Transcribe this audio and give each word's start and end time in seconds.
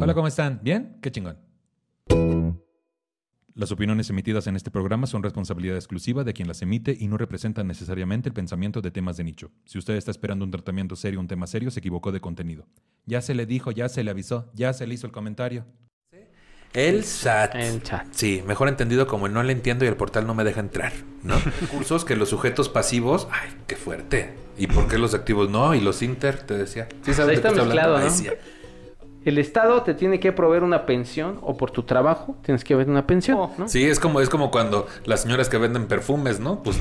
Hola, 0.00 0.12
¿cómo 0.12 0.28
están? 0.28 0.60
¿Bien? 0.62 0.98
Qué 1.00 1.10
chingón. 1.10 1.38
Las 3.54 3.72
opiniones 3.72 4.10
emitidas 4.10 4.46
en 4.48 4.56
este 4.56 4.70
programa 4.70 5.06
son 5.06 5.22
responsabilidad 5.22 5.76
exclusiva 5.76 6.24
de 6.24 6.34
quien 6.34 6.46
las 6.46 6.60
emite 6.60 6.94
y 6.98 7.08
no 7.08 7.16
representan 7.16 7.66
necesariamente 7.66 8.28
el 8.28 8.34
pensamiento 8.34 8.82
de 8.82 8.90
temas 8.90 9.16
de 9.16 9.24
nicho. 9.24 9.50
Si 9.64 9.78
usted 9.78 9.96
está 9.96 10.10
esperando 10.10 10.44
un 10.44 10.50
tratamiento 10.50 10.94
serio, 10.94 11.18
un 11.18 11.26
tema 11.26 11.46
serio, 11.46 11.70
se 11.70 11.80
equivocó 11.80 12.12
de 12.12 12.20
contenido. 12.20 12.66
Ya 13.06 13.22
se 13.22 13.34
le 13.34 13.46
dijo, 13.46 13.70
ya 13.70 13.88
se 13.88 14.04
le 14.04 14.10
avisó, 14.10 14.52
ya 14.54 14.74
se 14.74 14.86
le 14.86 14.92
hizo 14.92 15.06
el 15.06 15.12
comentario. 15.14 15.64
El 16.72 17.04
SAT. 17.04 17.54
El 17.54 17.82
chat. 17.82 18.06
Sí, 18.10 18.42
mejor 18.46 18.68
entendido 18.68 19.06
como 19.06 19.26
el 19.26 19.32
no 19.32 19.42
le 19.42 19.52
entiendo 19.52 19.84
y 19.84 19.88
el 19.88 19.96
portal 19.96 20.26
no 20.26 20.34
me 20.34 20.44
deja 20.44 20.60
entrar, 20.60 20.92
¿no? 21.22 21.36
Cursos 21.70 22.04
que 22.04 22.16
los 22.16 22.28
sujetos 22.28 22.68
pasivos, 22.68 23.28
ay, 23.30 23.50
qué 23.66 23.76
fuerte. 23.76 24.34
¿Y 24.58 24.66
por 24.68 24.88
qué 24.88 24.96
los 24.98 25.12
activos 25.14 25.50
no? 25.50 25.74
Y 25.74 25.80
los 25.80 26.00
inter, 26.02 26.38
te 26.38 26.54
decía. 26.56 26.86
Sí, 26.90 26.96
Pues 27.04 27.18
ahí 27.20 27.26
de 27.28 27.34
está 27.34 27.50
qué 27.50 27.56
mezclado, 27.56 27.96
hablando? 27.96 28.22
¿no? 28.24 28.30
El 29.26 29.38
Estado 29.38 29.82
te 29.82 29.92
tiene 29.92 30.20
que 30.20 30.30
proveer 30.32 30.62
una 30.62 30.86
pensión 30.86 31.38
o 31.42 31.56
por 31.56 31.72
tu 31.72 31.82
trabajo 31.82 32.36
tienes 32.44 32.62
que 32.64 32.74
ver 32.76 32.88
una 32.88 33.06
pensión, 33.08 33.50
¿no? 33.58 33.68
Sí, 33.68 33.84
es 33.84 33.98
como, 34.00 34.20
es 34.20 34.28
como 34.28 34.52
cuando 34.52 34.86
las 35.04 35.22
señoras 35.22 35.48
que 35.48 35.58
venden 35.58 35.86
perfumes, 35.88 36.38
¿no? 36.40 36.62
Pues 36.62 36.78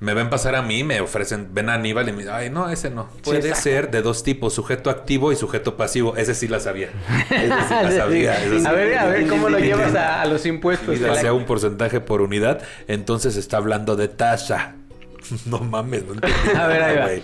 me 0.00 0.12
ven 0.12 0.28
pasar 0.28 0.56
a 0.56 0.62
mí, 0.62 0.82
me 0.82 1.00
ofrecen, 1.00 1.50
ven 1.54 1.68
a 1.70 1.74
Aníbal 1.74 2.08
y 2.08 2.12
me 2.12 2.18
dicen, 2.18 2.34
ay, 2.34 2.50
no, 2.50 2.68
ese 2.68 2.90
no. 2.90 3.08
Puede 3.22 3.54
ser 3.54 3.90
de 3.92 4.02
dos 4.02 4.24
tipos, 4.24 4.52
sujeto 4.52 4.90
activo 4.90 5.30
y 5.30 5.36
sujeto 5.36 5.76
pasivo. 5.76 6.16
Ese 6.16 6.34
sí 6.34 6.48
la 6.48 6.58
sabía. 6.58 6.88
Ese 7.30 7.42
sí 7.44 7.48
la 7.48 7.90
sabía. 7.96 8.36
sí. 8.40 8.66
A 8.66 8.72
ver, 8.72 8.98
a 8.98 9.06
ver 9.06 9.28
cómo 9.28 9.48
lo 9.48 9.58
llevas 9.60 9.94
a, 9.94 10.20
a 10.20 10.26
los 10.26 10.44
impuestos. 10.46 10.96
Y 10.96 10.98
la- 10.98 11.14
sea 11.14 11.32
un 11.32 11.44
porcentaje 11.46 12.00
por 12.00 12.22
unidad, 12.22 12.60
entonces 12.88 13.36
está 13.36 13.56
hablando 13.58 13.94
de 13.96 14.08
tasa. 14.08 14.74
No 15.46 15.60
mames, 15.60 16.04
no 16.04 16.14
entendí 16.14 16.36
A 16.58 16.66
ver, 16.66 16.82
ahí 16.82 16.96
va. 16.96 17.02
güey. 17.04 17.22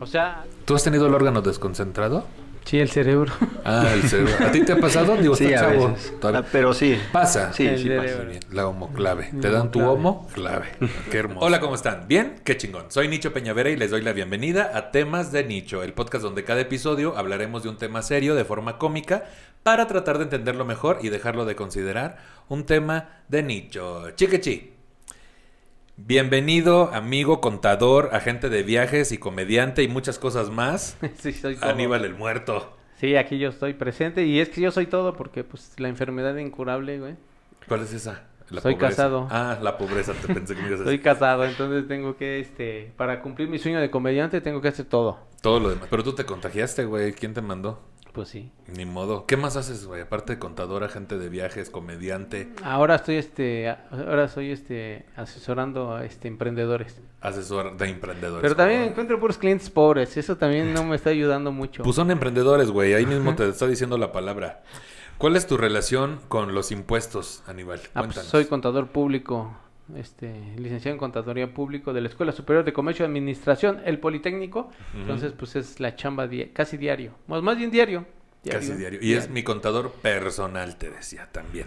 O 0.00 0.06
sea, 0.06 0.42
¿Tú 0.64 0.74
has 0.74 0.82
tenido 0.82 1.06
el 1.06 1.14
órgano 1.14 1.42
desconcentrado? 1.42 2.24
Sí, 2.66 2.78
el 2.78 2.90
cerebro. 2.90 3.32
Ah, 3.68 3.88
el 3.94 4.02
cerebro. 4.08 4.46
¿A 4.46 4.52
ti 4.52 4.60
te 4.64 4.72
ha 4.74 4.76
pasado? 4.76 5.16
Digo, 5.16 5.34
Sí, 5.34 5.52
a 5.52 5.58
chavo. 5.58 5.88
veces. 5.92 6.12
Ah, 6.22 6.44
pero 6.52 6.72
sí. 6.72 6.96
Pasa. 7.10 7.52
Sí, 7.52 7.66
El 7.66 7.78
sí 7.82 7.88
pasa. 7.88 8.16
Muy 8.18 8.26
bien. 8.26 8.40
La 8.52 8.68
homo 8.68 8.92
clave. 8.92 9.30
¿Te 9.40 9.50
dan 9.50 9.72
tu 9.72 9.80
clave. 9.80 9.92
homo? 9.94 10.28
Clave. 10.34 10.66
Qué 11.10 11.18
hermoso. 11.18 11.44
Hola, 11.44 11.58
¿cómo 11.58 11.74
están? 11.74 12.06
¿Bien? 12.06 12.36
Qué 12.44 12.56
chingón. 12.56 12.84
Soy 12.90 13.08
Nicho 13.08 13.32
Peñavera 13.32 13.68
y 13.70 13.76
les 13.76 13.90
doy 13.90 14.02
la 14.02 14.12
bienvenida 14.12 14.70
a 14.72 14.92
Temas 14.92 15.32
de 15.32 15.42
Nicho, 15.42 15.82
el 15.82 15.94
podcast 15.94 16.22
donde 16.22 16.44
cada 16.44 16.60
episodio 16.60 17.16
hablaremos 17.18 17.64
de 17.64 17.70
un 17.70 17.76
tema 17.76 18.02
serio 18.02 18.36
de 18.36 18.44
forma 18.44 18.78
cómica 18.78 19.24
para 19.64 19.88
tratar 19.88 20.18
de 20.18 20.24
entenderlo 20.24 20.64
mejor 20.64 20.98
y 21.02 21.08
dejarlo 21.08 21.44
de 21.44 21.56
considerar 21.56 22.18
un 22.48 22.66
tema 22.66 23.22
de 23.26 23.42
nicho. 23.42 24.10
Chiquechi. 24.12 24.75
Bienvenido, 25.96 26.92
amigo, 26.92 27.40
contador, 27.40 28.10
agente 28.12 28.50
de 28.50 28.62
viajes 28.62 29.12
y 29.12 29.18
comediante 29.18 29.82
y 29.82 29.88
muchas 29.88 30.18
cosas 30.18 30.50
más. 30.50 30.98
sí, 31.18 31.32
soy 31.32 31.56
todo. 31.56 31.70
Aníbal 31.70 32.04
el 32.04 32.14
muerto. 32.14 32.76
Sí, 33.00 33.16
aquí 33.16 33.38
yo 33.38 33.48
estoy 33.48 33.72
presente 33.74 34.26
y 34.26 34.40
es 34.40 34.48
que 34.50 34.60
yo 34.60 34.70
soy 34.70 34.86
todo 34.86 35.14
porque 35.16 35.42
pues 35.44 35.72
la 35.78 35.88
enfermedad 35.88 36.36
incurable, 36.36 36.98
güey. 36.98 37.14
¿Cuál 37.66 37.82
es 37.82 37.92
esa? 37.94 38.24
La 38.50 38.60
Soy 38.60 38.74
pobreza. 38.74 38.90
casado. 38.96 39.26
Ah, 39.30 39.58
la 39.60 39.76
pobreza, 39.76 40.12
te 40.12 40.32
pensé 40.32 40.54
que 40.54 40.62
me 40.62 40.68
ibas 40.68 40.80
a 40.80 40.84
Soy 40.84 40.98
decir. 40.98 41.02
casado, 41.02 41.44
entonces 41.44 41.88
tengo 41.88 42.16
que, 42.16 42.40
este, 42.40 42.92
para 42.96 43.20
cumplir 43.20 43.48
mi 43.48 43.58
sueño 43.58 43.80
de 43.80 43.90
comediante 43.90 44.40
tengo 44.40 44.60
que 44.60 44.68
hacer 44.68 44.86
todo. 44.86 45.18
Todo 45.40 45.60
lo 45.60 45.70
demás. 45.70 45.88
Pero 45.90 46.04
tú 46.04 46.14
te 46.14 46.24
contagiaste, 46.24 46.84
güey. 46.84 47.12
¿Quién 47.12 47.34
te 47.34 47.40
mandó? 47.42 47.80
Pues 48.16 48.30
sí. 48.30 48.50
Ni 48.74 48.86
modo. 48.86 49.26
¿Qué 49.26 49.36
más 49.36 49.56
haces, 49.56 49.84
güey? 49.84 50.00
Aparte 50.00 50.32
de 50.32 50.38
contador, 50.38 50.82
agente 50.82 51.18
de 51.18 51.28
viajes, 51.28 51.68
comediante, 51.68 52.50
Ahora 52.62 52.94
estoy, 52.94 53.16
este, 53.16 53.68
ahora 53.68 54.26
soy, 54.28 54.52
este, 54.52 55.04
asesorando 55.16 55.94
a, 55.94 56.06
este, 56.06 56.26
emprendedores. 56.26 56.98
asesor 57.20 57.76
de 57.76 57.90
emprendedores. 57.90 58.40
Pero 58.40 58.56
también 58.56 58.84
encuentro 58.84 59.20
puros 59.20 59.36
clientes 59.36 59.68
pobres, 59.68 60.16
eso 60.16 60.38
también 60.38 60.72
no 60.72 60.82
me 60.82 60.96
está 60.96 61.10
ayudando 61.10 61.52
mucho. 61.52 61.82
Pues 61.82 61.94
son 61.94 62.10
emprendedores, 62.10 62.70
güey. 62.70 62.94
Ahí 62.94 63.04
mismo 63.04 63.34
te 63.34 63.46
está 63.50 63.66
diciendo 63.66 63.98
la 63.98 64.12
palabra. 64.12 64.62
¿Cuál 65.18 65.36
es 65.36 65.46
tu 65.46 65.58
relación 65.58 66.18
con 66.28 66.54
los 66.54 66.72
impuestos, 66.72 67.42
Aníbal? 67.46 67.82
Ah, 67.92 68.04
pues 68.04 68.16
soy 68.16 68.46
contador 68.46 68.86
público, 68.86 69.54
este, 69.94 70.34
licenciado 70.56 70.94
en 70.94 70.98
Contaduría 70.98 71.52
Público 71.54 71.92
de 71.92 72.00
la 72.00 72.08
Escuela 72.08 72.32
Superior 72.32 72.64
de 72.64 72.72
Comercio 72.72 73.04
y 73.04 73.08
Administración, 73.08 73.80
el 73.84 73.98
Politécnico. 74.00 74.70
Entonces, 74.94 75.32
pues 75.32 75.54
es 75.56 75.78
la 75.80 75.94
chamba 75.94 76.26
di- 76.26 76.46
casi 76.46 76.76
diario. 76.76 77.12
Más, 77.28 77.42
más 77.42 77.56
bien 77.56 77.70
diario. 77.70 78.06
Casi 78.48 78.72
diario. 78.74 78.98
Y 79.02 79.14
es 79.14 79.28
mi 79.30 79.42
contador 79.42 79.92
personal, 79.92 80.76
te 80.76 80.90
decía 80.90 81.28
también. 81.32 81.66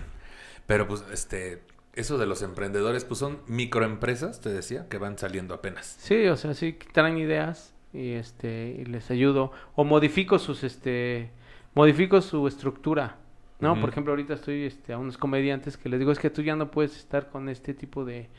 Pero 0.67 0.87
pues, 0.87 1.03
este, 1.11 1.61
eso 1.93 2.17
de 2.17 2.25
los 2.25 2.41
emprendedores, 2.41 3.05
pues 3.05 3.19
son 3.19 3.39
microempresas, 3.47 4.41
te 4.41 4.49
decía, 4.49 4.87
que 4.89 4.97
van 4.97 5.17
saliendo 5.17 5.53
apenas. 5.53 5.97
Sí, 5.99 6.25
o 6.27 6.35
sea, 6.37 6.53
sí 6.53 6.77
traen 6.93 7.17
ideas 7.17 7.73
y 7.91 8.11
este 8.11 8.75
y 8.79 8.85
les 8.85 9.09
ayudo 9.09 9.51
o 9.75 9.83
modifico 9.83 10.37
sus 10.37 10.63
este 10.63 11.31
modifico 11.73 12.21
su 12.21 12.47
estructura. 12.47 13.17
No, 13.59 13.79
por 13.79 13.89
ejemplo, 13.89 14.13
ahorita 14.13 14.33
estoy 14.35 14.63
este 14.63 14.93
a 14.93 14.97
unos 14.97 15.17
comediantes 15.17 15.75
que 15.77 15.89
les 15.89 15.99
digo, 15.99 16.11
es 16.11 16.19
que 16.19 16.29
tú 16.29 16.41
ya 16.41 16.55
no 16.55 16.71
puedes 16.71 16.95
estar 16.97 17.29
con 17.29 17.49
este 17.49 17.73
tipo 17.73 18.05
de 18.05 18.29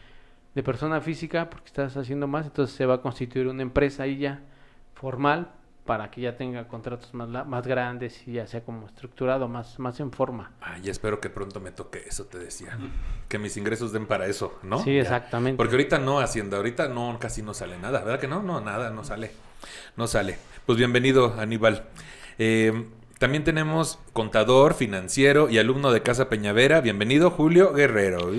de 0.54 0.62
persona 0.64 1.00
física 1.00 1.48
porque 1.48 1.66
estás 1.66 1.96
haciendo 1.96 2.26
más, 2.26 2.46
entonces 2.46 2.74
se 2.74 2.84
va 2.84 2.94
a 2.94 3.00
constituir 3.00 3.46
una 3.46 3.62
empresa 3.62 4.02
ahí 4.02 4.18
ya 4.18 4.40
formal 4.94 5.52
para 5.84 6.10
que 6.10 6.20
ya 6.20 6.36
tenga 6.36 6.66
contratos 6.68 7.14
más 7.14 7.28
más 7.46 7.66
grandes 7.66 8.26
y 8.26 8.32
ya 8.32 8.46
sea 8.46 8.62
como 8.64 8.86
estructurado, 8.86 9.46
más 9.48 9.78
más 9.78 10.00
en 10.00 10.10
forma. 10.10 10.52
Ay, 10.60 10.88
espero 10.88 11.20
que 11.20 11.30
pronto 11.30 11.60
me 11.60 11.70
toque 11.70 12.02
eso, 12.06 12.24
te 12.26 12.38
decía. 12.38 12.76
Que 13.28 13.38
mis 13.38 13.56
ingresos 13.56 13.92
den 13.92 14.06
para 14.06 14.26
eso, 14.26 14.58
¿no? 14.62 14.78
Sí, 14.82 14.94
Ya. 14.94 15.02
exactamente. 15.02 15.56
Porque 15.56 15.74
ahorita 15.74 15.98
no, 15.98 16.18
Hacienda, 16.20 16.56
ahorita 16.56 16.88
no, 16.88 17.16
casi 17.20 17.42
no 17.42 17.54
sale 17.54 17.78
nada, 17.78 18.02
¿verdad 18.04 18.20
que 18.20 18.28
no? 18.28 18.42
No, 18.42 18.60
nada, 18.60 18.90
no 18.90 19.04
sale. 19.04 19.30
No 19.96 20.06
sale. 20.06 20.36
Pues 20.66 20.78
bienvenido, 20.78 21.34
Aníbal. 21.38 21.84
Eh, 22.38 22.86
también 23.20 23.44
tenemos 23.44 23.98
contador, 24.14 24.72
financiero 24.72 25.50
y 25.50 25.58
alumno 25.58 25.92
de 25.92 26.02
Casa 26.02 26.30
Peñavera. 26.30 26.80
Bienvenido, 26.80 27.30
Julio 27.30 27.74
Guerrero. 27.74 28.32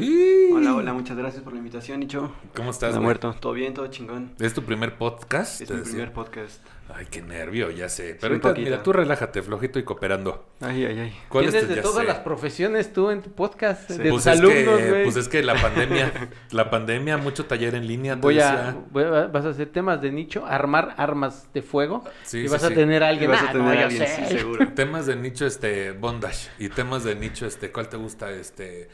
Hola, 0.54 0.76
hola, 0.76 0.94
muchas 0.94 1.18
gracias 1.18 1.44
por 1.44 1.54
la 1.54 1.60
invitación, 1.60 2.00
Nicho. 2.02 2.34
¿Cómo 2.56 2.72
estás, 2.72 2.90
Está 2.90 3.00
muerto. 3.02 3.34
¿Todo 3.40 3.54
bien? 3.54 3.74
¿Todo 3.74 3.88
chingón? 3.88 4.32
¿Es 4.40 4.54
tu 4.54 4.64
primer 4.64 4.98
podcast? 4.98 5.62
Es 5.62 5.70
mi 5.70 5.78
decía. 5.78 5.92
primer 5.94 6.14
podcast. 6.14 6.62
Ay, 6.94 7.08
qué 7.10 7.22
nervio, 7.22 7.72
ya 7.72 7.88
sé. 7.88 8.18
Pero 8.20 8.34
ahorita, 8.36 8.54
mira, 8.54 8.84
tú 8.84 8.92
relájate, 8.92 9.42
flojito 9.42 9.80
y 9.80 9.84
cooperando. 9.84 10.46
Ay, 10.60 10.84
ay, 10.86 11.00
ay. 11.00 11.16
¿Cuál 11.30 11.46
es 11.46 11.52
Tienes 11.52 11.68
tu- 11.70 11.70
de 11.70 11.76
ya 11.78 11.82
todas 11.84 12.00
sé. 12.02 12.04
las 12.08 12.20
profesiones 12.20 12.92
tú 12.92 13.10
en 13.12 13.22
tu 13.22 13.32
podcast, 13.32 13.90
Sí. 13.90 13.98
de 13.98 14.10
Pues 14.10 14.24
tus 14.26 14.34
es, 14.34 14.40
alumnos, 14.40 14.90
güey. 14.90 15.04
pues 15.06 15.16
es 15.16 15.28
que 15.30 15.42
la 15.42 15.56
pandemia, 15.56 16.12
la 16.52 16.70
pandemia, 16.70 17.18
mucho 17.18 17.46
taller 17.46 17.76
en 17.76 17.88
línea. 17.88 18.16
te 18.16 18.22
Voy 18.22 18.40
a, 18.40 18.52
decía. 18.52 18.78
voy 18.92 19.04
a- 19.06 19.28
vas 19.28 19.46
a 19.46 19.50
hacer 19.50 19.70
temas 19.72 20.02
de 20.02 20.12
nicho, 20.12 20.46
armar 20.46 20.96
armas 20.98 21.48
de 21.54 21.62
fuego 21.62 22.04
Sí, 22.24 22.40
y 22.40 22.48
sí, 22.48 22.52
vas 22.54 22.64
a 22.66 22.70
tener 22.70 23.04
a 23.04 23.08
Y 23.08 23.10
alguien. 23.14 23.32
vas 23.32 23.42
"Ah, 23.42 23.50
a 23.52 23.54
no, 23.54 23.60
tener 23.60 23.74
yo 23.76 23.80
a 23.80 23.84
alguien, 23.86 24.08
sé". 24.08 24.26
sí, 24.28 24.38
seguro. 24.38 24.68
Temas 24.74 25.06
de 25.06 25.16
nicho, 25.16 25.46
este, 25.46 25.92
bondage. 25.92 26.50
Y 26.60 26.68
temas 26.70 27.06
de 27.06 27.16
nicho, 27.16 27.46
este, 27.46 27.72
¿cuál 27.72 27.88
te 27.88 27.96
gusta? 27.96 28.30
Este. 28.32 28.90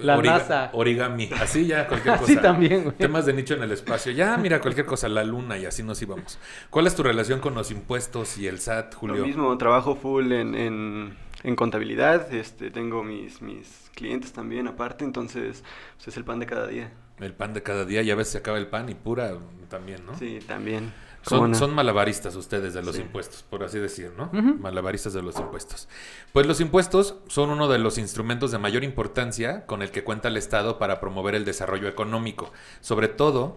La 0.00 0.16
NASA. 0.16 0.70
Origami. 0.72 1.30
Así 1.40 1.66
ya, 1.66 1.86
cualquier 1.86 2.14
cosa. 2.18 2.32
Así 2.32 2.36
también, 2.40 2.84
güey. 2.84 2.96
Temas 2.96 3.26
de 3.26 3.32
nicho 3.32 3.54
en 3.54 3.62
el 3.62 3.72
espacio. 3.72 4.12
Ya, 4.12 4.36
mira, 4.36 4.60
cualquier 4.60 4.86
cosa, 4.86 5.08
la 5.08 5.24
luna 5.24 5.58
y 5.58 5.66
así 5.66 5.82
nos 5.82 6.00
íbamos. 6.00 6.38
¿Cuál 6.70 6.86
es 6.86 6.94
tu 6.94 7.02
relación 7.02 7.40
con 7.40 7.54
los 7.54 7.70
impuestos 7.70 8.38
y 8.38 8.46
el 8.46 8.58
SAT, 8.58 8.94
Julio? 8.94 9.16
Lo 9.16 9.26
mismo, 9.26 9.56
trabajo 9.58 9.94
full 9.94 10.32
en, 10.32 10.54
en, 10.54 11.16
en 11.42 11.56
contabilidad. 11.56 12.32
Este, 12.32 12.70
tengo 12.70 13.04
mis, 13.04 13.42
mis 13.42 13.90
clientes 13.94 14.32
también 14.32 14.66
aparte, 14.66 15.04
entonces 15.04 15.62
pues, 15.96 16.08
es 16.08 16.16
el 16.16 16.24
pan 16.24 16.38
de 16.38 16.46
cada 16.46 16.66
día. 16.66 16.92
El 17.20 17.34
pan 17.34 17.52
de 17.54 17.62
cada 17.62 17.84
día, 17.84 18.02
ya 18.02 18.14
ves, 18.14 18.28
se 18.28 18.38
acaba 18.38 18.58
el 18.58 18.66
pan 18.66 18.88
y 18.88 18.94
pura 18.94 19.34
también, 19.68 20.04
¿no? 20.06 20.16
Sí, 20.18 20.38
también. 20.46 20.92
¿Cómo 21.24 21.42
Son, 21.42 21.50
no? 21.52 21.58
son 21.58 21.74
malabaristas 21.74 22.34
ustedes 22.36 22.74
de 22.74 22.82
los 22.82 22.96
Sí. 22.96 23.02
impuestos, 23.02 23.42
por 23.44 23.62
así 23.62 23.78
decir, 23.78 24.12
¿no? 24.16 24.30
Malabaristas 24.32 25.12
de 25.12 25.22
los 25.22 25.38
impuestos. 25.38 25.88
Pues 26.32 26.46
los 26.46 26.60
impuestos 26.60 27.14
son 27.28 27.50
uno 27.50 27.68
de 27.68 27.78
los 27.78 27.96
instrumentos 27.98 28.50
de 28.50 28.58
mayor 28.58 28.82
importancia 28.84 29.64
con 29.66 29.82
el 29.82 29.90
que 29.90 30.02
cuenta 30.04 30.28
el 30.28 30.36
Estado 30.36 30.78
para 30.78 31.00
promover 31.00 31.34
el 31.34 31.44
desarrollo 31.44 31.88
económico, 31.88 32.52
sobre 32.80 33.08
todo 33.08 33.56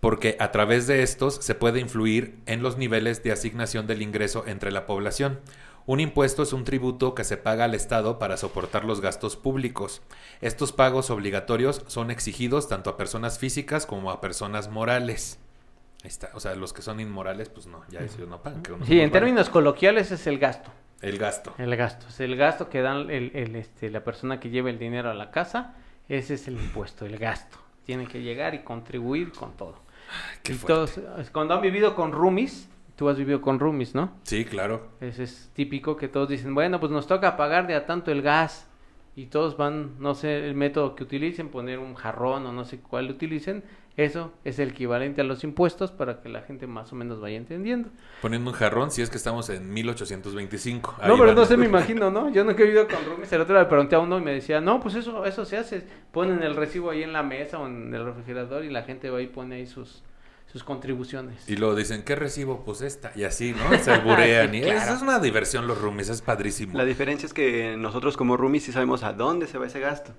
porque 0.00 0.36
a 0.40 0.50
través 0.50 0.86
de 0.86 1.02
estos 1.02 1.36
se 1.36 1.54
puede 1.54 1.80
influir 1.80 2.38
en 2.46 2.62
los 2.62 2.76
niveles 2.76 3.22
de 3.22 3.32
asignación 3.32 3.86
del 3.86 4.02
ingreso 4.02 4.44
entre 4.46 4.70
la 4.72 4.84
población. 4.86 5.40
Un 5.86 6.00
impuesto 6.00 6.42
es 6.42 6.52
un 6.52 6.64
tributo 6.64 7.14
que 7.14 7.24
se 7.24 7.36
paga 7.36 7.64
al 7.66 7.74
Estado 7.74 8.18
para 8.18 8.36
soportar 8.36 8.84
los 8.84 9.00
gastos 9.00 9.36
públicos. 9.36 10.02
Estos 10.40 10.72
pagos 10.72 11.10
obligatorios 11.10 11.84
son 11.86 12.10
exigidos 12.10 12.68
tanto 12.68 12.90
a 12.90 12.96
personas 12.96 13.38
físicas 13.38 13.86
como 13.86 14.10
a 14.10 14.20
personas 14.20 14.68
morales. 14.70 15.38
Está. 16.04 16.30
O 16.34 16.40
sea, 16.40 16.54
los 16.54 16.72
que 16.72 16.82
son 16.82 17.00
inmorales, 17.00 17.48
pues 17.48 17.66
no, 17.66 17.82
ya 17.88 18.00
ellos 18.00 18.28
no 18.28 18.42
pagan. 18.42 18.62
que 18.62 18.72
uno 18.72 18.84
Sí, 18.84 19.00
en 19.00 19.10
términos 19.10 19.48
coloquiales 19.48 20.10
es 20.10 20.26
el 20.26 20.38
gasto. 20.38 20.70
El 21.00 21.18
gasto. 21.18 21.54
El 21.58 21.74
gasto. 21.76 22.06
Es 22.08 22.20
el 22.20 22.36
gasto 22.36 22.68
que 22.68 22.80
dan 22.82 23.10
el, 23.10 23.34
el, 23.34 23.56
este, 23.56 23.90
la 23.90 24.04
persona 24.04 24.38
que 24.38 24.50
lleva 24.50 24.70
el 24.70 24.78
dinero 24.78 25.10
a 25.10 25.14
la 25.14 25.30
casa. 25.30 25.74
Ese 26.08 26.34
es 26.34 26.46
el 26.48 26.54
impuesto, 26.54 27.06
el 27.06 27.18
gasto. 27.18 27.58
Tiene 27.84 28.06
que 28.06 28.22
llegar 28.22 28.54
y 28.54 28.60
contribuir 28.60 29.32
con 29.32 29.56
todo. 29.56 29.76
Qué 30.42 30.52
y 30.52 30.56
todos, 30.56 31.00
cuando 31.32 31.54
han 31.54 31.62
vivido 31.62 31.94
con 31.94 32.12
roomies, 32.12 32.68
tú 32.96 33.08
has 33.08 33.16
vivido 33.16 33.40
con 33.40 33.58
roomies, 33.58 33.94
¿no? 33.94 34.12
Sí, 34.24 34.44
claro. 34.44 34.88
Ese 35.00 35.24
es 35.24 35.50
típico 35.54 35.96
que 35.96 36.08
todos 36.08 36.28
dicen, 36.28 36.54
bueno, 36.54 36.80
pues 36.80 36.92
nos 36.92 37.06
toca 37.06 37.36
pagar 37.36 37.66
de 37.66 37.74
a 37.74 37.86
tanto 37.86 38.10
el 38.10 38.22
gas. 38.22 38.68
Y 39.16 39.26
todos 39.26 39.56
van, 39.56 39.94
no 40.00 40.14
sé, 40.14 40.46
el 40.46 40.54
método 40.54 40.96
que 40.96 41.04
utilicen, 41.04 41.48
poner 41.48 41.78
un 41.78 41.94
jarrón 41.94 42.46
o 42.46 42.52
no 42.52 42.64
sé 42.64 42.80
cuál 42.80 43.10
utilicen. 43.10 43.62
Eso 43.96 44.32
es 44.42 44.58
el 44.58 44.70
equivalente 44.70 45.20
a 45.20 45.24
los 45.24 45.44
impuestos 45.44 45.92
para 45.92 46.20
que 46.20 46.28
la 46.28 46.42
gente 46.42 46.66
más 46.66 46.92
o 46.92 46.96
menos 46.96 47.20
vaya 47.20 47.36
entendiendo. 47.36 47.90
Poniendo 48.20 48.50
un 48.50 48.56
jarrón, 48.56 48.90
si 48.90 49.02
es 49.02 49.10
que 49.10 49.16
estamos 49.16 49.48
en 49.50 49.72
1825. 49.72 50.96
Ahí 50.98 51.08
no, 51.08 51.14
pero 51.14 51.28
van. 51.28 51.36
no 51.36 51.44
sé, 51.44 51.56
me 51.56 51.66
imagino, 51.66 52.10
¿no? 52.10 52.28
Yo 52.32 52.42
nunca 52.42 52.62
he 52.62 52.66
vivido 52.66 52.88
con 52.88 53.04
roomies. 53.04 53.32
El 53.32 53.42
otro 53.42 53.54
día 53.54 53.62
le 53.62 53.68
pregunté 53.68 53.94
a 53.94 54.00
uno 54.00 54.18
y 54.18 54.20
me 54.20 54.32
decía, 54.32 54.60
no, 54.60 54.80
pues 54.80 54.96
eso, 54.96 55.24
eso 55.24 55.44
se 55.44 55.58
hace. 55.58 55.86
Ponen 56.10 56.42
el 56.42 56.56
recibo 56.56 56.90
ahí 56.90 57.04
en 57.04 57.12
la 57.12 57.22
mesa 57.22 57.60
o 57.60 57.68
en 57.68 57.94
el 57.94 58.04
refrigerador 58.04 58.64
y 58.64 58.70
la 58.70 58.82
gente 58.82 59.10
va 59.10 59.22
y 59.22 59.28
pone 59.28 59.56
ahí 59.56 59.66
sus, 59.68 60.02
sus 60.52 60.64
contribuciones. 60.64 61.48
Y 61.48 61.54
luego 61.54 61.76
dicen, 61.76 62.02
¿qué 62.02 62.16
recibo? 62.16 62.64
Pues 62.64 62.80
esta. 62.80 63.12
Y 63.14 63.22
así, 63.22 63.52
¿no? 63.52 63.78
Se 63.78 63.92
alburean. 63.92 64.50
Sí, 64.50 64.56
y 64.58 64.62
claro. 64.62 64.80
Eso 64.80 64.94
es 64.94 65.02
una 65.02 65.20
diversión, 65.20 65.68
los 65.68 65.80
roomies. 65.80 66.08
Es 66.08 66.20
padrísimo. 66.20 66.76
La 66.76 66.84
diferencia 66.84 67.26
es 67.26 67.32
que 67.32 67.76
nosotros 67.76 68.16
como 68.16 68.36
roomies 68.36 68.64
sí 68.64 68.72
sabemos 68.72 69.04
a 69.04 69.12
dónde 69.12 69.46
se 69.46 69.56
va 69.56 69.66
ese 69.66 69.78
gasto. 69.78 70.14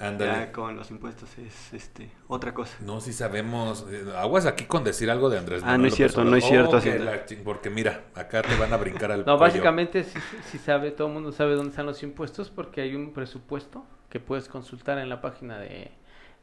Ándale. 0.00 0.32
Ya 0.32 0.52
con 0.52 0.76
los 0.76 0.90
impuestos 0.90 1.28
es 1.38 1.74
este 1.74 2.10
otra 2.26 2.54
cosa. 2.54 2.74
No, 2.80 3.00
si 3.00 3.12
sabemos. 3.12 3.86
eh, 3.90 4.04
Aguas 4.16 4.46
aquí 4.46 4.64
con 4.64 4.82
decir 4.82 5.10
algo 5.10 5.28
de 5.28 5.38
Andrés. 5.38 5.62
Ah, 5.62 5.72
Manuel 5.72 5.82
no 5.82 5.86
es 5.88 5.92
López 5.92 5.96
cierto, 6.12 6.24
no 6.24 6.36
es 6.36 6.44
cierto, 6.44 6.76
Oh, 6.78 7.04
la 7.04 7.24
porque 7.44 7.68
mira, 7.70 8.04
acá 8.14 8.40
te 8.42 8.56
van 8.56 8.72
a 8.72 8.78
brincar 8.78 9.12
al 9.12 9.18
No, 9.20 9.24
cuello. 9.24 9.38
básicamente 9.40 10.04
sí, 10.04 10.18
sí 10.50 10.58
sabe, 10.58 10.90
todo 10.90 11.08
el 11.08 11.12
mundo 11.14 11.32
sabe 11.32 11.54
dónde 11.54 11.70
están 11.70 11.84
los 11.86 12.02
impuestos 12.02 12.48
porque 12.50 12.80
hay 12.80 12.94
un 12.94 13.12
presupuesto 13.12 13.84
que 14.08 14.20
puedes 14.20 14.48
consultar 14.48 14.98
en 14.98 15.08
la 15.10 15.20
página 15.20 15.58
de, 15.58 15.90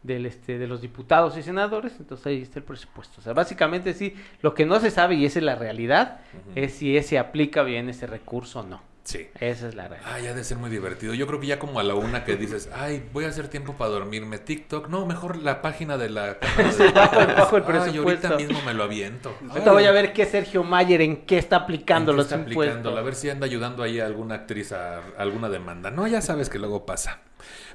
del, 0.03 0.27
este, 0.27 0.59
de 0.59 0.67
los 0.67 0.81
diputados 0.81 1.35
y 1.37 1.41
senadores, 1.43 1.95
entonces 1.99 2.27
ahí 2.27 2.41
está 2.43 2.59
el 2.59 2.65
presupuesto. 2.65 3.19
O 3.19 3.23
sea, 3.23 3.33
básicamente 3.33 3.93
sí, 3.93 4.15
lo 4.43 4.53
que 4.53 4.65
no 4.67 4.79
se 4.79 4.91
sabe 4.91 5.15
y 5.15 5.25
esa 5.25 5.39
es 5.39 5.45
la 5.45 5.55
realidad 5.55 6.19
es 6.55 6.73
si 6.75 6.95
ese 6.95 7.17
aplica 7.17 7.63
bien 7.63 7.89
ese 7.89 8.05
recurso 8.05 8.59
o 8.59 8.63
no. 8.63 8.81
Sí. 9.07 9.29
Esa 9.39 9.69
es 9.69 9.75
la 9.75 9.87
realidad. 9.87 10.11
Ah, 10.13 10.19
ya 10.19 10.33
de 10.33 10.43
ser 10.43 10.57
muy 10.57 10.69
divertido. 10.69 11.13
Yo 11.13 11.27
creo 11.27 11.39
que 11.39 11.47
ya 11.47 11.59
como 11.59 11.79
a 11.79 11.83
la 11.83 11.95
una 11.95 12.25
que 12.25 12.35
dices, 12.35 12.67
ay, 12.73 13.07
voy 13.13 13.23
a 13.23 13.29
hacer 13.29 13.47
tiempo 13.47 13.77
para 13.77 13.89
dormirme. 13.89 14.37
TikTok, 14.37 14.89
no, 14.89 15.05
mejor 15.05 15.37
la 15.37 15.61
página 15.61 15.97
de 15.97 16.09
la 16.09 16.37
Cámara 16.39 16.73
de 16.75 16.91
bajo 16.91 17.19
el- 17.21 17.27
bajo 17.33 17.57
el 17.57 17.63
Ay, 17.81 17.97
ahorita 17.99 18.35
mismo 18.35 18.61
me 18.63 18.73
lo 18.73 18.83
aviento. 18.83 19.33
Ahorita 19.49 19.71
voy 19.71 19.85
a 19.85 19.91
ver 19.91 20.11
qué 20.11 20.25
Sergio 20.25 20.65
Mayer 20.65 20.99
en 20.99 21.25
qué 21.25 21.37
está 21.37 21.55
aplicando 21.55 22.11
¿En 22.11 22.15
qué 22.15 22.17
los 22.17 22.25
está 22.25 22.35
impuestos. 22.35 22.63
aplicándolo? 22.65 22.97
A 22.97 23.01
ver 23.01 23.15
si 23.15 23.29
anda 23.29 23.45
ayudando 23.45 23.81
ahí 23.81 24.01
a 24.01 24.05
alguna 24.05 24.35
actriz 24.35 24.73
a 24.73 25.01
alguna 25.17 25.47
demanda. 25.47 25.89
No, 25.89 26.05
ya 26.05 26.19
sabes 26.21 26.49
que 26.49 26.59
luego 26.59 26.85
pasa. 26.85 27.21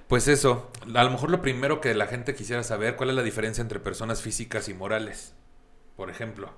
Pues 0.08 0.28
eso, 0.28 0.70
a 0.94 1.02
lo 1.02 1.11
mejor 1.11 1.31
lo 1.31 1.40
primero 1.40 1.81
que 1.81 1.94
la 1.94 2.08
gente 2.08 2.35
quisiera 2.35 2.62
saber, 2.62 2.94
¿cuál 2.96 3.08
es 3.08 3.17
la 3.17 3.23
diferencia 3.23 3.62
entre 3.62 3.81
personas 3.81 4.20
físicas 4.20 4.69
y 4.69 4.75
morales? 4.75 5.35
Por 5.96 6.11
ejemplo. 6.11 6.52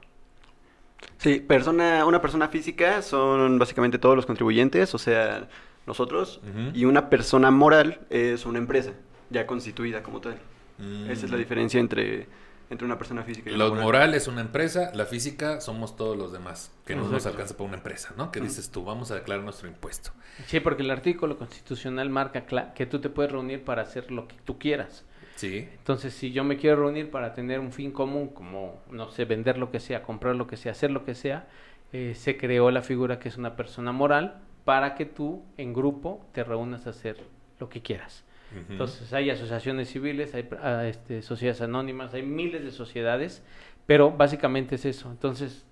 Sí, 1.19 1.41
persona, 1.41 2.05
una 2.05 2.21
persona 2.21 2.49
física 2.49 3.01
son 3.03 3.59
básicamente 3.59 3.99
todos 3.99 4.17
los 4.17 4.27
contribuyentes, 4.27 4.95
o 4.95 4.99
sea, 4.99 5.49
nosotros, 5.87 6.41
y 6.75 6.85
una 6.85 7.09
persona 7.11 7.51
moral 7.51 8.01
es 8.11 8.47
una 8.47 8.59
empresa 8.59 8.93
ya 9.31 9.47
constituida 9.47 10.03
como 10.03 10.21
tal. 10.21 10.39
Mm. 10.79 11.11
Esa 11.11 11.27
es 11.27 11.31
la 11.33 11.39
diferencia 11.39 11.79
entre, 11.81 12.27
entre 12.71 12.85
una 12.85 12.99
persona 12.99 13.23
física 13.23 13.51
y 13.51 13.55
una 13.55 13.65
Lo 13.65 13.71
moral. 13.71 13.85
moral 13.85 14.15
es 14.15 14.27
una 14.29 14.41
empresa, 14.41 14.91
la 14.95 15.07
física 15.07 15.61
somos 15.61 15.97
todos 15.97 16.17
los 16.17 16.33
demás, 16.33 16.73
que 16.85 16.95
no 16.97 17.09
nos 17.09 17.25
alcanza 17.27 17.55
para 17.57 17.69
una 17.69 17.77
empresa, 17.77 18.13
¿no? 18.17 18.31
Que 18.33 18.41
dices 18.41 18.71
tú, 18.71 18.85
vamos 18.85 19.11
a 19.11 19.15
declarar 19.15 19.45
nuestro 19.45 19.69
impuesto. 19.69 20.11
Sí, 20.47 20.61
porque 20.61 20.83
el 20.83 20.91
artículo 20.91 21.37
constitucional 21.39 22.11
marca 22.11 22.47
cla- 22.47 22.73
que 22.75 22.87
tú 22.87 23.01
te 23.01 23.09
puedes 23.09 23.31
reunir 23.33 23.63
para 23.65 23.83
hacer 23.83 24.11
lo 24.11 24.27
que 24.29 24.37
tú 24.45 24.59
quieras. 24.59 25.05
Sí. 25.37 25.69
Entonces, 25.79 26.15
si 26.15 26.33
yo 26.33 26.45
me 26.45 26.57
quiero 26.57 26.77
reunir 26.77 27.11
para 27.11 27.33
tener 27.33 27.61
un 27.61 27.73
fin 27.73 27.91
común, 27.91 28.29
como, 28.29 28.81
no 28.91 29.11
sé, 29.11 29.25
vender 29.25 29.59
lo 29.59 29.71
que 29.71 29.81
sea, 29.81 30.03
comprar 30.03 30.37
lo 30.37 30.47
que 30.47 30.57
sea, 30.57 30.73
hacer 30.73 30.91
lo 30.91 31.05
que 31.05 31.15
sea, 31.15 31.49
eh, 31.93 32.15
se 32.15 32.37
creó 32.37 32.71
la 32.71 32.83
figura 32.83 33.19
que 33.19 33.29
es 33.29 33.37
una 33.37 33.57
persona 33.57 33.93
moral 33.93 34.41
para 34.65 34.95
que 34.95 35.05
tú, 35.05 35.45
en 35.57 35.73
grupo, 35.73 36.25
te 36.33 36.45
reúnas 36.45 36.87
a 36.87 36.91
hacer 36.91 37.19
lo 37.59 37.69
que 37.69 37.83
quieras. 37.83 38.25
Entonces, 38.69 39.13
hay 39.13 39.31
asociaciones 39.31 39.89
civiles, 39.91 40.33
hay 40.33 40.49
ah, 40.63 40.87
este, 40.87 41.23
sociedades 41.23 41.61
anónimas, 41.61 42.15
hay 42.15 42.23
miles 42.23 42.63
de 42.63 42.71
sociedades, 42.71 43.43
pero 43.85 44.13
básicamente 44.13 44.77
es 44.77 44.85
eso. 44.85 45.11
Entonces, 45.11 45.67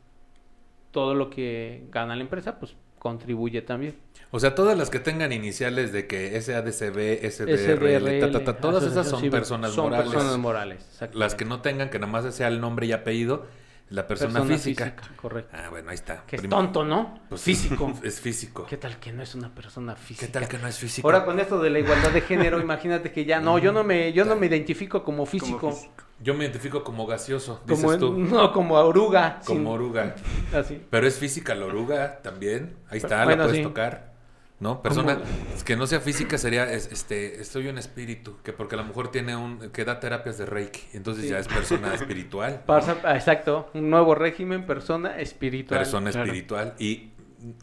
todo 0.90 1.14
lo 1.14 1.30
que 1.30 1.84
gana 1.90 2.16
la 2.16 2.22
empresa, 2.22 2.58
pues 2.58 2.76
contribuye 3.02 3.62
también. 3.62 3.96
O 4.30 4.38
sea, 4.38 4.54
todas 4.54 4.78
las 4.78 4.88
que 4.88 5.00
tengan 5.00 5.32
iniciales 5.32 5.92
de 5.92 6.06
que 6.06 6.40
SADCB, 6.40 7.28
SDRL, 7.28 8.20
ta, 8.20 8.30
ta, 8.30 8.44
ta, 8.44 8.56
todas 8.58 8.84
esas 8.84 9.08
asociación 9.08 9.20
son 9.22 9.30
personas 9.30 9.72
son 9.72 9.84
morales. 9.90 10.12
personas 10.12 10.38
morales, 10.38 11.00
Las 11.12 11.34
que 11.34 11.44
no 11.44 11.60
tengan, 11.60 11.90
que 11.90 11.98
nada 11.98 12.12
más 12.12 12.32
sea 12.32 12.46
el 12.46 12.60
nombre 12.60 12.86
y 12.86 12.92
apellido, 12.92 13.48
la 13.88 14.06
persona, 14.06 14.44
física. 14.44 14.94
Correcto. 15.16 15.50
Ah, 15.52 15.68
bueno, 15.68 15.90
ahí 15.90 15.96
está. 15.96 16.22
Que 16.28 16.36
es 16.36 16.48
tonto, 16.48 16.84
¿no? 16.84 17.18
Pues, 17.28 17.40
Físico. 17.42 17.92
Es 18.04 18.20
físico. 18.20 18.66
¿Qué 18.66 18.76
tal 18.76 19.00
que 19.00 19.12
no 19.12 19.24
es 19.24 19.34
una 19.34 19.52
persona 19.52 19.96
física? 19.96 20.26
¿Qué 20.26 20.32
tal 20.32 20.46
que 20.46 20.58
no 20.58 20.68
es 20.68 20.78
físico? 20.78 21.08
Ahora 21.08 21.24
con 21.24 21.40
esto 21.40 21.60
de 21.60 21.70
la 21.70 21.80
igualdad 21.80 22.12
de 22.12 22.20
género, 22.20 22.60
imagínate 22.68 23.10
que 23.10 23.24
ya 23.24 23.40
no, 23.40 23.58
yo 23.58 23.72
no 23.72 23.82
me, 23.82 24.12
yo 24.12 24.24
no 24.24 24.36
me 24.36 24.46
identifico 24.46 25.02
como 25.02 25.26
físico, 25.26 25.58
Como 25.58 25.72
como, 25.72 25.76
físico. 25.76 26.04
Yo 26.22 26.34
me 26.34 26.44
identifico 26.44 26.84
como 26.84 27.06
gaseoso, 27.06 27.60
dices 27.66 27.98
tú. 27.98 28.12
no 28.16 28.52
como 28.52 28.74
oruga, 28.76 29.38
sin- 29.42 29.56
Como 29.58 29.72
oruga. 29.72 30.14
así. 30.54 30.80
Pero 30.90 31.06
es 31.06 31.18
física 31.18 31.54
la 31.54 31.66
oruga 31.66 32.20
también. 32.22 32.76
Ahí 32.88 32.98
está, 32.98 33.24
Bueno, 33.24 33.42
la 33.42 33.48
puedes 33.48 33.58
sí. 33.58 33.62
tocar. 33.64 34.12
¿No? 34.60 34.80
Persona 34.80 35.14
Como- 35.14 35.26
es 35.56 35.64
que 35.64 35.74
no 35.74 35.88
sea 35.88 35.98
física 35.98 36.38
sería 36.38 36.72
es- 36.72 36.88
este, 36.92 37.40
estoy 37.40 37.66
un 37.66 37.78
espíritu, 37.78 38.36
que 38.44 38.52
porque 38.52 38.76
a 38.76 38.78
lo 38.78 38.84
mejor 38.84 39.10
tiene 39.10 39.34
un 39.34 39.70
que 39.72 39.84
da 39.84 39.98
terapias 39.98 40.38
de 40.38 40.46
Reiki, 40.46 40.80
entonces 40.92 41.24
Sí. 41.24 41.30
ya 41.30 41.40
es 41.40 41.48
persona 41.48 41.92
espiritual. 41.94 42.62
Pasa- 42.64 42.98
exacto, 43.16 43.68
un 43.74 43.90
nuevo 43.90 44.14
régimen, 44.14 44.64
persona 44.64 45.18
espiritual. 45.18 45.80
persona 45.80 46.12
Claro. 46.12 46.26
espiritual 46.26 46.74
y 46.78 47.10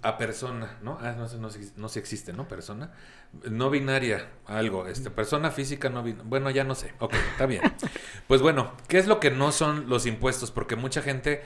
a 0.01 0.17
persona, 0.17 0.77
¿no? 0.81 0.97
Ah, 1.01 1.13
no 1.17 1.27
sé, 1.27 1.37
no, 1.37 1.49
no 1.77 1.89
si 1.89 1.99
existe, 1.99 2.33
¿no? 2.33 2.47
Persona. 2.47 2.91
No 3.49 3.69
binaria, 3.69 4.29
algo. 4.45 4.87
Este, 4.87 5.09
persona 5.09 5.51
física 5.51 5.89
no 5.89 6.03
binaria. 6.03 6.25
Bueno, 6.27 6.49
ya 6.49 6.63
no 6.63 6.75
sé. 6.75 6.93
Ok, 6.99 7.13
está 7.31 7.45
bien. 7.45 7.61
Pues 8.27 8.41
bueno, 8.41 8.73
¿qué 8.87 8.99
es 8.99 9.07
lo 9.07 9.19
que 9.19 9.31
no 9.31 9.51
son 9.51 9.89
los 9.89 10.05
impuestos? 10.05 10.51
Porque 10.51 10.75
mucha 10.75 11.01
gente, 11.01 11.41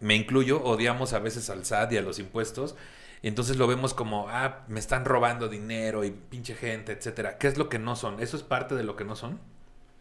me 0.00 0.16
incluyo, 0.16 0.62
odiamos 0.62 1.12
a 1.12 1.20
veces 1.20 1.50
al 1.50 1.64
SAT 1.64 1.92
y 1.92 1.96
a 1.98 2.02
los 2.02 2.18
impuestos. 2.18 2.76
Y 3.22 3.28
entonces 3.28 3.56
lo 3.56 3.66
vemos 3.66 3.94
como, 3.94 4.28
ah, 4.28 4.64
me 4.68 4.80
están 4.80 5.04
robando 5.04 5.48
dinero 5.48 6.04
y 6.04 6.10
pinche 6.10 6.54
gente, 6.54 6.92
etcétera. 6.92 7.38
¿Qué 7.38 7.48
es 7.48 7.58
lo 7.58 7.68
que 7.68 7.78
no 7.78 7.96
son? 7.96 8.20
¿Eso 8.20 8.36
es 8.36 8.42
parte 8.42 8.74
de 8.74 8.84
lo 8.84 8.96
que 8.96 9.04
no 9.04 9.16
son? 9.16 9.40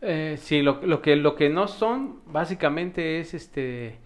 Eh, 0.02 0.38
sí, 0.40 0.62
lo, 0.62 0.80
lo 0.86 1.02
que 1.02 1.16
lo 1.16 1.36
que 1.36 1.50
no 1.50 1.68
son 1.68 2.22
básicamente 2.28 3.20
es 3.20 3.34
este 3.34 4.00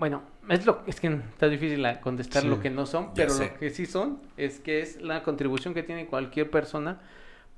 bueno, 0.00 0.22
es 0.48 0.64
lo 0.64 0.80
es 0.86 0.98
que 0.98 1.08
está 1.08 1.46
difícil 1.48 1.86
contestar 2.00 2.42
Sí, 2.42 2.48
lo 2.48 2.58
que 2.58 2.70
no 2.70 2.86
son, 2.86 3.12
pero 3.14 3.30
sé. 3.30 3.50
lo 3.52 3.58
que 3.58 3.68
sí 3.70 3.84
son 3.84 4.18
es 4.38 4.58
que 4.58 4.80
es 4.80 5.00
la 5.02 5.22
contribución 5.22 5.74
que 5.74 5.82
tiene 5.82 6.06
cualquier 6.06 6.50
persona 6.50 6.98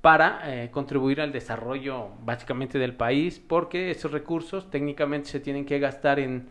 para 0.01 0.41
eh, 0.53 0.69
contribuir 0.69 1.21
al 1.21 1.31
desarrollo 1.31 2.09
básicamente 2.25 2.77
del 2.77 2.93
país, 2.95 3.39
porque 3.39 3.91
esos 3.91 4.11
recursos 4.11 4.69
técnicamente 4.69 5.29
se 5.29 5.39
tienen 5.39 5.65
que 5.65 5.79
gastar 5.79 6.19
en 6.19 6.49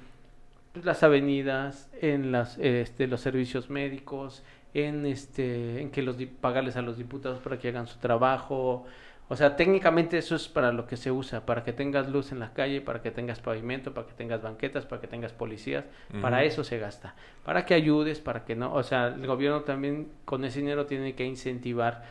pues, 0.72 0.86
las 0.86 1.02
avenidas, 1.02 1.90
en 2.00 2.32
las 2.32 2.56
este, 2.58 3.06
los 3.06 3.20
servicios 3.20 3.68
médicos, 3.68 4.42
en 4.72 5.04
este 5.04 5.82
en 5.82 5.90
que 5.90 6.00
los 6.00 6.16
pagarles 6.40 6.76
a 6.76 6.82
los 6.82 6.96
diputados 6.96 7.40
para 7.40 7.58
que 7.58 7.68
hagan 7.68 7.86
su 7.86 7.98
trabajo. 7.98 8.86
O 9.28 9.36
sea, 9.36 9.56
técnicamente 9.56 10.18
eso 10.18 10.34
es 10.34 10.48
para 10.48 10.72
lo 10.72 10.86
que 10.86 10.96
se 10.96 11.10
usa, 11.10 11.46
para 11.46 11.64
que 11.64 11.72
tengas 11.72 12.08
luz 12.10 12.32
en 12.32 12.38
la 12.38 12.52
calle, 12.52 12.82
para 12.82 13.00
que 13.00 13.10
tengas 13.10 13.40
pavimento, 13.40 13.94
para 13.94 14.06
que 14.06 14.12
tengas 14.12 14.42
banquetas, 14.42 14.84
para 14.84 15.00
que 15.00 15.06
tengas 15.06 15.32
policías, 15.32 15.84
para 16.20 16.44
eso 16.44 16.64
se 16.64 16.78
gasta. 16.78 17.14
Para 17.42 17.64
que 17.64 17.72
ayudes, 17.72 18.20
para 18.20 18.44
que 18.44 18.56
no, 18.56 18.74
o 18.74 18.82
sea, 18.82 19.06
el 19.06 19.26
gobierno 19.26 19.62
también 19.62 20.08
con 20.26 20.44
ese 20.44 20.58
dinero 20.60 20.84
tiene 20.84 21.14
que 21.14 21.24
incentivar 21.24 22.04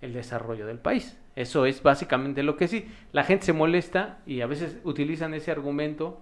el 0.00 0.12
desarrollo 0.12 0.66
del 0.66 0.78
país. 0.78 1.18
Eso 1.34 1.66
es 1.66 1.82
básicamente 1.82 2.42
lo 2.42 2.56
que 2.56 2.68
sí. 2.68 2.88
La 3.12 3.24
gente 3.24 3.46
se 3.46 3.52
molesta 3.52 4.18
y 4.26 4.40
a 4.42 4.46
veces 4.46 4.78
utilizan 4.84 5.34
ese 5.34 5.50
argumento 5.50 6.20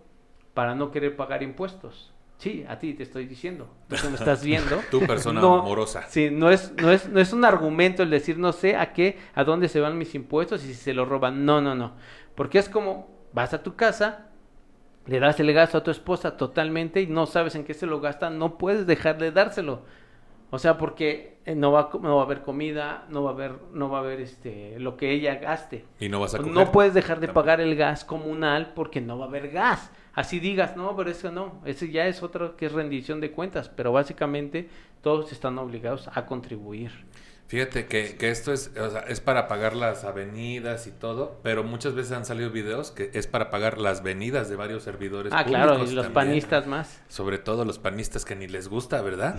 para 0.55 0.75
no 0.75 0.91
querer 0.91 1.17
pagar 1.17 1.43
impuestos. 1.43 2.13
Sí, 2.39 2.65
a 2.69 2.79
ti 2.79 2.95
te 2.95 3.03
estoy 3.03 3.27
diciendo. 3.27 3.69
Tú 3.89 3.97
me 4.11 4.17
estás 4.17 4.45
viendo. 4.45 4.81
Tú, 4.91 5.01
persona 5.01 5.41
No, 5.41 5.63
morosa. 5.63 6.03
Sí, 6.09 6.31
no 6.31 6.51
es, 6.51 6.73
no 6.81 6.93
es, 6.93 7.09
no 7.09 7.21
es 7.21 7.33
un 7.33 7.45
argumento 7.45 8.03
el 8.03 8.11
decir 8.11 8.39
no 8.39 8.53
sé 8.53 8.77
a 8.77 8.93
qué, 8.93 9.19
a 9.35 9.45
dónde 9.45 9.69
se 9.69 9.81
van 9.81 9.97
mis 9.97 10.15
impuestos 10.15 10.65
y 10.65 10.69
si 10.69 10.75
se 10.75 10.95
los 10.95 11.09
roban. 11.09 11.45
No, 11.45 11.61
no, 11.61 11.75
no. 11.75 11.95
Porque 12.35 12.59
es 12.59 12.69
como 12.69 13.09
vas 13.33 13.55
a 13.55 13.63
tu 13.63 13.75
casa, 13.75 14.29
le 15.07 15.21
das 15.21 15.41
el 15.41 15.53
gasto 15.53 15.79
a 15.79 15.83
tu 15.83 15.91
esposa 15.91 16.37
totalmente 16.37 17.01
y 17.01 17.07
no 17.07 17.27
sabes 17.27 17.55
en 17.55 17.65
qué 17.65 17.75
se 17.75 17.87
lo 17.87 18.01
gasta, 18.01 18.29
no 18.31 18.59
puedes 18.59 18.87
dejar 18.87 19.19
de 19.19 19.33
dárselo. 19.33 19.83
O 20.51 20.59
sea, 20.59 20.79
porque 20.79 21.39
eh, 21.45 21.55
no 21.55 21.73
va, 21.73 21.91
no 22.01 22.17
va 22.17 22.23
a 22.23 22.25
haber 22.25 22.43
comida, 22.43 23.05
no 23.09 23.25
va 23.25 23.31
a 23.31 23.33
haber, 23.35 23.53
no 23.73 23.89
va 23.91 23.99
a 23.99 24.01
haber 24.03 24.21
este, 24.21 24.79
lo 24.79 24.97
que 24.97 25.11
ella 25.11 25.37
gaste. 25.37 25.85
Y 25.99 26.09
no 26.09 26.21
vas 26.21 26.35
a 26.35 26.39
coger. 26.39 26.53
No 26.53 26.71
puedes 26.71 26.95
dejar 26.95 27.19
de 27.19 27.29
pagar 27.29 27.61
el 27.61 27.75
gas 27.75 28.05
comunal 28.05 28.73
porque 28.75 29.01
no 29.01 29.19
va 29.19 29.25
a 29.25 29.29
haber 29.29 29.51
gas. 29.51 29.91
Así 30.17 30.41
digas, 30.41 30.79
no, 30.79 30.97
pero 30.97 31.11
eso 31.11 31.31
no, 31.31 31.61
ese 31.67 31.91
ya 31.91 32.07
es 32.07 32.23
otro 32.23 32.57
que 32.57 32.65
es 32.65 32.73
rendición 32.73 33.21
de 33.21 33.33
cuentas, 33.33 33.69
pero 33.69 33.93
básicamente 33.93 34.67
todos 35.03 35.31
están 35.31 35.59
obligados 35.59 36.09
a 36.09 36.25
contribuir. 36.25 36.91
Fíjate 37.49 37.87
que, 37.87 38.17
que 38.17 38.31
esto 38.31 38.53
es, 38.53 38.73
o 38.77 38.91
sea, 38.91 39.03
es 39.03 39.21
para 39.21 39.47
pagar 39.47 39.77
las 39.77 40.03
avenidas 40.03 40.89
y 40.89 40.91
todo, 40.91 41.39
pero 41.45 41.63
muchas 41.63 41.95
veces 41.95 42.11
han 42.11 42.25
salido 42.25 42.51
videos 42.51 42.91
que 42.91 43.13
es 43.15 43.29
para 43.29 43.51
pagar 43.51 43.79
las 43.79 44.03
venidas 44.03 44.49
de 44.49 44.57
varios 44.57 44.83
servidores 44.83 45.33
Ah, 45.33 45.45
públicos. 45.45 45.65
claro, 45.67 45.85
y 45.85 45.93
los 45.95 46.07
también. 46.07 46.13
panistas 46.13 46.67
más. 46.67 47.01
Sobre 47.09 47.39
todo 47.39 47.65
los 47.65 47.79
panistas 47.79 48.25
que 48.25 48.35
ni 48.35 48.49
les 48.49 48.67
gusta, 48.67 49.01
¿verdad? 49.01 49.39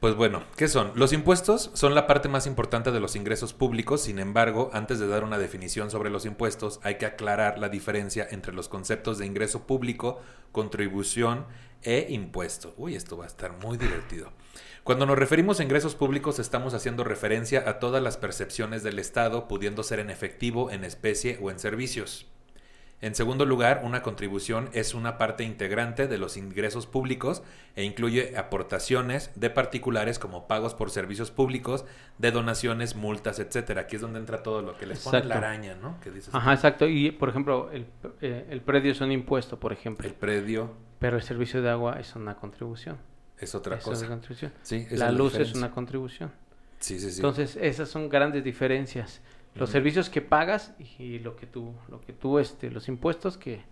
Pues 0.00 0.14
bueno, 0.14 0.44
¿qué 0.56 0.66
son? 0.66 0.92
Los 0.94 1.12
impuestos 1.12 1.70
son 1.74 1.94
la 1.94 2.06
parte 2.06 2.30
más 2.30 2.46
importante 2.46 2.90
de 2.90 3.00
los 3.00 3.16
ingresos 3.16 3.52
públicos, 3.52 4.00
sin 4.02 4.18
embargo, 4.18 4.70
antes 4.72 4.98
de 4.98 5.06
dar 5.08 5.22
una 5.22 5.36
definición 5.36 5.90
sobre 5.90 6.08
los 6.08 6.24
impuestos, 6.24 6.80
hay 6.82 6.94
que 6.96 7.04
aclarar 7.04 7.58
la 7.58 7.68
diferencia 7.68 8.26
entre 8.30 8.54
los 8.54 8.70
conceptos 8.70 9.18
de 9.18 9.26
ingreso 9.26 9.66
público, 9.66 10.22
contribución 10.52 11.44
e 11.82 12.06
impuesto. 12.10 12.72
Uy, 12.78 12.94
esto 12.94 13.18
va 13.18 13.24
a 13.24 13.26
estar 13.28 13.52
muy 13.62 13.76
divertido. 13.76 14.32
Cuando 14.84 15.06
nos 15.06 15.16
referimos 15.16 15.60
a 15.60 15.62
ingresos 15.62 15.94
públicos 15.94 16.40
estamos 16.40 16.74
haciendo 16.74 17.04
referencia 17.04 17.68
a 17.68 17.78
todas 17.78 18.02
las 18.02 18.16
percepciones 18.16 18.82
del 18.82 18.98
Estado, 18.98 19.46
pudiendo 19.46 19.84
ser 19.84 20.00
en 20.00 20.10
efectivo, 20.10 20.72
en 20.72 20.82
especie 20.82 21.38
o 21.40 21.52
en 21.52 21.60
servicios. 21.60 22.26
En 23.00 23.14
segundo 23.14 23.46
lugar, 23.46 23.82
una 23.84 24.02
contribución 24.02 24.70
es 24.72 24.94
una 24.94 25.18
parte 25.18 25.44
integrante 25.44 26.08
de 26.08 26.18
los 26.18 26.36
ingresos 26.36 26.88
públicos 26.88 27.44
e 27.76 27.84
incluye 27.84 28.36
aportaciones 28.36 29.30
de 29.36 29.50
particulares 29.50 30.18
como 30.18 30.48
pagos 30.48 30.74
por 30.74 30.90
servicios 30.90 31.30
públicos, 31.30 31.84
de 32.18 32.32
donaciones, 32.32 32.96
multas, 32.96 33.38
etcétera. 33.38 33.82
Aquí 33.82 33.96
es 33.96 34.02
donde 34.02 34.18
entra 34.18 34.42
todo 34.42 34.62
lo 34.62 34.76
que 34.76 34.86
les 34.86 34.98
pone 34.98 35.22
la 35.24 35.36
araña, 35.36 35.76
¿no? 35.76 36.00
Que 36.00 36.10
dices, 36.10 36.34
Ajá, 36.34 36.54
exacto. 36.54 36.88
Y, 36.88 37.12
por 37.12 37.28
ejemplo, 37.28 37.70
el, 37.70 37.86
eh, 38.20 38.46
el 38.50 38.60
predio 38.62 38.90
es 38.90 39.00
un 39.00 39.12
impuesto, 39.12 39.60
por 39.60 39.72
ejemplo, 39.72 40.08
el 40.08 40.14
predio 40.14 40.70
pero 41.02 41.16
el 41.16 41.22
servicio 41.24 41.60
de 41.62 41.68
agua 41.68 41.98
es 41.98 42.14
una 42.14 42.36
contribución. 42.36 42.96
Es 43.44 43.54
otra 43.54 43.76
Es 43.76 43.86
una 43.86 43.94
cosa. 43.94 44.08
contribución. 44.08 44.52
Sí, 44.62 44.86
La 44.90 45.10
luz 45.10 45.34
es 45.34 45.54
una 45.54 45.70
contribución. 45.70 46.30
Sí, 46.80 46.98
sí, 46.98 47.10
sí. 47.10 47.16
Entonces, 47.18 47.56
esas 47.56 47.88
son 47.88 48.08
grandes 48.08 48.42
diferencias. 48.44 49.20
Los 49.54 49.70
servicios 49.70 50.08
que 50.08 50.22
pagas 50.22 50.72
y 50.98 51.18
lo 51.18 51.36
que 51.36 51.46
tú, 51.46 51.74
lo 51.88 52.00
que 52.00 52.12
tú, 52.12 52.38
este, 52.38 52.70
los 52.70 52.88
impuestos 52.88 53.36
que 53.36 53.62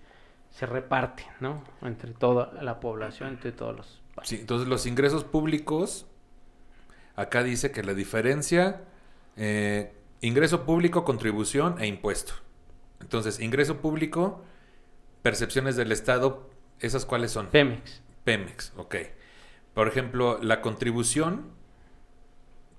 se 0.50 0.66
reparten, 0.66 1.26
¿no? 1.40 1.64
Entre 1.82 2.12
toda 2.12 2.52
la 2.62 2.80
población, 2.80 3.30
entre 3.30 3.52
todos 3.52 3.76
los. 3.76 4.00
Sí, 4.24 4.36
entonces 4.40 4.68
los 4.68 4.84
ingresos 4.84 5.24
públicos, 5.24 6.06
acá 7.16 7.42
dice 7.42 7.70
que 7.70 7.82
la 7.82 7.94
diferencia, 7.94 8.82
eh, 9.36 9.94
ingreso 10.20 10.66
público, 10.66 11.04
contribución 11.04 11.76
e 11.80 11.86
impuesto. 11.86 12.34
Entonces, 13.00 13.40
ingreso 13.40 13.78
público, 13.78 14.44
percepciones 15.22 15.76
del 15.76 15.92
Estado, 15.92 16.50
¿esas 16.80 17.06
cuáles 17.06 17.30
son? 17.30 17.46
Pemex. 17.46 18.02
Pemex, 18.24 18.72
ok. 18.76 18.96
Por 19.74 19.88
ejemplo, 19.88 20.38
la 20.42 20.60
contribución, 20.60 21.46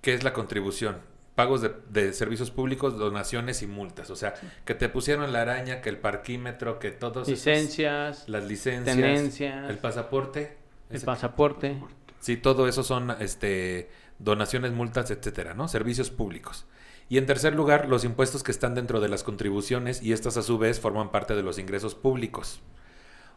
¿qué 0.02 0.14
es 0.14 0.24
la 0.24 0.34
contribución? 0.34 0.98
Pagos 1.36 1.62
de, 1.62 1.72
de 1.90 2.14
servicios 2.14 2.52
públicos, 2.52 2.98
donaciones 2.98 3.62
y 3.62 3.68
multas. 3.68 4.10
O 4.10 4.16
sea, 4.16 4.34
que 4.66 4.76
te 4.76 4.90
pusieron 4.90 5.32
la 5.32 5.42
araña, 5.42 5.82
que 5.82 5.90
el 5.90 5.98
parquímetro, 5.98 6.80
que 6.80 6.92
todos... 6.92 7.28
esos- 7.28 7.46
Licencias, 7.46 8.28
las 8.28 8.44
licencias, 8.44 8.96
tenencias, 8.96 9.70
el 9.70 9.78
pasaporte. 9.78 10.58
el 10.90 11.02
pasaporte. 11.02 11.78
Sí, 12.20 12.38
todo 12.38 12.68
eso 12.68 12.84
son 12.84 13.12
este, 13.20 13.90
donaciones, 14.20 14.74
multas, 14.74 15.10
etcétera, 15.10 15.54
¿no? 15.54 15.68
Servicios 15.68 16.12
públicos. 16.12 16.66
Y 17.10 17.18
en 17.18 17.26
tercer 17.26 17.56
lugar, 17.56 17.88
los 17.90 18.04
impuestos 18.04 18.44
que 18.44 18.52
están 18.52 18.76
dentro 18.76 19.00
de 19.00 19.10
las 19.10 19.24
contribuciones 19.24 20.02
y 20.04 20.14
estas 20.14 20.38
a 20.38 20.44
su 20.44 20.58
vez 20.58 20.80
forman 20.80 21.12
parte 21.12 21.36
de 21.36 21.44
los 21.44 21.58
ingresos 21.58 21.96
públicos. 21.96 22.62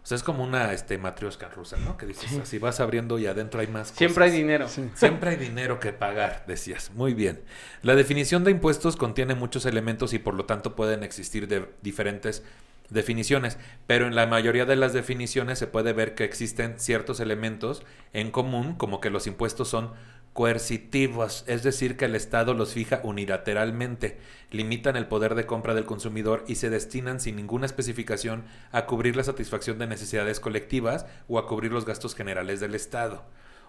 O 0.04 0.06
sea, 0.06 0.16
es 0.16 0.22
como 0.22 0.44
una 0.44 0.74
este, 0.74 0.98
matrioshka 0.98 1.48
rusa, 1.48 1.78
¿no? 1.78 1.96
Que 1.96 2.04
dices, 2.04 2.30
así 2.38 2.58
vas 2.58 2.78
abriendo 2.78 3.18
y 3.18 3.26
adentro 3.26 3.60
hay 3.62 3.68
más 3.68 3.88
Siempre 3.88 4.24
hay 4.24 4.30
cosas. 4.30 4.38
dinero. 4.38 4.68
Siempre 4.94 5.30
hay 5.30 5.36
dinero 5.36 5.80
que 5.80 5.94
pagar, 5.94 6.44
decías. 6.46 6.90
Muy 6.94 7.14
bien. 7.14 7.40
La 7.80 7.94
definición 7.94 8.44
de 8.44 8.50
impuestos 8.50 8.96
contiene 8.96 9.34
muchos 9.34 9.64
elementos 9.64 10.12
y 10.12 10.18
por 10.18 10.34
lo 10.34 10.44
tanto 10.44 10.76
pueden 10.76 11.04
existir 11.04 11.48
de 11.48 11.70
diferentes 11.80 12.42
definiciones, 12.90 13.56
pero 13.86 14.06
en 14.06 14.14
la 14.14 14.26
mayoría 14.26 14.66
de 14.66 14.76
las 14.76 14.92
definiciones 14.92 15.58
se 15.58 15.66
puede 15.66 15.94
ver 15.94 16.14
que 16.14 16.24
existen 16.24 16.78
ciertos 16.78 17.18
elementos 17.18 17.82
en 18.12 18.30
común, 18.30 18.74
como 18.74 19.00
que 19.00 19.08
los 19.08 19.26
impuestos 19.26 19.68
son 19.68 19.92
coercitivos, 20.34 21.44
es 21.46 21.62
decir, 21.62 21.96
que 21.96 22.04
el 22.04 22.16
Estado 22.16 22.54
los 22.54 22.74
fija 22.74 23.00
unilateralmente, 23.04 24.18
limitan 24.50 24.96
el 24.96 25.06
poder 25.06 25.36
de 25.36 25.46
compra 25.46 25.74
del 25.74 25.86
consumidor 25.86 26.44
y 26.48 26.56
se 26.56 26.70
destinan 26.70 27.20
sin 27.20 27.36
ninguna 27.36 27.66
especificación 27.66 28.44
a 28.72 28.84
cubrir 28.84 29.14
la 29.16 29.22
satisfacción 29.22 29.78
de 29.78 29.86
necesidades 29.86 30.40
colectivas 30.40 31.06
o 31.28 31.38
a 31.38 31.46
cubrir 31.46 31.72
los 31.72 31.86
gastos 31.86 32.16
generales 32.16 32.58
del 32.58 32.74
Estado. 32.74 33.22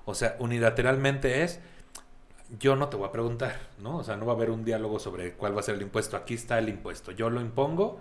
O 0.05 0.15
sea, 0.15 0.35
unilateralmente 0.39 1.43
es 1.43 1.59
yo 2.59 2.75
no 2.75 2.89
te 2.89 2.97
voy 2.97 3.07
a 3.07 3.11
preguntar, 3.11 3.59
¿no? 3.79 3.97
O 3.97 4.03
sea, 4.03 4.17
no 4.17 4.25
va 4.25 4.33
a 4.33 4.35
haber 4.35 4.49
un 4.49 4.65
diálogo 4.65 4.99
sobre 4.99 5.33
cuál 5.33 5.55
va 5.55 5.59
a 5.59 5.63
ser 5.63 5.75
el 5.75 5.81
impuesto. 5.81 6.17
Aquí 6.17 6.33
está 6.33 6.59
el 6.59 6.69
impuesto. 6.69 7.11
Yo 7.11 7.29
lo 7.29 7.41
impongo, 7.41 7.99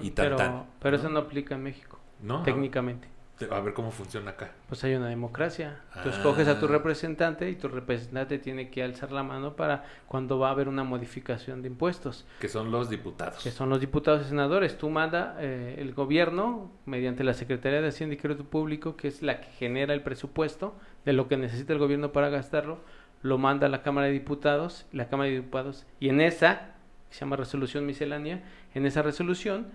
Y 0.00 0.10
tan, 0.10 0.26
pero 0.26 0.36
tan, 0.36 0.66
pero 0.80 0.96
¿no? 0.96 1.02
eso 1.02 1.10
no 1.10 1.18
aplica 1.20 1.54
en 1.54 1.62
México, 1.64 1.98
¿no? 2.22 2.42
técnicamente. 2.42 3.08
A 3.50 3.60
ver 3.60 3.74
cómo 3.74 3.90
funciona 3.90 4.30
acá. 4.30 4.52
Pues 4.66 4.82
hay 4.84 4.94
una 4.94 5.08
democracia. 5.08 5.80
Tú 6.02 6.08
Ah. 6.08 6.12
escoges 6.12 6.48
a 6.48 6.58
tu 6.58 6.66
representante 6.68 7.50
y 7.50 7.56
tu 7.56 7.68
representante 7.68 8.38
tiene 8.38 8.70
que 8.70 8.82
alzar 8.82 9.12
la 9.12 9.22
mano 9.22 9.56
para 9.56 9.84
cuando 10.08 10.38
va 10.38 10.48
a 10.48 10.52
haber 10.52 10.68
una 10.68 10.84
modificación 10.84 11.60
de 11.60 11.68
impuestos, 11.68 12.24
Que 12.40 12.48
son 12.48 12.70
los 12.70 12.88
diputados. 12.88 13.42
que 13.42 13.50
son 13.50 13.68
los 13.68 13.78
diputados 13.80 14.24
y 14.24 14.28
senadores. 14.30 14.78
Tú 14.78 14.88
manda 14.88 15.36
eh, 15.38 15.74
el 15.78 15.92
gobierno 15.92 16.72
mediante 16.86 17.24
la 17.24 17.34
Secretaría 17.34 17.82
de 17.82 17.88
Hacienda 17.88 18.14
y 18.14 18.16
Crédito 18.16 18.44
Público, 18.44 18.96
que 18.96 19.08
es 19.08 19.20
la 19.20 19.38
que 19.42 19.48
genera 19.50 19.92
el 19.92 20.00
presupuesto 20.02 20.74
de 21.04 21.12
lo 21.12 21.28
que 21.28 21.36
necesita 21.36 21.74
el 21.74 21.78
gobierno 21.78 22.12
para 22.12 22.30
gastarlo, 22.30 22.78
lo 23.20 23.36
manda 23.36 23.66
a 23.66 23.70
la 23.70 23.82
Cámara 23.82 24.06
de 24.06 24.14
Diputados, 24.14 24.86
la 24.92 25.08
Cámara 25.08 25.28
de 25.28 25.36
Diputados, 25.36 25.84
y 26.00 26.08
en 26.08 26.22
esa, 26.22 26.74
que 27.10 27.14
se 27.16 27.20
llama 27.20 27.36
resolución 27.36 27.84
miscelánea, 27.84 28.42
en 28.74 28.86
esa 28.86 29.02
resolución 29.02 29.66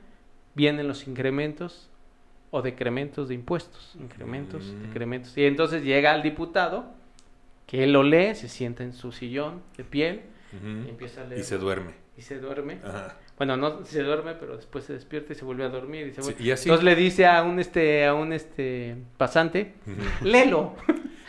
vienen 0.56 0.88
los 0.88 1.08
incrementos 1.08 1.91
o 2.52 2.62
decrementos 2.62 3.30
de 3.30 3.36
impuestos, 3.36 3.96
incrementos, 4.00 4.64
Mm. 4.66 4.82
decrementos. 4.88 5.38
Y 5.38 5.46
entonces 5.46 5.84
llega 5.84 6.12
al 6.14 6.22
diputado, 6.22 6.86
que 7.66 7.84
él 7.86 7.94
lo 7.94 8.04
lee, 8.04 8.36
se 8.36 8.50
sienta 8.50 8.84
en 8.84 8.92
su 8.94 9.12
sillón 9.12 9.62
de 9.78 9.84
piel, 9.86 10.22
y 10.86 10.90
empieza 10.90 11.22
a 11.22 11.26
leer. 11.26 11.40
Y 11.42 11.44
se 11.44 11.58
duerme. 11.58 11.94
y 12.18 12.24
se 12.24 12.40
duerme. 12.40 12.78
Ajá. 12.84 13.18
Bueno, 13.38 13.56
no 13.58 13.84
se 13.86 14.04
duerme, 14.04 14.34
pero 14.36 14.56
después 14.58 14.84
se 14.84 14.94
despierta 14.94 15.32
y 15.32 15.36
se 15.36 15.46
vuelve 15.46 15.64
a 15.64 15.70
dormir. 15.70 16.08
Y, 16.08 16.12
se 16.12 16.22
Sí, 16.22 16.32
vuelve- 16.34 16.44
y 16.44 16.52
así. 16.52 16.70
Entonces 16.70 16.84
le 16.84 16.96
dice 16.96 17.26
a 17.26 17.42
un 17.42 17.58
este 17.60 18.06
a 18.06 18.14
un 18.14 18.34
este 18.34 18.98
pasante, 19.18 19.74
léelo. 20.22 20.76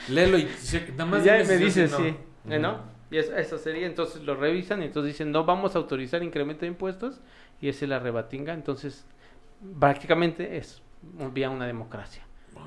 Léelo 0.08 0.36
y 0.38 0.48
nada 0.90 1.06
más 1.06 1.22
Y 1.22 1.26
ya 1.26 1.38
me 1.44 1.56
dice, 1.56 1.86
no. 1.86 1.96
sí. 1.96 2.14
¿eh, 2.50 2.58
¿No? 2.58 2.80
Y 3.12 3.16
eso, 3.18 3.34
eso 3.36 3.56
sería, 3.58 3.86
entonces 3.86 4.22
lo 4.22 4.34
revisan 4.34 4.82
y 4.82 4.86
entonces 4.86 5.12
dicen, 5.14 5.30
no 5.30 5.44
vamos 5.44 5.76
a 5.76 5.78
autorizar 5.78 6.22
incremento 6.22 6.62
de 6.62 6.66
impuestos 6.68 7.20
y 7.60 7.68
ese 7.68 7.86
la 7.86 8.00
rebatinga. 8.00 8.52
Entonces, 8.52 9.06
prácticamente 9.78 10.56
es 10.56 10.81
vía 11.32 11.50
una 11.50 11.66
democracia. 11.66 12.22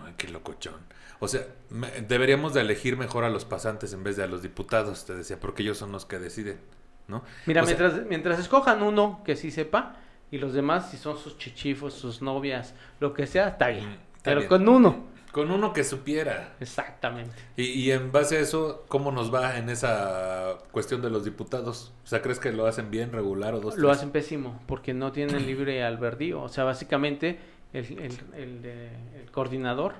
Ay, 0.05 0.13
qué 0.17 0.27
locochón. 0.29 0.75
O 1.19 1.27
sea, 1.27 1.41
me- 1.69 1.91
deberíamos 2.01 2.53
de 2.53 2.61
elegir 2.61 2.97
mejor 2.97 3.23
a 3.23 3.29
los 3.29 3.45
pasantes 3.45 3.93
en 3.93 4.03
vez 4.03 4.17
de 4.17 4.23
a 4.23 4.27
los 4.27 4.41
diputados, 4.41 5.05
te 5.05 5.15
decía, 5.15 5.39
porque 5.39 5.63
ellos 5.63 5.77
son 5.77 5.91
los 5.91 6.05
que 6.05 6.19
deciden, 6.19 6.59
¿no? 7.07 7.23
Mira, 7.45 7.63
O 7.63 7.65
sea, 7.65 7.77
mientras, 7.77 8.05
mientras 8.07 8.39
escojan 8.39 8.81
uno 8.83 9.21
que 9.23 9.35
sí 9.35 9.51
sepa 9.51 9.95
y 10.31 10.37
los 10.39 10.53
demás, 10.53 10.89
si 10.91 10.97
son 10.97 11.17
sus 11.17 11.37
chichifos, 11.37 11.93
sus 11.93 12.21
novias, 12.21 12.73
lo 12.99 13.13
que 13.13 13.27
sea, 13.27 13.49
está 13.49 13.67
bien. 13.69 13.89
Mm, 13.89 13.93
está 13.93 14.21
Pero 14.23 14.39
bien. 14.41 14.49
con 14.49 14.67
uno. 14.69 15.15
Con 15.31 15.51
uno 15.51 15.73
que 15.73 15.83
supiera. 15.83 16.53
Exactamente. 16.61 17.33
Y, 17.57 17.63
y 17.65 17.91
en 17.91 18.11
base 18.13 18.37
a 18.37 18.39
eso, 18.39 18.85
¿cómo 18.87 19.11
nos 19.11 19.33
va 19.33 19.57
en 19.57 19.69
esa 19.69 20.57
cuestión 20.71 21.01
de 21.01 21.09
los 21.09 21.25
diputados? 21.25 21.91
O 22.05 22.07
sea, 22.07 22.21
¿crees 22.21 22.39
que 22.39 22.53
lo 22.53 22.65
hacen 22.67 22.89
bien, 22.89 23.11
regular 23.11 23.53
o 23.53 23.59
dos? 23.59 23.77
Lo 23.77 23.87
tres? 23.89 23.97
hacen 23.97 24.11
pésimo 24.11 24.61
porque 24.65 24.93
no 24.93 25.11
tienen 25.11 25.45
libre 25.45 25.83
albedrío. 25.83 26.41
O 26.41 26.47
sea, 26.49 26.63
básicamente 26.63 27.37
el, 27.79 27.99
el, 27.99 28.11
el, 28.37 28.61
de- 28.61 28.89
el 29.21 29.31
coordinador. 29.31 29.93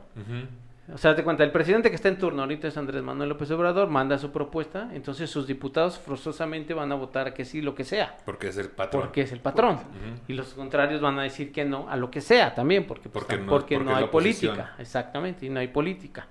O 0.94 1.00
sea, 1.00 1.15
te 1.15 1.24
cuenta, 1.24 1.44
el 1.44 1.51
presidente 1.51 1.89
que 1.89 1.96
está 1.96 2.10
en 2.10 2.20
turno 2.20 2.44
ahorita 2.44 2.67
es 2.67 2.77
Andrés 2.77 3.01
Manuel 3.01 3.29
López 3.29 3.50
Obrador, 3.50 3.89
manda 3.89 4.20
su 4.20 4.32
propuesta, 4.32 4.91
entonces 4.94 5.32
sus 5.32 5.48
diputados 5.48 5.98
forzosamente 5.98 6.75
van 6.75 6.91
a 6.91 6.96
votar 6.96 7.34
que 7.34 7.44
sí, 7.44 7.60
lo 7.63 7.74
que 7.74 7.84
sea, 7.84 8.15
Porque 8.24 8.50
es 8.50 8.58
el 8.58 8.70
patrón. 8.70 9.01
porque 9.01 9.22
es 9.22 9.32
el 9.32 9.39
patrón. 9.39 9.79
Y 10.27 10.34
los 10.34 10.53
contrarios 10.53 11.01
van 11.01 11.17
a 11.17 11.24
decir 11.24 11.51
que 11.51 11.65
no 11.65 11.89
a 11.89 11.96
lo 11.98 12.12
que 12.12 12.22
sea 12.22 12.53
también, 12.53 12.86
porque, 12.86 13.10
pues, 13.10 13.25
Porque 13.25 13.38
no- 13.41 13.50
porque 13.50 13.75
porque 13.77 13.84
no 13.91 13.98
es 13.98 14.03
hay 14.03 14.10
política. 14.10 14.75
Exactamente, 14.77 15.48
y 15.48 15.50
no 15.50 15.60
hay 15.60 15.70
política. 15.70 16.27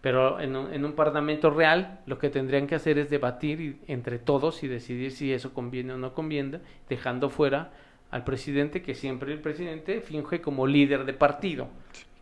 Pero 0.00 0.40
en 0.40 0.56
un, 0.56 0.72
en 0.72 0.84
un 0.86 0.92
parlamento 0.94 1.50
real, 1.50 2.00
lo 2.06 2.18
que 2.18 2.30
tendrían 2.30 2.66
que 2.66 2.76
hacer 2.76 2.98
es 2.98 3.10
debatir 3.10 3.60
y- 3.60 3.80
entre 3.88 4.18
todos 4.18 4.62
y 4.62 4.68
decidir 4.68 5.12
si 5.12 5.34
eso 5.34 5.52
conviene 5.52 5.92
o 5.92 5.98
no 5.98 6.14
conviene, 6.14 6.60
dejando 6.88 7.28
fuera 7.28 7.72
al 8.10 8.24
presidente, 8.24 8.82
que 8.82 8.94
siempre 8.94 9.32
el 9.32 9.40
presidente 9.40 10.00
finge 10.00 10.40
como 10.40 10.66
líder 10.66 11.04
de 11.04 11.12
partido. 11.12 11.68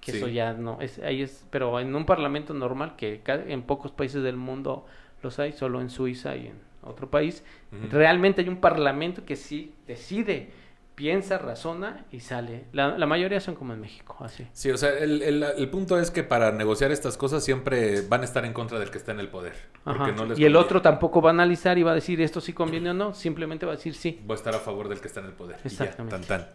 Que 0.00 0.12
Sí. 0.12 0.18
eso 0.18 0.28
ya 0.28 0.52
no 0.52 0.80
es, 0.80 0.98
ahí 1.00 1.22
es, 1.22 1.46
pero 1.50 1.80
en 1.80 1.94
un 1.94 2.06
parlamento 2.06 2.54
normal, 2.54 2.94
que 2.96 3.20
en 3.26 3.62
pocos 3.62 3.90
países 3.92 4.22
del 4.22 4.36
mundo 4.36 4.86
los 5.22 5.38
hay, 5.38 5.52
solo 5.52 5.80
en 5.80 5.90
Suiza 5.90 6.36
y 6.36 6.46
en 6.48 6.54
otro 6.82 7.10
país, 7.10 7.44
realmente 7.90 8.42
hay 8.42 8.48
un 8.48 8.58
parlamento 8.60 9.24
que 9.24 9.34
sí 9.34 9.74
decide 9.88 10.50
piensa, 10.96 11.38
razona 11.38 12.04
y 12.10 12.18
sale. 12.20 12.64
La, 12.72 12.98
la 12.98 13.06
mayoría 13.06 13.38
son 13.38 13.54
como 13.54 13.72
en 13.74 13.80
México, 13.80 14.16
así. 14.20 14.46
Sí, 14.52 14.70
o 14.72 14.76
sea, 14.76 14.90
el, 14.98 15.22
el- 15.22 15.42
el 15.44 15.70
punto 15.70 15.98
es 16.00 16.10
que 16.10 16.24
para 16.24 16.50
negociar 16.50 16.90
estas 16.90 17.16
cosas 17.16 17.44
siempre 17.44 18.00
van 18.00 18.22
a 18.22 18.24
estar 18.24 18.44
en 18.44 18.52
contra 18.52 18.78
del 18.80 18.90
que 18.90 18.98
está 18.98 19.12
en 19.12 19.20
el 19.20 19.28
poder. 19.28 19.52
Porque 19.84 20.02
Ajá. 20.02 20.12
no 20.12 20.24
les 20.24 20.38
y 20.38 20.44
el 20.44 20.56
otro 20.56 20.82
tampoco 20.82 21.22
va 21.22 21.30
a 21.30 21.32
analizar 21.34 21.78
y 21.78 21.82
va 21.84 21.92
a 21.92 21.94
decir 21.94 22.20
esto 22.20 22.40
sí 22.40 22.52
conviene 22.52 22.90
o 22.90 22.94
no, 22.94 23.14
simplemente 23.14 23.66
va 23.66 23.72
a 23.72 23.76
decir 23.76 23.94
sí. 23.94 24.20
Voy 24.24 24.34
a 24.34 24.38
estar 24.38 24.54
a 24.54 24.58
favor 24.58 24.88
del 24.88 25.00
que 25.00 25.06
está 25.08 25.20
en 25.20 25.26
el 25.26 25.32
poder. 25.34 25.58
Y 25.64 25.68
ya, 25.68 25.84
Exactamente. 25.84 26.26
tan 26.26 26.40
tan. 26.40 26.48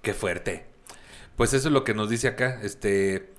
Qué 0.00 0.14
fuerte. 0.14 0.66
Pues 1.36 1.52
eso 1.52 1.68
es 1.68 1.72
lo 1.74 1.84
que 1.84 1.92
nos 1.92 2.08
dice 2.08 2.28
acá. 2.28 2.60
Este, 2.62 3.30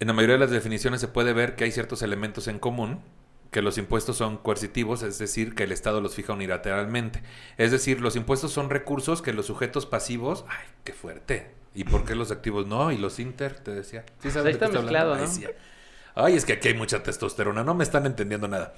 en 0.00 0.06
la 0.06 0.12
mayoría 0.14 0.36
de 0.36 0.40
las 0.40 0.50
definiciones 0.50 1.00
se 1.00 1.08
puede 1.08 1.32
ver 1.34 1.56
que 1.56 1.64
hay 1.64 1.72
ciertos 1.72 2.00
elementos 2.02 2.48
en 2.48 2.58
común, 2.58 3.00
que 3.50 3.62
los 3.62 3.78
impuestos 3.78 4.16
son 4.16 4.36
coercitivos, 4.36 5.02
es 5.02 5.18
decir, 5.18 5.54
que 5.54 5.64
el 5.64 5.72
Estado 5.72 6.00
los 6.00 6.14
fija 6.14 6.32
unilateralmente. 6.32 7.22
Es 7.56 7.72
decir, 7.72 8.00
los 8.00 8.16
impuestos 8.16 8.52
son 8.52 8.70
recursos 8.70 9.22
que 9.22 9.32
los 9.32 9.46
sujetos 9.46 9.86
pasivos, 9.86 10.44
ay, 10.48 10.66
qué 10.84 10.92
fuerte. 10.92 11.50
¿Y 11.74 11.84
por 11.84 12.04
qué 12.04 12.14
los 12.14 12.30
activos 12.30 12.66
no? 12.66 12.90
¿Y 12.92 12.98
los 12.98 13.18
inter? 13.18 13.54
Te 13.60 13.72
decía. 13.72 14.04
¿Sí 14.20 14.30
sabes 14.30 14.46
Ahí 14.46 14.52
está 14.52 14.68
mezclado? 14.68 15.16
¿no? 15.16 15.24
Ay, 16.22 16.34
es 16.34 16.44
que 16.44 16.54
aquí 16.54 16.68
hay 16.68 16.74
mucha 16.74 17.02
testosterona, 17.02 17.64
no 17.64 17.74
me 17.74 17.84
están 17.84 18.06
entendiendo 18.06 18.48
nada. 18.48 18.74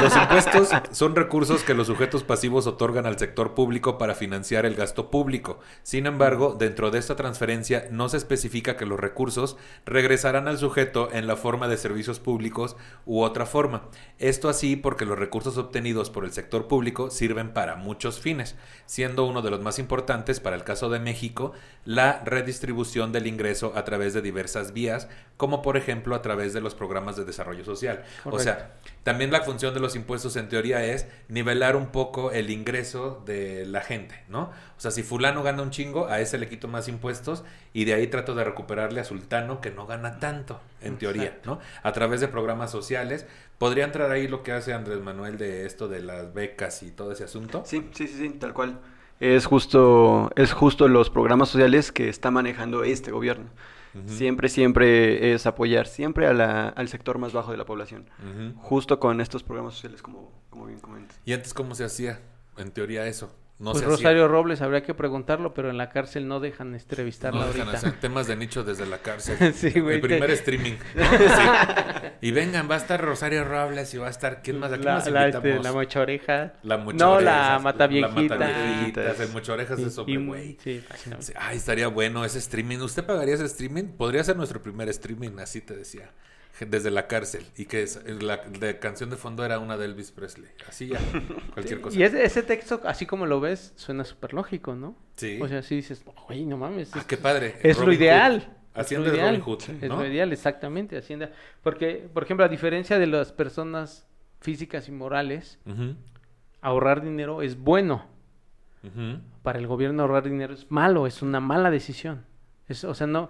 Los 0.00 0.14
impuestos 0.16 0.68
son 0.90 1.16
recursos 1.16 1.62
que 1.62 1.74
los 1.74 1.86
sujetos 1.86 2.22
pasivos 2.22 2.66
otorgan 2.66 3.06
al 3.06 3.18
sector 3.18 3.54
público 3.54 3.98
para 3.98 4.14
financiar 4.14 4.66
el 4.66 4.74
gasto 4.74 5.10
público. 5.10 5.60
Sin 5.82 6.06
embargo, 6.06 6.56
dentro 6.58 6.90
de 6.90 6.98
esta 6.98 7.16
transferencia 7.16 7.86
no 7.90 8.08
se 8.08 8.16
especifica 8.16 8.76
que 8.76 8.86
los 8.86 9.00
recursos 9.00 9.56
regresarán 9.86 10.48
al 10.48 10.58
sujeto 10.58 11.08
en 11.12 11.26
la 11.26 11.36
forma 11.36 11.68
de 11.68 11.76
servicios 11.76 12.20
públicos 12.20 12.76
u 13.06 13.22
otra 13.22 13.46
forma. 13.46 13.88
Esto 14.18 14.48
así 14.48 14.76
porque 14.76 15.06
los 15.06 15.18
recursos 15.18 15.58
obtenidos 15.58 16.10
por 16.10 16.24
el 16.24 16.32
sector 16.32 16.68
público 16.68 17.10
sirven 17.10 17.52
para 17.52 17.76
muchos 17.76 18.20
fines, 18.20 18.56
siendo 18.86 19.24
uno 19.24 19.42
de 19.42 19.50
los 19.50 19.60
más 19.60 19.78
importantes 19.78 20.40
para 20.40 20.56
el 20.56 20.64
caso 20.64 20.90
de 20.90 21.00
México 21.00 21.52
la 21.84 22.22
redistribución 22.24 23.12
del 23.12 23.26
ingreso 23.26 23.72
a 23.74 23.84
través 23.84 24.14
de 24.14 24.22
diversas 24.22 24.72
vías, 24.72 25.08
como 25.42 25.60
por 25.60 25.76
ejemplo 25.76 26.14
a 26.14 26.22
través 26.22 26.52
de 26.52 26.60
los 26.60 26.76
programas 26.76 27.16
de 27.16 27.24
desarrollo 27.24 27.64
social. 27.64 28.04
O 28.26 28.38
sea, 28.38 28.74
también 29.02 29.32
la 29.32 29.40
función 29.40 29.74
de 29.74 29.80
los 29.80 29.96
impuestos 29.96 30.36
en 30.36 30.48
teoría 30.48 30.84
es 30.84 31.08
nivelar 31.26 31.74
un 31.74 31.88
poco 31.88 32.30
el 32.30 32.48
ingreso 32.48 33.20
de 33.26 33.66
la 33.66 33.80
gente, 33.80 34.14
¿no? 34.28 34.42
O 34.42 34.80
sea, 34.80 34.92
si 34.92 35.02
fulano 35.02 35.42
gana 35.42 35.62
un 35.62 35.70
chingo, 35.70 36.06
a 36.06 36.20
ese 36.20 36.38
le 36.38 36.48
quito 36.48 36.68
más 36.68 36.86
impuestos 36.86 37.42
y 37.72 37.86
de 37.86 37.94
ahí 37.94 38.06
trato 38.06 38.36
de 38.36 38.44
recuperarle 38.44 39.00
a 39.00 39.04
sultano 39.04 39.60
que 39.60 39.72
no 39.72 39.84
gana 39.84 40.20
tanto, 40.20 40.60
en 40.80 40.96
teoría. 40.96 41.36
¿no? 41.44 41.58
A 41.82 41.90
través 41.90 42.20
de 42.20 42.28
programas 42.28 42.70
sociales. 42.70 43.26
¿Podría 43.58 43.82
entrar 43.82 44.12
ahí 44.12 44.28
lo 44.28 44.44
que 44.44 44.52
hace 44.52 44.72
Andrés 44.72 45.00
Manuel 45.00 45.38
de 45.38 45.66
esto 45.66 45.88
de 45.88 46.02
las 46.02 46.32
becas 46.32 46.84
y 46.84 46.92
todo 46.92 47.10
ese 47.10 47.24
asunto? 47.24 47.64
Sí, 47.66 47.88
sí, 47.94 48.06
sí, 48.06 48.14
sí, 48.16 48.28
tal 48.30 48.54
cual. 48.54 48.78
Es 49.18 49.46
justo, 49.46 50.30
es 50.36 50.52
justo 50.52 50.86
los 50.86 51.10
programas 51.10 51.48
sociales 51.48 51.90
que 51.90 52.08
está 52.08 52.30
manejando 52.30 52.84
este 52.84 53.10
gobierno. 53.10 53.50
Siempre, 54.06 54.48
siempre 54.48 55.34
es 55.34 55.46
apoyar 55.46 55.86
siempre 55.86 56.26
a 56.26 56.32
la- 56.32 56.68
al 56.68 56.88
sector 56.88 57.18
más 57.18 57.32
bajo 57.32 57.50
de 57.50 57.58
la 57.58 57.64
población. 57.66 58.08
Justo 58.56 58.98
con 58.98 59.20
estos 59.20 59.42
programas 59.42 59.74
sociales, 59.74 60.00
como, 60.02 60.32
como 60.50 60.66
bien 60.66 60.80
comentas. 60.80 61.20
¿Y 61.24 61.32
antes 61.32 61.52
cómo 61.54 61.74
se 61.74 61.84
hacía? 61.84 62.20
En 62.56 62.70
teoría 62.70 63.06
eso. 63.06 63.34
No 63.58 63.72
pues 63.72 63.80
se 63.80 63.84
hacía. 63.86 63.96
Rosario 63.96 64.28
Robles 64.28 64.60
habría 64.60 64.82
que 64.82 64.92
preguntarlo, 64.94 65.54
pero 65.54 65.70
en 65.70 65.76
la 65.78 65.88
cárcel 65.90 66.26
no 66.26 66.40
dejan 66.40 66.74
entrevistarla 66.74 67.40
No 67.42 67.46
dejan 67.48 67.68
ahorita. 67.68 67.76
hacer 67.78 68.00
temas 68.00 68.26
de 68.26 68.34
nicho 68.36 68.64
desde 68.64 68.86
la 68.86 68.98
cárcel. 68.98 69.36
Sí, 69.54 69.78
güey, 69.78 69.96
El 69.96 70.00
primer 70.00 70.26
te- 70.26 70.32
streaming. 70.34 70.72
¿no? 70.96 71.02
Sí. 71.18 71.91
Y 72.22 72.30
vengan, 72.30 72.70
va 72.70 72.76
a 72.76 72.78
estar 72.78 73.00
Rosario 73.00 73.42
Robles 73.44 73.92
y 73.94 73.98
va 73.98 74.06
a 74.06 74.10
estar. 74.10 74.42
¿Quién 74.42 74.60
más? 74.60 74.70
¿A 74.70 74.76
quién 74.76 74.84
La, 74.86 74.94
más 74.94 75.10
la, 75.10 75.26
este, 75.28 75.58
la 75.60 75.72
mocha 75.72 76.00
oreja. 76.00 76.52
La 76.62 76.76
No, 76.78 77.20
la 77.20 77.58
mata 77.60 77.88
La. 77.88 78.08
Mataviejitas, 78.08 79.20
el 79.20 79.28
Mochaorejas 79.30 79.78
es 79.80 79.92
sobre 79.94 80.16
güey. 80.18 80.56
Sí, 80.62 80.82
Ay, 81.34 81.56
estaría 81.56 81.88
bueno 81.88 82.24
ese 82.24 82.38
streaming. 82.38 82.78
¿Usted 82.78 83.04
pagaría 83.04 83.34
ese 83.34 83.46
streaming? 83.46 83.84
Podría 83.98 84.22
ser 84.22 84.36
nuestro 84.36 84.62
primer 84.62 84.88
streaming, 84.88 85.38
así 85.40 85.60
te 85.60 85.74
decía. 85.74 86.10
Desde 86.60 86.92
la 86.92 87.08
cárcel. 87.08 87.44
Y 87.56 87.64
que 87.64 87.82
es- 87.82 87.98
la 88.22 88.36
de 88.36 88.78
canción 88.78 89.10
de 89.10 89.16
fondo 89.16 89.44
era 89.44 89.58
una 89.58 89.76
de 89.76 89.86
Elvis 89.86 90.12
Presley. 90.12 90.50
Así 90.68 90.86
ya. 90.86 91.00
Cualquier 91.54 91.80
cosa. 91.80 91.98
Y 91.98 92.04
ese, 92.04 92.24
ese 92.24 92.44
texto, 92.44 92.80
así 92.84 93.04
como 93.04 93.26
lo 93.26 93.40
ves, 93.40 93.72
suena 93.74 94.04
súper 94.04 94.32
lógico, 94.32 94.76
¿no? 94.76 94.94
Sí. 95.16 95.40
O 95.42 95.48
sea, 95.48 95.62
sí 95.62 95.74
dices, 95.76 96.04
oye, 96.28 96.46
no 96.46 96.56
mames. 96.56 96.90
Ah, 96.92 96.98
es- 97.00 97.04
qué 97.06 97.16
padre. 97.16 97.56
Es 97.64 97.78
lo 97.78 97.86
Robin 97.86 97.98
Hood. 97.98 98.42
Hacienda 98.74 99.06
es 99.08 99.12
lo 99.12 99.18
ideal. 99.18 99.28
Robin 99.36 99.40
Hood, 99.42 99.82
Es 99.82 99.88
¿no? 99.88 99.96
lo 99.98 100.06
ideal, 100.06 100.32
exactamente, 100.32 100.96
Hacienda. 100.96 101.30
Porque, 101.62 102.08
por 102.12 102.22
ejemplo, 102.22 102.44
a 102.44 102.48
diferencia 102.48 102.98
de 102.98 103.06
las 103.06 103.32
personas 103.32 104.06
físicas 104.40 104.88
y 104.88 104.92
morales, 104.92 105.58
ahorrar 106.60 107.02
dinero 107.02 107.42
es 107.42 107.58
bueno. 107.58 108.06
Para 109.42 109.58
el 109.60 109.66
gobierno 109.66 110.02
ahorrar 110.02 110.24
dinero 110.24 110.54
es 110.54 110.70
malo, 110.70 111.06
es 111.06 111.22
una 111.22 111.38
mala 111.40 111.70
decisión. 111.70 112.24
Es, 112.68 112.82
o 112.84 112.94
sea, 112.94 113.06
no, 113.06 113.28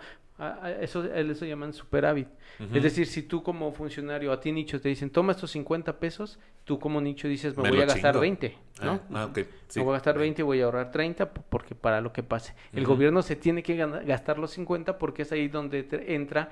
eso, 0.80 1.04
eso 1.04 1.44
llaman 1.44 1.72
superávit. 1.72 2.28
Es 2.72 2.82
decir, 2.82 3.06
si 3.06 3.22
tú 3.22 3.42
como 3.42 3.72
funcionario, 3.72 4.32
a 4.32 4.40
ti 4.40 4.52
nicho 4.52 4.80
te 4.80 4.88
dicen, 4.88 5.10
toma 5.10 5.32
estos 5.32 5.50
50 5.52 5.98
pesos, 5.98 6.38
tú 6.64 6.78
como 6.78 7.00
nicho 7.00 7.28
dices, 7.28 7.56
me, 7.56 7.64
Me 7.64 7.70
voy 7.70 7.80
a 7.80 7.86
gastar 7.86 8.12
chingo. 8.14 8.20
20, 8.20 8.58
¿no? 8.82 8.92
Ah, 8.92 9.22
ah, 9.22 9.24
ok. 9.26 9.38
Sí. 9.68 9.78
Me 9.80 9.84
voy 9.84 9.92
a 9.92 9.96
gastar 9.96 10.18
20 10.18 10.42
y 10.42 10.44
voy 10.44 10.60
a 10.60 10.64
ahorrar 10.64 10.90
30 10.90 11.32
p- 11.32 11.40
porque 11.48 11.74
para 11.74 12.00
lo 12.00 12.12
que 12.12 12.22
pase. 12.22 12.54
El 12.72 12.84
gobierno 12.86 13.22
se 13.22 13.36
tiene 13.36 13.62
que 13.62 13.76
gastar 13.76 14.38
los 14.38 14.50
50 14.52 14.98
porque 14.98 15.22
es 15.22 15.32
ahí 15.32 15.48
donde 15.48 15.86
entra 16.08 16.50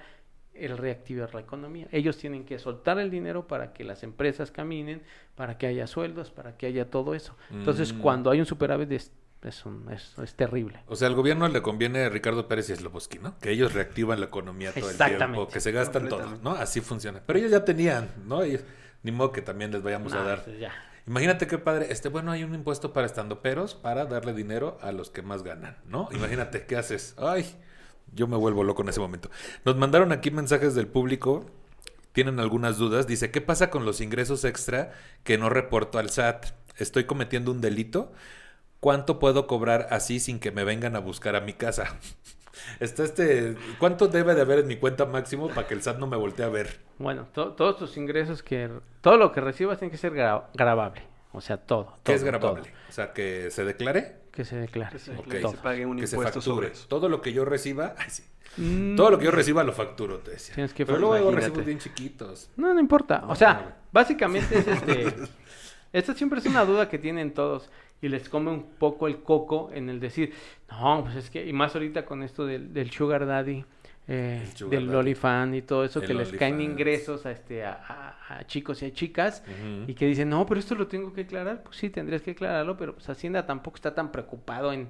el 0.54 0.76
reactivar 0.76 1.32
la 1.34 1.40
economía. 1.40 1.86
Ellos 1.90 2.18
tienen 2.18 2.44
que 2.44 2.58
soltar 2.58 2.98
el 2.98 3.10
dinero 3.10 3.46
para 3.46 3.72
que 3.72 3.82
las 3.84 4.02
empresas 4.02 4.50
caminen, 4.50 5.02
para 5.34 5.56
que 5.56 5.66
haya 5.66 5.86
sueldos, 5.86 6.30
para 6.30 6.56
que 6.56 6.66
haya 6.66 6.90
todo 6.90 7.14
eso. 7.14 7.34
Entonces, 7.50 7.94
Mm. 7.94 7.98
cuando 8.00 8.30
hay 8.30 8.40
un 8.40 8.46
superávit 8.46 8.92
es, 8.92 9.12
es, 9.42 9.64
un- 9.66 9.90
es- 9.92 10.18
es 10.18 10.34
terrible. 10.34 10.80
O 10.86 10.96
sea, 10.96 11.08
al 11.08 11.14
gobierno 11.14 11.48
le 11.48 11.62
conviene 11.62 12.04
a 12.04 12.08
Ricardo 12.08 12.46
Pérez 12.48 12.70
y 12.70 12.76
Sloboski, 12.76 13.18
¿no? 13.18 13.38
Que 13.38 13.50
ellos 13.50 13.72
reactivan 13.72 14.20
la 14.20 14.26
economía 14.26 14.70
todo 14.72 14.86
el 14.86 14.90
Exactamente. 14.92 15.34
tiempo, 15.34 15.48
que 15.52 15.60
se 15.60 15.72
gastan 15.72 16.08
todo. 16.08 16.38
¿no? 16.42 16.52
Así 16.52 16.80
funciona. 16.80 17.22
Pero 17.26 17.38
ellos 17.38 17.50
ya 17.50 17.64
tenían, 17.64 18.08
¿no? 18.26 18.42
Ellos, 18.42 18.62
ni 19.02 19.12
modo 19.12 19.32
que 19.32 19.42
también 19.42 19.70
les 19.72 19.82
vayamos 19.82 20.12
a 20.12 20.22
dar. 20.22 20.44
ya. 20.58 20.72
Imagínate 21.06 21.46
qué 21.46 21.58
padre. 21.58 21.86
Este, 21.90 22.08
bueno, 22.08 22.30
hay 22.30 22.44
un 22.44 22.54
impuesto 22.54 22.92
para 22.92 23.06
estandoperos 23.06 23.74
para 23.74 24.04
darle 24.04 24.34
dinero 24.34 24.78
a 24.82 24.92
los 24.92 25.10
que 25.10 25.22
más 25.22 25.42
ganan, 25.42 25.76
¿no? 25.86 26.08
Imagínate, 26.12 26.66
¿qué 26.66 26.76
haces? 26.76 27.14
Ay, 27.18 27.46
yo 28.12 28.26
me 28.28 28.36
vuelvo 28.36 28.62
loco 28.64 28.82
en 28.82 28.90
ese 28.90 29.00
momento. 29.00 29.30
Nos 29.64 29.76
mandaron 29.76 30.12
aquí 30.12 30.30
mensajes 30.30 30.74
del 30.74 30.86
público. 30.86 31.46
Tienen 32.12 32.38
algunas 32.40 32.76
dudas. 32.76 33.06
Dice, 33.06 33.30
¿qué 33.30 33.40
pasa 33.40 33.70
con 33.70 33.84
los 33.86 34.00
ingresos 34.00 34.44
extra 34.44 34.92
que 35.24 35.38
no 35.38 35.48
reporto 35.48 35.98
al 35.98 36.10
SAT? 36.10 36.46
¿Estoy 36.76 37.04
cometiendo 37.04 37.50
un 37.50 37.60
delito? 37.60 38.12
¿Cuánto 38.80 39.18
puedo 39.18 39.46
cobrar 39.46 39.88
así 39.90 40.20
sin 40.20 40.40
que 40.40 40.50
me 40.50 40.64
vengan 40.64 40.96
a 40.96 41.00
buscar 41.00 41.36
a 41.36 41.40
mi 41.40 41.52
casa? 41.52 41.96
Está 42.80 43.04
este, 43.04 43.56
¿cuánto 43.78 44.08
debe 44.08 44.34
de 44.34 44.42
haber 44.42 44.58
en 44.60 44.66
mi 44.66 44.76
cuenta 44.76 45.06
máximo 45.06 45.48
para 45.48 45.66
que 45.66 45.74
el 45.74 45.82
SAT 45.82 45.98
no 45.98 46.06
me 46.06 46.16
voltee 46.16 46.44
a 46.44 46.48
ver? 46.48 46.80
Bueno, 46.98 47.26
to- 47.32 47.52
todos 47.52 47.78
tus 47.78 47.96
ingresos 47.96 48.42
que... 48.42 48.70
Todo 49.00 49.16
lo 49.16 49.32
que 49.32 49.40
recibas 49.40 49.78
tiene 49.78 49.90
que 49.92 49.96
ser 49.98 50.12
gra- 50.12 50.44
grabable. 50.54 51.02
O 51.32 51.40
sea, 51.40 51.56
todo. 51.58 51.92
¿Qué 52.02 52.12
todo, 52.12 52.16
es 52.16 52.24
grabable? 52.24 52.62
todo 52.64 52.72
O 52.88 52.92
sea, 52.92 53.12
que 53.12 53.50
se 53.50 53.64
declare, 53.64 54.16
que 54.32 54.44
se 54.44 54.56
declare. 54.56 54.92
Que 54.92 54.98
se, 54.98 55.14
se 55.16 55.56
pague 55.62 55.86
un 55.86 55.98
que 55.98 56.06
se 56.06 56.16
impuesto 56.16 56.40
facture. 56.40 56.54
sobre 56.56 56.68
eso. 56.72 56.86
Todo 56.88 57.08
lo 57.08 57.22
que 57.22 57.32
yo 57.32 57.44
reciba, 57.44 57.94
ay, 57.98 58.10
sí. 58.10 58.24
Mm, 58.56 58.96
Todo 58.96 59.10
lo 59.12 59.18
que 59.18 59.26
yo 59.26 59.30
reciba 59.30 59.62
lo 59.62 59.72
facturo, 59.72 60.18
te 60.18 60.32
decía. 60.32 60.54
Tienes 60.54 60.74
que 60.74 60.84
Pero 60.84 60.98
luego 60.98 61.30
recibos 61.30 61.64
bien 61.64 61.78
chiquitos. 61.78 62.50
No, 62.56 62.74
no 62.74 62.80
importa. 62.80 63.20
No, 63.20 63.30
O 63.30 63.36
sea, 63.36 63.52
no. 63.54 63.72
básicamente 63.92 64.58
es 64.58 64.66
este. 64.66 65.14
Esta 65.92 66.14
siempre 66.14 66.40
es 66.40 66.46
una 66.46 66.64
duda 66.64 66.88
que 66.88 66.98
tienen 66.98 67.32
todos 67.32 67.70
y 68.02 68.08
les 68.08 68.28
come 68.28 68.50
un 68.50 68.62
poco 68.78 69.06
el 69.08 69.22
coco 69.22 69.70
en 69.72 69.88
el 69.90 70.00
decir, 70.00 70.32
no, 70.70 71.02
pues 71.04 71.16
es 71.16 71.30
que, 71.30 71.46
y 71.46 71.52
más 71.52 71.74
ahorita 71.74 72.04
con 72.04 72.22
esto 72.22 72.46
del, 72.46 72.72
del 72.72 72.90
Sugar 72.90 73.26
Daddy, 73.26 73.64
eh, 74.08 74.44
sugar 74.54 74.70
del 74.80 74.86
daddy. 74.86 74.98
Olifan 74.98 75.54
y 75.54 75.62
todo 75.62 75.84
eso, 75.84 76.00
El 76.00 76.06
que 76.06 76.14
les 76.14 76.28
caen 76.38 76.60
ingresos 76.60 77.26
a, 77.26 77.30
este, 77.30 77.64
a, 77.64 77.72
a- 77.72 78.38
a 78.38 78.46
chicos 78.46 78.82
y 78.82 78.86
a 78.86 78.92
chicas 78.92 79.42
y 79.86 79.94
que 79.94 80.06
dicen, 80.06 80.28
no, 80.30 80.46
pero 80.46 80.58
esto 80.60 80.74
lo 80.74 80.86
tengo 80.86 81.12
que 81.12 81.22
aclarar. 81.22 81.62
Pues 81.62 81.76
sí, 81.76 81.90
tendrías 81.90 82.22
que 82.22 82.32
aclararlo, 82.32 82.76
pero 82.76 82.94
pues 82.94 83.08
Hacienda 83.08 83.46
tampoco 83.46 83.76
está 83.76 83.94
tan 83.94 84.10
preocupado 84.12 84.72
en, 84.72 84.88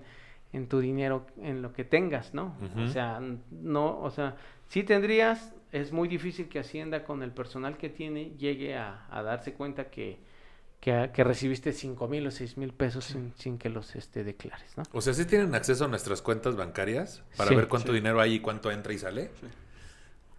en 0.52 0.68
tu 0.68 0.78
dinero, 0.80 1.26
en 1.42 1.62
lo 1.62 1.72
que 1.72 1.84
tengas, 1.84 2.32
¿no? 2.34 2.54
O 2.78 2.86
sea, 2.88 3.20
no, 3.50 4.00
o 4.00 4.10
sea, 4.10 4.36
sí 4.68 4.82
tendrías, 4.84 5.54
es 5.72 5.92
muy 5.92 6.08
difícil 6.08 6.48
que 6.48 6.58
Hacienda 6.60 7.04
con 7.04 7.22
el 7.22 7.30
personal 7.32 7.76
que 7.76 7.88
tiene 7.88 8.32
llegue 8.38 8.76
a, 8.76 9.06
a 9.10 9.22
darse 9.22 9.52
cuenta 9.54 9.90
que, 9.90 10.18
que, 10.80 11.10
que 11.12 11.24
recibiste 11.24 11.72
cinco 11.72 12.08
mil 12.08 12.26
o 12.26 12.30
seis 12.30 12.56
mil 12.56 12.72
pesos 12.72 13.04
sin, 13.04 13.34
sin 13.36 13.58
que 13.58 13.68
los 13.68 13.94
este, 13.96 14.24
declares, 14.24 14.76
¿no? 14.76 14.82
O 14.92 15.00
sea, 15.00 15.12
¿sí 15.14 15.24
tienen 15.26 15.54
acceso 15.54 15.84
a 15.84 15.88
nuestras 15.88 16.22
cuentas 16.22 16.56
bancarias 16.56 17.22
para 17.36 17.50
Sí. 17.50 17.56
ver 17.56 17.68
cuánto 17.68 17.88
Sí. 17.92 17.94
dinero 17.96 18.20
hay 18.20 18.34
y 18.34 18.40
cuánto 18.40 18.70
entra 18.70 18.92
y 18.92 18.98
sale? 18.98 19.30
Sí. 19.40 19.46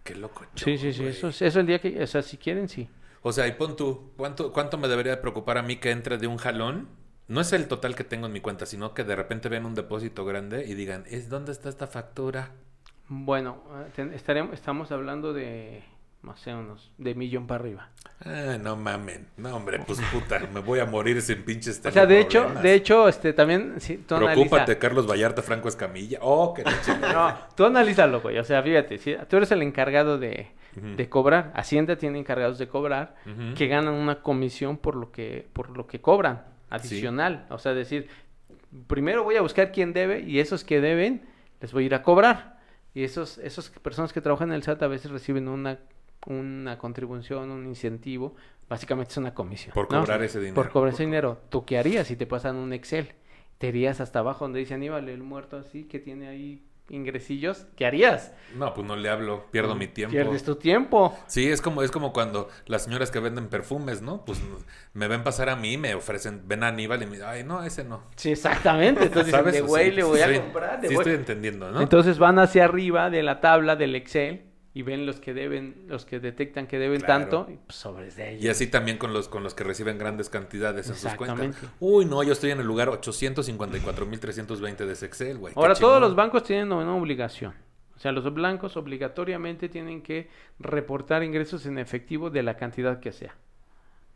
Qué 0.04 0.14
loco. 0.16 0.44
Sí, 0.56 0.76
sí, 0.78 0.92
sí, 0.92 1.04
eso, 1.06 1.28
es- 1.28 1.42
eso 1.42 1.60
el 1.60 1.66
día 1.66 1.80
que, 1.80 2.02
o 2.02 2.06
sea, 2.06 2.22
si 2.22 2.36
quieren, 2.36 2.68
sí. 2.68 2.88
O 3.22 3.32
sea, 3.32 3.46
y 3.46 3.52
pon 3.52 3.76
tú, 3.76 4.10
¿cuánto, 4.16 4.52
¿cuánto 4.52 4.78
me 4.78 4.88
debería 4.88 5.12
de 5.12 5.18
preocupar 5.22 5.58
a 5.58 5.62
mí 5.62 5.76
que 5.76 5.92
entre 5.92 6.18
de 6.18 6.26
un 6.26 6.38
jalón? 6.38 6.88
No 7.28 7.40
es 7.40 7.52
el 7.52 7.68
total 7.68 7.94
que 7.94 8.02
tengo 8.02 8.26
en 8.26 8.32
mi 8.32 8.40
cuenta, 8.40 8.66
sino 8.66 8.94
que 8.94 9.04
de 9.04 9.14
repente 9.14 9.48
vean 9.48 9.64
un 9.64 9.76
depósito 9.76 10.24
grande 10.24 10.66
y 10.66 10.74
digan, 10.74 11.04
¿es 11.08 11.28
dónde 11.28 11.52
está 11.52 11.68
esta 11.68 11.86
factura? 11.86 12.50
Bueno, 13.08 13.62
eh, 13.96 14.10
estaremos, 14.14 14.54
estamos 14.54 14.90
hablando 14.90 15.32
de 15.32 15.84
no 16.22 16.36
sé, 16.36 16.54
unos 16.54 16.92
de 16.98 17.14
millón 17.14 17.46
para 17.46 17.60
arriba. 17.64 17.88
Ah, 18.24 18.56
no 18.60 18.76
mamen. 18.76 19.26
No, 19.36 19.56
hombre, 19.56 19.80
pues 19.84 20.00
puta, 20.12 20.38
me 20.52 20.60
voy 20.60 20.78
a 20.78 20.86
morir 20.86 21.20
sin 21.20 21.42
pinches 21.42 21.80
O 21.84 21.90
sea, 21.90 22.06
de 22.06 22.20
hecho, 22.20 22.40
problemas. 22.42 22.62
de 22.62 22.74
hecho, 22.74 23.08
este, 23.08 23.32
también, 23.32 23.80
si 23.80 23.96
tú 23.98 24.14
Preocúpate, 24.16 24.72
analiza- 24.72 24.78
Carlos 24.78 25.06
Vallarta, 25.10 25.42
Franco 25.42 25.68
Escamilla. 25.68 26.18
Oh, 26.22 26.54
que. 26.54 26.62
No, 27.12 27.36
tú 27.56 27.64
analízalo, 27.64 28.20
güey. 28.20 28.38
O 28.38 28.44
sea, 28.44 28.62
fíjate, 28.62 28.98
si 28.98 29.16
tú 29.28 29.36
eres 29.38 29.50
el 29.50 29.62
encargado 29.62 30.18
de, 30.18 30.52
de 30.76 31.08
cobrar, 31.08 31.52
Hacienda 31.56 31.96
tiene 31.96 32.18
encargados 32.20 32.58
de 32.58 32.68
cobrar, 32.68 33.16
que 33.56 33.66
ganan 33.66 33.94
una 33.94 34.22
comisión 34.22 34.76
por 34.78 34.94
lo 34.94 35.10
que, 35.10 35.48
por 35.52 35.76
lo 35.76 35.88
que 35.88 36.00
cobran, 36.00 36.44
adicional. 36.70 37.46
O 37.50 37.58
sea, 37.58 37.74
decir, 37.74 38.08
primero 38.86 39.24
voy 39.24 39.36
a 39.36 39.40
buscar 39.42 39.72
quién 39.72 39.92
debe 39.92 40.20
y 40.20 40.38
esos 40.38 40.62
que 40.64 40.80
deben 40.80 41.22
les 41.60 41.72
voy 41.72 41.82
a 41.84 41.86
ir 41.86 41.94
a 41.94 42.02
cobrar. 42.02 42.60
Y 42.94 43.04
esos, 43.04 43.38
esos 43.38 43.70
personas 43.70 44.12
que 44.12 44.20
trabajan 44.20 44.50
en 44.50 44.54
el 44.56 44.62
SAT 44.62 44.82
a 44.82 44.86
veces 44.86 45.10
reciben 45.10 45.48
una, 45.48 45.78
una 46.26 46.78
contribución, 46.78 47.50
un 47.50 47.66
incentivo, 47.66 48.34
básicamente 48.68 49.12
es 49.12 49.16
una 49.16 49.34
comisión. 49.34 49.74
Por 49.74 49.90
¿no? 49.92 50.00
cobrar 50.00 50.22
ese 50.22 50.38
dinero. 50.38 50.54
Por 50.54 50.70
cobrar 50.70 50.94
ese 50.94 51.04
dinero. 51.04 51.40
¿Tú 51.48 51.64
qué 51.64 51.78
harías 51.78 52.06
si 52.06 52.16
te 52.16 52.26
pasan 52.26 52.56
un 52.56 52.72
Excel? 52.72 53.12
Te 53.58 53.68
irías 53.68 54.00
hasta 54.00 54.20
abajo 54.20 54.44
donde 54.44 54.60
dice 54.60 54.74
Aníbal, 54.74 55.08
el 55.08 55.22
muerto 55.22 55.56
así, 55.56 55.84
que 55.84 55.98
tiene 55.98 56.28
ahí 56.28 56.64
ingresillos. 56.88 57.66
¿Qué 57.76 57.86
harías? 57.86 58.34
No, 58.56 58.74
pues 58.74 58.86
no 58.86 58.96
le 58.96 59.08
hablo, 59.08 59.46
pierdo 59.50 59.74
mi 59.74 59.86
tiempo. 59.86 60.12
Pierdes 60.12 60.42
tu 60.44 60.56
tiempo. 60.56 61.16
Sí, 61.26 61.48
es 61.48 61.62
como, 61.62 61.82
es 61.82 61.90
como 61.90 62.12
cuando 62.12 62.48
las 62.66 62.84
señoras 62.84 63.10
que 63.10 63.20
venden 63.20 63.48
perfumes, 63.48 64.02
¿no? 64.02 64.24
Pues 64.24 64.40
me 64.94 65.08
ven 65.08 65.22
pasar 65.22 65.48
a 65.48 65.56
mí, 65.56 65.76
me 65.78 65.94
ofrecen, 65.94 66.42
ven 66.46 66.64
a 66.64 66.68
Aníbal 66.68 67.02
y 67.02 67.06
me 67.06 67.12
dicen, 67.12 67.28
ay, 67.28 67.44
no, 67.44 67.62
ese 67.62 67.84
no. 67.84 68.02
Sí, 68.16 68.32
exactamente. 68.32 69.04
Entonces, 69.04 69.26
dicen, 69.26 69.40
¿Sabes? 69.40 69.54
de 69.54 69.60
güey 69.60 69.92
le 69.92 70.02
voy 70.02 70.20
a 70.20 70.40
comprar. 70.40 70.80
de 70.80 70.88
Sí, 70.88 70.94
güey. 70.94 71.06
estoy 71.06 71.20
entendiendo, 71.20 71.70
¿no? 71.70 71.80
Entonces 71.80 72.18
van 72.18 72.38
hacia 72.38 72.64
arriba 72.64 73.10
de 73.10 73.22
la 73.22 73.40
tabla 73.40 73.76
del 73.76 73.94
Excel 73.94 74.51
y 74.74 74.82
ven 74.82 75.04
los 75.04 75.20
que 75.20 75.34
deben, 75.34 75.84
los 75.88 76.04
que 76.06 76.18
detectan 76.18 76.66
que 76.66 76.78
deben 76.78 77.00
Claro. 77.00 77.20
tanto, 77.28 77.46
y 77.52 77.56
pues, 77.66 77.76
sobres 77.76 78.16
de 78.16 78.30
ellos. 78.32 78.44
y 78.44 78.48
así 78.48 78.66
también 78.68 78.96
con 78.98 79.12
los, 79.12 79.28
con 79.28 79.42
los 79.42 79.54
que 79.54 79.64
reciben 79.64 79.98
grandes 79.98 80.30
cantidades 80.30 80.88
en 80.88 80.94
sus 80.96 81.12
cuentas. 81.14 81.56
Uy, 81.80 82.04
no, 82.06 82.22
yo 82.22 82.32
estoy 82.32 82.50
en 82.52 82.60
el 82.60 82.66
lugar 82.66 82.88
854.320 82.88 84.76
de 84.86 84.92
Excel, 85.06 85.38
güey. 85.38 85.52
Ahora, 85.56 85.74
todos 85.74 86.00
los 86.00 86.14
bancos 86.14 86.42
tienen 86.44 86.72
una 86.72 86.94
obligación. 86.94 87.54
O 87.96 87.98
sea, 88.02 88.12
los 88.12 88.32
blancos 88.34 88.76
obligatoriamente 88.76 89.68
tienen 89.68 90.02
que 90.02 90.28
reportar 90.58 91.22
ingresos 91.22 91.66
en 91.66 91.78
efectivo 91.78 92.30
de 92.30 92.42
la 92.42 92.56
cantidad 92.56 92.98
que 93.00 93.12
sea. 93.12 93.34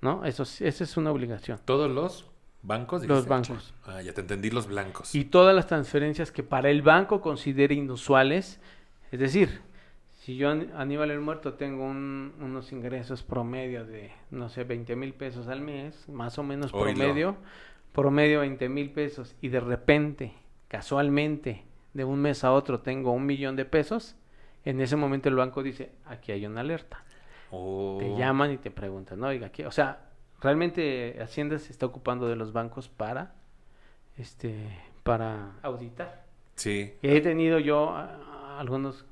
¿No? 0.01 0.25
Eso, 0.25 0.43
es- 0.43 0.61
esa 0.61 0.85
es 0.85 0.97
una 0.97 1.11
obligación. 1.11 1.61
¿Todos 1.65 1.91
los 1.91 2.27
bancos? 2.63 3.07
Los 3.07 3.27
bancos. 3.29 3.75
Ah, 3.85 4.03
ya 4.03 4.13
te 4.13 4.21
entendí, 4.23 4.51
los 4.51 4.67
blancos. 4.67 5.15
Y 5.15 5.25
todas 5.27 5.55
las 5.55 5.67
transferencias 5.69 6.33
que 6.33 6.43
para 6.43 6.69
el 6.71 6.83
banco 6.83 7.21
considere 7.21 7.75
inusuales. 7.75 8.61
Es 9.13 9.21
decir, 9.21 9.61
si 10.27 10.37
yo, 10.37 10.51
An- 10.51 10.73
Aníbal 10.77 11.13
el 11.13 11.21
Muerto, 11.21 11.55
tengo 11.55 11.85
un- 11.85 12.35
unos 12.41 12.73
ingresos 12.73 13.23
promedio 13.23 13.85
de, 13.87 14.11
no 14.33 14.49
sé, 14.49 14.65
20 14.65 14.97
mil 14.97 15.15
pesos 15.15 15.47
al 15.47 15.61
mes, 15.61 16.09
más 16.09 16.37
o 16.39 16.43
menos 16.43 16.73
promedio, 16.73 17.37
promedio 17.93 18.41
20 18.41 18.69
mil 18.69 18.91
pesos, 18.91 19.37
y 19.41 19.51
de 19.51 19.61
repente, 19.61 20.33
casualmente, 20.67 21.63
de 21.95 22.05
un 22.05 22.19
mes 22.21 22.43
a 22.43 22.53
otro 22.53 22.81
tengo 22.81 23.13
un 23.13 23.25
millón 23.25 23.55
de 23.55 23.65
pesos, 23.67 24.17
en 24.65 24.81
ese 24.81 24.97
momento 24.97 25.29
el 25.29 25.37
banco 25.37 25.63
dice, 25.63 25.93
aquí 26.07 26.33
hay 26.33 26.45
una 26.45 26.61
alerta. 26.63 27.05
Oh. 27.53 27.99
Te 28.01 28.17
llaman 28.19 28.51
y 28.51 28.57
te 28.59 28.73
preguntan, 28.73 29.21
¿no? 29.21 29.29
Oiga, 29.29 29.51
¿qué? 29.51 29.65
O 29.65 29.71
sea, 29.71 30.11
realmente 30.41 31.17
Hacienda 31.23 31.57
se 31.61 31.71
está 31.71 31.87
ocupando 31.87 32.27
de 32.27 32.35
los 32.35 32.53
bancos 32.53 32.89
para, 32.89 33.37
este, 34.17 34.57
para 35.05 35.53
auditar. 35.63 36.25
Sí. 36.57 36.95
Y 37.01 37.09
he 37.09 37.21
tenido 37.21 37.61
yo 37.61 37.91
a- 37.91 38.05
a 38.15 38.36
algunos 38.59 39.05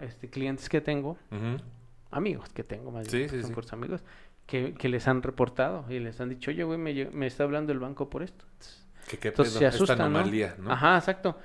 este, 0.00 0.28
clientes 0.30 0.68
que 0.68 0.80
tengo, 0.80 1.16
amigos 2.10 2.48
que 2.52 2.64
tengo, 2.64 2.90
más 2.90 3.06
Sí, 3.08 3.18
bien, 3.18 3.28
sí, 3.30 3.40
son 3.40 3.48
sí. 3.48 3.54
puros 3.54 3.72
amigos, 3.72 4.02
que, 4.46 4.74
que 4.74 4.88
les 4.88 5.06
han 5.08 5.22
reportado 5.22 5.84
y 5.90 5.98
les 5.98 6.20
han 6.20 6.28
dicho, 6.28 6.50
oye, 6.50 6.64
güey, 6.64 6.78
me, 6.78 7.06
me 7.10 7.26
está 7.26 7.44
hablando 7.44 7.72
el 7.72 7.78
banco 7.78 8.08
por 8.10 8.22
esto. 8.22 8.44
Que 9.08 9.18
qué 9.18 9.28
entonces 9.28 9.54
pedo, 9.54 9.58
se 9.58 9.66
esta 9.66 9.76
asustan, 9.76 9.98
¿no? 10.12 10.18
anomalía, 10.18 10.56
¿no? 10.58 10.70
Ajá, 10.72 10.96
exacto. 10.96 11.38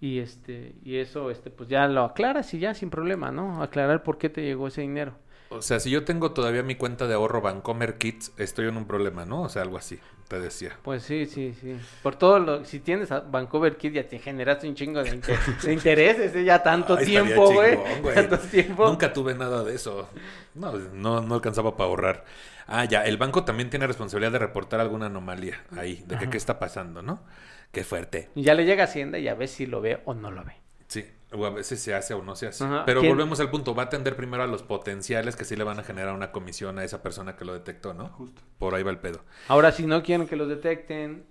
Y 0.00 0.18
este, 0.18 0.74
y 0.84 0.96
eso, 0.96 1.30
este, 1.30 1.50
pues 1.50 1.68
ya 1.68 1.86
lo 1.88 2.04
aclaras 2.04 2.52
y 2.54 2.58
ya 2.58 2.74
sin 2.74 2.90
problema, 2.90 3.30
¿no? 3.30 3.62
Aclarar 3.62 4.02
por 4.02 4.18
qué 4.18 4.28
te 4.28 4.42
llegó 4.42 4.68
ese 4.68 4.82
dinero. 4.82 5.14
O 5.56 5.62
sea, 5.62 5.80
si 5.80 5.90
yo 5.90 6.04
tengo 6.04 6.32
todavía 6.32 6.62
mi 6.62 6.74
cuenta 6.74 7.06
de 7.06 7.14
ahorro 7.14 7.40
Bancomer 7.40 7.96
Kids, 7.98 8.32
estoy 8.38 8.68
en 8.68 8.76
un 8.76 8.86
problema, 8.86 9.24
¿no? 9.24 9.42
O 9.42 9.48
sea, 9.48 9.62
algo 9.62 9.76
así, 9.78 10.00
te 10.28 10.40
decía. 10.40 10.76
Pues 10.82 11.02
sí, 11.02 11.26
sí, 11.26 11.54
sí. 11.60 11.76
Por 12.02 12.16
todo 12.16 12.38
lo, 12.38 12.64
si 12.64 12.80
tienes 12.80 13.10
a 13.12 13.20
Vancouver 13.20 13.76
Kid 13.76 13.92
ya 13.92 14.08
te 14.08 14.18
generaste 14.18 14.68
un 14.68 14.74
chingo 14.74 15.02
de, 15.02 15.10
inter- 15.10 15.38
de 15.62 15.72
intereses, 15.72 16.34
¿eh? 16.34 16.44
ya 16.44 16.62
tanto 16.62 16.96
Ay, 16.96 17.06
tiempo, 17.06 17.52
güey. 17.52 17.78
Tanto 18.14 18.38
tiempo. 18.38 18.86
Nunca 18.88 19.12
tuve 19.12 19.34
nada 19.34 19.62
de 19.64 19.74
eso. 19.74 20.08
No, 20.54 20.72
no, 20.72 21.20
no 21.22 21.34
alcanzaba 21.34 21.76
para 21.76 21.88
ahorrar. 21.88 22.24
Ah, 22.66 22.84
ya, 22.84 23.04
el 23.04 23.16
banco 23.16 23.44
también 23.44 23.70
tiene 23.70 23.86
responsabilidad 23.86 24.32
de 24.32 24.38
reportar 24.38 24.80
alguna 24.80 25.06
anomalía 25.06 25.62
ahí, 25.76 26.02
de 26.06 26.16
que 26.18 26.24
Ajá. 26.24 26.30
qué 26.30 26.36
está 26.36 26.58
pasando, 26.58 27.02
¿no? 27.02 27.22
Qué 27.72 27.84
fuerte. 27.84 28.30
Y 28.34 28.42
ya 28.42 28.54
le 28.54 28.64
llega 28.64 28.84
a 28.84 28.86
Hacienda 28.86 29.18
y 29.18 29.28
a 29.28 29.34
ver 29.34 29.48
si 29.48 29.66
lo 29.66 29.80
ve 29.80 30.00
o 30.04 30.14
no 30.14 30.30
lo 30.30 30.44
ve. 30.44 30.54
O 31.34 31.44
a 31.46 31.50
veces 31.50 31.80
se 31.82 31.94
hace 31.94 32.14
o 32.14 32.22
no 32.22 32.36
se 32.36 32.46
hace. 32.46 32.62
Ajá, 32.64 32.84
Pero 32.86 33.00
¿quién- 33.00 33.12
volvemos 33.12 33.40
al 33.40 33.50
punto, 33.50 33.74
va 33.74 33.82
a 33.82 33.86
atender 33.86 34.14
primero 34.16 34.42
a 34.42 34.46
los 34.46 34.62
potenciales 34.62 35.36
que 35.36 35.44
sí 35.44 35.56
le 35.56 35.64
van 35.64 35.78
a 35.80 35.82
generar 35.82 36.14
una 36.14 36.30
comisión 36.32 36.78
a 36.78 36.84
esa 36.84 37.02
persona 37.02 37.36
que 37.36 37.44
lo 37.44 37.52
detectó, 37.54 37.92
¿no? 37.94 38.08
Justo. 38.10 38.40
Por 38.58 38.74
ahí 38.74 38.82
va 38.82 38.90
el 38.92 38.98
pedo. 38.98 39.20
Ahora, 39.48 39.72
si 39.72 39.86
no 39.86 40.02
quieren 40.02 40.26
que 40.28 40.36
los 40.36 40.48
detecten, 40.48 41.26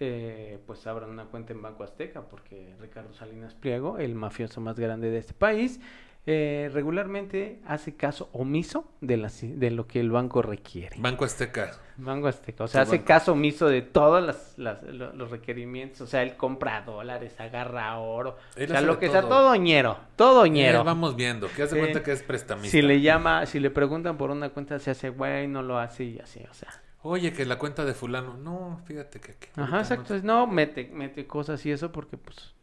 eh, 0.00 0.58
pues 0.66 0.86
abran 0.86 1.10
una 1.10 1.26
cuenta 1.26 1.52
en 1.52 1.62
Banco 1.62 1.84
Azteca, 1.84 2.22
porque 2.22 2.74
Ricardo 2.80 3.14
Salinas 3.14 3.54
Pliego, 3.54 3.98
el 3.98 4.14
mafioso 4.14 4.60
más 4.60 4.78
grande 4.78 5.10
de 5.10 5.18
este 5.18 5.34
país, 5.34 5.78
eh, 6.26 6.70
regularmente 6.72 7.60
hace 7.66 7.96
caso 7.96 8.30
omiso 8.32 8.90
de, 9.02 9.16
las- 9.18 9.40
de 9.42 9.70
lo 9.70 9.86
que 9.86 10.00
el 10.00 10.10
banco 10.10 10.40
requiere. 10.42 10.96
Banco 10.98 11.24
Azteca. 11.24 11.72
Banco 11.96 12.26
Azteca, 12.28 12.64
o 12.64 12.66
sea, 12.68 12.80
Tu 12.82 12.88
hace 12.88 12.96
banco. 12.96 13.06
caso 13.06 13.32
omiso 13.32 13.68
de 13.68 13.82
todos 13.82 14.24
las, 14.24 14.54
las- 14.56 14.82
lo- 14.82 15.12
los 15.12 15.30
requerimientos, 15.30 16.00
o 16.00 16.06
sea, 16.06 16.22
él 16.22 16.36
compra 16.36 16.80
dólares, 16.82 17.38
agarra 17.38 17.98
oro, 17.98 18.36
Él 18.56 18.64
o 18.64 18.72
sea, 18.72 18.80
lo 18.80 18.98
que 18.98 19.10
sea, 19.10 19.20
todo. 19.20 19.30
todo 19.30 19.56
ñero, 19.56 19.98
todo 20.16 20.46
ñero. 20.46 20.80
Eh, 20.80 20.84
vamos 20.84 21.14
viendo, 21.14 21.46
que 21.54 21.62
hace 21.62 21.74
Sí. 21.74 21.80
cuenta 21.80 22.02
que 22.02 22.12
es 22.12 22.22
prestamista. 22.22 22.70
Si 22.72 22.82
le 22.82 23.00
llama, 23.00 23.44
si 23.46 23.60
le 23.60 23.70
preguntan 23.70 24.16
por 24.16 24.30
una 24.30 24.48
cuenta, 24.48 24.78
se 24.78 24.90
hace 24.90 25.10
güey, 25.10 25.46
no 25.46 25.62
lo 25.62 25.78
hace 25.78 26.04
y 26.04 26.18
así, 26.18 26.40
o 26.50 26.54
sea. 26.54 26.68
Oye, 27.06 27.34
que 27.34 27.44
la 27.44 27.58
cuenta 27.58 27.84
de 27.84 27.92
fulano. 27.92 28.34
No, 28.38 28.80
fíjate 28.86 29.20
que... 29.20 29.34
que 29.34 29.48
Ajá, 29.56 29.80
exacto. 29.80 30.14
no- 30.16 30.22
No, 30.22 30.46
mete, 30.46 30.90
mete 30.90 31.26
cosas 31.26 31.64
y 31.66 31.70
eso 31.70 31.92
porque, 31.92 32.16
pues, 32.16 32.54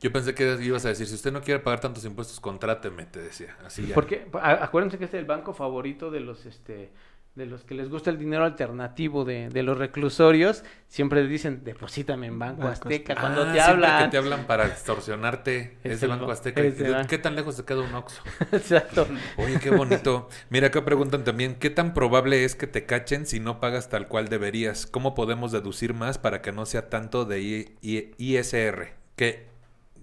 Yo 0.00 0.12
pensé 0.12 0.34
que 0.34 0.56
ibas 0.62 0.84
a 0.84 0.88
decir, 0.88 1.06
si 1.06 1.14
usted 1.14 1.32
no 1.32 1.40
quiere 1.40 1.60
pagar 1.60 1.80
tantos 1.80 2.04
impuestos, 2.04 2.40
contráteme, 2.40 3.06
te 3.06 3.20
decía. 3.20 3.56
Así 3.66 3.86
ya. 3.86 3.94
porque, 3.94 4.26
acuérdense 4.32 4.98
que 4.98 5.04
este 5.04 5.16
es 5.16 5.20
el 5.22 5.26
banco 5.26 5.52
favorito 5.54 6.10
de 6.10 6.20
los, 6.20 6.46
este, 6.46 6.90
de 7.34 7.46
los 7.46 7.64
que 7.64 7.74
les 7.74 7.88
gusta 7.88 8.10
el 8.10 8.18
dinero 8.18 8.44
alternativo 8.44 9.24
de, 9.24 9.48
de 9.48 9.62
los 9.62 9.76
reclusorios. 9.78 10.62
Siempre 10.88 11.26
dicen, 11.26 11.62
deposítame 11.64 12.26
en 12.26 12.38
Banco 12.38 12.62
Banco 12.62 12.72
Azteca. 12.72 13.14
Ah, 13.16 13.20
Cuando 13.20 13.40
te 13.44 13.52
siempre 13.52 13.72
hablan. 13.72 14.04
que 14.04 14.10
te 14.10 14.16
hablan 14.18 14.46
para 14.46 14.66
extorsionarte, 14.66 15.78
Es 15.84 15.92
es 15.92 16.02
el 16.02 16.08
Banco 16.10 16.26
ba- 16.26 16.32
Azteca. 16.32 16.60
es 16.62 16.78
de 16.78 16.88
¿Y 16.88 16.92
ba- 16.92 17.06
¿Qué 17.06 17.18
tan 17.18 17.34
lejos 17.36 17.56
te 17.56 17.64
queda 17.64 17.80
un 17.82 17.94
Oxxo? 17.94 18.22
Exacto. 18.52 19.06
Oye, 19.36 19.58
qué 19.60 19.70
bonito. 19.70 20.28
Mira, 20.50 20.68
acá 20.68 20.84
preguntan 20.84 21.24
también, 21.24 21.56
¿qué 21.56 21.70
tan 21.70 21.94
probable 21.94 22.44
es 22.44 22.54
que 22.54 22.66
te 22.66 22.86
cachen 22.86 23.26
si 23.26 23.40
no 23.40 23.60
pagas 23.60 23.88
tal 23.88 24.08
cual 24.08 24.28
deberías? 24.28 24.86
¿Cómo 24.86 25.14
podemos 25.14 25.52
deducir 25.52 25.94
más 25.94 26.18
para 26.18 26.42
que 26.42 26.52
no 26.52 26.66
sea 26.66 26.88
tanto 26.88 27.24
de 27.24 27.40
I- 27.40 27.76
I- 27.82 28.10
ISR? 28.18 28.94
Que 29.16 29.46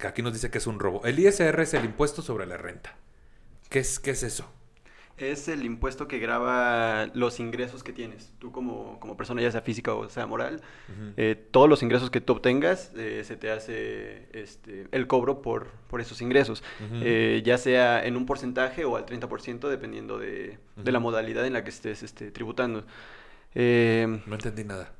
aquí 0.03 0.21
nos 0.21 0.33
dice 0.33 0.49
que 0.51 0.57
es 0.57 0.67
un 0.67 0.79
robo. 0.79 1.03
El 1.05 1.19
ISR 1.19 1.59
es 1.61 1.73
el 1.73 1.85
impuesto 1.85 2.21
sobre 2.21 2.45
la 2.45 2.57
renta. 2.57 2.97
¿Qué 3.69 3.79
es, 3.79 3.99
qué 3.99 4.11
es 4.11 4.23
eso? 4.23 4.49
Es 5.17 5.47
el 5.47 5.63
impuesto 5.63 6.09
que 6.09 6.19
graba 6.19 7.05
los 7.13 7.39
ingresos 7.39 7.83
que 7.83 7.93
tienes. 7.93 8.33
Tú 8.37 8.51
como, 8.51 8.99
como 8.99 9.15
persona, 9.15 9.41
ya 9.41 9.49
sea 9.49 9.61
física 9.61 9.93
o 9.93 10.09
sea 10.09 10.27
moral, 10.27 10.61
eh, 11.15 11.41
todos 11.51 11.69
los 11.69 11.81
ingresos 11.83 12.09
que 12.11 12.19
tú 12.19 12.33
obtengas, 12.33 12.91
eh, 12.97 13.23
se 13.23 13.37
te 13.37 13.49
hace 13.49 14.27
este, 14.33 14.87
el 14.91 15.07
cobro 15.07 15.41
por, 15.41 15.69
por 15.89 16.01
esos 16.01 16.21
ingresos. 16.21 16.63
Eh, 17.01 17.41
ya 17.45 17.57
sea 17.57 18.05
en 18.05 18.17
un 18.17 18.25
porcentaje 18.25 18.83
o 18.83 18.97
al 18.97 19.05
30%, 19.05 19.69
dependiendo 19.69 20.19
de, 20.19 20.59
de 20.75 20.91
la 20.91 20.99
modalidad 20.99 21.45
en 21.45 21.53
la 21.53 21.63
que 21.63 21.69
estés 21.69 22.03
este, 22.03 22.29
tributando. 22.31 22.85
Eh, 23.53 24.21
No 24.25 24.35
entendí 24.35 24.65
nada. 24.65 24.91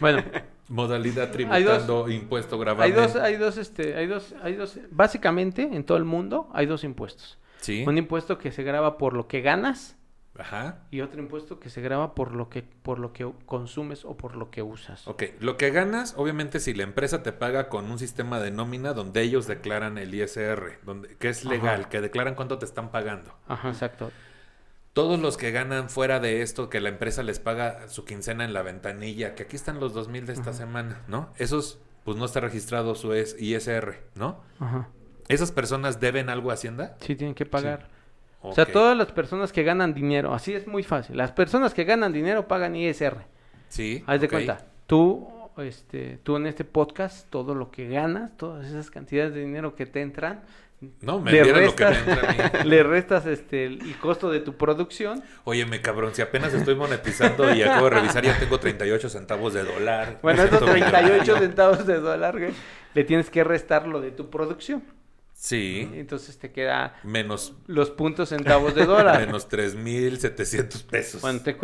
Bueno, 0.00 0.22
Modalidad 0.68 1.30
Hay 1.50 1.62
dos- 1.62 1.82
tributando, 1.84 2.08
impuesto 2.08 2.54
hay 2.56 2.60
gravamen. 2.60 2.94
dos, 2.94 3.16
hay 3.16 3.36
dos, 3.36 3.56
este, 3.58 3.96
hay 3.96 4.06
dos, 4.06 4.34
hay 4.42 4.54
dos, 4.54 4.78
básicamente 4.90 5.62
en 5.62 5.84
todo 5.84 5.98
el 5.98 6.04
mundo 6.04 6.48
hay 6.54 6.66
dos 6.66 6.84
impuestos. 6.84 7.38
Sí. 7.60 7.84
Un 7.86 7.98
impuesto 7.98 8.38
que 8.38 8.50
se 8.50 8.62
graba 8.62 8.96
por 8.98 9.12
lo 9.14 9.26
que 9.28 9.40
ganas 9.42 9.96
Ajá. 10.38 10.78
y 10.90 11.00
otro 11.02 11.20
impuesto 11.20 11.60
que 11.60 11.68
se 11.70 11.80
graba 11.82 12.14
por 12.14 12.34
lo 12.34 12.48
que, 12.48 12.62
por 12.62 12.98
lo 12.98 13.12
que 13.12 13.30
consumes 13.46 14.04
o 14.06 14.16
por 14.16 14.36
lo 14.36 14.50
que 14.50 14.62
usas. 14.62 15.06
Ok, 15.06 15.22
lo 15.40 15.56
que 15.58 15.70
ganas, 15.70 16.14
obviamente, 16.16 16.60
si 16.60 16.72
la 16.74 16.82
empresa 16.82 17.22
te 17.22 17.32
paga 17.32 17.68
con 17.68 17.90
un 17.90 17.98
sistema 17.98 18.40
de 18.40 18.50
nómina 18.50 18.94
donde 18.94 19.20
ellos 19.22 19.46
declaran 19.46 19.96
el 19.98 20.14
ISR, 20.14 20.78
donde, 20.84 21.16
que 21.16 21.28
es 21.28 21.44
legal, 21.44 21.80
Ajá. 21.82 21.88
que 21.90 22.00
declaran 22.00 22.34
cuánto 22.34 22.58
te 22.58 22.64
están 22.64 22.90
pagando. 22.90 23.34
Ajá, 23.48 23.68
exacto. 23.68 24.10
Todos 24.94 25.20
los 25.20 25.36
que 25.36 25.50
ganan 25.50 25.90
fuera 25.90 26.20
de 26.20 26.40
esto, 26.42 26.70
que 26.70 26.80
la 26.80 26.88
empresa 26.88 27.22
les 27.22 27.40
paga 27.40 27.88
su 27.88 28.04
quincena 28.04 28.44
en 28.44 28.54
la 28.54 28.62
ventanilla, 28.62 29.34
que 29.34 29.42
aquí 29.42 29.56
están 29.56 29.80
los 29.80 29.92
2000 29.92 30.24
de 30.26 30.32
esta 30.32 30.50
Ajá. 30.50 30.58
semana, 30.58 31.02
¿no? 31.08 31.28
Esos, 31.36 31.78
pues 32.04 32.16
no 32.16 32.24
está 32.24 32.40
registrado 32.40 32.94
su 32.94 33.12
es- 33.12 33.36
ISR, 33.40 33.96
¿no? 34.14 34.40
Ajá. 34.60 34.88
¿Esas 35.28 35.52
personas 35.52 36.00
deben 36.00 36.28
algo 36.30 36.50
a 36.50 36.54
Hacienda? 36.54 36.96
Sí, 37.00 37.16
tienen 37.16 37.34
que 37.34 37.44
pagar. 37.44 37.88
O 38.40 38.52
sea, 38.54 38.66
todas 38.66 38.96
las 38.96 39.10
personas 39.10 39.52
que 39.52 39.62
ganan 39.62 39.94
dinero, 39.94 40.32
así 40.34 40.52
es 40.52 40.66
muy 40.66 40.82
fácil. 40.82 41.16
Las 41.16 41.32
personas 41.32 41.72
que 41.74 41.84
ganan 41.84 42.12
dinero 42.12 42.46
pagan 42.46 42.76
ISR. 42.76 43.24
Sí. 43.68 44.04
Haz 44.06 44.20
de 44.20 44.28
cuenta, 44.28 44.66
tú, 44.86 45.26
este, 45.56 46.18
tú 46.22 46.36
en 46.36 46.46
este 46.46 46.64
podcast, 46.64 47.28
todo 47.30 47.54
lo 47.54 47.70
que 47.70 47.88
ganas, 47.88 48.36
todas 48.36 48.66
esas 48.66 48.90
cantidades 48.90 49.32
de 49.34 49.40
dinero 49.40 49.74
que 49.74 49.86
te 49.86 50.02
entran, 50.02 50.42
No, 51.00 51.20
me 51.20 51.32
le 51.32 51.42
dieron 51.42 51.64
lo 51.64 51.74
que 51.74 51.84
me 51.84 51.90
restas, 51.90 52.08
entra 52.08 52.50
a 52.50 52.62
mí. 52.62 52.68
le 52.68 52.82
restas 52.82 53.26
este, 53.26 53.66
el, 53.66 53.96
costo 53.98 54.30
de 54.30 54.40
tu 54.40 54.56
producción. 54.56 55.22
Óyeme, 55.44 55.80
cabrón, 55.80 56.14
si 56.14 56.22
apenas 56.22 56.54
estoy 56.54 56.74
monetizando 56.74 57.54
y 57.54 57.62
acabo 57.62 57.84
de 57.84 57.96
revisar, 57.96 58.24
ya 58.24 58.38
tengo 58.38 58.58
38 58.58 59.08
centavos 59.08 59.54
de 59.54 59.64
dólar. 59.64 60.18
Bueno, 60.22 60.42
Me 60.42 60.48
esos 60.48 60.58
siento 60.58 60.72
38 60.72 61.04
millonario. 61.04 61.38
centavos 61.38 61.86
de 61.86 62.00
dólar, 62.00 62.38
güey, 62.38 62.52
le 62.94 63.04
tienes 63.04 63.30
que 63.30 63.44
restar 63.44 63.86
lo 63.86 64.00
de 64.00 64.10
tu 64.10 64.30
producción. 64.30 64.82
Sí. 65.34 65.90
Entonces 65.94 66.38
te 66.38 66.52
queda 66.52 66.94
Menos, 67.02 67.52
los 67.66 67.90
puntos 67.90 68.30
centavos 68.30 68.74
de 68.74 68.86
dólar. 68.86 69.20
menos 69.26 69.48
3,700 69.48 70.82
pesos. 70.84 71.20
Bueno, 71.20 71.40
te 71.40 71.56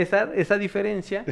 esa, 0.00 0.32
esa 0.34 0.58
diferencia, 0.58 1.24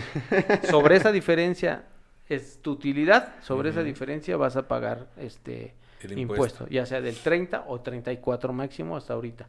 sobre 0.70 0.96
esa 0.96 1.10
diferencia 1.12 1.86
es 2.28 2.60
tu 2.60 2.72
utilidad, 2.72 3.34
sobre 3.42 3.70
esa 3.70 3.82
diferencia 3.82 4.36
vas 4.36 4.56
a 4.56 4.68
pagar 4.68 5.08
este 5.16 5.74
El 6.12 6.18
impuesto. 6.18 6.64
impuesto. 6.64 6.74
ya 6.74 6.86
sea 6.86 7.00
del 7.00 7.16
30 7.16 7.64
o 7.68 7.80
34 7.80 8.52
máximo 8.52 8.96
hasta 8.96 9.14
ahorita. 9.14 9.46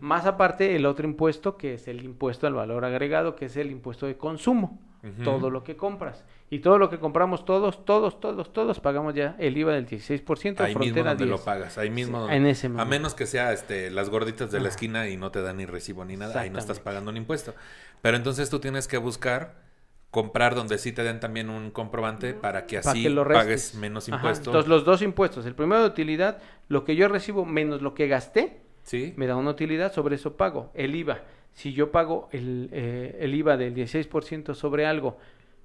Más 0.00 0.26
aparte, 0.26 0.76
el 0.76 0.86
otro 0.86 1.06
impuesto 1.06 1.56
que 1.56 1.74
es 1.74 1.88
el 1.88 2.04
impuesto 2.04 2.46
al 2.46 2.54
valor 2.54 2.84
agregado, 2.84 3.36
que 3.36 3.46
es 3.46 3.56
el 3.56 3.70
impuesto 3.70 4.06
de 4.06 4.16
consumo, 4.16 4.78
todo 5.24 5.50
lo 5.50 5.62
que 5.64 5.76
compras. 5.76 6.24
Y 6.48 6.60
todo 6.60 6.78
lo 6.78 6.88
que 6.88 7.00
compramos, 7.00 7.44
todos, 7.44 7.84
todos, 7.84 8.20
todos, 8.20 8.52
todos 8.52 8.78
pagamos 8.78 9.14
ya 9.14 9.34
el 9.40 9.56
IVA 9.56 9.72
del 9.72 9.86
16%, 9.88 10.60
Ahí 10.60 10.68
mismo 10.68 10.82
frontera 10.84 11.10
donde 11.10 11.24
10. 11.24 11.38
lo 11.38 11.44
pagas, 11.44 11.76
ahí 11.76 11.90
mismo. 11.90 12.28
Sí, 12.28 12.34
en 12.34 12.46
ese 12.46 12.68
a 12.68 12.70
momento. 12.70 12.90
menos 12.90 13.14
que 13.14 13.26
sea 13.26 13.52
este, 13.52 13.90
las 13.90 14.10
gorditas 14.10 14.52
de 14.52 14.60
la 14.60 14.68
esquina 14.68 15.08
y 15.08 15.16
no 15.16 15.32
te 15.32 15.42
dan 15.42 15.56
ni 15.56 15.66
recibo 15.66 16.04
ni 16.04 16.16
nada, 16.16 16.40
ahí 16.40 16.50
no 16.50 16.60
estás 16.60 16.78
pagando 16.78 17.10
un 17.10 17.16
impuesto. 17.16 17.52
Pero 18.00 18.16
entonces 18.16 18.48
tú 18.48 18.60
tienes 18.60 18.86
que 18.86 18.96
buscar 18.98 19.65
comprar 20.10 20.54
donde 20.54 20.78
sí 20.78 20.92
te 20.92 21.02
den 21.02 21.20
también 21.20 21.50
un 21.50 21.70
comprobante 21.70 22.32
para 22.32 22.66
que 22.66 22.78
para 22.78 22.90
así 22.92 23.02
que 23.02 23.10
lo 23.10 23.24
restes. 23.24 23.44
pagues 23.44 23.74
menos 23.74 24.08
Ajá, 24.08 24.16
impuesto. 24.16 24.50
Entonces, 24.50 24.68
los 24.68 24.84
dos 24.84 25.02
impuestos. 25.02 25.44
El 25.46 25.54
primero 25.54 25.82
de 25.82 25.88
utilidad, 25.88 26.38
lo 26.68 26.84
que 26.84 26.96
yo 26.96 27.08
recibo 27.08 27.44
menos 27.44 27.82
lo 27.82 27.94
que 27.94 28.08
gasté, 28.08 28.60
Sí. 28.82 29.12
me 29.16 29.26
da 29.26 29.36
una 29.36 29.50
utilidad, 29.50 29.92
sobre 29.92 30.14
eso 30.14 30.36
pago. 30.36 30.70
El 30.74 30.94
IVA, 30.94 31.22
si 31.52 31.72
yo 31.72 31.90
pago 31.90 32.28
el, 32.32 32.68
eh, 32.72 33.16
el 33.20 33.34
IVA 33.34 33.56
del 33.56 33.74
16% 33.74 34.54
sobre 34.54 34.86
algo 34.86 35.18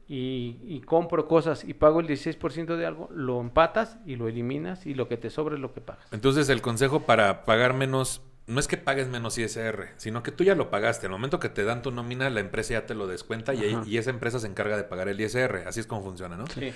y, 0.07 0.57
y 0.63 0.81
compro 0.81 1.27
cosas 1.27 1.63
y 1.63 1.73
pago 1.75 1.99
el 2.01 2.07
16% 2.07 2.75
de 2.75 2.85
algo, 2.85 3.09
lo 3.13 3.39
empatas 3.39 3.99
y 4.05 4.15
lo 4.15 4.27
eliminas 4.27 4.85
y 4.85 4.95
lo 4.95 5.07
que 5.07 5.17
te 5.17 5.29
sobra 5.29 5.55
es 5.55 5.61
lo 5.61 5.71
que 5.73 5.79
pagas. 5.81 6.05
Entonces 6.11 6.49
el 6.49 6.61
consejo 6.61 7.01
para 7.01 7.45
pagar 7.45 7.73
menos, 7.73 8.21
no 8.47 8.59
es 8.59 8.67
que 8.67 8.77
pagues 8.77 9.07
menos 9.07 9.37
ISR, 9.37 9.89
sino 9.97 10.23
que 10.23 10.31
tú 10.31 10.43
ya 10.43 10.55
lo 10.55 10.69
pagaste. 10.69 11.05
El 11.05 11.11
momento 11.11 11.39
que 11.39 11.49
te 11.49 11.63
dan 11.63 11.81
tu 11.81 11.91
nómina, 11.91 12.29
la 12.29 12.39
empresa 12.39 12.73
ya 12.73 12.85
te 12.85 12.95
lo 12.95 13.07
descuenta 13.07 13.53
y, 13.53 13.77
y 13.85 13.97
esa 13.97 14.09
empresa 14.09 14.39
se 14.39 14.47
encarga 14.47 14.75
de 14.77 14.83
pagar 14.83 15.07
el 15.07 15.19
ISR. 15.21 15.63
Así 15.67 15.79
es 15.79 15.87
como 15.87 16.03
funciona, 16.03 16.35
¿no? 16.37 16.47
Sí. 16.47 16.73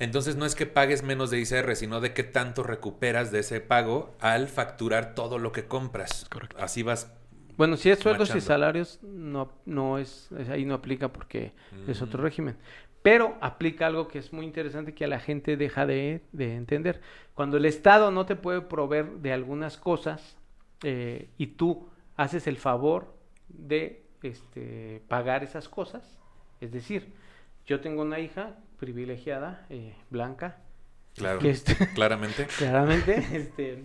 Entonces 0.00 0.34
no 0.36 0.44
es 0.44 0.54
que 0.56 0.66
pagues 0.66 1.02
menos 1.04 1.30
de 1.30 1.38
ISR, 1.40 1.76
sino 1.76 2.00
de 2.00 2.12
qué 2.14 2.24
tanto 2.24 2.64
recuperas 2.64 3.30
de 3.30 3.40
ese 3.40 3.60
pago 3.60 4.16
al 4.18 4.48
facturar 4.48 5.14
todo 5.14 5.38
lo 5.38 5.52
que 5.52 5.66
compras. 5.66 6.26
Correcto. 6.30 6.56
Así 6.58 6.82
vas. 6.82 7.12
Bueno, 7.56 7.76
si 7.76 7.90
es 7.90 8.00
sueldos 8.00 8.34
y 8.34 8.40
salarios, 8.40 8.98
no, 9.02 9.52
no 9.64 9.98
es, 9.98 10.30
ahí 10.50 10.64
no 10.64 10.74
aplica 10.74 11.12
porque 11.12 11.52
es 11.86 12.02
otro 12.02 12.20
Mm. 12.20 12.24
régimen. 12.24 12.56
Pero 13.02 13.36
aplica 13.40 13.86
algo 13.86 14.08
que 14.08 14.18
es 14.18 14.32
muy 14.32 14.44
interesante 14.46 14.94
que 14.94 15.04
a 15.04 15.08
la 15.08 15.20
gente 15.20 15.56
deja 15.56 15.86
de, 15.86 16.22
de 16.32 16.56
entender. 16.56 17.00
Cuando 17.34 17.58
el 17.58 17.66
Estado 17.66 18.10
no 18.10 18.26
te 18.26 18.34
puede 18.34 18.62
proveer 18.62 19.18
de 19.20 19.32
algunas 19.32 19.76
cosas 19.76 20.36
eh, 20.84 21.28
y 21.38 21.48
tú 21.48 21.88
haces 22.16 22.46
el 22.46 22.56
favor 22.56 23.14
de 23.48 24.04
este, 24.22 25.02
pagar 25.08 25.42
esas 25.42 25.68
cosas, 25.68 26.18
es 26.60 26.70
decir, 26.72 27.12
yo 27.66 27.80
tengo 27.80 28.02
una 28.02 28.20
hija 28.20 28.56
privilegiada, 28.78 29.66
eh, 29.70 29.94
blanca, 30.10 30.58
Claro. 31.16 31.38
que 31.38 31.50
este, 31.50 31.74
Claramente. 31.94 32.46
claramente, 32.58 33.24
este, 33.32 33.84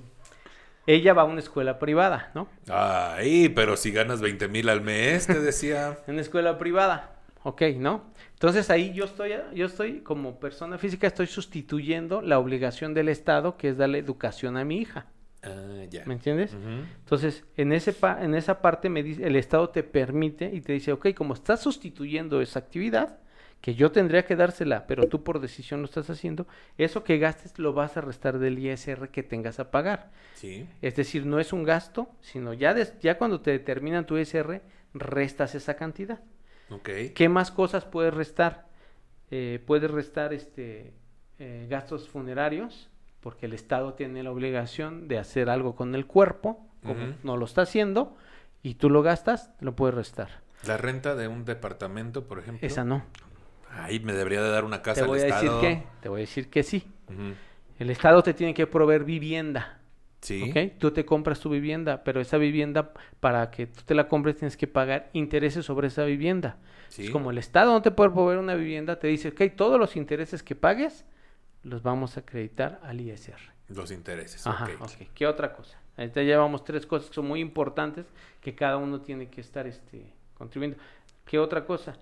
ella 0.87 1.13
va 1.13 1.21
a 1.23 1.25
una 1.25 1.39
escuela 1.39 1.77
privada, 1.77 2.31
¿no? 2.33 2.47
Ay, 2.69 3.49
pero 3.49 3.77
si 3.77 3.91
ganas 3.91 4.21
20 4.21 4.47
mil 4.47 4.67
al 4.69 4.81
mes, 4.81 5.27
te 5.27 5.39
decía. 5.39 5.99
En 6.07 6.19
escuela 6.19 6.57
privada. 6.57 7.15
Ok, 7.43 7.61
¿no? 7.77 8.03
Entonces 8.33 8.69
ahí 8.69 8.93
yo 8.93 9.05
estoy, 9.05 9.33
yo 9.53 9.65
estoy 9.67 10.01
como 10.01 10.39
persona 10.39 10.77
física, 10.77 11.07
estoy 11.07 11.27
sustituyendo 11.27 12.21
la 12.21 12.39
obligación 12.39 12.93
del 12.93 13.07
Estado, 13.09 13.55
que 13.57 13.69
es 13.69 13.77
darle 13.77 13.99
educación 13.99 14.57
a 14.57 14.65
mi 14.65 14.77
hija. 14.77 15.05
Ah, 15.41 15.85
ya. 15.89 16.03
¿Me 16.05 16.13
entiendes? 16.15 16.53
Entonces, 16.53 17.45
en, 17.55 17.71
ese 17.71 17.93
pa- 17.93 18.23
en 18.23 18.35
esa 18.35 18.61
parte 18.61 18.89
me 18.89 19.03
dice, 19.03 19.25
el 19.25 19.35
Estado 19.35 19.69
te 19.69 19.83
permite 19.83 20.49
y 20.53 20.61
te 20.61 20.73
dice, 20.73 20.91
ok, 20.91 21.13
como 21.15 21.33
estás 21.33 21.61
sustituyendo 21.61 22.41
esa 22.41 22.59
actividad, 22.59 23.19
que 23.61 23.75
yo 23.75 23.91
tendría 23.91 24.25
que 24.25 24.35
dársela, 24.37 24.87
pero 24.87 25.07
tú 25.07 25.23
por 25.23 25.39
decisión 25.41 25.81
lo 25.81 25.85
estás 25.85 26.09
haciendo, 26.09 26.47
eso 26.77 27.03
que 27.03 27.17
gastes 27.17 27.59
lo 27.59 27.73
vas 27.73 27.97
a 27.97 28.01
restar 28.01 28.39
del 28.39 28.57
ISR 28.59 29.09
que 29.09 29.21
tengas 29.23 29.59
a 29.59 29.69
pagar. 29.71 30.11
Sí. 30.35 30.65
Es 30.81 30.95
decir, 30.95 31.25
no 31.25 31.39
es 31.39 31.51
un 31.51 31.63
gasto, 31.63 32.09
sino 32.21 32.53
ya, 32.53 32.73
des- 32.73 32.97
ya 32.99 33.17
cuando 33.17 33.41
te 33.41 33.51
determinan 33.51 34.05
tu 34.05 34.17
ISR, 34.17 34.61
restas 34.93 35.55
esa 35.55 35.75
cantidad. 35.75 36.21
Ok. 36.69 36.89
¿Qué 37.15 37.29
más 37.29 37.51
cosas 37.51 37.85
puedes 37.85 38.13
restar? 38.13 38.67
Eh, 39.31 39.61
puedes 39.65 39.91
restar 39.91 40.33
este, 40.33 40.93
eh, 41.37 41.67
gastos 41.69 42.07
funerarios, 42.09 42.89
porque 43.21 43.45
el 43.45 43.53
Estado 43.53 43.93
tiene 43.93 44.23
la 44.23 44.31
obligación 44.31 45.07
de 45.07 45.17
hacer 45.17 45.49
algo 45.49 45.75
con 45.75 45.95
el 45.95 46.05
cuerpo, 46.05 46.65
como 46.83 47.15
no 47.23 47.37
lo 47.37 47.45
está 47.45 47.63
haciendo, 47.63 48.15
y 48.63 48.75
tú 48.75 48.89
lo 48.89 49.01
gastas, 49.01 49.51
lo 49.59 49.75
puedes 49.75 49.95
restar. 49.95 50.29
La 50.65 50.77
renta 50.77 51.15
de 51.15 51.27
un 51.27 51.45
departamento, 51.45 52.27
por 52.27 52.39
ejemplo. 52.39 52.65
Esa 52.65 52.83
no. 52.83 53.03
Ay, 53.71 53.99
me 53.99 54.13
debería 54.13 54.41
de 54.41 54.49
dar 54.49 54.65
una 54.65 54.81
casa 54.81 55.01
Te 55.01 55.01
al 55.01 55.07
voy 55.07 55.19
a 55.19 55.23
decir 55.23 55.35
Estado. 55.35 55.61
que, 55.61 55.83
te 56.01 56.09
voy 56.09 56.19
a 56.19 56.21
decir 56.21 56.49
que 56.49 56.63
sí. 56.63 56.87
El 57.77 57.89
Estado 57.89 58.23
te 58.23 58.33
tiene 58.33 58.53
que 58.53 58.67
proveer 58.67 59.03
vivienda. 59.03 59.79
Sí. 60.21 60.49
¿ok? 60.49 60.73
Tú 60.77 60.91
te 60.91 61.05
compras 61.05 61.39
tu 61.39 61.49
vivienda, 61.49 62.03
pero 62.03 62.19
esa 62.19 62.37
vivienda, 62.37 62.91
para 63.21 63.51
que 63.51 63.67
tú 63.67 63.81
te 63.85 63.95
la 63.95 64.09
compres, 64.09 64.35
tienes 64.35 64.57
que 64.57 64.67
pagar 64.67 65.09
intereses 65.13 65.65
sobre 65.65 65.87
esa 65.87 66.03
vivienda. 66.03 66.57
Sí. 66.89 67.05
Es 67.05 67.09
como 67.09 67.31
el 67.31 67.37
Estado 67.37 67.71
no 67.71 67.81
te 67.81 67.91
puede 67.91 68.09
proveer 68.09 68.39
una 68.39 68.55
vivienda, 68.55 68.99
te 68.99 69.07
dice, 69.07 69.29
ok, 69.29 69.55
todos 69.55 69.79
los 69.79 69.95
intereses 69.95 70.43
que 70.43 70.55
pagues 70.55 71.05
los 71.63 71.83
vamos 71.83 72.17
a 72.17 72.21
acreditar 72.21 72.79
al 72.83 73.01
ISR. 73.01 73.39
Los 73.69 73.91
intereses. 73.91 74.45
Ajá, 74.47 74.65
ok. 74.65 74.81
ok. 74.81 75.07
¿Qué 75.13 75.27
otra 75.27 75.53
cosa? 75.53 75.77
Ahorita 75.97 76.21
llevamos 76.23 76.63
tres 76.63 76.85
cosas 76.85 77.09
que 77.09 77.15
son 77.15 77.27
muy 77.27 77.39
importantes 77.41 78.05
que 78.41 78.55
cada 78.55 78.77
uno 78.77 79.01
tiene 79.01 79.27
que 79.29 79.41
estar 79.41 79.67
este, 79.67 80.11
contribuyendo. 80.33 80.81
¿Qué 81.25 81.37
otra 81.37 81.65
cosa? 81.65 81.93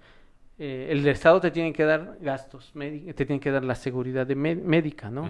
Eh, 0.60 0.88
el 0.92 1.06
Estado 1.08 1.40
te 1.42 1.52
tiene 1.52 1.74
que 1.74 1.84
dar 1.84 2.18
gastos, 2.22 2.72
médi- 2.74 3.14
te 3.14 3.26
tiene 3.26 3.40
que 3.40 3.52
dar 3.52 3.64
la 3.64 3.76
seguridad 3.76 4.26
de 4.26 4.36
mé- 4.36 4.56
médica, 4.56 5.10
¿no? 5.10 5.30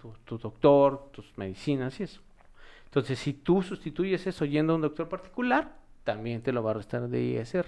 Tu, 0.00 0.12
tu 0.24 0.38
doctor, 0.38 1.08
tus 1.12 1.32
medicinas 1.38 1.98
y 2.00 2.02
eso. 2.04 2.20
Entonces, 2.86 3.18
si 3.18 3.32
tú 3.34 3.62
sustituyes 3.62 4.26
eso 4.26 4.44
yendo 4.44 4.72
a 4.72 4.76
un 4.76 4.82
doctor 4.82 5.08
particular, 5.08 5.76
también 6.04 6.42
te 6.42 6.52
lo 6.52 6.62
va 6.62 6.70
a 6.72 6.74
restar 6.74 7.08
de 7.08 7.22
ISR. 7.22 7.66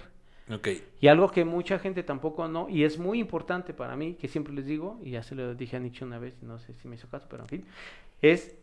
Ok. 0.51 0.67
Y 0.99 1.07
algo 1.07 1.29
que 1.31 1.45
mucha 1.45 1.79
gente 1.79 2.03
tampoco 2.03 2.47
no, 2.47 2.67
y 2.69 2.83
es 2.83 2.97
muy 2.97 3.19
importante 3.19 3.73
para 3.73 3.95
mí, 3.95 4.15
que 4.15 4.27
siempre 4.27 4.53
les 4.53 4.65
digo, 4.65 4.99
y 5.03 5.11
ya 5.11 5.23
se 5.23 5.35
lo 5.35 5.53
dije 5.55 5.77
a 5.77 5.79
Nietzsche 5.79 6.05
una 6.05 6.19
vez, 6.19 6.41
no 6.41 6.59
sé 6.59 6.73
si 6.73 6.87
me 6.87 6.95
hizo 6.95 7.07
caso, 7.07 7.27
pero 7.29 7.43
en 7.43 7.49
fin, 7.49 7.65
es 8.21 8.55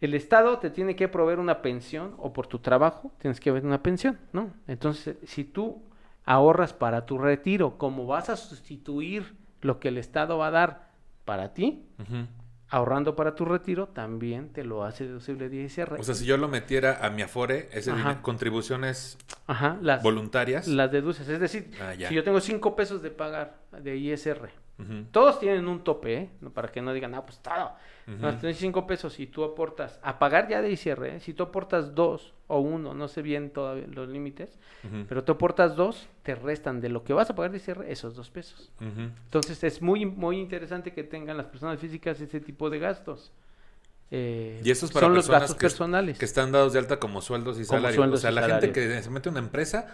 el 0.00 0.14
Estado 0.14 0.58
te 0.58 0.70
tiene 0.70 0.96
que 0.96 1.08
proveer 1.08 1.38
una 1.38 1.60
pensión, 1.60 2.14
o 2.18 2.32
por 2.32 2.46
tu 2.46 2.58
trabajo 2.58 3.12
tienes 3.18 3.40
que 3.40 3.50
ver 3.50 3.66
una 3.66 3.82
pensión, 3.82 4.18
¿no? 4.32 4.50
Entonces, 4.66 5.16
si 5.26 5.44
tú 5.44 5.82
ahorras 6.24 6.72
para 6.72 7.06
tu 7.06 7.18
retiro, 7.18 7.76
como 7.76 8.06
vas 8.06 8.30
a 8.30 8.36
sustituir 8.36 9.34
lo 9.60 9.78
que 9.78 9.88
el 9.88 9.98
Estado 9.98 10.38
va 10.38 10.46
a 10.46 10.50
dar 10.50 10.90
para 11.24 11.52
ti, 11.52 11.84
Ujú. 11.98 12.26
Ahorrando 12.70 13.16
para 13.16 13.34
tu 13.34 13.44
retiro, 13.44 13.88
también 13.88 14.52
te 14.52 14.64
lo 14.64 14.84
hace 14.84 15.04
deducible 15.06 15.48
de 15.48 15.56
ISR. 15.64 15.96
O 15.98 16.02
sea, 16.02 16.14
si 16.14 16.24
yo 16.24 16.36
lo 16.36 16.48
metiera 16.48 17.04
a 17.04 17.10
mi 17.10 17.22
Afore, 17.22 17.68
ese 17.72 17.92
dinero- 17.92 18.22
contribuciones 18.22 19.18
Ajá, 19.46 19.78
las, 19.82 20.02
voluntarias. 20.02 20.68
las 20.68 20.90
deduces. 20.90 21.28
Es 21.28 21.40
decir, 21.40 21.70
Ah, 21.80 21.92
si 22.08 22.14
yo 22.14 22.22
tengo 22.24 22.40
5 22.40 22.76
pesos 22.76 23.02
de 23.02 23.10
pagar 23.10 23.58
de 23.82 23.96
ISR, 23.96 24.50
Todos 25.12 25.38
tienen 25.40 25.68
un 25.68 25.84
tope, 25.84 26.14
¿eh? 26.14 26.30
No, 26.40 26.50
para 26.50 26.68
que 26.68 26.80
no 26.80 26.92
digan, 26.92 27.14
ah, 27.14 27.24
pues 27.24 27.38
todo. 27.38 27.72
Ujú. 28.06 28.16
No, 28.18 28.36
tienes 28.38 28.56
5 28.58 28.86
pesos 28.86 29.20
y 29.20 29.26
tú 29.26 29.44
aportas, 29.44 29.98
a 30.02 30.18
pagar 30.18 30.48
ya 30.48 30.62
de 30.62 30.70
ISR, 30.72 31.04
¿eh? 31.06 31.20
si 31.20 31.34
tú 31.34 31.42
aportas 31.44 31.94
2 31.94 32.34
o 32.48 32.58
1, 32.60 32.94
no 32.94 33.08
sé 33.08 33.22
bien 33.22 33.50
todavía 33.50 33.86
los 33.88 34.08
límites, 34.08 34.58
pero 35.08 35.22
tú 35.22 35.32
aportas 35.32 35.76
2, 35.76 36.08
te 36.22 36.34
restan 36.34 36.80
de 36.80 36.88
lo 36.88 37.04
que 37.04 37.12
vas 37.12 37.30
a 37.30 37.34
pagar 37.34 37.50
de 37.52 37.58
ISR 37.58 37.84
esos 37.88 38.16
2 38.16 38.30
pesos. 38.30 38.72
Entonces 38.80 39.62
es 39.64 39.80
muy, 39.82 40.06
muy 40.06 40.38
interesante 40.38 40.92
que 40.92 41.04
tengan 41.04 41.36
las 41.36 41.46
personas 41.46 41.78
físicas 41.78 42.20
ese 42.20 42.40
tipo 42.40 42.70
de 42.70 42.78
gastos. 42.78 43.32
Eh, 44.12 44.60
Y 44.64 44.70
eso 44.72 44.86
es 44.86 44.92
para 44.92 45.06
son 45.06 45.14
los 45.14 45.30
gastos 45.30 45.54
que, 45.54 45.60
personales. 45.60 46.18
que 46.18 46.24
están 46.24 46.50
dados 46.50 46.72
de 46.72 46.80
alta 46.80 46.98
como 46.98 47.20
sueldos 47.20 47.60
y 47.60 47.64
salarios. 47.64 47.94
sueldos 47.94 48.18
o 48.18 48.22
sea, 48.22 48.32
y 48.32 48.34
la 48.34 48.42
gente 48.42 48.72
que 48.72 49.02
se 49.02 49.10
mete 49.10 49.28
a 49.28 49.32
una 49.32 49.38
empresa, 49.40 49.86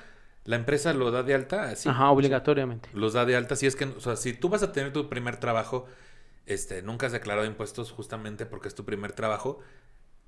la 0.46 0.56
empresa 0.56 0.94
lo 0.94 1.10
da 1.10 1.22
de 1.22 1.34
alta, 1.34 1.64
así. 1.64 1.88
Ajá, 1.88 2.10
obligatoriamente. 2.10 2.88
Los 2.92 3.12
da 3.12 3.24
de 3.24 3.36
alta. 3.36 3.56
Si 3.56 3.66
es 3.66 3.76
que, 3.76 3.84
o 3.84 4.00
sea, 4.00 4.16
si 4.16 4.32
tú 4.32 4.48
vas 4.48 4.62
a 4.62 4.72
tener 4.72 4.92
tu 4.92 5.08
primer 5.08 5.38
trabajo, 5.38 5.86
este, 6.46 6.82
nunca 6.82 7.06
has 7.06 7.12
declarado 7.12 7.46
impuestos 7.46 7.90
justamente 7.90 8.46
porque 8.46 8.68
es 8.68 8.74
tu 8.74 8.84
primer 8.84 9.12
trabajo, 9.12 9.58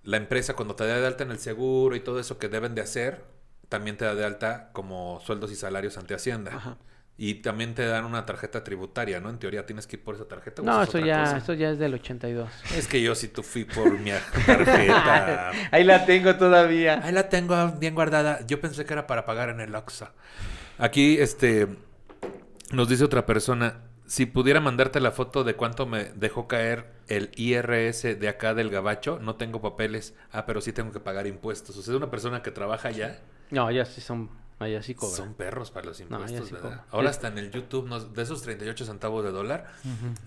la 0.03 0.17
empresa 0.17 0.55
cuando 0.55 0.75
te 0.75 0.87
da 0.87 0.99
de 0.99 1.07
alta 1.07 1.23
en 1.23 1.31
el 1.31 1.39
seguro 1.39 1.95
y 1.95 2.01
todo 2.01 2.19
eso 2.19 2.39
que 2.39 2.49
deben 2.49 2.75
de 2.75 2.83
hacer, 2.83 3.25
también 3.69 3.97
te 3.97 4.05
da 4.05 4.15
de 4.15 4.25
alta 4.25 4.71
como 4.73 5.21
sueldos 5.25 5.53
y 5.53 5.55
salarios 5.55 5.97
ante 5.99 6.15
Hacienda. 6.15 6.55
Ajá. 6.55 6.79
Y 7.21 7.35
también 7.35 7.75
te 7.75 7.85
dan 7.85 8.05
una 8.05 8.25
tarjeta 8.25 8.63
tributaria, 8.63 9.19
¿no? 9.19 9.29
En 9.29 9.39
teoría 9.39 9.67
tienes 9.67 9.89
que 9.89 9.97
ir 9.97 10.05
por 10.05 10.15
esa 10.15 10.29
tarjeta. 10.29 10.63
No, 10.63 10.81
eso 10.81 11.01
ya, 11.01 11.25
cosa. 11.25 11.37
eso 11.39 11.53
ya 11.53 11.71
es 11.71 11.79
del 11.81 11.95
82. 11.95 12.49
Es 12.77 12.87
que 12.87 13.03
yo 13.03 13.17
si 13.17 13.27
tú 13.27 13.43
fui 13.43 13.65
por 13.65 13.99
mi 13.99 14.13
tarjeta. 14.47 15.51
Ahí 15.73 15.83
la 15.83 16.07
tengo 16.07 16.37
todavía. 16.37 17.01
Ahí 17.03 17.13
la 17.13 17.29
tengo 17.29 17.73
bien 17.73 17.97
guardada. 17.97 18.47
Yo 18.47 18.61
pensé 18.61 18.85
que 18.85 18.93
era 18.93 19.09
para 19.09 19.27
pagar 19.27 19.49
en 19.49 19.59
el 19.61 19.75
Oxxo. 19.75 20.09
Aquí, 20.79 21.19
este, 21.19 21.67
nos 22.71 22.89
dice 22.89 23.03
otra 23.03 23.27
persona, 23.27 23.81
si 24.07 24.25
pudiera 24.25 24.61
mandarte 24.61 25.01
la 25.01 25.11
foto 25.11 25.43
de 25.43 25.55
cuánto 25.55 25.87
me 25.87 26.05
dejó 26.15 26.47
caer 26.47 26.87
el 27.09 27.31
IRS 27.35 28.19
de 28.19 28.29
acá 28.29 28.55
del 28.55 28.71
Gabacho, 28.71 29.19
no 29.21 29.35
tengo 29.35 29.61
papeles. 29.61 30.15
Ah, 30.31 30.47
pero 30.47 30.61
sí 30.61 30.73
tengo 30.73 30.93
que 30.93 31.01
pagar 31.01 31.27
impuestos. 31.27 31.77
O 31.77 31.83
sea, 31.83 31.93
es 31.93 31.97
una 31.97 32.11
persona 32.11 32.43
que 32.43 32.53
trabaja 32.53 32.89
allá. 32.89 33.19
No, 33.51 33.67
allá 33.67 33.85
sí 33.85 34.01
son, 34.01 34.31
allá 34.59 34.83
sí 34.83 34.95
cobran. 34.95 35.17
Son 35.17 35.35
perros 35.35 35.71
para 35.71 35.87
los 35.87 36.01
No, 36.01 36.05
impuestos, 36.19 36.49
sí 36.49 36.55
¿verdad? 36.55 36.69
cobran. 36.71 36.85
Ahora 36.91 37.11
hasta 37.11 37.29
en 37.29 37.39
el 37.39 37.51
YouTube, 37.51 37.87
nos- 37.89 38.13
de 38.15 38.23
esos 38.23 38.43
38 38.43 38.85
centavos 38.85 39.25
de 39.25 39.31
dólar, 39.31 39.67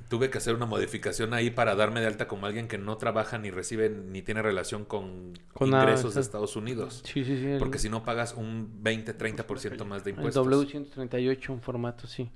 tuve 0.10 0.30
que 0.30 0.38
hacer 0.38 0.56
una 0.56 0.66
modificación 0.66 1.34
ahí 1.34 1.50
para 1.50 1.76
darme 1.76 2.00
de 2.02 2.08
alta 2.08 2.28
como 2.28 2.46
alguien 2.46 2.68
que 2.68 2.78
no 2.78 2.98
trabaja 2.98 3.38
ni 3.38 3.52
recibe 3.52 3.90
ni 3.90 4.22
tiene 4.22 4.42
relación 4.42 4.86
con, 4.86 5.34
Con 5.54 5.70
nada, 5.70 5.84
ingresos 5.84 6.16
de. 6.16 6.22
Estados 6.22 6.56
Unidos. 6.56 7.02
Sí, 7.06 7.26
sí, 7.26 7.38
sí. 7.38 7.46
el- 7.46 7.60
Porque 7.60 7.78
si 7.80 7.90
no 7.90 8.04
pagas 8.04 8.34
un 8.36 8.82
20-30% 8.84 9.86
más 9.86 10.04
de 10.04 10.12
El 10.12 10.16
impuestos. 10.18 10.48
W138, 10.48 11.50
un 11.50 11.62
formato, 11.62 12.08
sí. 12.08 12.30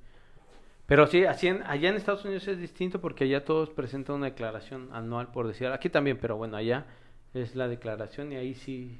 Pero 0.87 1.07
sí, 1.07 1.25
así 1.25 1.47
en- 1.47 1.63
allá 1.63 1.89
en 1.89 1.95
Estados 1.95 2.25
Unidos 2.25 2.47
es 2.47 2.59
distinto 2.59 3.01
porque 3.01 3.23
allá 3.23 3.43
todos 3.43 3.69
presentan 3.71 4.17
una 4.17 4.25
declaración 4.27 4.89
anual, 4.91 5.31
por 5.31 5.47
decir. 5.47 5.67
Aquí 5.67 5.89
también, 5.89 6.17
pero 6.21 6.37
bueno, 6.37 6.57
allá 6.57 6.85
es 7.33 7.55
la 7.55 7.67
declaración 7.67 8.31
y 8.31 8.35
ahí 8.35 8.53
sí, 8.53 8.99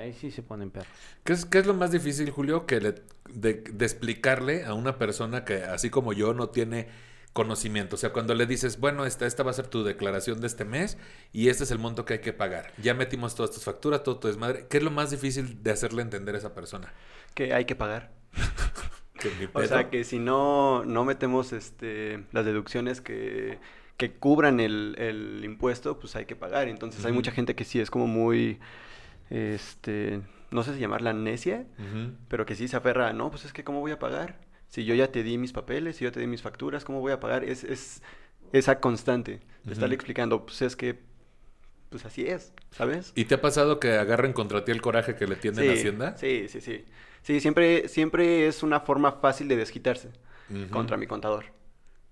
ahí 0.00 0.12
sí 0.12 0.30
se 0.30 0.42
ponen 0.42 0.70
perros. 0.70 1.16
¿Qué 1.24 1.32
es, 1.32 1.44
qué 1.44 1.58
es 1.58 1.66
lo 1.66 1.74
más 1.74 1.90
difícil, 1.92 2.30
Julio, 2.30 2.66
que 2.66 2.80
le- 2.80 2.94
de, 3.28 3.54
de 3.54 3.84
explicarle 3.84 4.64
a 4.64 4.74
una 4.74 4.98
persona 4.98 5.44
que, 5.44 5.62
así 5.64 5.90
como 5.90 6.12
yo, 6.12 6.34
no 6.34 6.48
tiene 6.50 6.88
conocimiento? 7.32 7.96
O 7.96 7.98
sea, 7.98 8.12
cuando 8.12 8.34
le 8.34 8.46
dices, 8.46 8.80
bueno, 8.80 9.04
esta, 9.06 9.26
esta 9.26 9.42
va 9.42 9.50
a 9.50 9.54
ser 9.54 9.68
tu 9.68 9.84
declaración 9.84 10.40
de 10.40 10.46
este 10.46 10.64
mes 10.64 10.98
y 11.32 11.48
este 11.48 11.64
es 11.64 11.70
el 11.70 11.78
monto 11.78 12.04
que 12.04 12.14
hay 12.14 12.20
que 12.20 12.32
pagar. 12.32 12.72
Ya 12.78 12.94
metimos 12.94 13.34
todas 13.34 13.52
tus 13.52 13.64
facturas, 13.64 14.02
todo 14.02 14.18
tu 14.18 14.28
desmadre. 14.28 14.66
¿Qué 14.68 14.78
es 14.78 14.82
lo 14.82 14.90
más 14.90 15.10
difícil 15.10 15.62
de 15.62 15.70
hacerle 15.72 16.02
entender 16.02 16.34
a 16.34 16.38
esa 16.38 16.54
persona? 16.54 16.92
Que 17.34 17.54
hay 17.54 17.64
que 17.64 17.76
pagar. 17.76 18.12
Que 19.18 19.30
mi 19.32 19.46
O 19.52 19.64
sea, 19.64 19.90
que 19.90 20.04
si 20.04 20.18
no, 20.18 20.84
no 20.84 21.04
metemos 21.04 21.52
este, 21.52 22.24
las 22.32 22.44
deducciones 22.46 23.00
que, 23.02 23.58
que 23.98 24.14
cubran 24.14 24.60
el, 24.60 24.94
el 24.98 25.44
impuesto, 25.44 25.98
pues 25.98 26.16
hay 26.16 26.24
que 26.26 26.36
pagar. 26.36 26.68
Entonces 26.68 27.04
hay 27.04 27.12
mucha 27.12 27.30
gente 27.32 27.54
que 27.54 27.64
sí 27.64 27.80
es 27.80 27.90
como 27.90 28.06
muy, 28.06 28.58
este, 29.30 30.22
no 30.50 30.62
sé 30.62 30.74
si 30.74 30.80
llamarla 30.80 31.12
necia, 31.12 31.66
pero 32.28 32.46
que 32.46 32.54
sí 32.56 32.68
se 32.68 32.76
aferra, 32.76 33.12
no, 33.12 33.30
pues 33.30 33.44
es 33.44 33.52
que 33.52 33.64
¿cómo 33.64 33.80
voy 33.80 33.92
a 33.92 33.98
pagar? 33.98 34.40
Si 34.68 34.84
yo 34.84 34.94
ya 34.94 35.10
te 35.10 35.22
di 35.22 35.38
mis 35.38 35.52
papeles, 35.52 35.96
si 35.96 36.04
yo 36.04 36.12
te 36.12 36.20
di 36.20 36.26
mis 36.26 36.42
facturas, 36.42 36.84
¿cómo 36.84 37.00
voy 37.00 37.12
a 37.12 37.20
pagar? 37.20 37.44
Es, 37.44 37.64
es 37.64 38.02
esa 38.52 38.80
constante 38.80 39.40
de 39.64 39.72
estarle 39.72 39.94
explicando, 39.94 40.46
pues 40.46 40.62
es 40.62 40.76
que, 40.76 40.98
pues 41.90 42.04
así 42.04 42.26
es, 42.26 42.52
¿sabes? 42.70 43.12
¿Y 43.16 43.24
te 43.24 43.34
ha 43.34 43.40
pasado 43.40 43.80
que 43.80 43.92
agarren 43.98 44.32
contra 44.32 44.64
ti 44.64 44.72
el 44.72 44.80
coraje 44.80 45.16
que 45.16 45.26
le 45.26 45.36
tienden 45.36 45.68
a 45.68 45.72
Hacienda? 45.72 46.16
Sí, 46.16 46.46
sí, 46.48 46.60
sí. 46.60 46.84
Sí, 47.22 47.40
siempre, 47.40 47.88
siempre 47.88 48.46
es 48.46 48.62
una 48.62 48.80
forma 48.80 49.12
fácil 49.12 49.48
de 49.48 49.56
desquitarse 49.56 50.10
contra 50.70 50.96
mi 50.96 51.06
contador. 51.06 51.46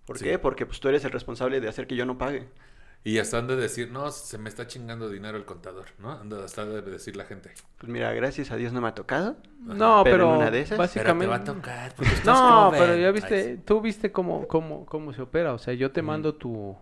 ¿Por 0.07 0.19
Sí. 0.19 0.25
qué? 0.25 0.39
Porque 0.39 0.67
pues 0.67 0.81
tú 0.81 0.89
eres 0.89 1.05
el 1.05 1.13
responsable 1.13 1.61
de 1.61 1.69
hacer 1.69 1.87
que 1.87 1.97
yo 1.97 2.07
no 2.07 2.19
pague. 2.19 2.49
Y 3.05 3.19
hasta 3.19 3.39
han 3.39 3.47
de 3.47 3.57
decir, 3.57 3.91
no, 3.91 4.11
se 4.11 4.37
me 4.39 4.49
está 4.51 4.67
chingando 4.67 5.09
dinero 5.09 5.39
el 5.39 5.45
contador, 5.47 5.87
¿no? 5.99 6.21
Hasta 6.45 6.67
de 6.67 6.83
decir 6.83 7.17
la 7.17 7.25
gente. 7.25 7.53
Pues 7.79 7.91
mira, 7.91 8.13
gracias 8.13 8.51
a 8.51 8.57
Dios 8.57 8.73
no 8.73 8.81
me 8.83 8.89
ha 8.89 8.95
tocado. 8.95 9.37
No, 9.61 10.03
Pero 10.05 10.17
pero, 10.17 10.31
en 10.31 10.37
una 10.41 10.51
de 10.51 10.61
esas- 10.63 10.77
básicamente... 10.77 11.27
Pero 11.27 11.45
te 11.45 11.51
va 11.51 11.53
a 11.53 11.57
tocar. 11.57 11.95
porque 11.95 12.13
estás 12.13 12.39
No, 12.39 12.71
pero 12.73 12.97
ya 12.97 13.07
Ay, 13.07 13.13
viste, 13.13 13.55
sí. 13.57 13.63
tú 13.65 13.81
viste 13.81 14.13
cómo, 14.13 14.47
cómo, 14.47 14.85
cómo 14.85 15.13
se 15.15 15.23
opera. 15.23 15.55
O 15.55 15.59
sea, 15.59 15.73
yo 15.75 15.91
te 15.93 16.03
mando 16.03 16.35
tu, 16.35 16.77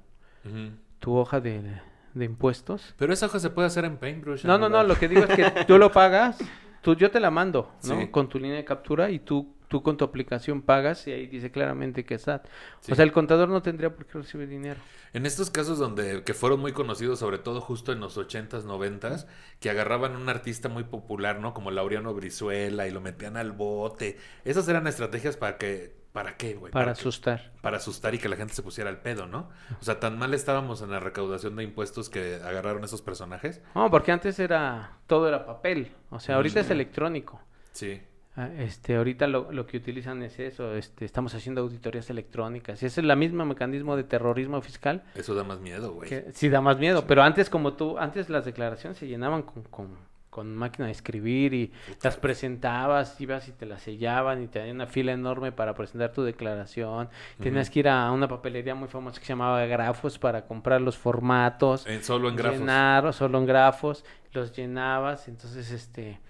tu 0.99 1.15
hoja 1.17 1.41
de, 1.41 1.81
de 2.15 2.25
impuestos. 2.25 2.95
Pero 2.99 3.13
esa 3.13 3.27
hoja 3.27 3.39
se 3.39 3.51
puede 3.51 3.67
hacer 3.69 3.85
en 3.85 3.99
Paintbrush. 3.99 4.45
No, 4.47 4.59
no, 4.59 4.69
no, 4.69 4.83
lo 4.83 4.97
que 4.99 5.09
digo 5.09 5.23
es 5.23 5.37
que 5.37 5.65
tú 5.67 5.79
lo 5.79 5.93
pagas, 5.93 6.39
tú, 6.87 6.95
yo 6.95 7.11
te 7.11 7.19
la 7.19 7.33
mando, 7.33 7.73
¿no? 7.83 8.01
Sí. 8.01 8.07
Con 8.13 8.29
tu 8.29 8.39
línea 8.39 8.57
de 8.57 8.65
captura 8.65 9.11
y 9.11 9.19
tú, 9.19 9.57
tú 9.67 9.83
con 9.83 9.97
tu 9.97 10.05
aplicación 10.05 10.63
pagas 10.63 11.05
y 11.09 11.11
ahí 11.11 11.27
dice 11.27 11.51
claramente 11.51 12.05
que 12.05 12.15
es 12.15 12.23
SAT. 12.23 12.47
Sí. 12.79 12.93
O 12.93 12.95
sea, 12.95 13.05
el 13.05 13.11
contador 13.11 13.49
no 13.49 13.61
tendría 13.61 13.93
por 13.93 14.07
qué 14.07 14.19
recibir 14.19 14.49
dinero. 14.49 14.81
En 15.13 15.27
estos 15.27 15.51
casos 15.51 15.81
donde 15.81 16.23
que 16.23 16.33
fueron 16.33 16.61
muy 16.61 16.71
conocidos, 16.71 17.19
sobre 17.19 17.39
todo 17.39 17.61
justo 17.61 17.91
en 17.91 17.99
los 17.99 18.17
80s, 18.17 18.63
90s, 18.63 19.27
que 19.59 19.69
agarraban 19.69 20.15
un 20.15 20.29
artista 20.29 20.69
muy 20.69 20.85
popular, 20.85 21.41
¿no? 21.41 21.55
Como 21.55 21.73
Laureano 21.73 22.15
Brizuela 22.15 22.87
y 22.87 22.93
lo 22.93 23.01
metían 23.01 23.37
al 23.37 23.51
bote. 23.51 24.17
Esas 24.45 24.69
eran 24.69 24.87
estrategias 24.87 25.37
para 25.37 25.59
que 25.59 25.93
¿para 26.17 26.39
qué, 26.39 26.55
güey? 26.55 26.73
Para 26.73 26.93
asustar. 26.93 27.53
para 27.61 27.77
asustar 27.77 28.15
y 28.15 28.19
que 28.19 28.31
la 28.31 28.37
gente 28.37 28.55
se 28.55 28.63
pusiera 28.63 28.89
al 28.89 29.03
pedo, 29.03 29.27
¿no? 29.27 29.51
O 29.79 29.85
sea, 29.85 30.01
tan 30.01 30.19
mal 30.19 30.33
estábamos 30.33 30.81
en 30.81 30.91
la 30.91 30.99
recaudación 30.99 31.57
de 31.57 31.63
impuestos 31.63 32.09
que 32.09 32.37
agarraron 32.37 32.83
esos 32.85 33.03
personajes. 33.03 33.61
No, 33.75 33.91
porque 33.91 34.13
antes 34.13 34.39
era, 34.39 34.93
todo 35.07 35.29
era 35.29 35.45
papel. 35.45 35.93
O 36.09 36.19
sea, 36.19 36.37
ahorita 36.37 36.61
es 36.61 36.71
electrónico. 36.71 37.39
Sí. 37.73 38.01
Ah, 38.35 38.49
Este, 38.59 38.97
ahorita 38.97 39.27
lo, 39.27 39.53
lo 39.53 39.67
que 39.67 39.77
utilizan 39.77 40.23
es 40.23 40.39
eso, 40.39 40.75
este, 40.75 41.05
estamos 41.05 41.35
haciendo 41.35 41.61
auditorías 41.61 42.09
electrónicas. 42.09 42.83
Y 42.83 42.87
ese 42.87 43.01
es 43.03 43.07
el 43.07 43.15
mismo 43.15 43.45
mecanismo 43.45 43.95
de 43.95 44.05
terrorismo 44.05 44.63
fiscal 44.63 45.03
Eso 45.15 45.35
da 45.35 45.45
más 45.45 45.61
miedo, 45.61 45.93
güey. 45.93 46.09
sí 46.33 46.49
da 46.49 46.63
más 46.63 46.79
miedo. 46.79 47.07
Pero 47.07 47.23
antes, 47.25 47.51
como 47.51 47.75
tú, 47.75 47.99
antes 47.99 48.31
las 48.31 48.47
declaraciones 48.47 48.97
se 48.97 49.07
llenaban 49.07 49.43
con, 49.43 49.65
con, 49.65 49.89
con 50.37 50.55
máquina 50.55 50.85
de 50.85 50.93
escribir 50.93 51.55
y 51.55 51.73
las 52.03 52.19
presentabas, 52.19 53.19
ibas 53.23 53.49
y 53.49 53.53
te 53.53 53.65
las 53.65 53.81
sellaban 53.81 54.43
y 54.43 54.49
te 54.49 54.59
daban 54.59 54.75
una 54.75 54.87
fila 54.87 55.13
enorme 55.13 55.51
para 55.51 55.75
presentar 55.75 56.13
tu 56.13 56.23
declaración. 56.25 57.09
Tenías 57.41 57.71
que 57.71 57.79
ir 57.81 57.89
a 57.89 58.13
una 58.13 58.29
papelería 58.29 58.75
muy 58.75 58.87
famosa 58.89 59.19
que 59.19 59.25
se 59.25 59.33
llamaba 59.33 59.65
Grafos 59.65 60.19
para 60.19 60.45
comprar 60.47 60.83
los 60.83 60.99
formatos 60.99 61.87
En- 61.87 62.05
solo 62.05 62.29
en 62.29 62.37
grafos. 62.37 62.59
llenar 62.59 63.13
solo 63.15 63.39
en 63.39 63.47
grafos, 63.47 64.05
los 64.33 64.53
llenabas, 64.55 65.27
entonces 65.29 65.71
este 65.71 66.21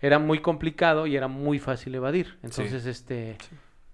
era 0.00 0.20
muy 0.20 0.38
complicado 0.38 1.08
y 1.08 1.16
era 1.16 1.26
muy 1.26 1.58
fácil 1.58 1.92
evadir. 1.96 2.38
Entonces, 2.44 2.86
este 2.86 3.36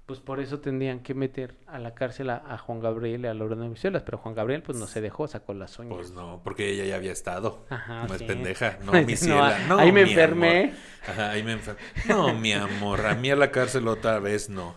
pues 0.07 0.19
por 0.19 0.41
eso 0.41 0.61
tendrían 0.61 1.01
que 1.01 1.15
meter 1.15 1.55
a 1.67 1.79
la 1.79 1.95
cárcel 1.95 2.31
a, 2.31 2.43
a 2.49 2.59
Juan 2.59 2.81
Gabriel 2.81 3.23
y 3.23 3.27
a 3.29 3.35
Lorena 3.35 3.69
Vicelas, 3.69 4.03
pero 4.03 4.19
Juan 4.19 4.35
Gabriel 4.35 4.62
pues 4.62 4.77
no 4.77 4.87
se 4.87 5.01
dejó, 5.01 5.29
sacó 5.29 5.55
las 5.55 5.79
uñas. 5.79 5.95
Pues 5.95 6.11
no, 6.11 6.41
porque 6.43 6.69
ella 6.71 6.85
ya 6.85 6.97
había 6.97 7.12
estado. 7.12 7.65
Ajá, 7.71 8.07
no 8.07 8.15
es 8.15 8.23
pendeja. 8.23 8.79
No, 8.85 8.93
mi 8.93 9.17
ciela. 9.17 9.59
No, 9.69 9.79
ahí 9.79 9.93
me 9.93 10.03
enfermé. 10.03 10.62
amor. 10.65 10.75
Ajá, 11.09 11.31
ahí 11.31 11.43
me 11.43 11.53
enfermé. 11.53 11.81
No, 12.09 12.35
mi 12.35 12.53
amor. 12.53 13.07
A 13.07 13.15
mí 13.15 13.31
a 13.31 13.37
la 13.37 13.51
cárcel 13.51 13.87
otra 13.88 14.19
vez 14.19 14.49
no. 14.49 14.75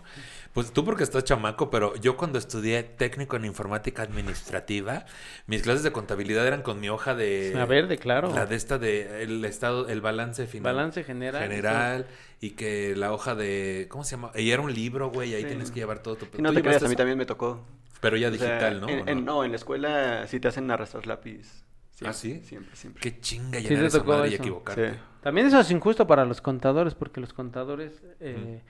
Pues 0.56 0.72
tú 0.72 0.86
porque 0.86 1.04
estás 1.04 1.26
chamaco, 1.26 1.70
pero 1.70 1.96
yo 1.98 2.16
cuando 2.16 2.40
estudié 2.40 2.82
técnico 2.82 3.36
en 3.36 3.44
informática 3.44 4.04
administrativa, 4.04 5.06
mis 5.48 5.62
clases 5.62 5.84
de 5.84 5.92
contabilidad 5.92 6.48
eran 6.48 6.62
con 6.62 6.80
mi 6.80 6.88
hoja 6.90 7.14
de... 7.14 7.54
A 7.60 7.66
verde, 7.66 7.98
claro. 7.98 8.34
La 8.34 8.46
de 8.46 8.56
esta 8.56 8.78
de 8.78 9.22
el 9.24 9.44
estado, 9.44 9.90
el 9.90 10.00
balance 10.00 10.48
final. 10.48 10.74
Balance 10.74 11.04
general. 11.04 11.42
General. 11.44 12.08
Y 12.40 12.52
que 12.52 12.96
la 12.96 13.12
hoja 13.12 13.36
de... 13.36 13.88
¿Cómo 13.90 14.06
se 14.06 14.12
llama? 14.12 14.32
Y 14.34 14.50
era 14.50 14.62
un 14.62 14.74
libro, 14.74 15.10
güey. 15.12 15.36
Ahí 15.36 15.42
Sí. 15.42 15.48
tienes 15.50 15.72
que 15.72 15.82
llevar 15.82 16.00
todo 16.00 16.16
tu... 16.16 16.26
Y 16.38 16.42
no 16.42 16.50
¿Tú 16.50 16.56
te 16.56 16.62
creas, 16.64 16.82
a 16.84 16.88
mí 16.88 16.96
también 16.96 17.18
me 17.18 17.26
tocó. 17.26 17.66
Pero 18.00 18.16
ya 18.16 18.30
O 18.30 18.34
sea, 18.34 18.48
digital, 18.48 18.80
¿no? 18.80 18.88
En, 18.88 19.00
¿O 19.02 19.08
en- 19.12 19.26
no, 19.26 19.44
en 19.44 19.52
la 19.52 19.58
escuela 19.58 20.26
sí 20.28 20.40
te 20.40 20.48
hacen 20.48 20.72
arrastrar 20.72 21.06
lápiz. 21.06 21.66
¿Ah, 22.06 22.14
sí? 22.14 22.42
Siempre, 22.46 22.74
siempre. 22.78 23.02
Qué 23.02 23.20
chinga 23.20 23.60
Sí, 23.60 23.68
llenar 23.68 23.82
te 23.82 23.88
esa 23.88 24.04
madre 24.04 24.30
y 24.30 24.34
eso. 24.36 24.44
equivocarte. 24.44 24.92
Sí. 24.92 24.98
También 25.22 25.48
eso 25.48 25.60
es 25.60 25.70
injusto 25.72 26.08
para 26.08 26.24
los 26.24 26.40
contadores, 26.40 26.94
porque 26.96 27.20
los 27.20 27.34
contadores, 27.34 28.02
eh, 28.20 28.62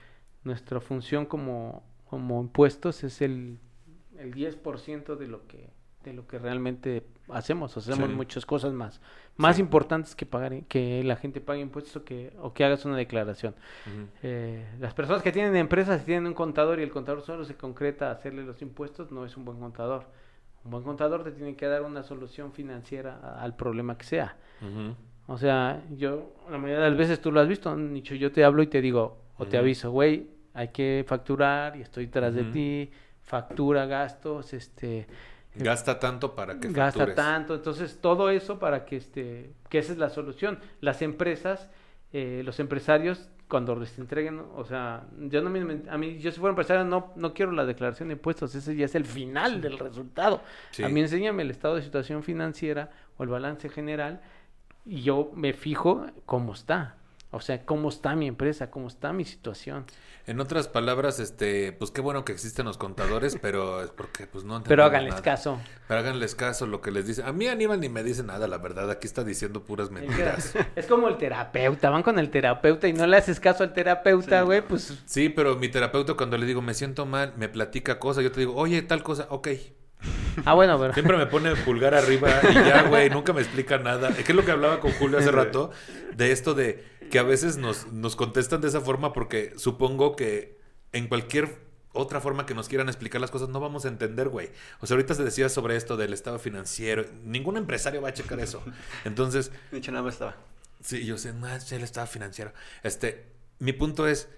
nuestra 0.45 0.79
función 0.79 1.25
como, 1.25 1.83
como 2.05 2.39
impuestos 2.41 3.03
es 3.03 3.21
el, 3.21 3.59
el 4.17 4.33
10% 4.33 5.17
de 5.17 5.27
lo 5.27 5.45
que 5.47 5.69
de 6.05 6.13
lo 6.13 6.27
que 6.27 6.37
realmente 6.37 7.03
hacemos. 7.29 7.75
Hacemos 7.77 8.07
Sí. 8.11 8.15
muchas 8.15 8.45
cosas 8.45 8.71
más. 8.73 9.01
Más 9.37 9.55
Sí. 9.55 9.63
importantes 9.63 10.15
que 10.15 10.27
pagar 10.27 10.63
que 10.65 11.03
la 11.03 11.15
gente 11.15 11.41
pague 11.41 11.61
impuestos 11.61 11.95
o 11.95 12.05
que, 12.05 12.31
o 12.39 12.53
que 12.53 12.63
hagas 12.63 12.85
una 12.85 12.95
declaración. 12.95 13.55
Eh, 14.21 14.63
las 14.79 14.93
personas 14.93 15.23
que 15.23 15.31
tienen 15.31 15.55
empresas 15.55 16.03
y 16.03 16.05
tienen 16.05 16.27
un 16.27 16.35
contador 16.35 16.79
y 16.79 16.83
el 16.83 16.91
contador 16.91 17.23
solo 17.23 17.43
se 17.43 17.55
concreta 17.55 18.09
a 18.09 18.11
hacerle 18.11 18.43
los 18.43 18.61
impuestos, 18.61 19.11
no 19.11 19.25
es 19.25 19.35
un 19.35 19.45
buen 19.45 19.57
contador. 19.59 20.05
Un 20.63 20.69
buen 20.69 20.83
contador 20.83 21.23
te 21.23 21.31
tiene 21.31 21.55
que 21.55 21.65
dar 21.65 21.81
una 21.81 22.03
solución 22.03 22.53
financiera 22.53 23.19
a- 23.23 23.41
al 23.41 23.55
problema 23.55 23.97
que 23.97 24.05
sea. 24.05 24.37
O 25.25 25.39
sea, 25.39 25.83
yo, 25.97 26.35
la 26.51 26.59
mayoría 26.59 26.83
de 26.83 26.89
las 26.91 26.97
veces 26.99 27.19
tú 27.19 27.31
lo 27.31 27.39
has 27.39 27.47
visto, 27.47 27.75
Nicho, 27.75 28.13
yo 28.13 28.31
te 28.31 28.43
hablo 28.43 28.61
y 28.61 28.67
te 28.67 28.79
digo, 28.79 29.17
o 29.39 29.47
te 29.47 29.57
aviso, 29.57 29.89
güey, 29.89 30.27
hay 30.55 30.69
que 30.69 31.05
facturar 31.07 31.75
y 31.75 31.81
estoy 31.81 32.07
tras 32.07 32.33
de 32.33 32.45
ti, 32.45 32.91
factura 33.21 33.85
gastos, 33.85 34.53
este, 34.53 35.05
Gasta 35.55 35.99
tanto 35.99 36.35
para 36.35 36.59
que 36.59 36.67
gasta 36.67 36.99
factures. 36.99 37.15
tanto, 37.15 37.55
entonces 37.55 37.99
todo 38.01 38.29
eso 38.29 38.59
para 38.59 38.85
que, 38.85 38.97
este, 38.97 39.53
que 39.69 39.77
esa 39.77 39.93
es 39.93 39.97
la 39.97 40.09
solución. 40.09 40.59
Las 40.81 41.01
empresas, 41.01 41.69
eh, 42.11 42.41
los 42.43 42.59
empresarios, 42.59 43.29
cuando 43.47 43.75
les 43.75 43.97
entreguen, 43.97 44.41
o 44.55 44.65
sea, 44.65 45.03
yo 45.17 45.41
no 45.41 45.49
me, 45.49 45.89
a 45.89 45.97
mí, 45.97 46.17
yo 46.17 46.31
si 46.31 46.39
fuera 46.39 46.51
empresario 46.51 46.83
no, 46.83 47.13
no 47.15 47.33
quiero 47.33 47.51
la 47.51 47.65
declaración 47.65 48.09
de 48.09 48.15
impuestos, 48.15 48.53
ese 48.55 48.75
ya 48.75 48.85
es 48.85 48.95
el 48.95 49.05
final 49.05 49.61
del 49.61 49.77
resultado. 49.79 50.41
Sí. 50.71 50.83
A 50.83 50.89
mí 50.89 50.99
enséñame 50.99 51.43
el 51.43 51.51
estado 51.51 51.75
de 51.75 51.83
situación 51.83 52.23
financiera 52.23 52.89
o 53.17 53.23
el 53.23 53.29
balance 53.29 53.69
general 53.69 54.21
y 54.83 55.03
yo 55.03 55.31
me 55.35 55.53
fijo 55.53 56.05
cómo 56.25 56.53
está. 56.53 56.95
O 57.35 57.41
sea, 57.41 57.65
cómo 57.65 57.89
está 57.89 58.15
mi 58.15 58.27
empresa, 58.27 58.71
cómo 58.71 58.87
está 58.87 59.11
mi 59.11 59.25
situación. 59.25 59.85
En 60.25 60.39
otras 60.39 60.69
palabras, 60.69 61.19
este, 61.19 61.73
pues 61.73 61.91
qué 61.91 61.99
bueno 61.99 62.23
que 62.23 62.31
existen 62.31 62.65
los 62.65 62.77
contadores, 62.77 63.37
pero 63.41 63.83
es 63.83 63.89
porque 63.89 64.25
pues 64.25 64.45
no 64.45 64.63
Pero 64.63 64.85
háganles 64.85 65.15
nada. 65.15 65.21
caso. 65.21 65.59
Pero 65.87 65.99
háganles 65.99 66.33
caso 66.33 66.65
lo 66.65 66.79
que 66.79 66.91
les 66.91 67.05
dice. 67.05 67.23
A 67.23 67.33
mí 67.33 67.47
Aníbal 67.47 67.81
ni 67.81 67.89
me 67.89 68.03
dice 68.03 68.23
nada, 68.23 68.47
la 68.47 68.57
verdad. 68.57 68.89
Aquí 68.89 69.05
está 69.05 69.25
diciendo 69.25 69.63
puras 69.65 69.91
mentiras. 69.91 70.53
Es 70.75 70.87
como 70.87 71.09
el 71.09 71.17
terapeuta, 71.17 71.89
van 71.89 72.03
con 72.03 72.19
el 72.19 72.29
terapeuta 72.29 72.87
y 72.87 72.93
no 72.93 73.05
le 73.05 73.17
haces 73.17 73.39
caso 73.41 73.63
al 73.63 73.73
terapeuta, 73.73 74.41
güey, 74.43 74.61
pues 74.61 74.97
Sí, 75.05 75.27
pero 75.27 75.57
mi 75.57 75.67
terapeuta 75.67 76.13
cuando 76.13 76.37
le 76.37 76.45
digo 76.45 76.61
me 76.61 76.73
siento 76.73 77.05
mal, 77.05 77.33
me 77.37 77.49
platica 77.49 77.99
cosas, 77.99 78.23
yo 78.23 78.31
te 78.31 78.39
digo, 78.39 78.55
oye, 78.55 78.81
tal 78.81 79.03
cosa, 79.03 79.27
ok. 79.29 79.49
Ah, 80.43 80.53
bueno, 80.53 80.77
pero 80.79 80.93
Siempre 80.93 81.17
me 81.17 81.25
pone 81.27 81.55
pulgar 81.57 81.93
arriba 81.95 82.29
y 82.49 82.53
ya, 82.53 82.83
güey, 82.83 83.09
nunca 83.09 83.33
me 83.33 83.41
explica 83.41 83.77
nada. 83.77 84.09
Es 84.09 84.23
que 84.23 84.31
es 84.31 84.35
lo 84.35 84.43
que 84.43 84.51
hablaba 84.51 84.79
con 84.79 84.91
Julio 84.91 85.17
hace 85.17 85.31
rato, 85.31 85.71
de 86.15 86.31
esto 86.31 86.53
de 86.53 86.83
que 87.09 87.19
a 87.19 87.23
veces 87.23 87.57
nos, 87.57 87.91
nos 87.91 88.15
contestan 88.15 88.61
de 88.61 88.67
esa 88.67 88.81
forma 88.81 89.13
porque 89.13 89.53
supongo 89.57 90.15
que 90.15 90.57
en 90.91 91.07
cualquier 91.07 91.59
otra 91.93 92.19
forma 92.21 92.45
que 92.45 92.53
nos 92.53 92.67
quieran 92.67 92.87
explicar 92.89 93.21
las 93.21 93.31
cosas 93.31 93.49
no 93.49 93.59
vamos 93.59 93.85
a 93.85 93.87
entender, 93.87 94.29
güey. 94.29 94.49
O 94.81 94.85
sea, 94.87 94.95
ahorita 94.95 95.13
se 95.15 95.23
decía 95.23 95.49
sobre 95.49 95.75
esto 95.77 95.97
del 95.97 96.13
estado 96.13 96.39
financiero. 96.39 97.05
Ningún 97.23 97.57
empresario 97.57 98.01
va 98.01 98.09
a 98.09 98.13
checar 98.13 98.39
eso. 98.39 98.63
Entonces, 99.05 99.51
De 99.71 99.77
hecho, 99.77 99.91
nada 99.91 100.03
más 100.03 100.15
estaba. 100.15 100.35
Sí, 100.81 101.05
yo 101.05 101.17
sé, 101.17 101.33
no, 101.33 101.47
es 101.47 101.71
el 101.71 101.83
estado 101.83 102.05
financiero. 102.07 102.53
Este, 102.83 103.25
mi 103.59 103.73
punto 103.73 104.07
es, 104.07 104.29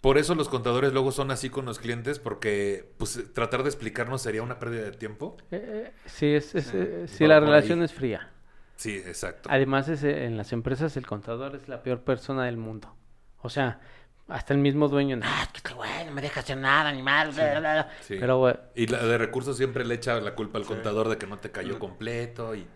por 0.00 0.18
eso 0.18 0.34
los 0.34 0.48
contadores 0.48 0.92
luego 0.92 1.12
son 1.12 1.30
así 1.30 1.50
con 1.50 1.64
los 1.66 1.78
clientes, 1.78 2.18
porque 2.18 2.92
pues 2.98 3.20
tratar 3.34 3.62
de 3.62 3.68
explicarnos 3.68 4.22
sería 4.22 4.42
una 4.42 4.58
pérdida 4.58 4.84
de 4.84 4.92
tiempo. 4.92 5.36
eh, 5.50 5.84
eh, 5.88 5.92
sí, 6.06 6.26
es, 6.34 6.54
es, 6.54 6.72
eh, 6.74 7.06
sí, 7.06 7.26
va 7.26 7.28
la 7.28 7.40
relación 7.40 7.80
ahí. 7.80 7.82
es 7.82 7.92
fría. 7.92 8.32
Sí, 8.78 8.94
exacto. 8.96 9.48
Además, 9.52 9.88
es, 9.88 10.04
en 10.04 10.36
las 10.36 10.52
empresas 10.52 10.96
el 10.96 11.04
contador 11.06 11.56
es 11.56 11.68
la 11.68 11.82
peor 11.82 12.00
persona 12.02 12.44
del 12.44 12.56
mundo. 12.56 12.94
O 13.42 13.50
sea, 13.50 13.80
hasta 14.28 14.54
el 14.54 14.60
mismo 14.60 14.88
dueño, 14.88 15.16
"Nah, 15.16 15.42
es 15.42 15.48
que 15.48 15.56
este 15.58 15.74
güey 15.74 16.04
no 16.06 16.12
me 16.12 16.22
deja 16.22 16.40
hacer 16.40 16.56
nada, 16.58 16.92
ni 16.92 17.02
mal. 17.02 17.30
bla, 17.32 17.50
bla, 17.50 17.60
bla". 17.60 17.88
Sí. 18.02 18.16
Pero, 18.20 18.38
güey, 18.38 18.54
Y 18.76 18.86
la 18.86 19.04
de 19.04 19.18
recursos 19.18 19.56
siempre 19.56 19.84
le 19.84 19.94
echa 19.94 20.20
la 20.20 20.34
culpa 20.36 20.58
al 20.58 20.64
contador 20.64 21.08
de 21.08 21.18
que 21.18 21.26
no 21.26 21.38
te 21.38 21.50
cayó 21.50 21.78
completo 21.78 22.54
y 22.54 22.66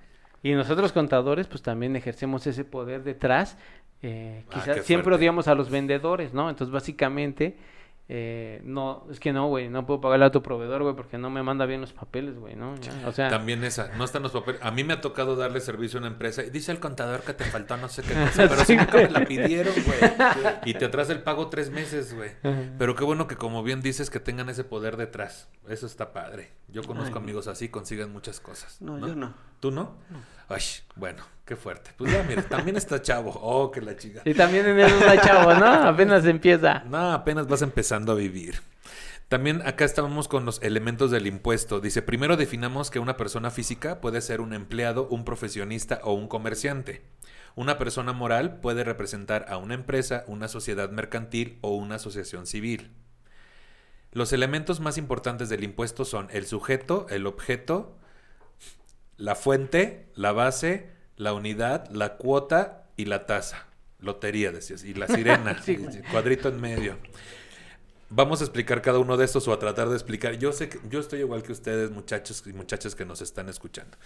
Y 0.43 0.53
nosotros 0.55 0.93
contadores, 0.93 1.47
pues 1.47 1.63
también 1.63 1.95
ejercemos 1.95 2.47
ese 2.49 2.65
poder 2.65 3.05
detrás. 3.05 3.57
Eh, 4.03 4.43
Ah, 4.49 4.55
quizás 4.55 4.77
qué 4.79 4.83
siempre 4.83 5.15
odiamos 5.15 5.47
a 5.47 5.55
los 5.55 5.71
vendedores, 5.71 6.35
¿no? 6.35 6.51
Entonces, 6.51 6.73
básicamente, 6.73 7.57
eh, 8.09 8.61
no, 8.65 9.07
es 9.11 9.21
que 9.21 9.33
no, 9.33 9.47
güey, 9.49 9.69
no 9.69 9.87
puedo 9.87 10.01
pagarle 10.01 10.27
a 10.27 10.31
tu 10.31 10.43
proveedor, 10.43 10.83
güey, 10.83 10.95
porque 10.95 11.19
no 11.19 11.31
me 11.31 11.43
manda 11.43 11.67
bien 11.67 11.81
los 11.81 11.93
papeles, 11.93 12.39
güey, 12.39 12.57
¿no? 12.57 12.77
Ya, 12.77 12.93
O 13.07 13.13
sea, 13.13 13.29
también 13.29 13.63
esa, 13.65 13.97
no 13.97 14.05
están 14.05 14.23
los 14.23 14.33
papeles. 14.33 14.61
A 14.63 14.71
mí 14.71 14.85
me 14.85 14.95
ha 14.95 15.01
tocado 15.01 15.37
darle 15.37 15.61
servicio 15.61 15.99
a 15.99 16.01
una 16.03 16.09
empresa 16.09 16.43
y 16.43 16.51
dice 16.51 16.73
el 16.73 16.81
contador 16.81 17.23
que 17.23 17.33
te 17.33 17.45
faltó 17.45 17.77
no 17.77 17.89
sé 17.89 18.03
qué 18.03 18.13
cosa, 18.15 18.47
pero 18.49 18.65
si 18.65 18.77
nunca 18.77 18.99
me 18.99 19.11
la 19.11 19.25
pidieron, 19.25 19.75
güey. 19.87 19.99
Y 20.65 20.75
te 20.75 20.85
atrasa 20.85 21.13
el 21.13 21.23
pago 21.23 21.49
tres 21.49 21.71
meses, 21.71 22.15
güey. 22.15 22.31
Pero 22.79 22.95
qué 22.95 23.05
bueno 23.05 23.27
que 23.27 23.37
como 23.37 23.63
bien 23.63 23.81
dices 23.81 24.11
que 24.11 24.21
tengan 24.21 24.49
ese 24.49 24.65
poder 24.65 24.97
detrás. 24.97 25.49
Eso 25.69 25.87
está 25.87 26.13
padre. 26.13 26.53
Yo 26.69 26.83
conozco 26.83 27.19
Ay. 27.19 27.23
amigos 27.23 27.47
así, 27.47 27.69
consiguen 27.69 28.13
muchas 28.13 28.41
cosas. 28.41 28.81
No, 28.81 28.99
yo 28.99 29.15
no. 29.15 29.35
¿Tú 29.63 29.71
no? 29.71 29.95
Ay, 30.49 30.61
bueno, 30.97 31.23
qué 31.45 31.55
fuerte. 31.55 31.93
Pues 31.97 32.13
ya, 32.13 32.25
mira, 32.25 32.43
también 32.43 32.77
está 32.77 33.01
chavo. 33.01 33.31
Oh, 33.31 33.71
que 33.71 33.81
la 33.81 33.97
chica. 33.97 34.21
y 34.25 34.35
también 34.35 34.67
en 34.67 34.81
eso 34.81 34.97
está 34.97 35.21
chavo, 35.21 35.55
¿no? 35.55 35.67
Apenas 35.89 36.27
empieza. 36.27 36.81
No, 36.81 37.13
apenas 37.13 37.47
vas 37.47 37.63
empezando 37.63 38.11
a 38.11 38.17
vivir. 38.17 38.61
También 39.29 39.63
acá 39.65 39.85
estábamos 39.85 40.27
con 40.27 40.45
los 40.45 40.61
elementos 40.63 41.13
del 41.13 41.29
impuesto. 41.29 41.79
Dice, 41.79 42.03
primero 42.03 42.37
definamos 42.37 42.91
que 42.91 42.99
una 42.99 43.17
persona 43.17 43.53
física 43.53 44.01
puede 44.01 44.21
ser 44.21 44.41
un 44.41 44.53
empleado, 44.53 45.07
un 45.07 45.25
profesionista 45.25 46.01
o 46.03 46.13
un 46.13 46.27
comerciante. 46.27 47.05
Una 47.55 47.79
persona 47.79 48.13
moral 48.13 48.59
puede 48.59 48.83
representar 48.83 49.47
a 49.49 49.59
una 49.59 49.75
empresa, 49.75 50.25
una 50.27 50.49
sociedad 50.49 50.91
mercantil 50.91 51.59
o 51.61 51.77
una 51.77 51.95
asociación 51.95 52.49
civil. 52.49 52.91
Los 54.11 54.33
elementos 54.33 54.81
más 54.81 54.99
importantes 54.99 55.49
del 55.49 55.63
impuesto 55.63 56.05
son 56.05 56.27
el 56.33 56.47
sujeto, 56.47 57.07
el 57.11 57.29
objeto, 57.29 57.97
la 59.23 59.37
fuente, 59.37 60.07
la 60.17 60.33
base, 60.33 60.89
la 61.17 61.33
unidad, 61.33 61.89
la 61.91 62.17
cuota 62.17 62.89
y 62.97 63.05
la 63.05 63.25
tasa. 63.25 63.67
Lotería, 64.01 64.51
decías. 64.51 64.83
Y 64.83 64.95
la 64.95 65.07
sirena, 65.07 65.63
Sí, 65.65 65.79
cuadrito 66.11 66.49
en 66.49 66.61
medio. 66.61 66.99
Vamos 68.11 68.41
a 68.41 68.45
explicar 68.45 68.83
cada 68.83 68.99
uno 68.99 69.17
de 69.17 69.25
estos 69.25 69.47
o 69.47 69.53
a 69.53 69.61
tratar 69.61 69.89
de 69.89 69.95
explicar. 69.95 70.39
Yo 70.39 70.53
sé 70.53 70.69
que 70.69 70.81
yo 70.91 70.99
estoy 70.99 71.21
igual 71.21 71.45
que 71.45 71.53
ustedes, 71.53 71.93
muchachos 71.93 72.43
y 72.47 72.53
muchachas 72.53 72.97
que 72.97 73.05
nos 73.05 73.23
están 73.23 73.49
escuchando. 73.49 73.97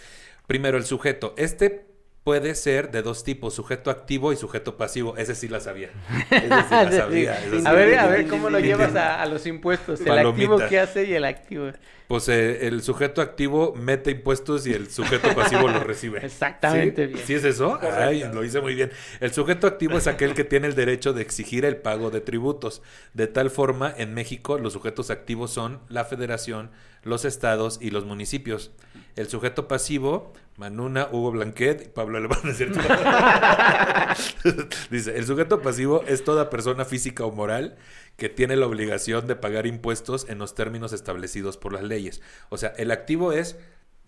Primero, 0.47 0.77
el 0.77 0.85
sujeto. 0.85 1.33
Este 1.39 1.87
puede 2.23 2.55
ser 2.55 2.91
de 2.91 3.01
dos 3.01 3.25
tipos, 3.25 3.55
sujeto 3.55 3.91
activo 3.91 4.35
y 4.35 4.37
sujeto 4.37 4.77
pasivo. 4.77 5.17
Ese 5.17 5.35
sí 5.35 5.49
la 5.49 5.61
sabía. 5.61 5.93
Ese 6.31 6.41
sí 6.43 6.49
la 6.49 6.93
sabía. 6.93 7.41
sí 7.41 7.63
A 7.65 7.73
ver, 7.73 7.99
a 7.99 8.07
ver 8.07 8.29
cómo 8.29 8.51
lo 8.51 8.61
llevas 8.61 8.95
a, 8.95 9.23
a 9.23 9.27
los 9.27 9.47
impuestos. 9.47 10.01
El 10.01 10.09
Palomita. 10.09 10.53
activo 10.53 10.69
que 10.69 10.79
hace 10.79 11.05
y 11.05 11.15
el 11.15 11.25
activo. 11.25 11.71
Pues 12.09 12.29
eh, 12.29 12.69
el 12.69 12.83
sujeto 12.83 13.21
activo 13.21 13.75
mete 13.75 14.13
impuestos 14.13 14.67
y 14.67 14.73
el 14.73 14.91
sujeto 14.91 15.35
pasivo 15.35 15.69
los 15.69 15.83
recibe. 15.83 16.21
Exactamente 16.25 17.07
¿Sí? 17.07 17.15
bien. 17.15 17.27
¿Sí 17.27 17.35
es 17.35 17.45
eso? 17.45 17.79
Ay, 17.83 18.25
lo 18.33 18.45
hice 18.45 18.61
muy 18.61 18.75
bien. 18.75 18.91
El 19.21 19.33
sujeto 19.33 19.67
activo 19.67 19.99
es 19.99 20.07
aquel 20.07 20.35
que 20.35 20.45
tiene 20.45 20.69
el 20.69 20.77
derecho 20.77 21.13
de 21.13 21.23
exigir 21.23 21.65
el 21.65 21.77
pago 21.77 22.11
de 22.11 22.21
tributos. 22.21 22.83
De 23.13 23.27
tal 23.27 23.51
forma, 23.51 23.93
en 23.97 24.15
México, 24.15 24.59
los 24.59 24.75
sujetos 24.75 25.11
activos 25.11 25.51
son 25.51 25.81
la 25.89 26.05
federación, 26.05 26.71
los 27.03 27.25
estados 27.25 27.79
y 27.81 27.91
los 27.91 28.05
municipios. 28.05 28.71
El 29.17 29.29
sujeto 29.29 29.67
pasivo, 29.67 30.33
Manuna, 30.57 31.09
Hugo 31.11 31.33
Blanquet 31.33 31.87
y 31.87 31.89
Pablo 31.89 32.19
Alemán, 32.19 32.39
¿no 32.45 32.51
es 32.51 32.57
cierto? 32.57 32.81
Dice, 34.91 35.17
el 35.17 35.27
sujeto 35.27 35.61
pasivo 35.61 36.05
es 36.07 36.25
toda 36.25 36.51
persona 36.51 36.85
física 36.85 37.25
o 37.25 37.33
moral 37.33 37.77
que 38.17 38.29
tiene 38.29 38.57
la 38.57 38.67
obligación 38.67 39.27
de 39.27 39.37
pagar 39.37 39.67
impuestos 39.67 40.29
en 40.29 40.39
los 40.39 40.55
términos 40.55 40.93
establecidos 40.93 41.57
por 41.57 41.73
las 41.73 41.83
leyes. 41.83 42.23
O 42.49 42.57
sea, 42.57 42.73
el 42.77 42.91
activo 42.91 43.33
es 43.33 43.57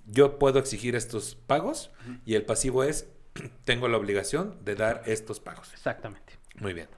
yo 0.06 0.38
puedo 0.38 0.58
exigir 0.58 0.96
estos 0.96 1.34
pagos 1.34 1.90
y 2.24 2.34
el 2.34 2.44
pasivo 2.44 2.84
es 2.84 3.08
tengo 3.64 3.88
la 3.88 3.98
obligación 3.98 4.56
de 4.64 4.74
dar 4.74 5.02
estos 5.06 5.40
pagos. 5.40 5.72
Exactamente. 5.72 6.38
Muy 6.56 6.72
bien. 6.72 6.88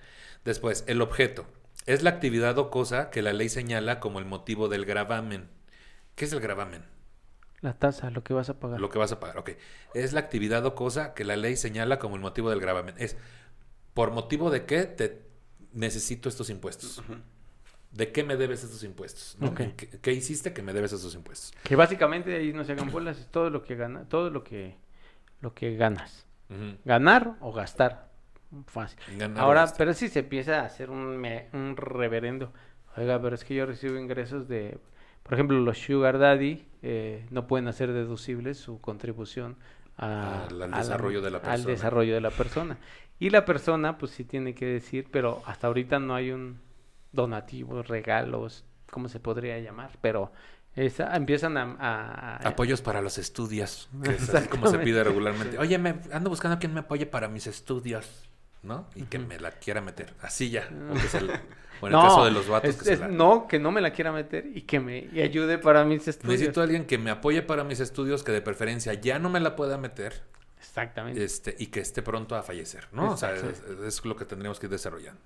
Después, 0.45 0.85
el 0.87 1.03
objeto 1.03 1.47
es 1.87 2.03
la 2.03 2.11
actividad 2.11 2.57
o 2.59 2.71
cosa 2.71 3.11
que 3.11 3.23
la 3.23 3.33
ley 3.33 3.49
señala 3.49 4.01
como 4.01 4.19
el 4.19 4.25
motivo 4.25 4.69
del 4.69 4.85
gravamen. 4.85 5.49
¿Qué 6.15 6.25
es 6.25 6.33
el 6.33 6.41
gravamen? 6.41 6.85
La 7.61 7.75
tasa, 7.75 8.11
lo 8.11 8.23
que 8.25 8.33
vas 8.33 8.49
a 8.49 8.59
pagar. 8.59 8.81
Lo 8.81 8.89
que 8.89 8.99
vas 8.99 9.13
a 9.13 9.21
pagar, 9.21 9.39
ok. 9.39 9.51
Es 9.93 10.13
la 10.13 10.21
actividad 10.21 10.65
o 10.65 10.75
cosa 10.75 11.13
que 11.13 11.25
la 11.25 11.37
ley 11.37 11.57
señala 11.57 11.99
como 11.99 12.17
el 12.17 12.23
motivo 12.23 12.49
del 12.49 12.61
gravamen. 12.61 12.95
Es 12.99 13.17
por 13.93 14.13
motivo 14.13 14.51
de 14.51 14.65
qué 14.65 14.85
te 14.85 15.30
necesito 15.73 16.29
estos 16.29 16.51
impuestos. 16.51 17.03
¿De 17.93 18.13
qué 18.13 18.23
me 18.23 18.37
debes 18.37 18.63
estos 18.63 18.85
impuestos? 18.85 19.37
¿Qué, 19.57 19.75
qué 20.01 20.13
hiciste 20.13 20.53
que 20.53 20.63
me 20.63 20.73
debes 20.73 20.93
estos 20.93 21.15
impuestos? 21.15 21.53
Que 21.65 21.75
básicamente 21.77 22.37
ahí 22.37 22.53
no 22.53 22.63
se 22.65 22.73
hagan 22.73 22.91
bolas, 22.91 23.19
es 23.19 23.27
todo 23.27 23.51
lo 23.51 23.63
que 23.65 23.75
gana, 23.75 24.05
todo 24.05 24.31
lo 24.31 24.45
que 24.45 24.77
lo 25.41 25.55
que 25.55 25.77
ganas. 25.77 26.27
Ganar 26.85 27.37
o 27.41 27.53
gastar. 27.53 28.09
Fácil. 28.67 28.99
Ganar 29.17 29.43
Ahora, 29.43 29.61
gastar. 29.63 29.79
pero 29.79 29.95
si 29.95 30.09
se 30.09 30.21
empieza 30.21 30.61
a 30.61 30.65
hacer 30.67 30.91
un, 30.91 31.17
me- 31.17 31.49
un 31.53 31.77
reverendo. 31.77 32.53
Oiga, 32.97 33.21
pero 33.23 33.35
es 33.37 33.45
que 33.45 33.55
yo 33.55 33.65
recibo 33.67 33.97
ingresos 33.99 34.49
de, 34.49 34.79
por 35.23 35.35
ejemplo, 35.35 35.59
los 35.61 35.79
Sugar 35.79 36.19
Daddy 36.19 36.67
eh, 36.83 37.25
no 37.31 37.47
pueden 37.47 37.69
hacer 37.69 37.93
deducibles 37.93 38.59
su 38.59 38.81
contribución 38.81 39.57
a- 39.97 40.47
Al- 40.49 40.63
al 40.63 40.75
a 40.75 40.79
desarrollo 40.79 41.21
de 41.23 41.31
la 41.31 41.39
Al 41.39 41.43
persona. 41.45 41.71
desarrollo 41.71 42.15
de 42.15 42.21
la 42.21 42.31
persona. 42.31 42.79
Y 43.21 43.31
la 43.31 43.45
persona, 43.45 43.99
pues 43.99 44.11
sí 44.13 44.25
tiene 44.25 44.55
que 44.55 44.67
decir, 44.67 45.07
pero 45.13 45.43
hasta 45.47 45.69
ahorita 45.69 45.99
no 46.01 46.15
hay 46.17 46.33
un 46.33 46.59
donativo, 47.13 47.83
regalos, 47.83 48.65
¿cómo 48.91 49.09
se 49.09 49.21
podría 49.21 49.59
llamar? 49.61 49.91
Pero 50.01 50.33
esa, 50.75 51.15
empiezan 51.17 51.57
a, 51.57 51.77
a- 51.79 52.37
a- 52.37 52.49
Apoyos 52.49 52.81
para 52.81 53.03
los 53.03 53.19
estudios, 53.19 53.89
que 54.03 54.11
es 54.13 54.33
así 54.35 54.49
como 54.49 54.67
se 54.69 54.79
pide 54.79 55.05
regularmente. 55.05 55.59
Oye, 55.59 55.79
me 55.79 55.97
ando 56.13 56.31
buscando 56.31 56.57
a 56.57 56.59
quien 56.59 56.73
me 56.75 56.81
apoye 56.81 57.07
para 57.07 57.29
mis 57.29 57.47
estudios, 57.47 58.29
¿no? 58.63 58.87
Y 58.95 59.03
que 59.03 59.19
me 59.19 59.39
la 59.39 59.51
quiera 59.53 59.81
meter. 59.81 60.15
Así 60.23 60.51
ya. 60.51 60.69
o 60.91 60.95
que 60.95 61.01
se 61.01 61.21
la- 61.21 61.41
o 61.83 61.89
en 61.89 61.95
el 61.95 62.01
caso 62.03 62.25
de 62.25 62.31
los 62.31 62.49
vatos 62.49 62.71
es- 62.71 62.77
que 62.79 62.85
se 62.85 62.93
es- 62.95 63.01
la- 63.01 63.09
no, 63.09 63.49
que 63.49 63.59
no 63.59 63.71
me 63.73 63.81
la 63.81 63.91
quiera 63.93 64.13
meter 64.13 64.47
y 64.55 64.63
que 64.63 64.81
me 64.81 65.09
y 65.13 65.21
ayude 65.21 65.59
para 65.59 65.85
mis 65.85 66.07
estudios. 66.09 66.39
Necesito 66.39 66.61
a 66.61 66.65
alguien 66.65 66.87
que 66.87 66.97
me 66.97 67.11
apoye 67.11 67.43
para 67.43 67.65
mis 67.65 67.81
estudios, 67.81 68.23
que 68.23 68.33
de 68.33 68.41
preferencia 68.41 68.95
ya 68.95 69.19
no 69.19 69.29
me 69.29 69.41
la 69.41 69.57
pueda 69.57 69.77
meter 69.77 70.23
Exactamente. 70.71 71.25
este, 71.25 71.57
y 71.59 71.67
que 71.67 71.81
esté 71.81 72.01
pronto 72.01 72.37
a 72.37 72.45
fallecer, 72.45 72.87
¿no? 72.93 73.13
O 73.13 73.17
sea, 73.17 73.35
es, 73.35 74.05
lo 74.05 74.15
que 74.15 74.25
tendríamos 74.25 74.61
que 74.61 74.67
ir 74.67 74.71
desarrollando. 74.71 75.21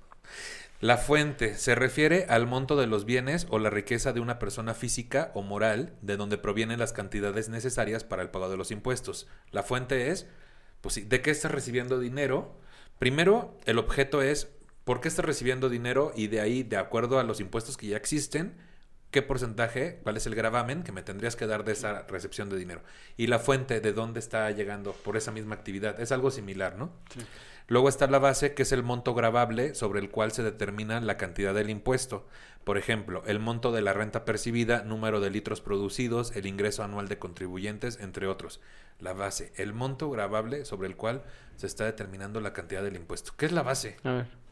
La 0.81 0.97
fuente 0.97 1.59
se 1.59 1.75
refiere 1.75 2.25
al 2.31 2.47
monto 2.47 2.77
de 2.77 2.87
los 2.87 3.05
bienes 3.05 3.47
o 3.51 3.59
la 3.59 3.69
riqueza 3.69 4.15
de 4.15 4.21
una 4.21 4.39
persona 4.39 4.73
física 4.73 5.33
o 5.35 5.43
moral 5.43 5.93
de 6.01 6.17
donde 6.17 6.39
provienen 6.39 6.79
las 6.79 6.95
cantidades 6.95 7.51
necesarias 7.51 8.05
para 8.05 8.23
el 8.23 8.31
pago 8.31 8.49
de 8.49 8.57
los 8.57 8.71
impuestos. 8.71 9.29
La 9.51 9.63
fuente 9.63 10.11
es, 10.11 10.27
pues 10.81 10.95
sí, 10.95 11.03
¿de 11.03 11.21
qué 11.21 11.31
estás 11.31 11.53
recibiendo 11.53 11.99
dinero? 11.99 12.59
Primero, 12.99 13.59
el 13.67 13.79
objeto 13.79 14.23
es, 14.23 14.49
¿por 14.85 15.03
qué 15.03 15.09
estás 15.09 15.27
recibiendo 15.27 15.69
dinero? 15.69 16.13
Y 16.17 16.29
de 16.29 16.41
ahí, 16.41 16.63
de 16.63 16.79
acuerdo 16.79 17.19
a 17.19 17.23
los 17.23 17.41
impuestos 17.41 17.77
que 17.77 17.89
ya 17.89 17.99
existen, 17.99 18.57
qué 19.15 19.23
porcentaje, 19.23 20.01
cuál 20.03 20.17
es 20.17 20.27
el 20.27 20.35
gravamen 20.35 20.83
que 20.83 20.91
me 20.91 21.01
tendrías 21.01 21.37
que 21.37 21.47
dar 21.47 21.63
de 21.65 21.71
esa 21.71 22.03
recepción 22.09 22.51
de 22.51 22.57
dinero. 22.57 22.83
Y 23.17 23.29
la 23.29 23.39
fuente 23.39 23.81
de 23.81 23.93
dónde 23.93 24.19
está 24.19 24.51
llegando 24.51 24.91
por 24.93 25.17
esa 25.17 25.31
misma 25.31 25.55
actividad. 25.55 26.01
Es 26.01 26.11
algo 26.11 26.33
similar, 26.33 26.77
¿no? 26.77 26.91
Sí. 27.15 27.21
Luego 27.69 27.89
está 27.89 28.09
la 28.09 28.19
base, 28.19 28.55
que 28.55 28.63
es 28.65 28.73
el 28.73 28.83
monto 28.83 29.15
gravable 29.15 29.77
sobre 29.77 30.01
el 30.01 30.11
cual 30.11 30.33
se 30.33 30.43
determina 30.43 31.01
la 31.01 31.17
cantidad 31.17 31.55
del 31.55 31.71
impuesto. 31.71 32.27
Por 32.65 32.77
ejemplo, 32.77 33.23
el 33.27 33.39
monto 33.39 33.71
de 33.71 33.83
la 33.83 33.93
renta 33.93 34.25
percibida, 34.25 34.83
número 34.83 35.21
de 35.21 35.31
litros 35.31 35.61
producidos, 35.61 36.35
el 36.35 36.47
ingreso 36.47 36.83
anual 36.83 37.07
de 37.07 37.21
contribuyentes, 37.21 38.01
entre 38.01 38.27
otros. 38.27 38.61
La 38.99 39.13
base, 39.13 39.53
el 39.55 39.75
monto 39.75 40.11
gravable 40.11 40.65
sobre 40.65 40.89
el 40.89 40.97
cual 40.97 41.23
se 41.55 41.69
está 41.69 41.85
determinando 41.85 42.41
la 42.41 42.53
cantidad 42.53 42.83
del 42.83 42.97
impuesto. 42.97 43.33
¿Qué 43.37 43.47
es 43.47 43.53
la 43.53 43.63
base? 43.63 43.97
A 44.03 44.11
ver. 44.11 44.44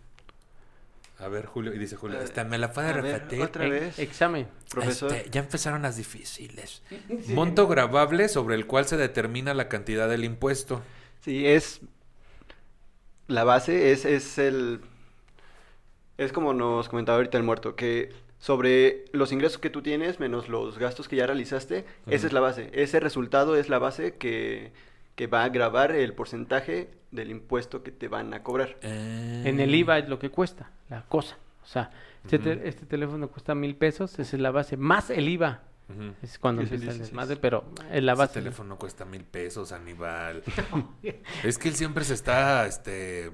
A 1.18 1.28
ver, 1.28 1.46
Julio, 1.46 1.72
y 1.72 1.78
dice 1.78 1.94
Julio, 1.96 2.20
Eh, 2.20 2.24
"Esta, 2.24 2.42
¿me 2.44 2.58
la 2.58 2.72
puede 2.72 2.92
repetir? 2.92 3.40
otra 3.42 3.68
vez. 3.68 3.98
examen. 3.98 4.48
Profesor. 4.70 5.12
Este, 5.12 5.30
ya 5.30 5.40
empezaron 5.40 5.82
las 5.82 5.96
difíciles. 5.96 6.82
Monto 7.28 7.68
gravable 7.68 8.28
sobre 8.28 8.56
el 8.56 8.66
cual 8.66 8.86
se 8.86 8.96
determina 8.96 9.54
la 9.54 9.68
cantidad 9.68 10.08
del 10.08 10.24
impuesto. 10.24 10.82
Sí, 11.20 11.46
es. 11.46 11.80
La 13.28 13.44
base 13.44 13.92
es, 13.92 14.04
es 14.04 14.38
el. 14.38 14.80
Es 16.18 16.32
como 16.32 16.54
nos 16.54 16.88
comentaba 16.88 17.16
ahorita 17.16 17.38
el 17.38 17.44
muerto, 17.44 17.76
que 17.76 18.10
sobre 18.38 19.04
los 19.12 19.30
ingresos 19.30 19.58
que 19.58 19.70
tú 19.70 19.82
tienes 19.82 20.18
menos 20.18 20.48
los 20.48 20.78
gastos 20.78 21.08
que 21.08 21.16
ya 21.16 21.26
realizaste, 21.26 21.84
esa 22.08 22.26
es 22.26 22.32
la 22.32 22.40
base. 22.40 22.68
Ese 22.72 22.98
resultado 22.98 23.54
es 23.56 23.68
la 23.68 23.78
base 23.78 24.16
que, 24.16 24.72
que 25.14 25.26
va 25.26 25.44
a 25.44 25.48
grabar 25.50 25.92
el 25.92 26.14
porcentaje 26.14 26.90
del 27.10 27.30
impuesto 27.30 27.82
que 27.82 27.90
te 27.92 28.08
van 28.08 28.32
a 28.34 28.42
cobrar. 28.42 28.76
En 28.82 29.60
el 29.60 29.74
IVA 29.74 29.98
es 29.98 30.08
lo 30.08 30.18
que 30.18 30.30
cuesta, 30.30 30.70
la 30.88 31.02
cosa. 31.02 31.36
O 31.62 31.66
sea, 31.66 31.90
este, 32.24 32.38
te- 32.38 32.68
este 32.68 32.86
teléfono 32.86 33.28
cuesta 33.28 33.54
mil 33.54 33.74
pesos, 33.76 34.18
esa 34.18 34.36
es 34.36 34.40
la 34.42 34.50
base, 34.50 34.76
más 34.76 35.10
el 35.10 35.28
IVA. 35.28 35.60
Es 36.22 36.38
cuando 36.38 36.62
el 36.62 36.68
empieza 36.68 36.84
el 36.92 36.98
16. 36.98 37.10
desmadre, 37.10 37.36
pero 37.36 37.64
es 37.92 38.02
la 38.02 38.12
Ese 38.12 38.18
base. 38.18 38.34
teléfono 38.34 38.78
cuesta 38.78 39.04
mil 39.04 39.24
pesos, 39.24 39.72
Aníbal. 39.72 40.42
es 41.44 41.58
que 41.58 41.68
él 41.68 41.74
siempre 41.74 42.02
se 42.04 42.14
está 42.14 42.66
este, 42.66 43.30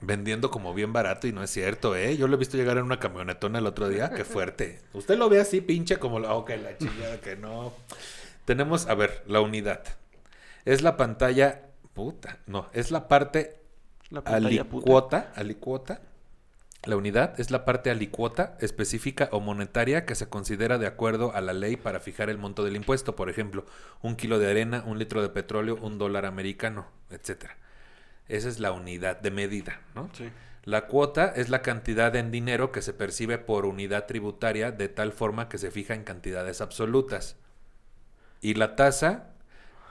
vendiendo 0.00 0.50
como 0.50 0.74
bien 0.74 0.92
barato 0.92 1.28
y 1.28 1.32
no 1.32 1.44
es 1.44 1.50
cierto, 1.50 1.94
¿eh? 1.94 2.16
Yo 2.16 2.26
lo 2.26 2.34
he 2.34 2.38
visto 2.38 2.56
llegar 2.56 2.76
en 2.78 2.84
una 2.84 2.98
camionetona 2.98 3.60
el 3.60 3.66
otro 3.66 3.88
día. 3.88 4.10
Qué 4.10 4.24
fuerte. 4.24 4.80
Usted 4.94 5.16
lo 5.16 5.28
ve 5.28 5.40
así, 5.40 5.60
pinche, 5.60 5.98
como... 5.98 6.18
la- 6.18 6.34
Oh, 6.34 6.44
que 6.44 6.56
la 6.56 6.76
chingada, 6.76 7.20
que 7.20 7.36
no. 7.36 7.72
Tenemos, 8.46 8.88
a 8.88 8.94
ver, 8.96 9.22
la 9.28 9.40
unidad. 9.40 9.84
Es 10.64 10.82
la 10.82 10.96
pantalla... 10.96 11.62
Puta, 11.92 12.38
no, 12.46 12.68
es 12.72 12.90
la 12.90 13.06
parte 13.06 13.60
La 14.08 14.24
pantalla 14.24 14.64
puta. 14.64 14.78
alicuota, 14.78 15.32
alicuota. 15.36 16.00
La 16.84 16.96
unidad 16.96 17.38
es 17.38 17.50
la 17.50 17.64
parte 17.64 17.90
alicuota 17.90 18.56
específica 18.60 19.28
o 19.30 19.40
monetaria 19.40 20.06
que 20.06 20.14
se 20.14 20.28
considera 20.28 20.78
de 20.78 20.86
acuerdo 20.86 21.34
a 21.34 21.40
la 21.40 21.52
ley 21.52 21.76
para 21.76 22.00
fijar 22.00 22.30
el 22.30 22.38
monto 22.38 22.64
del 22.64 22.76
impuesto. 22.76 23.14
Por 23.14 23.28
ejemplo, 23.28 23.66
un 24.00 24.16
kilo 24.16 24.38
de 24.38 24.50
arena, 24.50 24.82
un 24.86 24.98
litro 24.98 25.20
de 25.22 25.28
petróleo, 25.28 25.76
un 25.80 25.98
dólar 25.98 26.24
americano, 26.26 26.86
etcétera. 27.10 27.56
Esa 28.26 28.48
es 28.48 28.58
la 28.58 28.72
unidad 28.72 29.20
de 29.20 29.30
medida, 29.30 29.80
¿no? 29.94 30.08
Sí. 30.14 30.30
La 30.64 30.86
cuota 30.86 31.26
es 31.36 31.50
la 31.50 31.60
cantidad 31.60 32.16
en 32.16 32.30
dinero 32.30 32.72
que 32.72 32.82
se 32.82 32.94
percibe 32.94 33.36
por 33.36 33.66
unidad 33.66 34.06
tributaria 34.06 34.72
de 34.72 34.88
tal 34.88 35.12
forma 35.12 35.48
que 35.48 35.58
se 35.58 35.70
fija 35.70 35.94
en 35.94 36.04
cantidades 36.04 36.60
absolutas. 36.60 37.36
Y 38.40 38.54
la 38.54 38.76
tasa, 38.76 39.31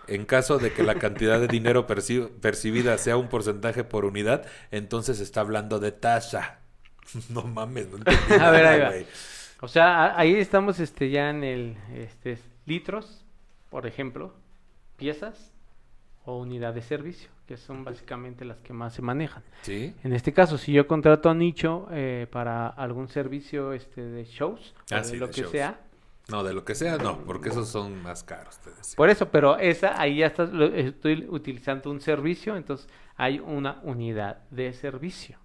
en 0.08 0.26
caso 0.26 0.58
de 0.58 0.72
que 0.74 0.84
la 0.84 0.95
cantidad 0.95 1.39
de 1.39 1.47
dinero 1.47 1.88
perci- 1.88 2.30
percibida 2.41 2.97
sea 2.97 3.18
un 3.18 3.28
porcentaje 3.30 3.84
por 3.84 4.06
unidad, 4.06 4.45
entonces 4.72 5.20
está 5.20 5.41
hablando 5.41 5.80
de 5.80 5.91
tasa. 5.91 6.60
No 7.30 7.43
mames, 7.43 7.89
no 7.89 7.97
entendí 7.97 8.34
A 8.39 8.52
ver, 8.52 8.66
ahí 8.66 8.80
va. 8.80 8.89
güey. 8.89 9.06
O 9.62 9.68
sea, 9.68 10.18
ahí 10.18 10.34
estamos 10.36 10.80
este, 10.80 11.10
ya 11.10 11.30
en 11.30 11.43
el 11.43 11.78
este, 11.93 12.38
litros, 12.66 13.24
por 13.70 13.86
ejemplo, 13.86 14.34
piezas 14.97 15.52
o 16.26 16.38
unidad 16.39 16.74
de 16.74 16.82
servicio, 16.82 17.30
que 17.47 17.58
son 17.58 17.84
básicamente 17.84 18.45
las 18.45 18.58
que 18.62 18.74
más 18.74 18.93
se 18.93 19.02
manejan. 19.02 19.43
¿Sí? 19.64 19.93
En 20.04 20.14
este 20.14 20.32
caso, 20.34 20.58
si 20.58 20.72
yo 20.72 20.88
contrato 20.88 21.30
a 21.30 21.34
Nicho 21.34 21.88
eh, 21.91 22.28
para 22.32 22.68
algún 22.68 23.08
servicio 23.10 23.74
este, 23.74 24.02
de 24.02 24.24
shows, 24.26 24.74
o 24.91 24.95
Ah, 24.95 25.04
sí, 25.04 25.18
lo 25.18 25.28
de 25.28 25.34
que 25.34 25.41
shows. 25.41 25.52
sea, 25.52 25.80
No, 26.30 26.43
de 26.43 26.53
lo 26.53 26.63
que 26.63 26.76
sea, 26.76 26.97
no, 26.97 27.19
porque 27.26 27.49
esos 27.49 27.67
son 27.67 28.01
más 28.03 28.24
caros, 28.24 28.57
te 28.59 28.69
decía. 28.69 28.95
por 28.95 29.09
eso, 29.09 29.30
pero 29.30 29.57
esa, 29.57 29.99
ahí 29.99 30.17
ya 30.17 30.28
estás, 30.28 30.49
estoy 30.76 31.28
utilizando 31.30 31.89
un 31.91 31.99
servicio, 31.99 32.55
entonces 32.55 32.88
hay 33.17 33.39
una 33.39 33.80
unidad 33.84 34.38
de 34.49 34.74
servicio. 34.74 35.38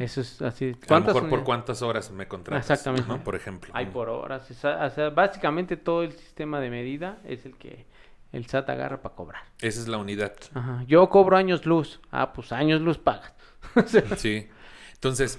Eso 0.00 0.20
es 0.20 0.42
así. 0.42 0.66
A 0.66 0.68
lo 0.72 0.86
¿Cuántas 0.86 1.14
mejor 1.14 1.30
por 1.30 1.44
cuántas 1.44 1.80
horas 1.80 2.10
me 2.10 2.28
contratas. 2.28 2.70
Exactamente. 2.70 3.08
¿no? 3.08 3.24
Por 3.24 3.34
ejemplo. 3.34 3.70
Hay 3.74 3.86
por 3.86 4.10
horas. 4.10 4.50
o 4.50 4.54
sea, 4.54 5.10
básicamente 5.10 5.78
todo 5.78 6.02
el 6.02 6.12
sistema 6.12 6.60
de 6.60 6.68
medida 6.68 7.18
es 7.24 7.46
el 7.46 7.56
que 7.56 7.86
el 8.32 8.46
SAT 8.46 8.68
agarra 8.68 9.00
para 9.00 9.14
cobrar. 9.14 9.42
Esa 9.60 9.80
es 9.80 9.88
la 9.88 9.96
unidad. 9.96 10.34
Ajá. 10.52 10.84
Yo 10.86 11.08
cobro 11.08 11.38
años 11.38 11.64
luz. 11.64 12.00
Ah, 12.10 12.32
pues 12.34 12.52
años 12.52 12.82
luz 12.82 12.98
pagas. 12.98 13.32
Sí. 14.18 14.46
Entonces, 14.94 15.38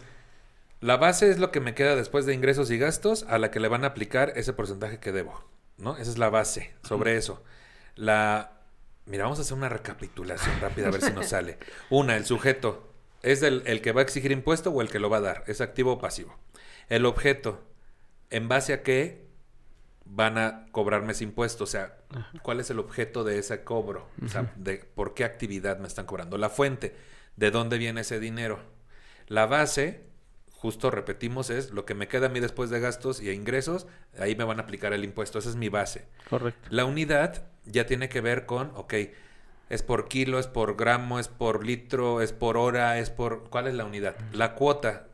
la 0.80 0.98
base 0.98 1.30
es 1.30 1.40
lo 1.40 1.52
que 1.52 1.60
me 1.60 1.74
queda 1.74 1.96
después 1.96 2.26
de 2.26 2.34
ingresos 2.34 2.70
y 2.72 2.78
gastos 2.78 3.26
a 3.28 3.40
la 3.40 3.52
que 3.52 3.60
le 3.60 3.68
van 3.68 3.84
a 3.84 3.88
aplicar 3.88 4.34
ese 4.36 4.54
porcentaje 4.54 5.00
que 5.00 5.12
debo, 5.12 5.44
¿no? 5.78 5.98
Esa 5.98 6.12
es 6.12 6.18
la 6.18 6.30
base. 6.30 6.74
Sobre 6.84 7.18
eso. 7.18 7.44
La... 7.96 8.54
Mira, 9.06 9.24
vamos 9.24 9.40
a 9.40 9.42
hacer 9.42 9.58
una 9.58 9.70
recapitulación 9.70 10.60
rápida 10.60 10.88
a 10.88 10.92
ver 10.92 11.02
si 11.02 11.14
nos 11.14 11.28
sale. 11.28 11.58
Una, 11.90 12.18
el 12.18 12.26
sujeto. 12.26 12.92
¿Es 13.24 13.42
el, 13.42 13.64
el 13.66 13.82
que 13.82 13.94
va 13.94 14.02
a 14.02 14.04
exigir 14.04 14.32
impuesto 14.32 14.70
o 14.70 14.82
el 14.82 14.90
que 14.90 15.00
lo 15.00 15.10
va 15.10 15.18
a 15.18 15.22
dar? 15.22 15.44
¿Es 15.48 15.62
activo 15.62 15.94
o 15.94 16.00
pasivo? 16.00 16.38
El 16.90 17.06
objeto. 17.06 17.64
¿En 18.30 18.50
base 18.50 18.74
a 18.74 18.84
qué 18.84 19.26
van 20.04 20.38
a 20.38 20.68
cobrarme 20.72 21.14
ese 21.14 21.24
impuesto? 21.24 21.64
O 21.64 21.68
sea, 21.68 21.98
¿cuál 22.42 22.60
es 22.60 22.70
el 22.70 22.80
objeto 22.80 23.24
de 23.24 23.40
ese 23.40 23.64
cobro? 23.64 24.10
O 24.24 24.28
sea, 24.28 24.52
de 24.58 24.78
por 24.78 25.14
qué 25.14 25.24
actividad 25.24 25.80
me 25.80 25.88
están 25.88 26.06
cobrando. 26.06 26.38
La 26.38 26.50
fuente. 26.50 26.96
¿De 27.38 27.50
dónde 27.50 27.78
viene 27.78 28.02
ese 28.02 28.20
dinero? 28.20 28.60
La 29.28 29.46
base, 29.46 30.07
justo 30.58 30.92
repetimos, 30.92 31.50
es 31.50 31.72
lo 31.72 31.86
que 31.86 31.94
me 31.94 32.08
queda 32.08 32.26
a 32.28 32.30
mí 32.30 32.40
después 32.40 32.70
de 32.70 32.80
gastos 32.80 33.22
y 33.22 33.30
ingresos, 33.30 33.88
ahí 34.20 34.36
me 34.36 34.44
van 34.44 34.60
a 34.60 34.64
aplicar 34.64 34.92
el 34.94 35.04
impuesto. 35.04 35.40
Esa 35.40 35.50
es 35.50 35.56
mi 35.56 35.70
base. 35.70 36.08
Correcto. 36.30 36.68
La 36.72 36.86
unidad 36.86 37.44
ya 37.66 37.86
tiene 37.86 38.10
que 38.10 38.22
ver 38.22 38.46
con, 38.46 38.72
ok, 38.76 38.94
es 39.70 39.84
por 39.84 40.08
kilo, 40.08 40.40
es 40.40 40.48
por 40.48 40.76
gramo, 40.76 41.20
es 41.20 41.28
por 41.28 41.66
litro, 41.66 42.22
es 42.22 42.34
por 42.34 42.58
hora, 42.58 43.00
es 43.00 43.10
por... 43.10 43.50
¿Cuál 43.50 43.68
es 43.68 43.76
la 43.76 43.86
unidad? 43.86 44.16
La 44.32 44.56
cuota, 44.56 45.08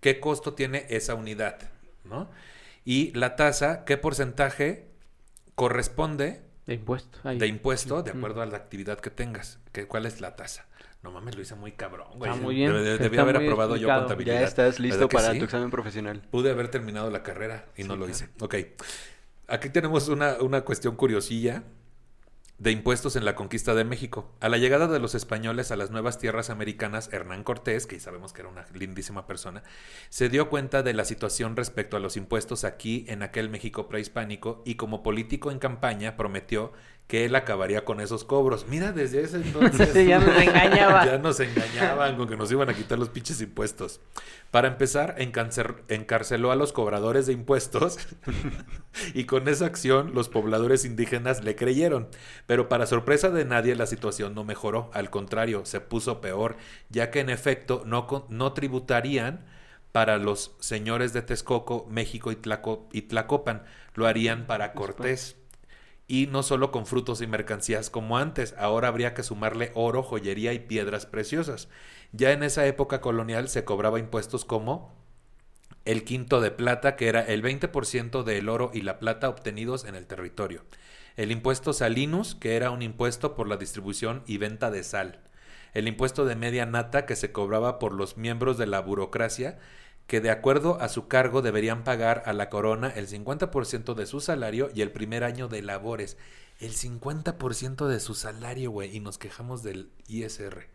¿qué 0.00 0.18
costo 0.20 0.54
tiene 0.54 0.86
esa 0.88 1.14
unidad? 1.14 1.58
¿No? 2.04 2.30
Y 2.84 3.12
la 3.12 3.36
tasa, 3.36 3.84
¿qué 3.84 3.96
porcentaje 3.98 4.88
corresponde 5.54 6.42
De 6.66 6.74
impuesto. 6.74 7.18
ahí. 7.24 7.38
de 7.38 7.46
impuesto 7.46 8.02
de 8.02 8.10
acuerdo 8.12 8.40
a 8.42 8.46
la 8.46 8.56
actividad 8.56 8.98
que 8.98 9.10
tengas? 9.10 9.58
¿Qué, 9.72 9.86
¿Cuál 9.86 10.06
es 10.06 10.20
la 10.20 10.34
tasa? 10.34 10.66
No 11.02 11.10
mames, 11.10 11.34
lo 11.34 11.40
hice 11.42 11.54
muy 11.54 11.72
cabrón, 11.72 12.08
güey. 12.16 12.30
Está 12.30 12.42
muy 12.42 12.54
bien, 12.56 12.72
Debe- 12.72 12.98
debí 12.98 13.16
haber 13.18 13.36
muy 13.36 13.44
aprobado 13.46 13.76
yo 13.76 13.88
contabilidad. 13.88 14.40
Ya 14.40 14.46
estás 14.46 14.78
listo 14.78 14.98
¿Verdad 14.98 15.08
que 15.10 15.16
para 15.16 15.32
sí? 15.32 15.38
tu 15.38 15.44
examen 15.46 15.70
profesional. 15.70 16.20
Pude 16.30 16.50
haber 16.50 16.68
terminado 16.68 17.10
la 17.10 17.22
carrera 17.22 17.66
y 17.76 17.84
no 17.84 17.96
lo 17.96 18.04
claro. 18.06 18.10
hice. 18.12 18.28
Ok. 18.40 18.54
Aquí 19.48 19.70
tenemos 19.70 20.08
una, 20.08 20.34
una 20.40 20.60
cuestión 20.60 20.96
curiosilla 20.96 21.64
de 22.58 22.70
impuestos 22.72 23.16
en 23.16 23.24
la 23.24 23.34
conquista 23.34 23.74
de 23.74 23.84
México. 23.84 24.30
A 24.40 24.50
la 24.50 24.58
llegada 24.58 24.86
de 24.86 24.98
los 25.00 25.14
españoles 25.14 25.70
a 25.72 25.76
las 25.76 25.90
nuevas 25.90 26.18
tierras 26.18 26.50
americanas, 26.50 27.08
Hernán 27.10 27.42
Cortés, 27.42 27.86
que 27.86 27.98
sabemos 27.98 28.34
que 28.34 28.42
era 28.42 28.50
una 28.50 28.66
lindísima 28.74 29.26
persona, 29.26 29.62
se 30.10 30.28
dio 30.28 30.50
cuenta 30.50 30.82
de 30.82 30.92
la 30.92 31.06
situación 31.06 31.56
respecto 31.56 31.96
a 31.96 32.00
los 32.00 32.18
impuestos 32.18 32.64
aquí 32.64 33.06
en 33.08 33.22
aquel 33.22 33.48
México 33.48 33.88
prehispánico 33.88 34.62
y 34.66 34.74
como 34.74 35.02
político 35.02 35.50
en 35.50 35.58
campaña 35.58 36.18
prometió 36.18 36.74
que 37.10 37.24
él 37.24 37.34
acabaría 37.34 37.84
con 37.84 38.00
esos 38.00 38.22
cobros. 38.24 38.66
Mira, 38.68 38.92
desde 38.92 39.22
ese 39.22 39.38
entonces 39.38 39.88
Sí, 39.92 40.06
ya 40.06 40.20
nos 40.20 40.40
engañaba. 40.40 41.04
ya 41.06 41.18
nos 41.18 41.40
engañaban 41.40 42.16
con 42.16 42.28
que 42.28 42.36
nos 42.36 42.52
iban 42.52 42.70
a 42.70 42.74
quitar 42.74 43.00
los 43.00 43.08
pinches 43.08 43.40
impuestos. 43.42 44.00
Para 44.52 44.68
empezar, 44.68 45.16
encarceló 45.88 46.52
a 46.52 46.56
los 46.56 46.72
cobradores 46.72 47.26
de 47.26 47.32
impuestos 47.32 47.98
y 49.14 49.24
con 49.24 49.48
esa 49.48 49.66
acción 49.66 50.12
los 50.14 50.28
pobladores 50.28 50.84
indígenas 50.84 51.42
le 51.42 51.56
creyeron. 51.56 52.08
Pero 52.46 52.68
para 52.68 52.86
sorpresa 52.86 53.30
de 53.30 53.44
nadie 53.44 53.74
la 53.74 53.86
situación 53.86 54.34
no 54.36 54.44
mejoró, 54.44 54.88
al 54.94 55.10
contrario, 55.10 55.64
se 55.64 55.80
puso 55.80 56.20
peor, 56.20 56.56
ya 56.90 57.10
que 57.10 57.18
en 57.18 57.28
efecto 57.30 57.82
no, 57.86 58.26
no 58.28 58.52
tributarían 58.52 59.46
para 59.90 60.16
los 60.18 60.54
señores 60.60 61.12
de 61.12 61.22
Texcoco, 61.22 61.88
México 61.90 62.30
y, 62.30 62.36
Tlaco- 62.36 62.86
y 62.92 63.02
Tlacopan, 63.02 63.64
lo 63.94 64.06
harían 64.06 64.46
para 64.46 64.72
Cortés. 64.74 65.36
Y 66.10 66.26
no 66.26 66.42
solo 66.42 66.72
con 66.72 66.86
frutos 66.86 67.20
y 67.20 67.28
mercancías 67.28 67.88
como 67.88 68.18
antes, 68.18 68.56
ahora 68.58 68.88
habría 68.88 69.14
que 69.14 69.22
sumarle 69.22 69.70
oro, 69.76 70.02
joyería 70.02 70.52
y 70.52 70.58
piedras 70.58 71.06
preciosas. 71.06 71.68
Ya 72.10 72.32
en 72.32 72.42
esa 72.42 72.66
época 72.66 73.00
colonial 73.00 73.48
se 73.48 73.64
cobraba 73.64 74.00
impuestos 74.00 74.44
como 74.44 74.92
el 75.84 76.02
quinto 76.02 76.40
de 76.40 76.50
plata, 76.50 76.96
que 76.96 77.06
era 77.06 77.20
el 77.20 77.44
20% 77.44 78.24
del 78.24 78.48
oro 78.48 78.72
y 78.74 78.80
la 78.80 78.98
plata 78.98 79.28
obtenidos 79.28 79.84
en 79.84 79.94
el 79.94 80.08
territorio. 80.08 80.64
El 81.16 81.30
impuesto 81.30 81.72
salinus, 81.72 82.34
que 82.34 82.56
era 82.56 82.72
un 82.72 82.82
impuesto 82.82 83.36
por 83.36 83.46
la 83.46 83.56
distribución 83.56 84.24
y 84.26 84.38
venta 84.38 84.72
de 84.72 84.82
sal. 84.82 85.20
El 85.74 85.86
impuesto 85.86 86.24
de 86.24 86.34
media 86.34 86.66
nata, 86.66 87.06
que 87.06 87.14
se 87.14 87.30
cobraba 87.30 87.78
por 87.78 87.92
los 87.92 88.16
miembros 88.16 88.58
de 88.58 88.66
la 88.66 88.80
burocracia 88.80 89.60
que 90.10 90.20
de 90.20 90.32
acuerdo 90.32 90.76
a 90.80 90.88
su 90.88 91.06
cargo 91.06 91.40
deberían 91.40 91.84
pagar 91.84 92.24
a 92.26 92.32
la 92.32 92.50
corona 92.50 92.88
el 92.88 93.06
50% 93.06 93.94
de 93.94 94.06
su 94.06 94.20
salario 94.20 94.68
y 94.74 94.82
el 94.82 94.90
primer 94.90 95.22
año 95.22 95.46
de 95.46 95.62
labores. 95.62 96.16
El 96.58 96.72
50% 96.72 97.86
de 97.86 98.00
su 98.00 98.16
salario, 98.16 98.72
güey, 98.72 98.96
y 98.96 98.98
nos 98.98 99.18
quejamos 99.18 99.62
del 99.62 99.92
ISR. 100.08 100.66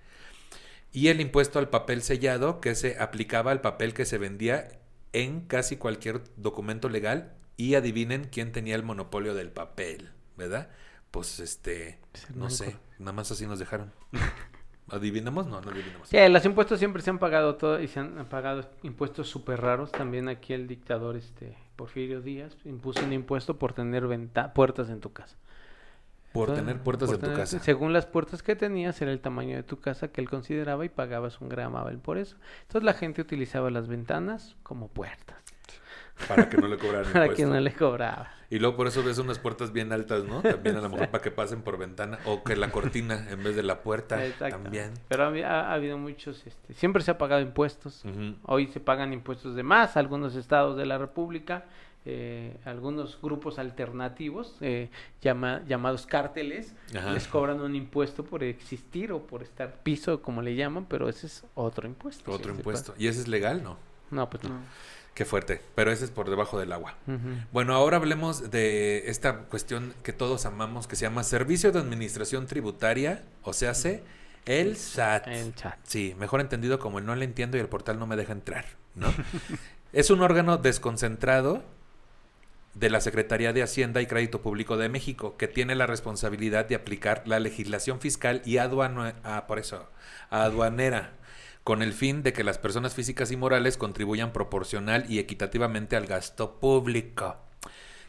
Y 0.94 1.10
el 1.10 1.20
impuesto 1.20 1.60
al 1.60 1.68
papel 1.68 2.02
sellado 2.02 2.62
que 2.62 2.76
se 2.76 2.98
aplicaba 2.98 3.52
al 3.52 3.60
papel 3.60 3.94
que 3.94 4.06
se 4.06 4.18
vendía 4.18 4.80
en 5.12 5.42
casi 5.42 5.76
cualquier 5.76 6.24
documento 6.38 6.88
legal 6.88 7.36
y 7.58 7.76
adivinen 7.76 8.30
quién 8.32 8.54
tenía 8.54 8.76
el 8.76 8.84
monopolio 8.84 9.36
del 9.36 9.52
papel, 9.52 10.12
¿verdad? 10.38 10.70
Pues 11.12 11.42
este, 11.42 12.00
no 12.34 12.50
sé, 12.50 12.78
nada 13.00 13.12
más 13.12 13.32
así 13.32 13.46
nos 13.46 13.60
dejaron. 13.60 13.92
¿Adivinamos? 14.90 15.48
No, 15.48 15.62
no 15.62 15.72
adivinamos. 15.72 16.08
Sí, 16.08 16.18
los 16.30 16.46
impuestos 16.46 16.78
siempre 16.80 17.02
se 17.02 17.10
han 17.10 17.18
pagado 17.20 17.56
todo 17.56 17.80
y 17.82 17.88
se 17.88 18.00
han 18.00 18.26
pagado 18.26 18.70
impuestos 18.84 19.28
súper 19.28 19.62
raros. 19.62 19.92
También 19.92 20.30
aquí 20.30 20.54
el 20.54 20.68
dictador 20.68 21.16
este 21.16 21.58
Porfirio 21.76 22.22
Díaz 22.22 22.56
impuso 22.66 23.04
un 23.04 23.14
impuesto 23.14 23.58
por 23.58 23.74
tener 23.74 24.06
venta 24.08 24.54
puertas 24.54 24.90
en 24.90 25.02
tu 25.02 25.12
casa. 25.12 25.36
Por 26.32 26.50
Entonces, 26.50 26.66
tener 26.66 26.84
puertas 26.84 27.10
por 27.10 27.16
en 27.16 27.22
tu 27.32 27.38
casa. 27.38 27.60
Según 27.60 27.94
las 27.94 28.06
puertas 28.06 28.44
que 28.44 28.56
tenías, 28.56 29.02
era 29.02 29.12
el 29.12 29.22
tamaño 29.22 29.56
de 29.56 29.64
tu 29.64 29.80
casa 29.80 30.10
que 30.10 30.20
él 30.22 30.30
consideraba 30.30 30.86
y 30.86 30.90
pagabas 30.90 31.40
un 31.42 31.50
gramavel 31.50 31.98
por 31.98 32.18
eso. 32.18 32.36
Entonces 32.64 32.84
la 32.84 32.94
gente 32.94 33.22
utilizaba 33.22 33.72
las 33.72 33.88
ventanas 33.88 34.56
como 34.62 34.90
puertas 34.90 35.38
Para 36.28 36.50
que 36.50 36.58
no 36.58 36.68
le 36.68 36.78
cobraran 36.78 37.06
para 37.14 37.28
impuesto. 37.28 37.36
que 37.36 37.46
no 37.46 37.60
le 37.60 37.74
cobraba. 37.74 38.35
Y 38.50 38.60
luego 38.60 38.76
por 38.78 38.88
eso 38.88 39.04
ves 39.04 39.18
unas 39.18 39.40
puertas 39.40 39.72
bien 39.72 39.92
altas, 39.92 40.24
¿no? 40.24 40.42
También 40.42 40.76
a 40.78 40.82
lo 40.82 40.90
mejor 40.90 41.10
para 41.10 41.22
que 41.24 41.32
pasen 41.32 41.62
por 41.62 41.78
ventana. 41.78 42.20
O 42.26 42.44
que 42.44 42.56
la 42.56 42.72
cortina 42.72 43.28
en 43.30 43.44
vez 43.44 43.56
de 43.56 43.64
la 43.64 43.82
puerta. 43.82 44.24
Exacto. 44.26 44.58
También. 44.62 44.94
Pero 45.08 45.24
ha, 45.24 45.28
ha- 45.30 45.70
ha 45.70 45.74
habido 45.74 45.98
muchos, 45.98 46.46
este, 46.46 46.74
siempre 46.74 47.02
se 47.04 47.12
ha 47.12 47.18
pagado 47.18 47.42
impuestos. 47.42 48.04
Hoy 48.44 48.68
se 48.68 48.80
pagan 48.80 49.14
impuestos 49.14 49.56
de 49.56 49.64
más, 49.64 49.98
algunos 49.98 50.36
estados 50.36 50.78
de 50.78 50.86
la 50.86 50.98
República, 50.98 51.66
eh, 52.08 52.56
algunos 52.66 53.20
grupos 53.20 53.58
alternativos 53.58 54.58
eh, 54.62 54.90
llama- 55.24 55.64
llamados 55.68 56.06
cárteles, 56.06 56.76
Ajá. 56.96 57.12
les 57.14 57.28
cobran 57.28 57.60
un 57.62 57.76
impuesto 57.76 58.24
por 58.24 58.44
existir 58.44 59.12
o 59.12 59.26
por 59.26 59.42
estar 59.42 59.80
piso, 59.82 60.22
como 60.22 60.44
le 60.44 60.56
llaman, 60.56 60.86
pero 60.86 61.10
ese 61.10 61.26
es 61.26 61.44
otro 61.56 61.88
impuesto. 61.88 62.32
Otro 62.32 62.52
Sí, 62.54 62.58
impuesto. 62.60 62.94
¿Y 63.00 63.08
ese 63.08 63.22
es 63.22 63.28
legal? 63.28 63.64
No. 63.64 63.78
No, 64.12 64.30
pues 64.30 64.44
no. 64.44 64.52
Qué 65.16 65.24
fuerte. 65.24 65.62
Pero 65.76 65.94
ese 65.94 66.04
es 66.04 66.12
por 66.12 66.30
debajo 66.30 66.60
del 66.60 66.74
agua. 66.74 66.96
Bueno, 67.54 67.74
ahora 67.74 67.98
hablemos 67.98 68.52
de 68.52 69.10
esta 69.10 69.44
cuestión 69.44 69.94
que 70.04 70.12
todos 70.12 70.46
amamos, 70.46 70.88
que 70.88 70.98
se 70.98 71.04
llama 71.04 71.24
Servicio 71.24 71.72
de 71.72 71.80
Administración 71.80 72.48
Tributaria, 72.48 73.24
o 73.42 73.54
sea, 73.54 73.72
hace 73.72 74.04
el 74.46 74.76
SAT. 74.76 75.28
El 75.28 75.56
chat. 75.56 75.80
Sí, 75.84 76.14
mejor 76.20 76.42
entendido 76.42 76.80
como 76.80 77.00
el 77.00 77.06
no 77.06 77.16
le 77.16 77.24
entiendo 77.24 77.56
y 77.56 77.62
el 77.62 77.70
portal 77.70 77.98
no 77.98 78.08
me 78.08 78.18
deja 78.18 78.34
entrar, 78.34 78.66
¿no? 78.94 79.08
es 79.94 80.10
un 80.10 80.22
órgano 80.22 80.58
desconcentrado 80.58 81.64
de 82.74 82.90
la 82.90 83.00
Secretaría 83.00 83.54
de 83.54 83.64
Hacienda 83.64 84.02
y 84.02 84.08
Crédito 84.08 84.42
Público 84.42 84.76
de 84.76 84.90
México, 84.90 85.38
que 85.38 85.48
tiene 85.48 85.76
la 85.76 85.88
responsabilidad 85.88 86.66
de 86.66 86.76
aplicar 86.76 87.24
la 87.26 87.40
legislación 87.40 88.02
fiscal 88.02 88.42
y 88.44 88.58
aduana, 88.58 89.16
ah, 89.24 89.46
por 89.48 89.60
eso, 89.60 89.90
aduanera, 90.30 91.14
con 91.66 91.82
el 91.82 91.94
fin 91.94 92.22
de 92.22 92.32
que 92.32 92.44
las 92.44 92.60
personas 92.60 92.94
físicas 92.94 93.32
y 93.32 93.38
morales 93.38 93.76
contribuyan 93.76 94.32
proporcional 94.32 95.04
y 95.10 95.18
equitativamente 95.18 95.96
al 95.96 96.06
gasto 96.06 96.60
público 96.60 97.38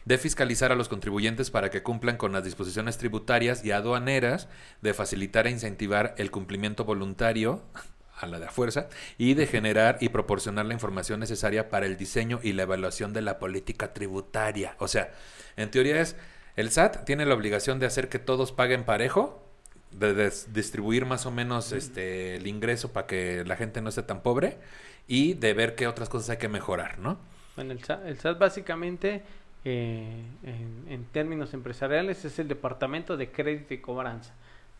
de 0.05 0.19
fiscalizar 0.19 0.71
a 0.71 0.75
los 0.75 0.87
contribuyentes 0.87 1.49
para 1.49 1.71
que 1.71 1.81
cumplan 1.81 2.17
con 2.17 2.31
las 2.31 2.43
disposiciones 2.43 2.99
tributarias 2.99 3.65
y 3.65 3.71
aduaneras, 3.71 4.47
de 4.83 4.93
facilitar 4.93 5.47
e 5.47 5.49
incentivar 5.49 6.13
el 6.19 6.29
cumplimiento 6.29 6.85
voluntario 6.85 7.63
a 8.15 8.27
la 8.27 8.39
de 8.39 8.45
a 8.45 8.51
fuerza 8.51 8.89
y 9.17 9.33
de 9.33 9.47
generar 9.47 9.97
y 10.01 10.09
proporcionar 10.09 10.67
la 10.67 10.75
información 10.75 11.19
necesaria 11.19 11.67
para 11.67 11.87
el 11.87 11.97
diseño 11.97 12.39
y 12.43 12.53
la 12.53 12.61
evaluación 12.61 13.11
de 13.11 13.23
la 13.23 13.39
política 13.39 13.91
tributaria. 13.91 14.75
O 14.77 14.87
sea, 14.87 15.11
en 15.55 15.71
teoría 15.71 15.99
es 15.99 16.15
el 16.55 16.69
SAT 16.69 17.05
tiene 17.05 17.25
la 17.25 17.33
obligación 17.33 17.79
de 17.79 17.87
hacer 17.87 18.07
que 18.07 18.19
todos 18.19 18.51
paguen 18.51 18.83
parejo, 18.83 19.46
de 19.99 20.31
distribuir 20.49 21.05
más 21.05 21.25
o 21.25 21.31
menos 21.31 21.71
este 21.71 22.35
el 22.35 22.47
ingreso 22.47 22.91
para 22.93 23.07
que 23.07 23.43
la 23.45 23.55
gente 23.55 23.81
no 23.81 23.89
esté 23.89 24.03
tan 24.03 24.21
pobre 24.21 24.57
y 25.07 25.33
de 25.33 25.53
ver 25.53 25.75
qué 25.75 25.87
otras 25.87 26.09
cosas 26.09 26.31
hay 26.31 26.37
que 26.37 26.49
mejorar, 26.49 26.99
¿no? 26.99 27.17
Bueno, 27.55 27.71
el 27.71 27.83
SAT, 27.83 28.05
el 28.05 28.19
SAT 28.19 28.37
básicamente, 28.37 29.23
eh, 29.65 30.23
en, 30.43 30.85
en 30.89 31.05
términos 31.05 31.53
empresariales, 31.53 32.23
es 32.25 32.37
el 32.39 32.47
departamento 32.47 33.17
de 33.17 33.31
crédito 33.31 33.73
y 33.73 33.79
cobranza, 33.79 34.33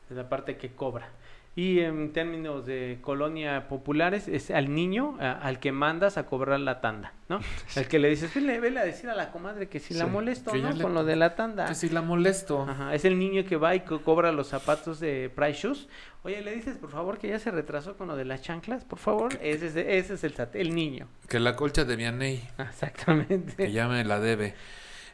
es 0.10 0.16
la 0.16 0.30
parte 0.30 0.58
que 0.58 0.72
cobra. 0.72 1.10
Y 1.58 1.80
en 1.80 2.14
términos 2.14 2.68
de 2.68 3.00
colonia 3.02 3.68
populares, 3.68 4.28
es 4.28 4.52
al 4.52 4.72
niño 4.76 5.18
a- 5.20 5.32
al 5.32 5.60
que 5.60 5.72
mandas 5.72 6.20
a 6.20 6.28
cobrar 6.28 6.60
la 6.60 6.82
tanda, 6.82 7.14
¿no? 7.30 7.40
El 7.76 7.88
que 7.88 7.98
le 7.98 8.10
dices, 8.10 8.32
vele, 8.36 8.60
vele 8.60 8.80
a 8.80 8.86
decir 8.86 9.10
a 9.10 9.16
la 9.16 9.32
comadre 9.32 9.68
que 9.68 9.80
si 9.80 9.96
la 9.96 10.06
Sí, 10.06 10.12
molesto, 10.12 10.52
que 10.52 10.62
ya 10.62 10.70
¿no? 10.70 10.76
le- 10.76 10.84
Con 10.84 10.94
lo 10.94 11.04
de 11.04 11.16
la 11.16 11.34
tanda. 11.36 11.66
Que 11.66 11.74
si 11.74 11.90
la 11.90 12.04
molesto. 12.04 12.62
Ajá, 12.62 12.94
es 12.94 13.06
el 13.06 13.18
niño 13.18 13.44
que 13.44 13.56
va 13.56 13.74
y 13.74 13.80
co- 13.80 14.04
cobra 14.04 14.32
los 14.32 14.50
zapatos 14.50 15.00
de 15.00 15.32
Price 15.36 15.60
Shoes. 15.64 15.90
Oye, 16.22 16.44
le 16.44 16.54
dices, 16.54 16.78
por 16.78 16.92
favor, 16.92 17.18
que 17.18 17.28
ya 17.30 17.40
se 17.40 17.50
retrasó 17.50 17.98
con 17.98 18.08
lo 18.08 18.16
de 18.16 18.26
las 18.26 18.44
chanclas, 18.44 18.86
por 18.86 19.00
favor. 19.00 19.34
Ese 19.42 19.66
es, 19.66 19.76
ese 19.76 20.14
es 20.14 20.24
el 20.24 20.36
el 20.54 20.76
niño. 20.76 21.08
Que 21.28 21.40
la 21.40 21.56
colcha 21.56 21.86
de 21.86 21.96
Vianney, 21.96 22.48
Exactamente. 22.60 23.56
que 23.56 23.72
ya 23.72 23.88
me 23.88 24.04
la 24.06 24.20
debe. 24.20 24.54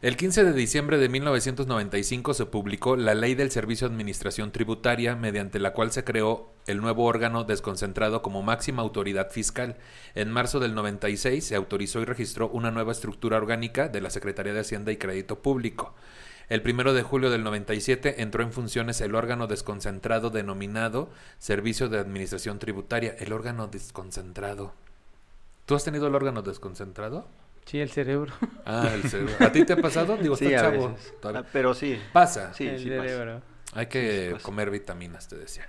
El 0.03 0.17
15 0.17 0.43
de 0.43 0.51
diciembre 0.51 0.97
de 0.97 1.07
1995 1.07 2.33
se 2.33 2.45
publicó 2.45 2.97
la 2.97 3.15
Ley 3.15 3.35
del 3.35 3.51
Servicio 3.51 3.87
de 3.87 3.93
Administración 3.93 4.51
Tributaria, 4.51 5.15
mediante 5.15 5.59
la 5.59 5.71
cual 5.71 5.93
se 5.93 6.03
creó 6.03 6.51
el 6.67 6.81
nuevo 6.81 7.05
órgano 7.05 7.45
desconcentrado 7.45 8.21
como 8.21 8.41
máxima 8.41 8.81
autoridad 8.81 9.31
fiscal. 9.31 9.77
En 10.13 10.29
marzo 10.29 10.59
del 10.59 10.75
96 10.75 11.45
se 11.45 11.55
autorizó 11.55 12.01
y 12.01 12.03
registró 12.03 12.49
una 12.49 12.69
nueva 12.69 12.91
estructura 12.91 13.37
orgánica 13.37 13.87
de 13.87 14.01
la 14.01 14.09
Secretaría 14.09 14.51
de 14.51 14.59
Hacienda 14.59 14.91
y 14.91 14.97
Crédito 14.97 15.41
Público. 15.41 15.95
El 16.49 16.61
primero 16.61 16.93
de 16.93 17.03
julio 17.03 17.29
del 17.29 17.45
97 17.45 18.21
entró 18.21 18.43
en 18.43 18.51
funciones 18.51 18.99
el 18.99 19.15
órgano 19.15 19.47
desconcentrado 19.47 20.31
denominado 20.31 21.11
Servicio 21.39 21.87
de 21.87 21.99
Administración 21.99 22.59
Tributaria. 22.59 23.15
El 23.19 23.31
órgano 23.31 23.67
desconcentrado. 23.67 24.73
¿Tú 25.65 25.75
has 25.75 25.85
tenido 25.85 26.07
el 26.07 26.15
órgano 26.15 26.41
desconcentrado? 26.41 27.25
Sí, 27.65 27.79
el 27.79 27.89
cerebro. 27.89 28.33
Ah, 28.65 28.89
el 28.93 29.03
cerebro. 29.09 29.33
¿A 29.39 29.51
ti 29.51 29.65
te 29.65 29.73
ha 29.73 29.77
pasado? 29.77 30.17
Digo, 30.17 30.35
Sí, 30.35 30.45
está 30.45 30.67
a 30.67 30.71
chavo. 30.71 30.95
Ah, 31.23 31.43
pero 31.51 31.73
sí. 31.73 31.99
Pasa. 32.11 32.53
Sí, 32.53 32.67
el 32.67 32.79
sí 32.79 32.89
pasa. 32.89 33.01
cerebro. 33.03 33.41
Hay 33.73 33.87
que 33.87 34.27
sí 34.27 34.33
pasa. 34.33 34.43
comer 34.45 34.69
vitaminas, 34.69 35.27
te 35.27 35.37
decía. 35.37 35.67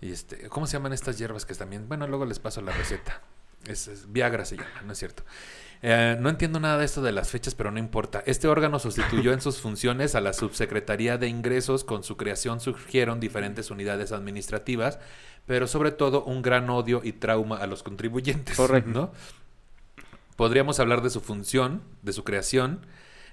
Y 0.00 0.12
este, 0.12 0.48
¿cómo 0.48 0.66
se 0.66 0.74
llaman 0.74 0.92
estas 0.92 1.18
hierbas 1.18 1.44
que 1.46 1.54
también? 1.54 1.88
Bueno, 1.88 2.06
luego 2.06 2.24
les 2.24 2.38
paso 2.38 2.60
la 2.62 2.72
receta. 2.72 3.20
Es, 3.66 3.88
es- 3.88 4.10
Viagra 4.12 4.44
se 4.44 4.56
llama, 4.56 4.82
no 4.84 4.92
es 4.92 4.98
cierto. 4.98 5.24
Eh, 5.82 6.16
no 6.20 6.28
entiendo 6.28 6.58
nada 6.58 6.78
de 6.78 6.84
esto 6.84 7.02
de 7.02 7.12
las 7.12 7.30
fechas, 7.30 7.54
pero 7.54 7.70
no 7.70 7.78
importa. 7.78 8.22
Este 8.26 8.48
órgano 8.48 8.78
sustituyó 8.78 9.32
en 9.32 9.40
sus 9.40 9.60
funciones 9.60 10.14
a 10.16 10.20
la 10.20 10.32
Subsecretaría 10.32 11.18
de 11.18 11.28
Ingresos. 11.28 11.84
Con 11.84 12.02
su 12.02 12.16
creación 12.16 12.60
surgieron 12.60 13.20
diferentes 13.20 13.70
unidades 13.70 14.10
administrativas, 14.12 14.98
pero 15.46 15.66
sobre 15.68 15.92
todo 15.92 16.24
un 16.24 16.42
gran 16.42 16.68
odio 16.70 17.00
y 17.04 17.12
trauma 17.12 17.58
a 17.58 17.66
los 17.68 17.82
contribuyentes. 17.84 18.56
Correcto. 18.56 18.90
¿no? 18.90 19.12
Podríamos 20.38 20.78
hablar 20.78 21.02
de 21.02 21.10
su 21.10 21.20
función, 21.20 21.82
de 22.02 22.12
su 22.12 22.22
creación, 22.22 22.86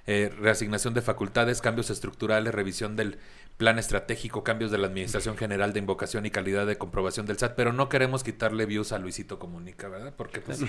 eh, 0.08 0.34
reasignación 0.40 0.96
de 0.96 1.04
facultades, 1.04 1.62
cambios 1.62 1.92
estructurales, 1.92 2.52
revisión 2.52 2.96
del 2.96 3.20
plan 3.58 3.78
estratégico, 3.78 4.44
cambios 4.44 4.72
de 4.72 4.80
la 4.80 4.88
Administración 4.88 5.38
General 5.38 5.72
de 5.72 5.78
Invocación 5.82 6.26
y 6.26 6.32
calidad 6.32 6.66
de 6.66 6.80
comprobación 6.80 7.28
del 7.28 7.38
SAT, 7.38 7.54
pero 7.56 7.74
no 7.74 7.90
queremos 7.90 8.24
quitarle 8.24 8.66
views 8.66 8.92
a 8.92 8.98
Luisito 8.98 9.38
Comunica, 9.38 9.88
¿verdad? 9.88 10.16
Porque, 10.18 10.42
pues, 10.42 10.64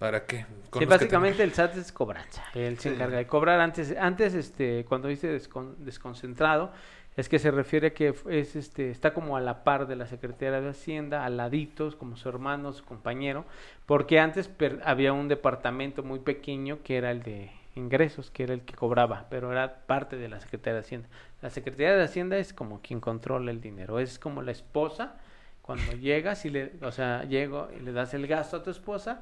¿para 0.00 0.26
qué? 0.26 0.44
Con 0.70 0.80
Sí, 0.82 0.86
básicamente 0.86 1.44
el 1.44 1.52
SAT 1.52 1.76
es 1.76 1.92
cobranza. 1.92 2.42
Él 2.54 2.76
se 2.80 2.88
encarga 2.92 3.18
de 3.18 3.26
cobrar. 3.28 3.60
Antes, 3.60 3.94
antes 3.96 4.34
este, 4.34 4.84
cuando 4.88 5.06
dice 5.06 5.32
descon- 5.40 5.76
desconcentrado, 5.76 6.72
es 7.16 7.28
que 7.28 7.38
se 7.38 7.50
refiere 7.50 7.88
a 7.88 7.94
que 7.94 8.14
es, 8.28 8.56
este, 8.56 8.90
está 8.90 9.14
como 9.14 9.36
a 9.36 9.40
la 9.40 9.62
par 9.64 9.86
de 9.86 9.96
la 9.96 10.06
Secretaría 10.06 10.60
de 10.60 10.68
Hacienda, 10.68 11.24
al 11.24 11.36
laditos, 11.36 11.94
como 11.96 12.16
su 12.16 12.28
hermano, 12.28 12.72
su 12.72 12.84
compañero, 12.84 13.44
porque 13.86 14.18
antes 14.20 14.48
per- 14.48 14.80
había 14.84 15.12
un 15.12 15.28
departamento 15.28 16.02
muy 16.02 16.18
pequeño 16.20 16.78
que 16.82 16.96
era 16.96 17.10
el 17.10 17.22
de 17.22 17.50
ingresos, 17.76 18.30
que 18.30 18.44
era 18.44 18.54
el 18.54 18.62
que 18.62 18.74
cobraba, 18.74 19.26
pero 19.30 19.50
era 19.52 19.86
parte 19.86 20.16
de 20.16 20.28
la 20.28 20.40
Secretaría 20.40 20.74
de 20.74 20.80
Hacienda. 20.80 21.08
La 21.42 21.50
Secretaría 21.50 21.96
de 21.96 22.02
Hacienda 22.04 22.36
es 22.38 22.52
como 22.52 22.80
quien 22.80 23.00
controla 23.00 23.50
el 23.50 23.60
dinero, 23.60 23.98
es 24.00 24.18
como 24.18 24.42
la 24.42 24.52
esposa. 24.52 25.16
Cuando 25.62 25.92
llegas 25.92 26.44
y 26.44 26.50
le, 26.50 26.72
o 26.82 26.92
sea, 26.92 27.24
llego 27.24 27.68
y 27.76 27.80
le 27.80 27.92
das 27.92 28.12
el 28.14 28.26
gasto 28.26 28.58
a 28.58 28.62
tu 28.62 28.70
esposa, 28.70 29.20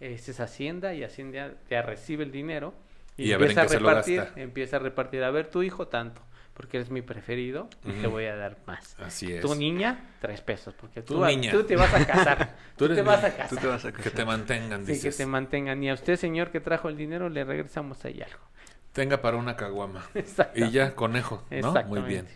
esa 0.00 0.30
es 0.30 0.40
Hacienda 0.40 0.94
y 0.94 1.02
Hacienda 1.04 1.54
ya 1.70 1.82
recibe 1.82 2.24
el 2.24 2.32
dinero 2.32 2.74
y, 3.16 3.24
Y 3.24 3.32
a 3.32 3.38
ver 3.38 3.52
en 3.52 3.58
empieza 3.58 3.62
a 3.62 3.66
qué 3.66 3.68
se 3.68 3.80
lo 3.80 3.90
repartir, 3.90 4.16
gasta. 4.16 4.34
empieza 4.36 4.76
a 4.76 4.80
repartir, 4.80 5.22
a 5.24 5.30
ver 5.30 5.48
tu 5.50 5.62
hijo 5.62 5.88
tanto, 5.88 6.22
porque 6.54 6.76
eres 6.78 6.90
mi 6.90 7.02
preferido 7.02 7.68
y 7.84 7.92
te 8.00 8.06
voy 8.06 8.24
a 8.26 8.36
dar 8.36 8.56
más. 8.66 8.96
Así 9.00 9.32
es. 9.32 9.40
Tu 9.40 9.54
niña, 9.54 10.10
tres 10.20 10.40
pesos, 10.40 10.72
porque 10.80 11.02
tú, 11.02 11.24
niña. 11.24 11.50
tú 11.50 11.64
te 11.64 11.76
vas 11.76 11.92
a 11.92 12.06
casar. 12.06 12.56
Tú 12.76 12.88
tú, 12.88 12.94
te 12.94 13.02
vas 13.02 13.22
a 13.22 13.30
Tú 13.30 13.36
casar. 13.36 13.58
te 13.60 13.66
vas 13.66 13.84
a 13.84 13.92
Que 13.92 13.96
casar. 13.98 14.12
te 14.12 14.24
mantengan, 14.24 14.80
Sí, 14.80 14.86
que 14.86 14.92
dices. 14.92 15.16
te 15.16 15.26
mantengan. 15.26 15.82
Y 15.82 15.90
a 15.90 15.94
usted, 15.94 16.16
señor, 16.16 16.50
que 16.50 16.60
trajo 16.60 16.88
el 16.88 16.96
dinero, 16.96 17.28
le 17.28 17.44
regresamos 17.44 18.04
ahí 18.04 18.20
algo. 18.22 18.40
Tenga 18.92 19.20
para 19.20 19.36
una 19.36 19.56
caguama. 19.56 20.04
Exacto. 20.14 20.58
Y 20.64 20.70
ya, 20.70 20.94
conejo, 20.94 21.44
¿no? 21.50 21.72
Muy 21.86 22.00
bien. 22.02 22.26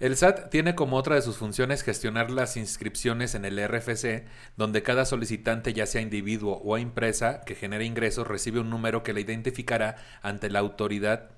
El 0.00 0.16
SAT 0.16 0.48
tiene 0.48 0.74
como 0.74 0.96
otra 0.96 1.14
de 1.14 1.22
sus 1.22 1.36
funciones 1.36 1.82
gestionar 1.82 2.30
las 2.30 2.56
inscripciones 2.56 3.34
en 3.34 3.44
el 3.44 3.58
RFC, 3.68 4.24
donde 4.56 4.82
cada 4.82 5.04
solicitante, 5.04 5.74
ya 5.74 5.84
sea 5.86 6.00
individuo 6.00 6.56
o 6.64 6.78
empresa 6.78 7.42
que 7.44 7.54
genere 7.54 7.84
ingresos, 7.84 8.26
recibe 8.26 8.60
un 8.60 8.70
número 8.70 9.02
que 9.02 9.12
le 9.12 9.20
identificará 9.20 9.96
ante 10.22 10.48
la 10.48 10.58
autoridad 10.60 11.28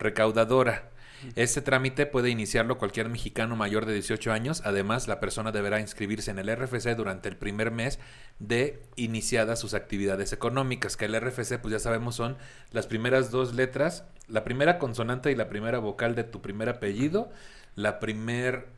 recaudadora. 0.00 0.90
Este 1.36 1.60
trámite 1.62 2.06
puede 2.06 2.30
iniciarlo 2.30 2.78
cualquier 2.78 3.08
mexicano 3.08 3.56
mayor 3.56 3.86
de 3.86 3.94
18 3.94 4.32
años. 4.32 4.62
Además, 4.64 5.08
la 5.08 5.20
persona 5.20 5.52
deberá 5.52 5.80
inscribirse 5.80 6.30
en 6.30 6.38
el 6.38 6.54
RFC 6.54 6.94
durante 6.96 7.28
el 7.28 7.36
primer 7.36 7.70
mes 7.70 7.98
de 8.38 8.82
iniciadas 8.96 9.58
sus 9.60 9.74
actividades 9.74 10.32
económicas, 10.32 10.96
que 10.96 11.06
el 11.06 11.20
RFC, 11.20 11.58
pues 11.60 11.72
ya 11.72 11.78
sabemos, 11.78 12.14
son 12.14 12.36
las 12.72 12.86
primeras 12.86 13.30
dos 13.30 13.54
letras, 13.54 14.04
la 14.28 14.44
primera 14.44 14.78
consonante 14.78 15.30
y 15.30 15.34
la 15.34 15.48
primera 15.48 15.78
vocal 15.78 16.14
de 16.14 16.24
tu 16.24 16.40
primer 16.42 16.68
apellido, 16.68 17.30
la 17.74 17.98
primer 18.00 18.68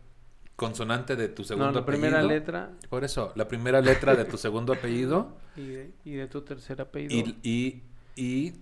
consonante 0.56 1.16
de 1.16 1.28
tu 1.28 1.44
segundo 1.44 1.72
no, 1.72 1.72
la 1.72 1.80
apellido. 1.80 2.10
primera 2.10 2.22
letra 2.22 2.70
Por 2.90 3.04
eso, 3.04 3.32
la 3.34 3.48
primera 3.48 3.80
letra 3.80 4.14
de 4.14 4.24
tu 4.26 4.36
segundo 4.36 4.74
apellido 4.74 5.36
y 5.56 5.66
de, 5.68 5.90
y 6.04 6.12
de 6.14 6.26
tu 6.28 6.42
tercer 6.42 6.80
apellido. 6.80 7.14
y, 7.16 7.38
y, 7.42 7.82
y 8.16 8.54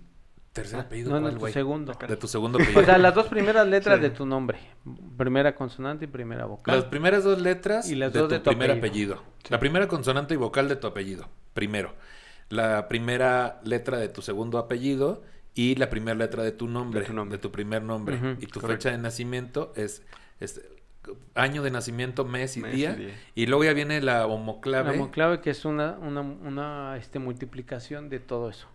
tercer 0.61 0.79
apellido, 0.79 1.11
no, 1.11 1.19
no, 1.19 1.37
¿cuál, 1.37 1.51
tu 1.51 1.53
segundo. 1.53 1.93
De 2.07 2.17
tu 2.17 2.27
segundo 2.27 2.57
apellido. 2.57 2.81
O 2.81 2.83
sea, 2.85 2.97
las 2.97 3.13
dos 3.15 3.27
primeras 3.27 3.67
letras 3.67 3.97
Sí. 3.97 4.01
de 4.03 4.09
tu 4.11 4.25
nombre. 4.25 4.59
Primera 5.17 5.55
consonante 5.55 6.05
y 6.05 6.07
primera 6.07 6.45
vocal. 6.45 6.75
Las 6.75 6.85
primeras 6.85 7.23
dos 7.23 7.41
letras 7.41 7.89
Y 7.89 7.95
las 7.95 8.13
de 8.13 8.19
dos 8.19 8.29
tu 8.29 8.33
de 8.35 8.39
tu 8.39 8.49
primer 8.49 8.71
apellido. 8.71 9.15
apellido. 9.15 9.23
La 9.49 9.59
primera 9.59 9.87
consonante 9.87 10.33
y 10.33 10.37
vocal 10.37 10.67
de 10.69 10.75
tu 10.75 10.87
apellido, 10.87 11.27
primero. 11.53 11.93
La 12.49 12.87
primera 12.87 13.59
letra 13.63 13.97
de 13.97 14.09
tu 14.09 14.21
segundo 14.21 14.57
apellido 14.57 15.21
y 15.55 15.75
la 15.75 15.89
primera 15.89 16.15
letra 16.17 16.43
de 16.43 16.51
tu 16.51 16.67
nombre, 16.67 17.01
de 17.01 17.37
tu 17.37 17.51
primer 17.51 17.83
nombre. 17.83 18.15
Y 18.39 18.47
tu 18.47 18.59
correcto. 18.59 18.67
fecha 18.83 18.91
de 18.91 18.97
nacimiento 18.97 19.73
es, 19.75 20.03
es 20.39 20.61
año 21.35 21.63
de 21.63 21.71
nacimiento, 21.71 22.25
mes 22.25 22.57
y, 22.57 22.61
Mes 22.61 22.73
y 22.73 22.77
día. 22.77 22.97
Y 23.35 23.45
luego 23.47 23.63
ya 23.63 23.73
viene 23.73 24.01
la 24.01 24.27
homoclave. 24.27 24.95
La 24.97 25.11
clave 25.11 25.41
que 25.41 25.49
es 25.49 25.65
una, 25.65 25.97
una, 25.99 26.21
una 26.21 26.97
este, 26.97 27.19
multiplicación 27.19 28.09
de 28.09 28.19
todo 28.19 28.49
eso. 28.49 28.67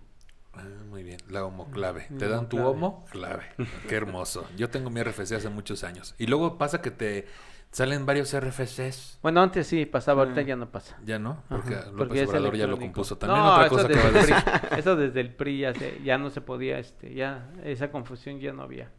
Ah, 0.56 0.62
muy 0.88 1.02
bien, 1.02 1.18
la 1.28 1.44
homoclave. 1.44 2.06
Mm, 2.10 2.18
Te 2.18 2.28
dan 2.28 2.48
tu 2.48 2.58
homo 2.64 3.04
clave. 3.10 3.44
Qué 3.88 3.94
hermoso. 3.96 4.48
Yo 4.56 4.70
tengo 4.70 4.90
mi 4.90 5.02
RFC 5.02 5.32
hace 5.36 5.48
muchos 5.48 5.84
años. 5.84 6.14
Y 6.18 6.26
luego 6.26 6.56
pasa 6.58 6.80
que 6.80 6.90
te 6.90 7.26
salen 7.70 8.06
varios 8.06 8.32
RFCs. 8.32 9.18
Bueno, 9.22 9.42
antes 9.42 9.66
sí 9.66 9.84
pasaba, 9.86 10.22
ahorita 10.22 10.40
Ah. 10.40 10.44
ya 10.44 10.56
no 10.56 10.70
pasa. 10.70 10.96
Ya 11.04 11.18
no, 11.18 11.42
porque 11.48 11.74
Ajá, 11.74 11.86
López 11.86 11.96
porque 11.98 12.22
es 12.22 12.28
Obrador 12.28 12.52
ya 12.56 12.66
lo 12.66 12.74
electrónico. 12.74 12.78
compuso. 12.94 13.18
También 13.18 13.40
No, 13.42 13.52
otra 13.52 13.66
eso 13.66 13.74
cosa 13.74 13.88
que 13.88 13.94
desde 13.94 14.02
va 14.02 14.06
a 14.06 14.20
el 14.20 14.26
decir. 14.26 14.36
PRI, 14.68 14.78
eso 14.78 14.96
desde 14.96 15.20
el 15.20 15.34
PRI 15.34 15.58
ya, 15.58 15.74
se- 15.74 16.00
ya 16.04 16.18
no 16.18 16.30
se 16.30 16.40
podía, 16.40 16.78
este, 16.78 17.14
ya 17.14 17.50
esa 17.64 17.90
confusión 17.90 18.38
ya 18.38 18.52
no 18.52 18.62
había. 18.62 18.90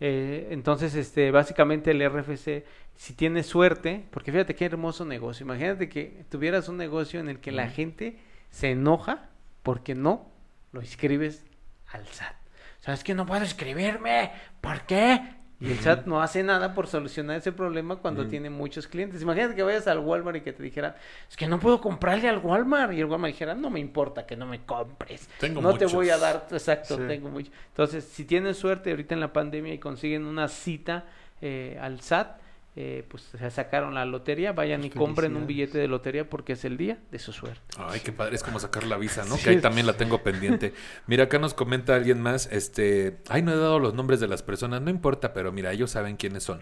Eh, 0.00 0.48
entonces, 0.50 0.94
este, 0.96 1.30
básicamente 1.30 1.92
el 1.92 2.02
RFC, 2.02 2.64
si 2.96 3.14
tienes 3.14 3.46
suerte, 3.46 4.04
porque 4.10 4.32
fíjate 4.32 4.54
qué 4.54 4.64
hermoso 4.66 5.04
negocio. 5.04 5.44
Imagínate 5.44 5.88
que 5.88 6.24
tuvieras 6.28 6.68
un 6.68 6.76
negocio 6.76 7.20
en 7.20 7.28
el 7.28 7.38
que 7.40 7.52
la 7.52 7.68
gente 7.68 8.18
se 8.50 8.72
enoja 8.72 9.30
porque 9.62 9.94
no 9.94 10.30
lo 10.74 10.80
inscribes 10.82 11.44
al 11.92 12.06
SAT. 12.06 12.34
O 12.80 12.84
sea, 12.84 12.94
es 12.94 13.02
que 13.04 13.14
no 13.14 13.24
puedo 13.24 13.42
inscribirme. 13.42 14.32
¿Por 14.60 14.82
qué? 14.82 15.20
Y 15.60 15.70
el 15.70 15.78
SAT 15.78 16.04
no 16.06 16.20
hace 16.20 16.42
nada 16.42 16.74
por 16.74 16.88
solucionar 16.88 17.36
ese 17.38 17.52
problema 17.52 17.96
cuando 17.96 18.26
tiene 18.26 18.50
muchos 18.50 18.86
clientes. 18.86 19.22
Imagínate 19.22 19.54
que 19.54 19.62
vayas 19.62 19.86
al 19.86 20.00
Walmart 20.00 20.36
y 20.38 20.40
que 20.42 20.52
te 20.52 20.62
dijeran, 20.62 20.94
es 21.30 21.36
que 21.36 21.46
no 21.46 21.58
puedo 21.58 21.80
comprarle 21.80 22.28
al 22.28 22.38
Walmart. 22.38 22.92
Y 22.92 23.00
el 23.00 23.06
Walmart 23.06 23.32
dijera, 23.32 23.54
no 23.54 23.70
me 23.70 23.80
importa 23.80 24.26
que 24.26 24.36
no 24.36 24.44
me 24.46 24.64
compres. 24.66 25.26
Tengo 25.38 25.62
no 25.62 25.70
te 25.70 25.84
muchos". 25.86 25.94
voy 25.94 26.10
a 26.10 26.18
dar, 26.18 26.48
exacto, 26.50 26.96
Sí. 26.98 27.04
tengo 27.08 27.30
mucho. 27.30 27.50
Entonces, 27.68 28.04
si 28.04 28.24
tienen 28.26 28.52
suerte 28.54 28.90
ahorita 28.90 29.14
en 29.14 29.20
la 29.20 29.32
pandemia 29.32 29.72
y 29.72 29.78
consiguen 29.78 30.26
una 30.26 30.48
cita 30.48 31.04
eh, 31.40 31.78
al 31.80 32.00
SAT, 32.00 32.40
eh, 32.76 33.04
pues 33.08 33.22
se 33.38 33.50
sacaron 33.52 33.94
la 33.94 34.04
lotería, 34.04 34.52
vayan 34.52 34.82
y 34.82 34.90
compren 34.90 35.36
un 35.36 35.46
billete 35.46 35.78
de 35.78 35.86
lotería 35.86 36.28
porque 36.28 36.54
es 36.54 36.64
el 36.64 36.76
día 36.76 36.98
de 37.12 37.20
su 37.20 37.32
suerte. 37.32 37.60
Ay, 37.78 38.00
qué 38.00 38.10
padre, 38.10 38.34
es 38.34 38.42
como 38.42 38.58
sacar 38.58 38.82
la 38.82 38.96
visa, 38.96 39.24
¿no? 39.28 39.36
Sí. 39.36 39.44
Que 39.44 39.50
ahí 39.50 39.60
también 39.60 39.86
la 39.86 39.96
tengo 39.96 40.24
pendiente. 40.24 40.74
Mira, 41.06 41.24
acá 41.24 41.38
nos 41.38 41.54
comenta 41.54 41.94
alguien 41.94 42.20
más, 42.20 42.48
este, 42.50 43.18
ay, 43.28 43.42
no 43.42 43.52
he 43.52 43.56
dado 43.56 43.78
los 43.78 43.94
nombres 43.94 44.18
de 44.18 44.26
las 44.26 44.42
personas, 44.42 44.82
no 44.82 44.90
importa, 44.90 45.32
pero 45.32 45.52
mira, 45.52 45.72
ellos 45.72 45.92
saben 45.92 46.16
quiénes 46.16 46.42
son. 46.42 46.58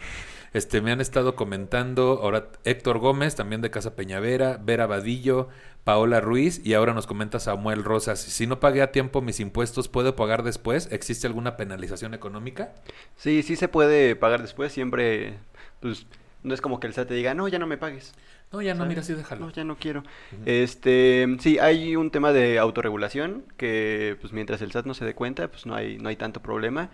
Este, 0.53 0.83
me 0.83 0.93
han 0.93 1.01
estado 1.01 1.35
comentando, 1.35 2.21
ahora 2.23 2.49
Héctor 2.65 2.99
Gómez, 2.99 3.35
también 3.35 3.63
de 3.63 3.71
Casa 3.71 3.97
Peñavera, 3.97 4.59
Vera 4.63 4.87
Vadillo, 4.87 5.49
Paola 5.85 6.21
Ruiz, 6.21 6.61
y 6.65 6.75
ahora 6.75 6.95
nos 6.95 7.07
comenta 7.07 7.41
Samuel 7.41 7.83
Rosas, 7.85 8.21
si 8.21 8.47
no 8.47 8.61
pagué 8.61 8.83
a 8.83 8.93
tiempo 8.93 9.23
mis 9.23 9.41
impuestos, 9.41 9.89
¿puedo 9.89 10.15
pagar 10.15 10.43
después? 10.43 10.89
¿Existe 10.93 11.27
alguna 11.27 11.57
penalización 11.57 12.15
económica? 12.15 12.75
Sí, 13.17 13.43
sí 13.43 13.57
se 13.57 13.69
puede 13.69 14.15
pagar 14.15 14.43
después, 14.43 14.73
siempre, 14.73 15.39
pues, 15.83 16.07
no 16.43 16.55
es 16.55 16.61
como 16.61 16.81
que 16.81 16.87
el 16.87 16.95
SAT 16.95 17.09
te 17.09 17.15
diga, 17.15 17.35
no, 17.35 17.47
ya 17.49 17.59
no 17.59 17.67
me 17.67 17.77
pagues. 17.77 18.15
No, 18.53 18.63
ya 18.63 18.75
no, 18.75 18.79
¿sabes? 18.79 18.89
mira, 18.89 19.03
sí, 19.03 19.15
déjalo. 19.15 19.47
No, 19.47 19.53
ya 19.53 19.65
no 19.65 19.77
quiero. 19.77 20.03
Este, 20.45 21.27
sí, 21.41 21.59
hay 21.59 21.97
un 21.97 22.11
tema 22.11 22.33
de 22.33 22.59
autorregulación 22.59 23.45
que, 23.57 24.17
pues, 24.21 24.33
mientras 24.33 24.63
el 24.63 24.73
SAT 24.73 24.87
no 24.87 24.95
se 24.95 25.05
dé 25.05 25.15
cuenta, 25.15 25.49
pues, 25.49 25.67
no 25.67 25.75
hay, 25.75 25.99
no 25.99 26.09
hay 26.09 26.17
tanto 26.17 26.41
problema. 26.41 26.91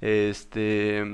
Este, 0.00 1.04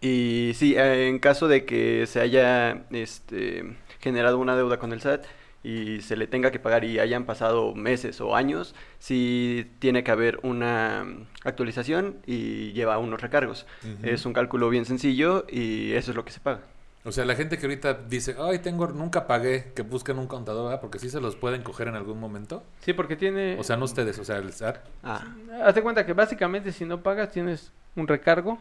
y 0.00 0.52
sí, 0.54 0.74
en 0.76 1.18
caso 1.18 1.48
de 1.48 1.64
que 1.64 2.06
se 2.06 2.20
haya, 2.20 2.84
este, 2.90 3.76
generado 4.00 4.38
una 4.38 4.56
deuda 4.56 4.78
con 4.78 4.92
el 4.92 5.00
SAT 5.00 5.24
y 5.62 6.00
se 6.00 6.16
le 6.16 6.26
tenga 6.26 6.50
que 6.50 6.58
pagar 6.58 6.84
y 6.84 6.98
hayan 6.98 7.24
pasado 7.24 7.74
meses 7.74 8.20
o 8.20 8.34
años, 8.34 8.74
sí 8.98 9.70
tiene 9.78 10.02
que 10.02 10.10
haber 10.10 10.40
una 10.42 11.06
actualización 11.44 12.18
y 12.26 12.72
lleva 12.72 12.98
unos 12.98 13.20
recargos. 13.20 13.66
Es 14.02 14.26
un 14.26 14.32
cálculo 14.32 14.68
bien 14.68 14.84
sencillo 14.84 15.46
y 15.48 15.92
eso 15.92 16.10
es 16.10 16.16
lo 16.16 16.24
que 16.24 16.32
se 16.32 16.40
paga. 16.40 16.62
O 17.04 17.10
sea, 17.10 17.24
la 17.24 17.34
gente 17.34 17.58
que 17.58 17.66
ahorita 17.66 17.94
dice, 17.94 18.36
ay, 18.38 18.60
tengo, 18.60 18.86
nunca 18.86 19.26
pagué, 19.26 19.72
que 19.74 19.82
busquen 19.82 20.18
un 20.18 20.28
contador, 20.28 20.64
¿verdad? 20.64 20.80
Porque 20.80 21.00
sí 21.00 21.10
se 21.10 21.20
los 21.20 21.34
pueden 21.34 21.62
coger 21.62 21.88
en 21.88 21.96
algún 21.96 22.20
momento. 22.20 22.62
Sí, 22.80 22.92
porque 22.92 23.16
tiene... 23.16 23.58
O 23.58 23.64
sea, 23.64 23.76
no 23.76 23.86
ustedes, 23.86 24.20
o 24.20 24.24
sea, 24.24 24.36
el 24.36 24.52
SAT. 24.52 24.78
Ah, 25.02 25.26
Hazte 25.64 25.82
cuenta 25.82 26.06
que 26.06 26.12
básicamente 26.12 26.70
si 26.70 26.84
no 26.84 27.02
pagas 27.02 27.32
tienes 27.32 27.72
un 27.96 28.06
recargo, 28.06 28.58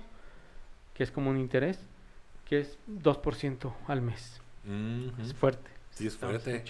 que 0.95 1.03
es 1.03 1.11
como 1.11 1.29
un 1.29 1.37
interés, 1.37 1.79
que 2.45 2.61
es 2.61 2.79
2% 2.89 3.73
al 3.87 4.01
mes. 4.01 4.41
Es 5.21 5.33
fuerte. 5.35 5.70
Sí, 5.91 6.07
es 6.07 6.17
fuerte. 6.17 6.63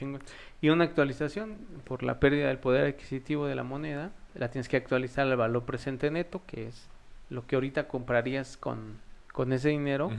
Y 0.62 0.70
una 0.70 0.84
actualización 0.84 1.58
por 1.86 2.04
la 2.04 2.20
pérdida 2.20 2.48
del 2.50 2.58
poder 2.60 2.86
adquisitivo 2.86 3.48
de 3.48 3.56
la 3.56 3.64
moneda, 3.64 4.12
la 4.36 4.50
tienes 4.50 4.68
que 4.70 4.78
actualizar 4.78 5.28
al 5.28 5.38
valor 5.38 5.64
presente 5.64 6.12
neto, 6.12 6.42
que 6.46 6.68
es 6.68 6.88
lo 7.30 7.46
que 7.48 7.56
ahorita 7.56 7.88
comprarías 7.88 8.58
con, 8.58 8.98
con 9.32 9.54
ese 9.54 9.70
dinero, 9.70 10.12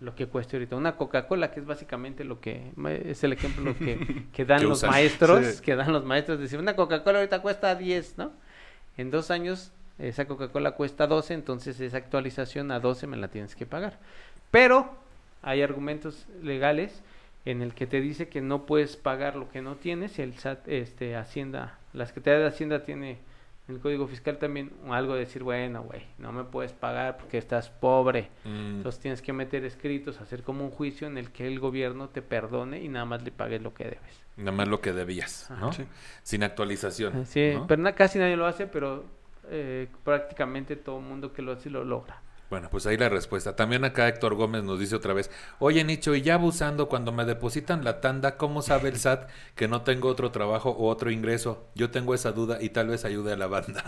lo 0.00 0.14
que 0.14 0.26
cueste 0.26 0.56
ahorita. 0.56 0.76
Una 0.76 0.96
Coca-Cola, 0.96 1.50
que 1.50 1.60
es 1.60 1.66
básicamente 1.66 2.24
lo 2.24 2.40
que 2.40 2.72
es 3.04 3.22
el 3.24 3.32
ejemplo 3.32 3.76
que, 3.78 4.26
que 4.32 4.44
dan 4.44 4.62
los 4.64 4.78
usan. 4.78 4.90
maestros, 4.90 5.46
Sí. 5.46 5.62
que 5.62 5.76
dan 5.76 5.92
los 5.92 6.04
maestros, 6.04 6.38
decir, 6.38 6.58
una 6.58 6.74
Coca-Cola 6.76 7.18
ahorita 7.18 7.40
cuesta 7.42 7.74
10, 7.74 8.18
¿no? 8.18 8.32
En 8.96 9.10
dos 9.10 9.30
años 9.30 9.72
esa 9.98 10.26
Coca-Cola 10.26 10.72
cuesta 10.72 11.06
12, 11.06 11.34
entonces 11.34 11.80
esa 11.80 11.96
actualización 11.96 12.70
a 12.70 12.78
12 12.80 13.06
me 13.08 13.16
la 13.16 13.28
tienes 13.28 13.54
que 13.56 13.66
pagar. 13.66 13.98
Pero 14.50 14.92
hay 15.42 15.62
argumentos 15.62 16.26
legales 16.42 17.02
en 17.50 17.62
el 17.62 17.74
que 17.74 17.86
te 17.86 18.00
dice 18.00 18.28
que 18.28 18.40
no 18.40 18.66
puedes 18.66 18.96
pagar 18.96 19.36
lo 19.36 19.48
que 19.48 19.62
no 19.62 19.76
tienes 19.76 20.18
y 20.18 20.22
el 20.22 20.34
SAT, 20.38 20.68
este, 20.68 21.16
Hacienda, 21.16 21.78
la 21.92 22.06
Secretaría 22.06 22.40
de 22.40 22.46
Hacienda 22.48 22.82
tiene 22.84 23.18
en 23.68 23.74
el 23.74 23.80
Código 23.80 24.06
Fiscal 24.06 24.38
también 24.38 24.70
algo 24.88 25.12
de 25.14 25.20
decir, 25.20 25.42
bueno, 25.42 25.82
güey, 25.82 26.02
no 26.18 26.32
me 26.32 26.44
puedes 26.44 26.72
pagar 26.72 27.18
porque 27.18 27.36
estás 27.38 27.68
pobre. 27.68 28.30
Mm. 28.44 28.76
Entonces 28.78 29.00
tienes 29.00 29.20
que 29.22 29.32
meter 29.34 29.64
escritos, 29.64 30.20
hacer 30.22 30.42
como 30.42 30.64
un 30.64 30.70
juicio 30.70 31.06
en 31.06 31.18
el 31.18 31.30
que 31.30 31.46
el 31.46 31.60
gobierno 31.60 32.08
te 32.08 32.22
perdone 32.22 32.80
y 32.82 32.88
nada 32.88 33.04
más 33.04 33.22
le 33.22 33.30
pagues 33.30 33.60
lo 33.62 33.74
que 33.74 33.84
debes. 33.84 34.24
Nada 34.38 34.52
más 34.52 34.68
lo 34.68 34.80
que 34.80 34.92
debías, 34.92 35.50
¿no? 35.60 35.72
Sí. 35.72 35.84
Sin 36.22 36.42
actualización. 36.44 37.26
Sí, 37.26 37.52
¿no? 37.54 37.66
pero 37.66 37.82
na- 37.82 37.94
casi 37.94 38.18
nadie 38.18 38.36
lo 38.36 38.46
hace, 38.46 38.66
pero 38.66 39.04
eh, 39.50 39.88
prácticamente 40.04 40.76
todo 40.76 40.98
el 40.98 41.04
mundo 41.04 41.32
que 41.32 41.42
lo 41.42 41.52
hace 41.52 41.68
lo 41.70 41.84
logra. 41.84 42.22
Bueno, 42.50 42.68
pues 42.70 42.86
ahí 42.86 42.96
la 42.96 43.10
respuesta. 43.10 43.56
También 43.56 43.84
acá 43.84 44.08
Héctor 44.08 44.34
Gómez 44.34 44.62
nos 44.62 44.80
dice 44.80 44.96
otra 44.96 45.12
vez, 45.12 45.30
oye 45.58 45.84
Nicho, 45.84 46.14
y 46.14 46.22
ya 46.22 46.34
abusando, 46.34 46.88
cuando 46.88 47.12
me 47.12 47.26
depositan 47.26 47.84
la 47.84 48.00
tanda, 48.00 48.36
¿cómo 48.36 48.62
sabe 48.62 48.88
el 48.88 48.98
SAT 48.98 49.28
que 49.54 49.68
no 49.68 49.82
tengo 49.82 50.08
otro 50.08 50.30
trabajo 50.30 50.70
o 50.70 50.88
otro 50.88 51.10
ingreso? 51.10 51.66
Yo 51.74 51.90
tengo 51.90 52.14
esa 52.14 52.32
duda 52.32 52.58
y 52.60 52.70
tal 52.70 52.88
vez 52.88 53.04
ayude 53.04 53.34
a 53.34 53.36
la 53.36 53.48
banda. 53.48 53.84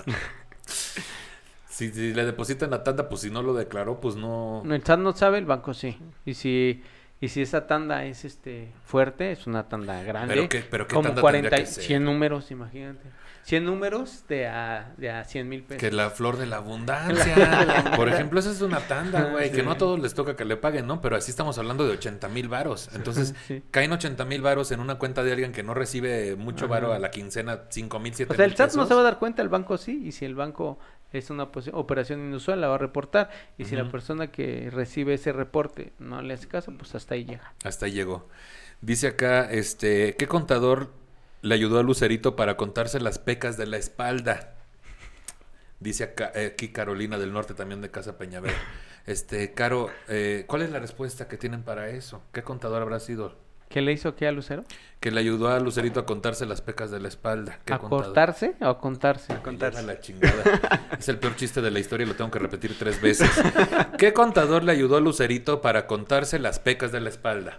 si, 1.69 1.91
si 1.91 2.13
le 2.13 2.27
depositan 2.27 2.71
la 2.71 2.85
tanda, 2.85 3.09
pues 3.09 3.23
si 3.23 3.31
no 3.31 3.43
lo 3.43 3.55
declaró, 3.55 3.99
pues 3.99 4.17
no... 4.17 4.63
No, 4.63 4.75
El 4.75 4.85
SAT 4.85 5.01
no 5.01 5.17
sabe, 5.17 5.39
el 5.39 5.47
banco 5.47 5.73
sí. 5.73 5.97
Y 6.27 6.35
si 6.35 6.83
y 7.21 7.29
si 7.29 7.43
esa 7.43 7.66
tanda 7.66 8.05
es 8.05 8.25
este 8.25 8.73
fuerte, 8.85 9.33
es 9.33 9.47
una 9.47 9.68
tanda 9.68 10.03
grande, 10.03 10.35
Pero 10.35 10.49
qué- 10.49 10.64
pero 10.71 10.87
qué 10.87 10.95
como 10.95 11.09
tanda 11.09 11.21
40, 11.21 11.49
tendría 11.51 11.64
que 11.66 11.71
ser? 11.73 11.85
100 11.85 12.05
números, 12.05 12.51
imagínate. 12.51 13.09
100 13.43 13.64
números 13.64 14.25
de 14.29 14.47
a, 14.47 14.93
de 14.99 15.11
a 15.11 15.25
100 15.25 15.49
mil 15.49 15.62
pesos. 15.62 15.81
Que 15.81 15.91
la 15.97 16.11
flor 16.11 16.37
de 16.37 16.47
la 16.47 16.57
abundancia. 16.57 17.93
Por 17.97 18.09
ejemplo, 18.09 18.39
esa 18.39 18.51
es 18.51 18.61
una 18.61 18.81
tanda, 18.81 19.25
güey, 19.33 19.51
que 19.51 19.57
Sí. 19.57 19.62
no 19.62 19.73
a 19.73 19.79
todos 19.79 19.99
les 19.99 20.14
toca 20.14 20.37
que 20.37 20.45
le 20.45 20.57
paguen, 20.57 20.87
¿no? 20.87 21.01
Pero 21.01 21.16
así 21.16 21.31
estamos 21.31 21.57
hablando 21.59 21.87
de 21.87 21.93
80 21.95 22.29
mil 22.29 22.49
varos. 22.49 22.91
Entonces, 22.95 23.35
Sí. 23.49 23.62
caen 23.71 23.93
80 23.93 24.25
mil 24.27 24.43
varos 24.43 24.71
en 24.73 24.81
una 24.81 24.97
cuenta 24.97 25.25
de 25.25 25.33
alguien 25.33 25.53
que 25.53 25.62
no 25.62 25.73
recibe 25.75 26.37
mucho 26.37 26.66
Ajá. 26.66 26.75
varo 26.75 26.93
a 26.93 26.99
la 26.99 27.11
quincena, 27.11 27.62
5 27.71 27.99
mil, 27.99 28.14
7 28.14 28.33
O 28.33 28.37
sea, 28.37 28.45
mil 28.45 28.53
el 28.53 28.57
SAT 28.57 28.75
no 28.75 28.87
se 28.87 28.95
va 28.95 29.01
a 29.01 29.05
dar 29.05 29.18
cuenta, 29.18 29.43
el 29.43 29.49
banco 29.49 29.79
sí, 29.79 30.03
y 30.05 30.12
si 30.12 30.27
el 30.27 30.35
banco 30.35 30.79
es 31.13 31.31
una 31.31 31.51
posi- 31.53 31.71
operación 31.73 32.21
inusual, 32.21 32.61
la 32.61 32.69
va 32.69 32.77
a 32.77 32.79
reportar. 32.79 33.31
Y 33.59 33.65
si 33.65 33.77
la 33.77 33.91
persona 33.91 34.31
que 34.31 34.71
recibe 34.71 35.15
ese 35.15 35.33
reporte 35.33 35.93
no 35.99 36.23
le 36.23 36.35
hace 36.35 36.49
caso, 36.49 36.73
pues 36.77 36.95
hasta 36.95 37.15
ahí 37.15 37.25
llega. 37.25 37.53
Hasta 37.65 37.87
ahí 37.87 37.93
llegó. 37.93 38.29
Dice 38.81 39.09
acá, 39.09 39.51
este, 39.51 40.17
¿qué 40.17 40.27
contador 40.27 40.91
le 41.43 41.55
ayudó 41.55 41.79
a 41.79 41.83
Lucerito 41.83 42.37
para 42.37 42.57
contarse 42.57 43.01
las 43.01 43.19
pecas 43.19 43.57
de 43.57 43.67
la 43.67 43.77
espalda? 43.77 44.55
Dice 45.81 46.05
acá, 46.05 46.31
eh, 46.35 46.51
aquí 46.53 46.69
Carolina 46.69 47.19
del 47.19 47.33
Norte, 47.33 47.55
también 47.55 47.81
de 47.81 47.91
Casa 47.91 48.19
Peñaver. 48.19 48.53
Este, 49.07 49.53
Caro, 49.55 49.91
eh, 50.09 50.45
¿cuál 50.47 50.63
es 50.63 50.71
la 50.71 50.79
respuesta 50.79 51.27
que 51.27 51.39
tienen 51.39 51.63
para 51.63 51.89
eso? 51.89 52.23
¿Qué 52.33 52.43
contador 52.43 52.83
habrá 52.83 53.01
sido? 53.01 53.35
¿Qué 53.71 53.81
le 53.81 53.93
hizo 53.93 54.16
qué 54.16 54.27
a 54.27 54.33
Lucero? 54.33 54.64
Que 54.99 55.12
le 55.12 55.21
ayudó 55.21 55.49
a 55.49 55.61
Lucerito 55.61 56.01
a 56.01 56.05
contarse 56.05 56.45
las 56.45 56.61
pecas 56.61 56.91
de 56.91 56.99
la 56.99 57.07
espalda. 57.07 57.61
¿Qué 57.64 57.73
¿A 57.73 57.79
cortarse 57.79 58.57
o 58.61 58.66
a 58.66 58.79
contarse? 58.81 59.33
Me 59.33 59.53
lleva 59.57 59.83
la 59.83 60.01
chingada. 60.01 60.43
es 60.99 61.09
el 61.09 61.18
peor 61.21 61.37
chiste 61.37 61.62
de 61.62 61.71
la 61.71 61.79
historia 61.79 62.05
y 62.05 62.09
lo 62.09 62.16
tengo 62.16 62.33
que 62.33 62.41
repetir 62.41 62.77
tres 62.77 63.01
veces. 63.01 63.31
¿Qué 63.97 64.12
contador 64.12 64.64
le 64.64 64.73
ayudó 64.73 64.97
a 64.97 65.01
Lucerito 65.01 65.61
para 65.62 65.87
contarse 65.87 66.41
las 66.41 66.59
pecas 66.59 66.91
de 66.91 67.01
la 67.01 67.11
espalda? 67.11 67.59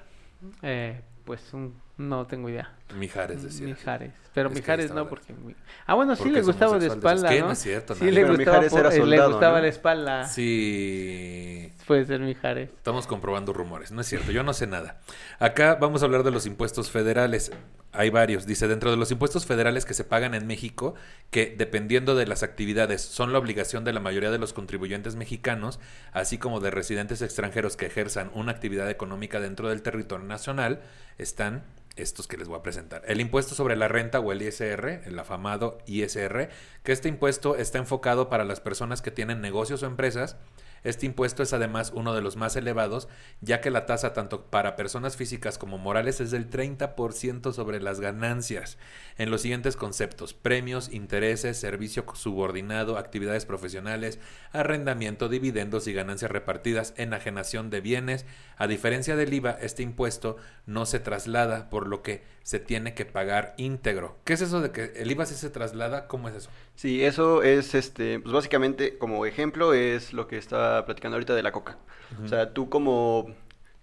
Eh, 0.62 1.00
pues 1.24 1.54
un- 1.54 1.80
no 1.98 2.28
tengo 2.28 2.50
idea. 2.50 2.74
Mijares 2.94 3.44
decía. 3.44 3.66
Mijares. 3.68 4.12
Pero 4.34 4.50
Es 4.50 4.56
Mijares 4.56 4.92
no, 4.94 5.08
porque... 5.10 5.34
mi- 5.34 5.56
Ah, 5.86 5.96
bueno, 5.96 6.16
sí 6.16 6.20
Porque 6.20 6.34
le 6.34 6.40
es 6.40 6.46
gustaba 6.46 6.80
de 6.80 6.88
espalda. 6.88 7.32
¿no? 7.32 7.46
No 7.48 7.52
es 7.52 7.60
cierto, 7.60 7.96
sí 7.96 8.10
le 8.12 8.24
gustaba, 8.24 8.38
Mijares 8.38 8.72
por- 8.72 8.80
era 8.80 8.96
eh, 8.96 9.06
le 9.06 9.28
gustaba 9.28 9.58
¿no? 9.58 9.62
la 9.64 9.68
espalda. 9.68 10.28
Sí. 10.28 11.74
Puede 11.88 12.06
ser 12.06 12.20
Mijares. 12.22 12.70
Estamos 12.70 13.08
comprobando 13.08 13.52
rumores. 13.54 13.92
No 13.92 14.02
es 14.02 14.08
cierto, 14.08 14.32
yo 14.32 14.44
no 14.44 14.54
sé 14.54 14.68
nada. 14.68 15.00
Acá 15.40 15.76
vamos 15.76 16.02
a 16.02 16.06
hablar 16.06 16.24
de 16.24 16.32
los 16.32 16.46
impuestos 16.46 16.92
federales. 16.92 17.52
Hay 17.92 18.10
varios. 18.10 18.46
Dice, 18.46 18.70
dentro 18.70 18.90
de 18.92 18.96
los 18.98 19.12
impuestos 19.12 19.46
federales 19.46 19.84
que 19.86 19.94
se 19.94 20.06
pagan 20.06 20.34
en 20.34 20.48
México, 20.48 20.94
que 21.30 21.54
dependiendo 21.58 22.16
de 22.16 22.26
las 22.26 22.42
actividades 22.44 23.02
son 23.02 23.34
la 23.34 23.40
obligación 23.40 23.84
de 23.84 23.92
la 23.92 24.00
mayoría 24.00 24.32
de 24.32 24.38
los 24.38 24.54
contribuyentes 24.54 25.16
mexicanos, 25.18 25.80
así 26.14 26.38
como 26.38 26.62
de 26.62 26.72
residentes 26.72 27.22
extranjeros 27.22 27.76
que 27.76 27.88
ejerzan 27.88 28.32
una 28.34 28.52
actividad 28.54 28.90
económica 28.90 29.42
dentro 29.42 29.68
del 29.68 29.82
territorio 29.82 30.26
nacional, 30.26 30.82
están 31.18 31.64
estos 31.96 32.28
que 32.28 32.38
les 32.38 32.48
voy 32.48 32.60
a 32.60 32.64
presentar. 32.64 33.04
El 33.06 33.22
impuesto 33.22 33.56
sobre 33.56 33.76
la 33.76 33.88
renta 33.88 34.20
o 34.20 34.32
el 34.32 34.42
ISR, 34.42 35.02
el 35.06 35.20
afamado 35.20 35.78
ISR, 35.86 36.50
que 36.84 36.92
este 36.92 37.10
impuesto 37.10 37.56
está 37.56 37.78
enfocado 37.78 38.30
para 38.30 38.46
las 38.46 38.60
personas 38.60 39.02
que 39.02 39.12
tienen 39.12 39.42
negocios 39.42 39.84
o 39.84 39.86
empresas. 39.86 40.38
Este 40.84 41.06
impuesto 41.06 41.44
es 41.44 41.54
además 41.54 41.92
uno 41.96 42.14
de 42.14 42.22
los 42.22 42.36
más 42.36 42.56
elevados, 42.56 43.08
ya 43.42 43.62
que 43.62 43.72
la 43.72 43.86
tasa 43.86 44.14
tanto 44.14 44.46
para 44.46 44.76
personas 44.76 45.16
físicas 45.16 45.58
como 45.58 45.78
morales 45.78 46.20
es 46.22 46.32
del 46.32 46.50
30% 46.50 47.54
sobre 47.54 47.80
las 47.80 48.00
ganancias. 48.00 48.78
En 49.18 49.30
los 49.30 49.42
siguientes 49.42 49.76
conceptos, 49.76 50.34
premios, 50.34 50.92
intereses, 50.92 51.58
servicio 51.58 52.06
subordinado, 52.14 52.98
actividades 52.98 53.46
profesionales, 53.46 54.20
arrendamiento, 54.52 55.30
dividendos 55.30 55.88
y 55.88 55.94
ganancias 55.94 56.32
repartidas, 56.32 56.94
enajenación 56.98 57.70
de 57.70 57.82
bienes. 57.82 58.26
A 58.58 58.68
diferencia 58.68 59.16
del 59.16 59.34
IVA, 59.34 59.52
este 59.62 59.84
impuesto 59.84 60.38
no 60.66 60.86
se 60.86 61.00
traslada, 61.00 61.70
por 61.70 61.88
lo 61.88 62.02
que 62.02 62.24
se 62.44 62.60
tiene 62.60 62.94
que 62.94 63.06
pagar 63.06 63.54
íntegro. 63.58 64.18
¿Qué 64.24 64.34
es 64.34 64.42
eso 64.42 64.62
de 64.62 64.72
que 64.72 64.94
el 64.96 65.12
IVA 65.12 65.26
sí 65.26 65.36
se 65.36 65.50
traslada? 65.50 66.08
¿Cómo 66.08 66.30
es 66.30 66.36
eso? 66.36 66.50
Sí, 66.76 67.04
eso 67.04 67.44
es, 67.44 67.76
este, 67.76 68.20
pues 68.20 68.34
básicamente, 68.34 68.98
como 68.98 69.26
ejemplo, 69.26 69.74
es 69.74 70.14
lo 70.14 70.28
que 70.28 70.38
estaba 70.38 70.86
platicando 70.86 71.16
ahorita 71.16 71.36
de 71.36 71.44
la 71.44 71.52
coca. 71.52 71.78
O 72.24 72.28
sea, 72.28 72.54
tú 72.54 72.70
como, 72.70 73.36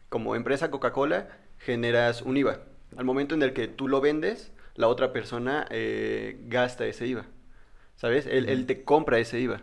como 0.09 0.35
empresa 0.35 0.71
Coca-Cola 0.71 1.29
generas 1.59 2.23
un 2.23 2.37
IVA. 2.37 2.61
Al 2.97 3.05
momento 3.05 3.35
en 3.35 3.43
el 3.43 3.53
que 3.53 3.69
tú 3.69 3.89
lo 3.89 4.01
vendes, 4.01 4.53
la 4.75 4.89
otra 4.89 5.13
persona 5.13 5.67
eh, 5.71 6.41
gasta 6.47 6.87
ese 6.87 7.07
IVA. 7.07 7.27
¿Sabes? 7.97 8.27
Él, 8.27 8.49
él 8.49 8.67
te 8.67 8.85
compra 8.85 9.19
ese 9.19 9.41
IVA 9.41 9.63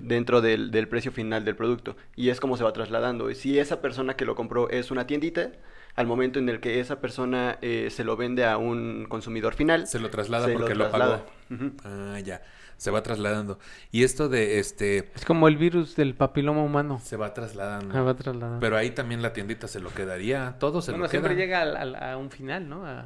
dentro 0.00 0.40
del, 0.40 0.70
del 0.70 0.88
precio 0.88 1.12
final 1.12 1.44
del 1.44 1.54
producto. 1.54 1.96
Y 2.16 2.30
es 2.30 2.40
como 2.40 2.56
se 2.56 2.64
va 2.64 2.72
trasladando. 2.72 3.30
Y 3.30 3.34
Si 3.34 3.58
esa 3.58 3.82
persona 3.82 4.16
que 4.16 4.24
lo 4.24 4.34
compró 4.34 4.70
es 4.70 4.90
una 4.90 5.06
tiendita, 5.06 5.52
al 5.98 6.06
momento 6.06 6.38
en 6.38 6.48
el 6.48 6.60
que 6.60 6.80
esa 6.80 7.00
persona 7.00 7.58
eh, 7.60 7.88
se 7.90 8.04
lo 8.04 8.16
vende 8.16 8.44
a 8.44 8.56
un 8.56 9.06
consumidor 9.08 9.54
final, 9.54 9.86
Se 9.86 9.98
lo 9.98 10.10
traslada 10.10 10.46
se 10.46 10.52
porque 10.54 10.74
lo, 10.74 10.88
traslada. 10.88 11.24
pagó. 11.50 11.70
Ah, 11.84 12.18
ya. 12.20 12.40
Se 12.76 12.92
va 12.92 13.02
trasladando. 13.02 13.58
Y 13.90 14.04
esto 14.04 14.28
de 14.28 14.60
este 14.60 15.10
Es 15.16 15.24
como 15.24 15.48
el 15.48 15.56
virus 15.56 15.96
del 15.96 16.14
papiloma 16.14 16.62
humano. 16.62 17.00
se 17.02 17.16
va 17.16 17.34
trasladando. 17.34 17.92
Me 17.92 18.00
va 18.00 18.14
trasladando. 18.14 18.60
Pero 18.60 18.76
ahí 18.76 18.90
también 18.92 19.20
la 19.20 19.32
tiendita 19.32 19.66
se 19.66 19.80
lo 19.80 19.90
quedaría. 19.92 20.54
Todo 20.60 20.80
se 20.80 20.92
bueno, 20.92 21.06
lo 21.06 21.10
siempre 21.10 21.34
queda. 21.34 21.44
llega 21.44 21.62
al- 21.62 21.76
al- 21.76 21.96
a, 21.96 22.16
un 22.16 22.30
final, 22.30 22.68
¿no? 22.68 22.86
A- 22.86 23.04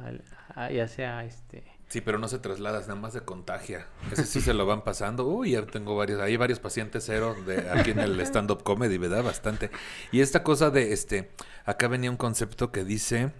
a- 0.53 0.69
ya 0.71 0.87
sea 0.87 1.25
este... 1.25 1.63
Sí, 1.93 2.01
pero 2.01 2.17
no 2.17 2.27
se 2.27 2.39
traslada, 2.39 2.79
nada 2.79 2.95
más 2.95 3.13
se 3.13 3.21
contagia. 3.21 3.85
Ese 4.11 4.25
sí 4.25 4.41
se 4.41 4.55
lo 4.55 4.65
van 4.65 4.83
pasando. 4.83 5.27
Uy, 5.27 5.51
ya 5.51 5.63
tengo 5.67 5.95
varios, 5.95 6.19
hay 6.21 6.37
varios 6.37 6.59
pacientes 6.59 7.03
cero 7.05 7.35
de 7.45 7.69
aquí 7.69 7.91
en 7.91 7.99
el 7.99 8.19
stand-up 8.21 8.63
comedy, 8.63 8.97
¿verdad? 8.97 9.21
Bastante. 9.21 9.69
Y 10.11 10.21
esta 10.21 10.41
cosa 10.41 10.71
de 10.71 10.91
este, 10.91 11.29
acá 11.65 11.87
venía 11.87 12.09
un 12.09 12.17
concepto 12.17 12.71
que 12.71 12.83
dice 12.83 13.31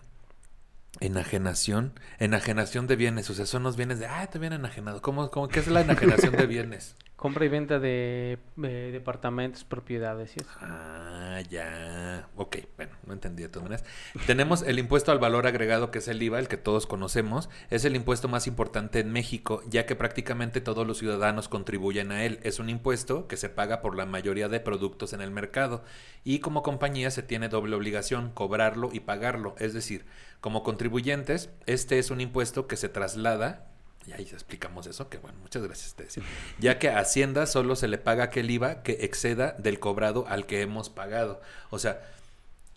enajenación, 0.99 1.99
enajenación 2.19 2.85
de 2.85 2.95
bienes, 2.95 3.27
o 3.31 3.33
sea, 3.33 3.47
son 3.47 3.63
los 3.63 3.75
bienes 3.75 3.97
de, 3.97 4.05
ah, 4.05 4.27
te 4.27 4.37
vienen 4.37 4.59
enajenado. 4.59 5.01
¿Cómo, 5.01 5.31
cómo, 5.31 5.47
qué 5.47 5.59
es 5.59 5.67
la 5.67 5.81
enajenación 5.81 6.35
de 6.37 6.45
bienes? 6.45 6.95
Compra 7.23 7.45
y 7.45 7.47
venta 7.47 7.79
de, 7.79 8.37
departamentos, 8.57 9.63
propiedades 9.63 10.35
y 10.35 10.41
eso. 10.41 10.49
Ah, 10.59 11.39
ya. 11.49 12.27
Ok, 12.35 12.57
bueno, 12.75 12.91
no 13.05 13.13
entendí 13.13 13.43
de 13.43 13.47
todas 13.47 13.63
maneras. 13.63 13.85
Tenemos 14.27 14.61
el 14.61 14.77
impuesto 14.77 15.13
al 15.13 15.19
valor 15.19 15.47
agregado, 15.47 15.89
que 15.89 15.99
es 15.99 16.09
el 16.09 16.21
IVA, 16.21 16.39
el 16.39 16.49
que 16.49 16.57
todos 16.57 16.85
conocemos. 16.85 17.49
Es 17.69 17.85
el 17.85 17.95
impuesto 17.95 18.27
más 18.27 18.45
importante 18.45 18.99
en 18.99 19.13
México, 19.13 19.63
ya 19.69 19.85
que 19.85 19.95
prácticamente 19.95 20.59
todos 20.59 20.85
los 20.85 20.97
ciudadanos 20.97 21.47
contribuyen 21.47 22.11
a 22.11 22.25
él. 22.25 22.41
Es 22.43 22.59
un 22.59 22.69
impuesto 22.69 23.25
que 23.29 23.37
se 23.37 23.47
paga 23.47 23.81
por 23.81 23.95
la 23.95 24.05
mayoría 24.05 24.49
de 24.49 24.59
productos 24.59 25.13
en 25.13 25.21
el 25.21 25.31
mercado. 25.31 25.85
Y 26.25 26.39
como 26.39 26.61
compañía 26.61 27.09
se 27.09 27.23
tiene 27.23 27.47
doble 27.47 27.77
obligación, 27.77 28.31
cobrarlo 28.31 28.89
y 28.91 28.99
pagarlo. 28.99 29.55
Es 29.59 29.73
decir, 29.73 30.05
como 30.41 30.61
contribuyentes, 30.61 31.51
este 31.67 31.99
es 31.99 32.11
un 32.11 32.19
impuesto 32.19 32.67
que 32.67 32.75
se 32.75 32.89
traslada 32.89 33.72
y 34.05 34.11
ahí 34.11 34.23
explicamos 34.23 34.87
eso, 34.87 35.09
que 35.09 35.17
bueno, 35.17 35.37
muchas 35.41 35.63
gracias. 35.63 35.93
Te 35.95 36.03
decía. 36.03 36.23
Ya 36.59 36.79
que 36.79 36.89
a 36.89 36.99
Hacienda 36.99 37.45
solo 37.45 37.75
se 37.75 37.87
le 37.87 37.97
paga 37.97 38.25
aquel 38.25 38.49
IVA 38.49 38.83
que 38.83 38.97
exceda 39.01 39.53
del 39.57 39.79
cobrado 39.79 40.25
al 40.27 40.45
que 40.45 40.61
hemos 40.61 40.89
pagado. 40.89 41.41
O 41.69 41.79
sea, 41.79 42.01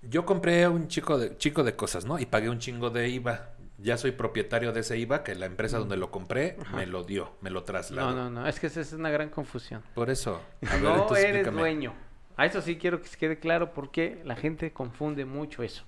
yo 0.03 0.25
compré 0.25 0.69
un 0.69 0.89
chico 0.89 1.19
de, 1.19 1.37
chico 1.37 1.65
de 1.65 1.75
cosas, 1.75 2.05
¿no? 2.05 2.19
Y 2.19 2.27
pagué 2.27 2.49
un 2.49 2.59
chingo 2.59 2.91
de 2.91 3.09
IVA. 3.09 3.51
Ya 3.79 3.99
soy 3.99 4.13
propietario 4.13 4.73
de 4.73 4.81
ese 4.81 4.97
IVA 4.99 5.23
que 5.23 5.35
la 5.35 5.47
empresa 5.47 5.79
donde 5.79 5.97
lo 5.97 6.11
compré 6.11 6.57
me 6.75 6.87
lo 6.87 7.05
dio, 7.05 7.33
me 7.43 7.51
lo 7.51 7.65
trasladó. 7.65 8.11
No, 8.11 8.17
no, 8.17 8.31
no. 8.31 8.47
Es 8.47 8.59
que 8.59 8.69
esa 8.69 8.81
es 8.81 8.93
una 8.93 9.11
gran 9.11 9.29
confusión. 9.29 9.83
Por 9.95 10.09
eso. 10.09 10.41
a 10.67 10.75
ver, 10.75 10.83
no 10.83 11.09
eres 11.11 11.25
explícame. 11.25 11.61
dueño. 11.61 11.93
A 12.37 12.47
eso 12.47 12.63
sí 12.63 12.77
quiero 12.77 13.03
que 13.03 13.09
se 13.09 13.17
quede 13.17 13.39
claro 13.39 13.73
porque 13.73 14.21
la 14.25 14.37
gente 14.37 14.73
confunde 14.73 15.25
mucho 15.25 15.63
eso. 15.63 15.85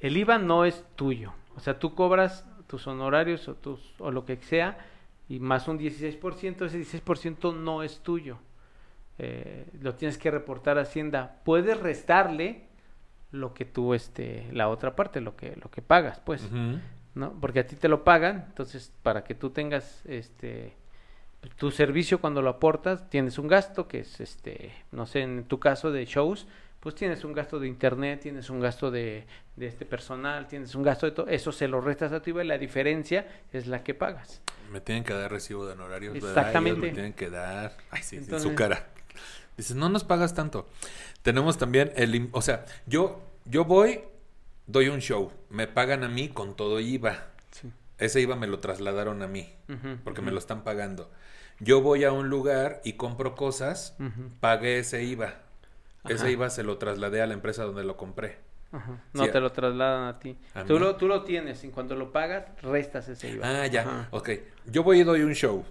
El 0.00 0.16
IVA 0.16 0.38
no 0.38 0.64
es 0.64 0.84
tuyo. 0.96 1.34
O 1.56 1.60
sea, 1.60 1.78
tú 1.78 1.94
cobras 1.94 2.44
tus 2.70 2.86
honorarios 2.86 3.48
o, 3.48 3.54
tus, 3.56 3.80
o 3.98 4.12
lo 4.12 4.24
que 4.24 4.36
sea 4.36 4.78
y 5.28 5.40
más 5.40 5.66
un 5.66 5.76
16%, 5.76 6.66
ese 6.66 6.78
16% 6.78 7.52
no 7.52 7.82
es 7.82 7.98
tuyo. 7.98 8.38
Eh, 9.18 9.66
lo 9.82 9.96
tienes 9.96 10.18
que 10.18 10.30
reportar 10.30 10.78
a 10.78 10.82
Hacienda. 10.82 11.40
Puedes 11.44 11.80
restarle 11.80 12.62
lo 13.32 13.52
que 13.52 13.64
tú, 13.64 13.92
este, 13.92 14.48
la 14.52 14.68
otra 14.68 14.94
parte, 14.94 15.20
lo 15.20 15.34
que, 15.34 15.56
lo 15.56 15.68
que 15.68 15.82
pagas, 15.82 16.20
pues. 16.20 16.48
¿no? 17.14 17.32
Porque 17.40 17.58
a 17.58 17.66
ti 17.66 17.74
te 17.74 17.88
lo 17.88 18.04
pagan, 18.04 18.44
entonces 18.48 18.92
para 19.02 19.24
que 19.24 19.34
tú 19.34 19.50
tengas 19.50 20.06
este 20.06 20.76
tu 21.56 21.70
servicio 21.70 22.20
cuando 22.20 22.42
lo 22.42 22.50
aportas, 22.50 23.08
tienes 23.08 23.38
un 23.38 23.48
gasto 23.48 23.88
que 23.88 24.00
es 24.00 24.20
este, 24.20 24.72
no 24.92 25.06
sé, 25.06 25.22
en 25.22 25.44
tu 25.44 25.58
caso 25.58 25.90
de 25.90 26.04
shows, 26.04 26.46
pues 26.80 26.94
tienes 26.94 27.24
un 27.24 27.32
gasto 27.32 27.60
de 27.60 27.68
internet, 27.68 28.20
tienes 28.20 28.50
un 28.50 28.58
gasto 28.60 28.90
de, 28.90 29.26
de 29.56 29.66
este 29.66 29.84
personal, 29.84 30.48
tienes 30.48 30.74
un 30.74 30.82
gasto 30.82 31.06
de 31.06 31.12
todo, 31.12 31.28
eso 31.28 31.52
se 31.52 31.68
lo 31.68 31.80
restas 31.80 32.12
a 32.12 32.20
tu 32.20 32.30
IVA 32.30 32.44
y 32.44 32.46
la 32.46 32.58
diferencia 32.58 33.28
es 33.52 33.66
la 33.66 33.84
que 33.84 33.94
pagas. 33.94 34.40
Me 34.72 34.80
tienen 34.80 35.04
que 35.04 35.12
dar 35.12 35.30
recibo 35.30 35.66
de 35.66 35.72
honorarios. 35.72 36.16
Exactamente. 36.16 36.78
Ellos 36.78 36.82
me 36.82 36.92
tienen 36.92 37.12
que 37.12 37.28
dar. 37.28 37.76
Ay, 37.90 38.02
sí, 38.02 38.24
su 38.38 38.54
cara. 38.54 38.86
Dices, 39.56 39.76
no 39.76 39.88
nos 39.88 40.04
pagas 40.04 40.34
tanto. 40.34 40.68
Tenemos 41.22 41.58
también 41.58 41.92
el. 41.96 42.28
O 42.32 42.40
sea, 42.40 42.64
yo, 42.86 43.20
yo 43.44 43.64
voy, 43.64 44.00
doy 44.66 44.88
un 44.88 45.00
show. 45.00 45.32
Me 45.50 45.66
pagan 45.66 46.04
a 46.04 46.08
mí 46.08 46.28
con 46.28 46.56
todo 46.56 46.80
IVA. 46.80 47.26
Ese 47.98 48.20
IVA 48.22 48.36
me 48.36 48.46
lo 48.46 48.60
trasladaron 48.60 49.22
a 49.22 49.26
mí. 49.26 49.52
Porque 50.04 50.22
me 50.22 50.30
lo 50.30 50.38
están 50.38 50.62
pagando. 50.64 51.10
Yo 51.58 51.82
voy 51.82 52.04
a 52.04 52.12
un 52.12 52.30
lugar 52.30 52.80
y 52.84 52.94
compro 52.94 53.34
cosas, 53.34 53.94
Ujú, 53.98 54.30
pagué 54.40 54.78
ese 54.78 55.02
IVA. 55.02 55.34
Ese. 56.08 56.30
IVA 56.30 56.50
se 56.50 56.62
lo 56.62 56.78
trasladé 56.78 57.22
a 57.22 57.26
la 57.26 57.34
empresa 57.34 57.64
donde 57.64 57.84
lo 57.84 57.96
compré. 57.96 58.38
ajá. 58.72 59.00
No 59.12 59.24
Sí, 59.24 59.30
te 59.30 59.40
lo 59.40 59.50
trasladan 59.52 60.08
a 60.08 60.18
ti. 60.18 60.38
a 60.54 60.64
tú, 60.64 60.78
lo, 60.78 60.96
tú 60.96 61.06
lo 61.08 61.22
tienes, 61.24 61.62
en 61.64 61.70
cuanto 61.72 61.94
lo 61.94 62.12
pagas, 62.12 62.44
restas 62.62 63.08
ese 63.08 63.30
IVA. 63.30 63.62
Ah, 63.62 63.66
ya. 63.66 63.82
Ajá. 63.82 64.08
Ok. 64.12 64.30
Yo 64.66 64.82
voy 64.82 65.00
y 65.00 65.04
doy 65.04 65.22
un 65.22 65.34
show. 65.34 65.64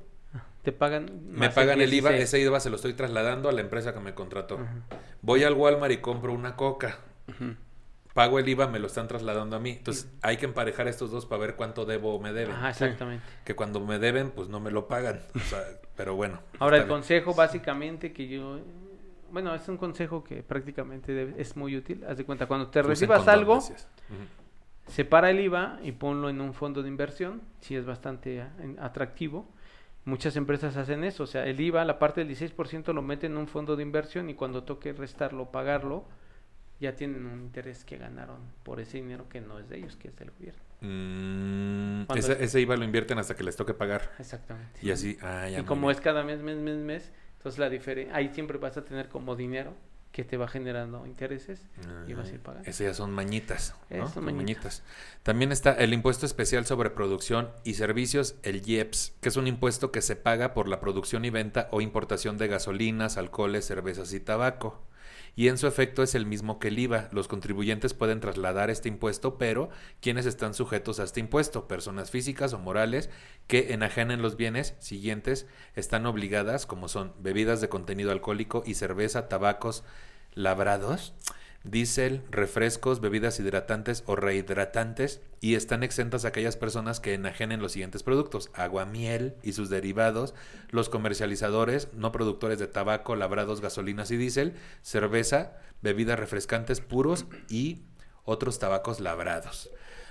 Te 0.61 0.71
pagan. 0.73 1.09
Me 1.31 1.49
pagan 1.49 1.79
el 1.81 1.93
IVA, 1.93 2.09
16. 2.09 2.23
ese 2.23 2.39
IVA 2.45 2.59
se 2.59 2.69
lo 2.69 2.75
estoy 2.75 2.93
trasladando 2.93 3.47
a 3.49 3.53
la 3.53 3.61
empresa 3.61 3.93
que 3.93 3.99
me 4.01 4.13
contrató. 4.13 4.59
Voy 5.21 5.43
al 5.43 5.53
Walmart 5.53 5.93
y 5.93 5.97
compro 5.97 6.33
una 6.33 6.55
coca. 6.55 6.99
Pago 8.13 8.39
el 8.39 8.49
IVA, 8.49 8.67
me 8.67 8.79
lo 8.79 8.87
están 8.87 9.07
trasladando 9.07 9.55
a 9.55 9.59
mí. 9.59 9.71
Entonces 9.71 10.09
hay 10.21 10.35
que 10.37 10.45
emparejar 10.45 10.87
estos 10.87 11.11
dos 11.11 11.25
para 11.25 11.41
ver 11.41 11.55
cuánto 11.55 11.85
debo 11.85 12.15
o 12.15 12.19
me 12.19 12.33
deben. 12.33 12.53
Ajá, 12.55 12.71
exactamente. 12.71 13.23
Que 13.45 13.55
cuando 13.55 13.79
me 13.79 13.97
deben, 13.99 14.31
pues 14.31 14.49
no 14.49 14.59
me 14.59 14.71
lo 14.71 14.87
pagan. 14.87 15.21
O 15.35 15.39
sea, 15.39 15.63
pero 15.95 16.15
bueno. 16.15 16.41
Ahora, 16.59 16.77
el 16.77 16.83
bien. 16.83 16.89
consejo 16.97 17.33
básicamente 17.33 18.11
que 18.11 18.27
yo... 18.27 18.59
Bueno, 19.31 19.53
es 19.55 19.67
un 19.67 19.77
consejo 19.77 20.23
que 20.23 20.43
prácticamente 20.43 21.13
debe- 21.13 21.35
es 21.39 21.55
muy 21.55 21.75
útil. 21.75 22.03
Haz 22.07 22.17
de 22.17 22.25
cuenta, 22.25 22.45
cuando 22.47 22.67
te 22.69 22.79
Usen 22.79 22.89
recibas 22.89 23.19
condón, 23.19 23.33
algo, 23.35 23.59
separa 24.87 25.29
el 25.29 25.39
IVA 25.39 25.79
y 25.83 25.91
ponlo 25.91 26.29
en 26.29 26.41
un 26.41 26.53
fondo 26.53 26.81
de 26.81 26.89
inversión, 26.89 27.41
si 27.61 27.75
es 27.75 27.85
bastante 27.85 28.41
a- 28.41 28.51
en- 28.59 28.79
atractivo. 28.79 29.47
Muchas 30.05 30.35
empresas 30.35 30.75
hacen 30.77 31.03
eso, 31.03 31.23
o 31.23 31.27
sea, 31.27 31.45
el 31.45 31.59
IVA, 31.59 31.85
la 31.85 31.99
parte 31.99 32.21
del 32.21 32.27
16% 32.29 32.93
lo 32.93 33.01
meten 33.01 33.33
en 33.33 33.37
un 33.37 33.47
fondo 33.47 33.75
de 33.75 33.83
inversión 33.83 34.29
y 34.29 34.33
cuando 34.33 34.63
toque 34.63 34.93
restarlo, 34.93 35.51
pagarlo, 35.51 36.05
ya 36.79 36.95
tienen 36.95 37.25
un 37.25 37.41
interés 37.41 37.83
que 37.83 37.97
ganaron 37.97 38.37
por 38.63 38.79
ese 38.79 38.97
dinero 38.97 39.27
que 39.29 39.41
no 39.41 39.59
es 39.59 39.67
de 39.69 39.77
ellos, 39.77 39.97
que 39.97 40.07
es 40.07 40.15
del 40.15 40.31
gobierno. 40.31 40.61
Mm, 40.81 42.03
ese, 42.15 42.41
ese 42.43 42.61
IVA 42.61 42.77
lo 42.77 42.85
invierten 42.85 43.19
hasta 43.19 43.35
que 43.35 43.43
les 43.43 43.55
toque 43.57 43.73
pagar. 43.73 44.09
Exactamente. 44.17 44.79
Y 44.81 44.89
así, 44.91 45.17
ah, 45.21 45.47
ya 45.49 45.59
y 45.59 45.63
como 45.63 45.87
bien. 45.87 45.91
es 45.91 46.01
cada 46.01 46.23
mes, 46.23 46.41
mes, 46.41 46.57
mes, 46.57 46.77
mes, 46.77 47.11
entonces 47.39 47.57
la 47.57 47.69
diferencia, 47.69 48.13
ahí 48.13 48.31
siempre 48.33 48.57
vas 48.57 48.75
a 48.75 48.83
tener 48.83 49.07
como 49.07 49.37
dinero 49.37 49.73
que 50.11 50.25
te 50.25 50.35
va 50.35 50.49
generando 50.49 51.05
intereses 51.05 51.61
y 52.05 52.13
vas 52.13 52.27
a 52.27 52.33
ir 52.33 52.41
pagando. 52.41 52.69
Esas 52.69 52.87
ya 52.87 52.93
son 52.93 53.11
mañitas, 53.11 53.75
¿no? 53.89 53.95
Esas 53.95 54.13
son 54.13 54.25
Son 54.25 54.35
mañitas. 54.35 54.83
También 55.23 55.53
está 55.53 55.71
el 55.71 55.93
impuesto 55.93 56.25
especial 56.25 56.65
sobre 56.65 56.89
producción 56.89 57.49
y 57.63 57.75
servicios, 57.75 58.35
el 58.43 58.67
IEPS, 58.67 59.13
que 59.21 59.29
es 59.29 59.37
un 59.37 59.47
impuesto 59.47 59.89
que 59.89 60.01
se 60.01 60.17
paga 60.17 60.53
por 60.53 60.67
la 60.67 60.81
producción 60.81 61.23
y 61.23 61.29
venta 61.29 61.69
o 61.71 61.79
importación 61.79 62.37
de 62.37 62.49
gasolinas, 62.49 63.15
alcoholes, 63.15 63.65
cervezas 63.65 64.11
y 64.11 64.19
tabaco. 64.19 64.83
Y 65.35 65.47
en 65.47 65.57
su 65.57 65.67
efecto 65.67 66.03
es 66.03 66.15
el 66.15 66.25
mismo 66.25 66.59
que 66.59 66.69
el 66.69 66.79
IVA. 66.79 67.09
Los 67.11 67.27
contribuyentes 67.27 67.93
pueden 67.93 68.19
trasladar 68.19 68.69
este 68.69 68.89
impuesto, 68.89 69.37
pero 69.37 69.69
quienes 70.01 70.25
están 70.25 70.53
sujetos 70.53 70.99
a 70.99 71.03
este 71.03 71.19
impuesto, 71.19 71.67
personas 71.67 72.11
físicas 72.11 72.53
o 72.53 72.59
morales 72.59 73.09
que 73.47 73.73
enajenen 73.73 74.21
los 74.21 74.35
bienes 74.35 74.75
siguientes, 74.79 75.47
están 75.75 76.05
obligadas, 76.05 76.65
como 76.65 76.87
son 76.87 77.13
bebidas 77.19 77.61
de 77.61 77.69
contenido 77.69 78.11
alcohólico 78.11 78.63
y 78.65 78.73
cerveza, 78.73 79.27
tabacos 79.29 79.83
labrados, 80.33 81.13
diésel, 81.63 82.21
refrescos, 82.31 83.01
bebidas 83.01 83.39
hidratantes 83.39 84.03
o 84.05 84.15
rehidratantes 84.15 85.21
y 85.41 85.55
están 85.55 85.83
exentas 85.83 86.25
aquellas 86.25 86.57
personas 86.57 86.99
que 86.99 87.13
enajenen 87.13 87.61
los 87.61 87.73
siguientes 87.73 88.03
productos: 88.03 88.49
agua, 88.53 88.85
miel 88.85 89.35
y 89.43 89.53
sus 89.53 89.69
derivados, 89.69 90.33
los 90.69 90.89
comercializadores, 90.89 91.89
no 91.93 92.11
productores 92.11 92.59
de 92.59 92.67
tabaco, 92.67 93.15
labrados, 93.15 93.61
gasolinas 93.61 94.11
y 94.11 94.17
diésel, 94.17 94.53
cerveza, 94.81 95.57
bebidas 95.81 96.19
refrescantes 96.19 96.81
puros 96.81 97.25
y 97.49 97.83
otros 98.23 98.59
tabacos 98.59 98.99
labrados. 98.99 99.69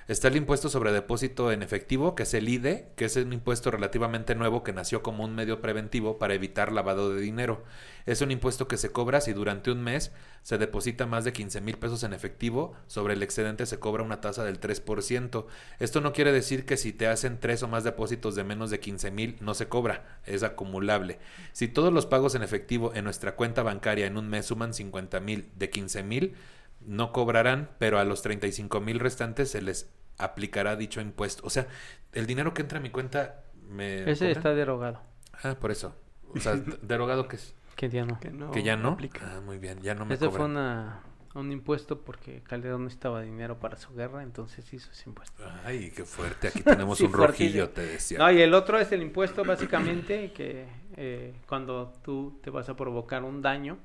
Está 0.09 0.29
el 0.29 0.37
impuesto 0.37 0.71
sobre 0.71 0.91
depósito 0.91 1.53
en 1.53 1.63
efectivo, 1.63 2.15
que 2.15 2.23
es 2.23 2.33
el 2.33 2.49
IDE, 2.49 2.93
que 2.97 3.05
es 3.05 3.17
un 3.17 3.31
impuesto 3.35 3.71
relativamente 3.71 4.35
nuevo 4.35 4.63
que 4.63 4.73
nació 4.73 5.03
como 5.03 5.23
un 5.23 5.35
medio 5.35 5.61
preventivo 5.61 6.19
para 6.19 6.33
evitar 6.33 6.73
lavado 6.73 7.13
de 7.13 7.21
dinero. 7.21 7.63
Es 8.07 8.23
un 8.23 8.31
impuesto 8.31 8.69
que 8.69 8.79
se 8.79 8.91
cobra 8.91 9.21
si 9.21 9.35
durante 9.35 9.71
un 9.71 9.83
mes 9.83 10.11
se 10.43 10.57
deposita 10.57 11.05
más 11.05 11.25
de 11.25 11.35
15 11.35 11.61
mil 11.61 11.77
pesos 11.77 12.05
en 12.05 12.15
efectivo, 12.15 12.75
sobre 12.87 13.13
el 13.13 13.23
excedente 13.23 13.67
se 13.67 13.79
cobra 13.79 14.03
una 14.03 14.23
tasa 14.23 14.45
del 14.45 14.61
3%. 14.61 15.45
Esto 15.79 16.01
no 16.01 16.15
quiere 16.15 16.33
decir 16.33 16.65
que 16.65 16.79
si 16.79 16.95
te 16.95 17.07
hacen 17.07 17.39
tres 17.39 17.63
o 17.63 17.69
más 17.69 17.85
depósitos 17.85 18.35
de 18.35 18.45
menos 18.45 18.71
de 18.71 18.81
15 18.81 19.11
mil 19.11 19.37
no 19.41 19.53
se 19.53 19.69
cobra, 19.69 20.21
es 20.25 20.43
acumulable. 20.43 21.19
Si 21.53 21.69
todos 21.69 21.93
los 21.93 22.07
pagos 22.07 22.35
en 22.35 22.43
efectivo 22.43 22.95
en 22.95 23.05
nuestra 23.05 23.37
cuenta 23.37 23.63
bancaria 23.63 24.07
en 24.07 24.17
un 24.17 24.31
mes 24.31 24.47
suman 24.47 24.73
50 24.73 25.21
mil 25.21 25.51
de 25.57 25.69
15 25.69 26.03
mil, 26.03 26.35
no 26.81 27.13
cobrarán, 27.13 27.69
pero 27.79 27.99
a 27.99 28.05
los 28.05 28.23
35 28.23 28.81
mil 28.81 29.01
restantes 29.01 29.51
se 29.51 29.61
les 29.61 29.91
aplicará 30.19 30.77
dicho 30.77 31.01
impuesto. 31.01 31.47
O 31.47 31.51
sea, 31.51 31.67
el 32.13 32.27
dinero 32.27 32.55
que 32.55 32.63
entra 32.63 32.79
a 32.79 32.83
mi 32.83 32.91
cuenta 32.91 33.43
me... 33.69 34.03
Ese 34.11 34.27
cobran? 34.27 34.31
está 34.31 34.55
derogado. 34.55 35.01
Ah, 35.43 35.57
por 35.61 35.71
eso. 35.71 35.95
O 36.35 36.41
sea, 36.41 36.57
derogado 36.83 37.29
que 37.29 37.37
es. 37.37 37.55
Que 37.77 37.89
ya 37.89 38.05
no. 38.05 38.19
Que 38.19 38.31
no, 38.31 38.51
que 38.51 38.63
ya 38.63 38.77
no. 38.77 38.91
aplica. 38.91 39.21
Ah, 39.37 39.41
muy 39.41 39.59
bien, 39.59 39.81
ya 39.81 39.95
no 39.95 40.05
me 40.05 40.15
Ese 40.15 40.29
fue 40.31 40.47
una, 40.47 41.01
un 41.35 41.53
impuesto 41.53 42.01
porque 42.01 42.43
Calderón 42.43 42.85
necesitaba 42.85 43.23
dinero 43.23 43.61
para 43.61 43.77
su 43.77 43.95
guerra, 43.95 44.23
entonces 44.25 44.73
hizo 44.73 44.91
ese 44.91 45.09
impuesto. 45.09 45.43
Ay, 45.65 45.93
qué 45.93 46.05
fuerte. 46.05 46.49
Aquí 46.49 46.63
tenemos 46.63 46.99
Sí, 47.03 47.05
un 47.05 47.13
rojillo, 47.13 47.67
fuertísimo. 47.67 47.69
te 47.69 47.87
decía. 47.93 48.19
No, 48.19 48.31
y 48.33 48.43
el 48.43 48.53
otro 48.55 48.79
es 48.79 48.91
el 48.91 49.03
impuesto 49.03 49.45
básicamente 49.45 50.33
que 50.33 50.67
eh, 50.97 51.35
cuando 51.47 51.93
tú 52.03 52.41
te 52.43 52.51
vas 52.51 52.69
a 52.69 52.75
provocar 52.77 53.23
un 53.23 53.41
daño, 53.43 53.79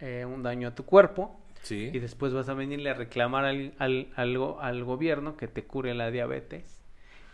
eh, 0.00 0.24
un 0.24 0.42
daño 0.42 0.68
a 0.68 0.74
tu 0.74 0.84
cuerpo, 0.86 1.38
Sí. 1.66 1.90
y 1.92 1.98
después 1.98 2.32
vas 2.32 2.48
a 2.48 2.54
venirle 2.54 2.90
a 2.90 2.94
reclamar 2.94 3.44
al, 3.44 3.74
al, 3.78 4.08
al 4.16 4.36
al 4.60 4.84
gobierno 4.84 5.36
que 5.36 5.48
te 5.48 5.64
cure 5.64 5.94
la 5.94 6.10
diabetes, 6.10 6.80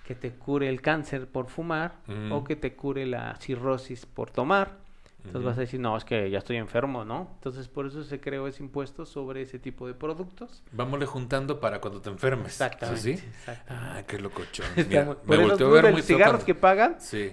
que 0.07 0.15
te 0.15 0.31
cure 0.31 0.69
el 0.69 0.81
cáncer 0.81 1.27
por 1.29 1.49
fumar 1.49 1.97
Mm. 2.07 2.33
o 2.33 2.45
que 2.45 2.57
te 2.57 2.75
cure 2.75 3.07
la 3.07 3.37
cirrosis 3.37 4.07
por 4.07 4.31
tomar. 4.31 4.81
Entonces 5.25 5.45
vas 5.45 5.57
a 5.57 5.61
decir, 5.61 5.79
no, 5.79 5.97
es 5.97 6.05
que 6.05 6.29
ya 6.31 6.39
estoy 6.39 6.57
enfermo, 6.57 7.05
¿no? 7.05 7.31
Entonces 7.35 7.69
por 7.69 7.87
eso 7.87 8.03
se 8.03 8.19
creó 8.21 8.49
ese 8.49 8.61
impuesto 8.65 9.07
sobre 9.07 9.43
ese 9.43 9.61
tipo 9.61 9.87
de 9.87 9.95
productos. 9.95 10.65
Vámonosle 10.73 11.07
juntando 11.07 11.61
para 11.61 11.81
cuando 11.81 12.01
te 12.01 12.11
enfermes. 12.11 12.47
Exactamente. 12.47 13.01
¿Sí? 13.01 13.11
exactamente. 13.11 13.99
Ah, 14.01 14.03
qué 14.05 14.19
locochón. 14.19 14.67
Mira, 14.89 15.17
me 15.25 15.37
volteó 15.37 15.69
a 15.69 15.71
ver 15.71 15.85
muy 15.85 15.93
los 15.99 16.07
cigarros 16.07 16.43
que 16.43 16.57
pagan 16.57 16.97
Sí. 17.01 17.33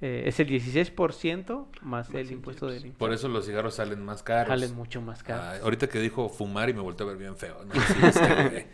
Eh, 0.00 0.24
es 0.26 0.40
el 0.40 0.48
16% 0.48 1.66
más 1.82 2.10
el 2.10 2.16
el 2.16 2.32
impuesto 2.32 2.66
del 2.66 2.92
Por 2.92 3.12
eso 3.12 3.28
los 3.28 3.46
cigarros 3.46 3.74
salen 3.76 4.02
más 4.02 4.22
caros. 4.22 4.48
salen 4.48 4.74
mucho 4.74 5.00
más 5.00 5.22
caros. 5.22 5.62
Ahorita 5.62 5.88
que 5.88 5.98
dijo 6.00 6.28
fumar 6.28 6.68
y 6.68 6.74
me 6.74 6.80
volteó 6.80 7.06
a 7.06 7.10
ver 7.10 7.18
bien 7.18 7.36
feo. 7.36 7.64
¿no? 7.64 7.72
Sí, 7.86 7.94
este, 8.02 8.48
güey. 8.48 8.66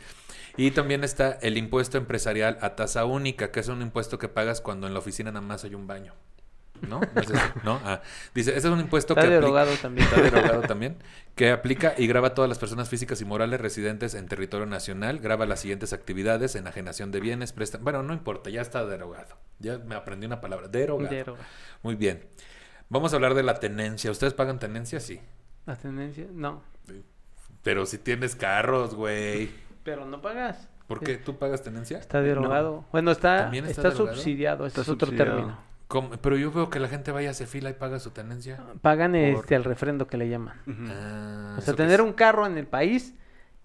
y 0.56 0.70
también 0.72 1.04
está 1.04 1.32
el 1.42 1.56
impuesto 1.58 1.98
empresarial 1.98 2.58
a 2.60 2.74
tasa 2.74 3.04
única, 3.04 3.50
que 3.50 3.60
es 3.60 3.68
un 3.68 3.82
impuesto 3.82 4.18
que 4.18 4.28
pagas 4.28 4.60
cuando 4.60 4.86
en 4.86 4.92
la 4.94 4.98
oficina 4.98 5.30
nada 5.30 5.46
más 5.46 5.64
hay 5.64 5.74
un 5.74 5.86
baño. 5.86 6.14
¿No? 6.88 7.00
¿No 7.00 7.20
es 7.20 7.30
eso? 7.30 7.42
¿No? 7.64 7.80
Ah, 7.84 8.00
dice, 8.34 8.50
ese 8.50 8.58
es 8.68 8.72
un 8.72 8.80
impuesto 8.80 9.14
Está 9.14 9.22
que 9.22 9.34
derogado 9.34 9.72
también. 9.76 10.06
Está 10.06 10.20
derogado 10.22 10.62
también. 10.62 10.96
Que 11.34 11.50
aplica 11.50 11.94
y 11.96 12.06
graba 12.06 12.28
a 12.28 12.34
todas 12.34 12.48
las 12.48 12.58
personas 12.58 12.88
físicas 12.88 13.20
y 13.20 13.24
morales 13.24 13.60
residentes 13.60 14.14
en 14.14 14.26
territorio 14.28 14.66
nacional. 14.66 15.18
Graba 15.18 15.46
las 15.46 15.60
siguientes 15.60 15.92
actividades: 15.92 16.54
enajenación 16.56 17.10
de 17.12 17.20
bienes, 17.20 17.52
presta. 17.52 17.78
Bueno, 17.78 18.02
no 18.02 18.12
importa, 18.12 18.50
ya 18.50 18.60
está 18.60 18.84
derogado. 18.86 19.36
Ya 19.58 19.78
me 19.78 19.94
aprendí 19.94 20.26
una 20.26 20.40
palabra. 20.40 20.68
Derogado. 20.68 21.08
Derogado. 21.14 21.44
Muy 21.82 21.94
bien. 21.94 22.26
Vamos 22.88 23.12
a 23.12 23.16
hablar 23.16 23.34
de 23.34 23.42
la 23.42 23.54
tenencia. 23.60 24.10
¿Ustedes 24.10 24.34
pagan 24.34 24.58
tenencia? 24.58 24.98
Sí. 25.00 25.20
La 25.66 25.76
tendencia, 25.76 26.26
no, 26.32 26.62
Pero 27.62 27.86
si 27.86 27.98
tienes 27.98 28.34
carros, 28.34 28.94
güey. 28.94 29.50
pero 29.84 30.06
no 30.06 30.20
pagas. 30.20 30.68
¿Por 30.88 30.98
qué 31.00 31.16
tú 31.18 31.38
pagas 31.38 31.62
tenencia? 31.62 31.98
Está 31.98 32.20
derogado. 32.20 32.84
Bueno, 32.90 33.12
está, 33.12 33.42
¿También 33.42 33.66
está 33.66 33.88
está, 33.88 33.96
subsidiado, 33.96 34.66
Está 34.66 34.80
es 34.80 34.88
otro 34.88 35.06
subsidiado. 35.06 35.36
término. 35.36 35.58
¿Cómo? 35.90 36.10
Pero 36.10 36.36
yo 36.36 36.52
veo 36.52 36.70
que 36.70 36.78
la 36.78 36.86
gente 36.88 37.10
vaya 37.10 37.28
a 37.28 37.30
hacer 37.32 37.48
fila 37.48 37.68
y 37.68 37.72
paga 37.72 37.98
su 37.98 38.12
tenencia. 38.12 38.62
Pagan 38.80 39.10
Por- 39.10 39.20
este 39.20 39.56
el 39.56 39.64
refrendo 39.64 40.06
que 40.06 40.16
le 40.16 40.28
llaman. 40.28 40.56
Ah, 40.88 41.56
O 41.58 41.60
sea, 41.60 41.62
¿eso 41.64 41.72
qué 41.72 41.82
tener 41.82 41.98
es? 41.98 42.06
un 42.06 42.12
carro 42.12 42.46
en 42.46 42.56
el 42.58 42.66
país 42.68 43.14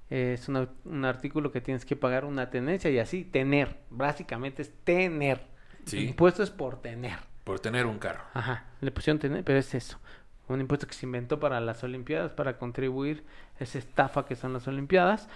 eh, 0.09 0.33
es 0.33 0.49
una- 0.49 0.67
un 0.85 1.05
artículo 1.05 1.51
que 1.51 1.61
tienes 1.61 1.85
que 1.85 1.95
pagar 1.95 2.25
una 2.25 2.49
tenencia 2.49 2.89
y 2.89 2.97
así 2.97 3.23
tener. 3.23 3.77
Básicamente 3.91 4.63
es 4.63 4.71
tener. 4.83 5.45
Sí. 5.85 5.97
El 5.99 6.03
impuesto 6.09 6.41
es 6.41 6.49
por 6.49 6.81
tener. 6.81 7.17
Por 7.43 7.59
tener 7.59 7.85
un 7.85 7.99
carro. 7.99 8.23
Ajá, 8.33 8.65
le 8.81 8.89
pusieron 8.91 9.19
tener, 9.19 9.43
pero 9.43 9.59
es 9.59 9.73
eso. 9.75 9.99
Un 10.47 10.61
impuesto 10.61 10.87
que 10.87 10.93
se 10.95 11.05
inventó 11.05 11.39
para 11.39 11.59
las 11.59 11.83
Olimpiadas, 11.83 12.31
para 12.31 12.57
contribuir 12.57 13.23
a 13.59 13.63
esa 13.63 13.77
estafa 13.79 14.25
que 14.25 14.35
son 14.35 14.51
las 14.53 14.67
Olimpiadas. 14.67 15.27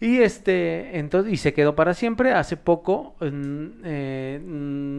Y 0.00 0.18
este, 0.18 0.98
entonces, 0.98 1.32
y 1.32 1.36
se 1.36 1.52
quedó 1.52 1.74
para 1.74 1.94
siempre. 1.94 2.32
Hace 2.32 2.56
poco 2.56 3.16
eh, 3.20 4.40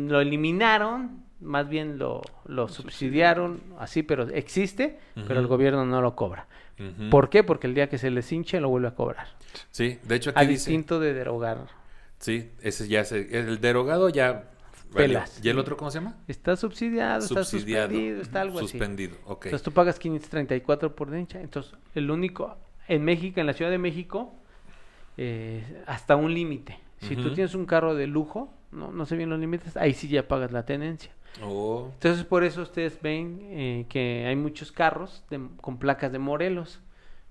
lo 0.07 0.19
eliminaron, 0.19 1.23
más 1.39 1.69
bien 1.69 1.97
lo, 1.97 2.21
lo 2.45 2.67
subsidiaron, 2.67 3.61
así, 3.79 4.03
pero 4.03 4.27
existe, 4.29 4.99
pero 5.27 5.39
el 5.39 5.47
gobierno 5.47 5.85
no 5.85 6.01
lo 6.01 6.15
cobra. 6.15 6.47
¿Por 7.11 7.29
qué? 7.29 7.43
Porque 7.43 7.67
el 7.67 7.75
día 7.75 7.89
que 7.89 7.97
se 7.97 8.09
les 8.09 8.31
hinche 8.31 8.59
lo 8.59 8.69
vuelve 8.69 8.87
a 8.87 8.95
cobrar. 8.95 9.27
Sí, 9.71 9.99
de 10.03 10.15
hecho 10.15 10.29
aquí 10.29 10.39
A 10.39 10.41
dice... 10.43 10.69
distinto 10.69 10.99
de 10.99 11.13
derogar. 11.13 11.67
Sí, 12.19 12.51
ese 12.61 12.87
ya 12.87 13.03
se... 13.03 13.37
El 13.37 13.59
derogado 13.59 14.09
ya... 14.09 14.49
Pelas. 14.93 15.39
¿Y 15.43 15.49
el 15.49 15.59
otro 15.59 15.77
cómo 15.77 15.91
se 15.91 15.99
llama? 15.99 16.17
Está 16.27 16.55
subsidiado, 16.55 17.23
está 17.23 17.43
suspendido, 17.43 18.21
está 18.21 18.41
algo 18.41 18.57
así. 18.57 18.69
Suspendido, 18.69 19.17
ok. 19.25 19.45
Entonces 19.45 19.63
tú 19.63 19.71
pagas 19.71 19.99
534 19.99 20.95
por 20.95 21.11
dencha. 21.11 21.39
Entonces, 21.39 21.73
el 21.93 22.09
único, 22.09 22.57
en 22.87 23.03
México, 23.05 23.39
en 23.39 23.45
la 23.45 23.53
Ciudad 23.53 23.69
de 23.69 23.77
México, 23.77 24.33
eh, 25.21 25.83
hasta 25.85 26.15
un 26.15 26.33
límite. 26.33 26.79
Si 26.99 27.15
tú 27.15 27.23
Ujú. 27.27 27.33
tienes 27.35 27.53
un 27.55 27.65
carro 27.65 27.93
de 27.95 28.07
lujo, 28.07 28.53
no, 28.71 28.91
no 28.91 29.05
sé 29.05 29.15
bien 29.17 29.29
los 29.29 29.39
límites, 29.39 29.75
ahí 29.77 29.93
sí 29.93 30.07
ya 30.07 30.27
pagas 30.27 30.51
la 30.51 30.63
tenencia. 30.65 31.11
Oh, 31.43 31.89
Entonces, 31.93 32.23
por 32.25 32.43
eso 32.43 32.61
ustedes 32.61 33.01
ven 33.01 33.39
eh, 33.51 33.85
que 33.89 34.25
hay 34.27 34.35
muchos 34.35 34.71
carros 34.71 35.23
de- 35.29 35.47
con 35.61 35.77
placas 35.77 36.11
de 36.11 36.19
Morelos. 36.19 36.81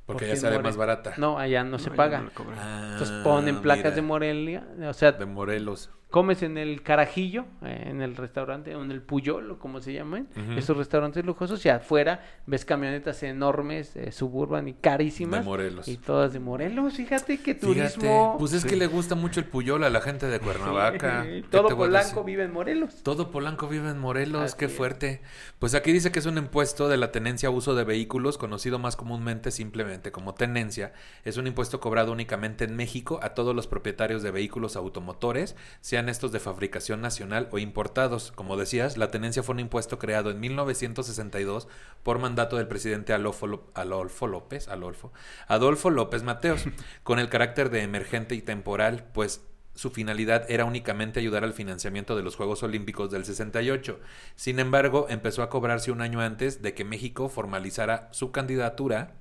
porque 0.07 0.25
Porque 0.25 0.35
ya 0.37 0.41
sale 0.41 0.59
más 0.61 0.77
barata. 0.77 1.15
No, 1.19 1.39
allá 1.39 1.65
no, 1.65 1.79
se 1.79 1.91
paga. 1.91 2.21
no. 2.21 2.31
Ah, 2.59 2.89
Entonces 2.93 3.25
ponen 3.25 3.61
placas 3.63 3.85
mira, 3.85 3.97
de 3.97 4.03
Morelia, 4.03 4.67
o 4.89 4.93
sea, 4.95 5.13
De 5.13 5.27
Morelos. 5.27 5.91
Comes 6.11 6.43
en 6.43 6.57
el 6.57 6.83
carajillo, 6.83 7.45
eh, 7.63 7.85
en 7.87 8.01
el 8.01 8.17
restaurante, 8.17 8.75
o 8.75 8.83
en 8.83 8.91
el 8.91 9.03
Puyol, 9.03 9.51
o 9.51 9.59
como 9.59 9.81
se 9.81 9.93
llaman, 9.93 10.27
Ujú. 10.37 10.53
esos 10.59 10.77
restaurantes 10.77 11.25
lujosos, 11.25 11.65
y 11.67 11.69
afuera 11.69 12.25
ves 12.47 12.65
camionetas 12.65 13.23
enormes, 13.23 13.95
eh, 13.97 14.11
suburban 14.11 14.69
y 14.69 14.73
carísimas. 14.75 15.41
De 15.41 15.45
Morelos. 15.47 15.87
Y 15.89 15.99
todas 15.99 16.33
de 16.33 16.41
Morelos, 16.41 16.95
fíjate 16.95 17.37
qué 17.39 17.55
Fíjate, 17.55 17.67
turismo. 17.99 18.37
pues 18.39 18.55
es 18.55 18.65
que 18.65 18.77
le 18.77 18.87
gusta 18.87 19.15
mucho 19.15 19.41
el 19.41 19.47
Puyol 19.47 19.85
a 19.85 19.91
la 19.91 20.01
gente 20.01 20.27
de 20.29 20.41
Cuernavaca. 20.41 21.25
Sí, 21.25 21.29
¿Qué 21.29 21.43
te 21.43 21.49
Todo 21.49 21.77
Polanco 21.77 22.25
vive 22.25 22.45
en 22.45 22.53
Morelos. 22.53 23.03
Todo 23.03 23.31
Polanco 23.31 23.69
vive 23.69 23.91
en 23.91 23.99
Morelos, 23.99 24.43
Así 24.43 24.57
qué 24.59 24.65
es. 24.65 24.73
fuerte. 24.73 25.21
Pues 25.59 25.75
aquí 25.75 25.93
dice 25.93 26.11
que 26.11 26.21
es 26.21 26.27
un 26.27 26.39
impuesto 26.39 26.89
de 26.89 26.97
la 26.97 27.13
tenencia 27.13 27.49
a 27.51 27.53
uso 27.53 27.75
de 27.75 27.85
vehículos, 27.85 28.39
conocido 28.39 28.79
más 28.79 28.97
comúnmente 28.97 29.51
simplemente 29.51 30.11
como 30.11 30.35
tenencia. 30.35 30.93
Es 31.25 31.37
un 31.37 31.47
impuesto 31.47 31.81
cobrado 31.81 32.13
únicamente 32.13 32.65
en 32.65 32.77
México 32.77 33.21
a 33.23 33.35
todos 33.35 33.55
los 33.55 33.67
propietarios 33.67 34.23
de 34.23 34.31
vehículos 34.31 34.77
automotores, 34.77 35.55
sean 35.99 36.09
estos 36.09 36.31
de 36.31 36.39
fabricación 36.39 37.01
nacional 37.01 37.49
o 37.51 37.59
importados. 37.59 38.31
Como 38.31 38.57
decías, 38.57 38.97
la 38.97 39.11
tenencia 39.11 39.43
fue 39.43 39.55
un 39.55 39.59
impuesto 39.59 39.99
creado 39.99 40.31
en 40.31 40.39
1962 40.39 41.67
por 42.05 42.21
mandato 42.21 42.57
del 42.57 42.69
presidente 42.69 43.13
Adolfo 43.13 44.29
López, 44.29 44.69
Adolfo 44.69 45.91
López 45.91 46.23
Mateos, 46.23 46.67
con 47.03 47.19
el 47.19 47.29
carácter 47.29 47.71
de 47.71 47.83
emergente 47.83 48.37
y 48.37 48.43
temporal, 48.43 49.09
pues 49.13 49.41
su 49.75 49.91
finalidad 49.91 50.49
era 50.49 50.67
únicamente 50.67 51.19
ayudar 51.19 51.43
al 51.43 51.53
financiamiento 51.53 52.15
de 52.15 52.23
los 52.23 52.37
Juegos 52.37 52.63
Olímpicos 52.63 53.11
del 53.11 53.25
68. 53.25 53.99
Sin 54.37 54.61
embargo, 54.61 55.07
empezó 55.09 55.43
a 55.43 55.51
cobrarse 55.51 55.91
un 55.91 56.01
año 56.01 56.21
antes 56.21 56.63
de 56.63 56.75
que 56.75 56.85
México 56.85 57.29
formalizara 57.29 58.09
su 58.13 58.31
candidatura 58.31 59.15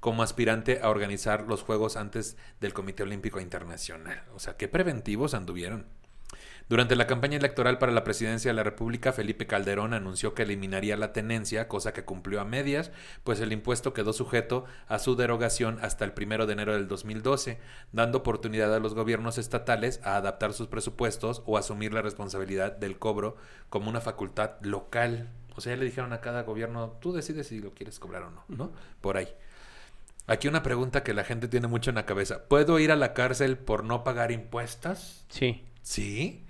como 0.00 0.24
aspirante 0.24 0.80
a 0.82 0.90
organizar 0.90 1.44
los 1.46 1.62
Juegos 1.62 1.96
antes 1.96 2.36
del 2.60 2.74
Comité 2.74 3.04
Olímpico 3.04 3.40
Internacional. 3.40 4.24
O 4.34 4.40
sea, 4.40 4.56
qué 4.56 4.66
preventivos 4.66 5.32
anduvieron. 5.32 5.86
Durante 6.68 6.96
la 6.96 7.06
campaña 7.06 7.36
electoral 7.36 7.76
para 7.76 7.92
la 7.92 8.04
presidencia 8.04 8.50
de 8.50 8.54
la 8.54 8.62
República, 8.62 9.12
Felipe 9.12 9.46
Calderón 9.46 9.92
anunció 9.92 10.32
que 10.32 10.44
eliminaría 10.44 10.96
la 10.96 11.12
tenencia, 11.12 11.68
cosa 11.68 11.92
que 11.92 12.04
cumplió 12.04 12.40
a 12.40 12.46
medias, 12.46 12.90
pues 13.22 13.40
el 13.40 13.52
impuesto 13.52 13.92
quedó 13.92 14.14
sujeto 14.14 14.64
a 14.88 14.98
su 14.98 15.14
derogación 15.14 15.78
hasta 15.82 16.06
el 16.06 16.12
primero 16.12 16.46
de 16.46 16.54
enero 16.54 16.72
del 16.72 16.88
2012, 16.88 17.58
dando 17.92 18.18
oportunidad 18.18 18.74
a 18.74 18.78
los 18.80 18.94
gobiernos 18.94 19.36
estatales 19.36 20.00
a 20.04 20.16
adaptar 20.16 20.54
sus 20.54 20.68
presupuestos 20.68 21.42
o 21.44 21.58
asumir 21.58 21.92
la 21.92 22.00
responsabilidad 22.00 22.72
del 22.72 22.98
cobro 22.98 23.36
como 23.68 23.90
una 23.90 24.00
facultad 24.00 24.52
local. 24.62 25.28
O 25.56 25.60
sea, 25.60 25.74
ya 25.74 25.78
le 25.78 25.84
dijeron 25.84 26.14
a 26.14 26.22
cada 26.22 26.44
gobierno, 26.44 26.96
tú 27.00 27.12
decides 27.12 27.48
si 27.48 27.60
lo 27.60 27.74
quieres 27.74 27.98
cobrar 27.98 28.22
o 28.22 28.30
no, 28.30 28.44
¿no? 28.48 28.72
Por 29.02 29.18
ahí. 29.18 29.28
Aquí 30.26 30.48
una 30.48 30.62
pregunta 30.62 31.02
que 31.02 31.12
la 31.12 31.24
gente 31.24 31.48
tiene 31.48 31.66
mucho 31.68 31.90
en 31.90 31.96
la 31.96 32.06
cabeza. 32.06 32.48
¿Puedo 32.48 32.78
ir 32.78 32.90
a 32.90 32.96
la 32.96 33.12
cárcel 33.12 33.58
por 33.58 33.84
no 33.84 34.02
pagar 34.02 34.32
impuestos? 34.32 35.26
Sí. 35.28 35.62
Sí. 35.84 36.44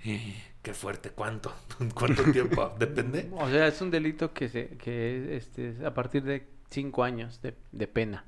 Qué 0.62 0.72
fuerte. 0.74 1.10
¿Cuánto? 1.10 1.52
¿Cuánto 1.94 2.24
tiempo? 2.30 2.74
Depende. 2.78 3.28
O 3.32 3.48
sea, 3.50 3.66
es 3.66 3.80
un 3.80 3.90
delito 3.90 4.32
que 4.32 4.48
se 4.48 4.68
que 4.78 5.36
este, 5.36 5.70
es 5.70 5.80
a 5.82 5.92
partir 5.92 6.22
de 6.24 6.46
cinco 6.70 7.04
años 7.04 7.42
de, 7.42 7.54
de 7.72 7.86
pena. 7.88 8.24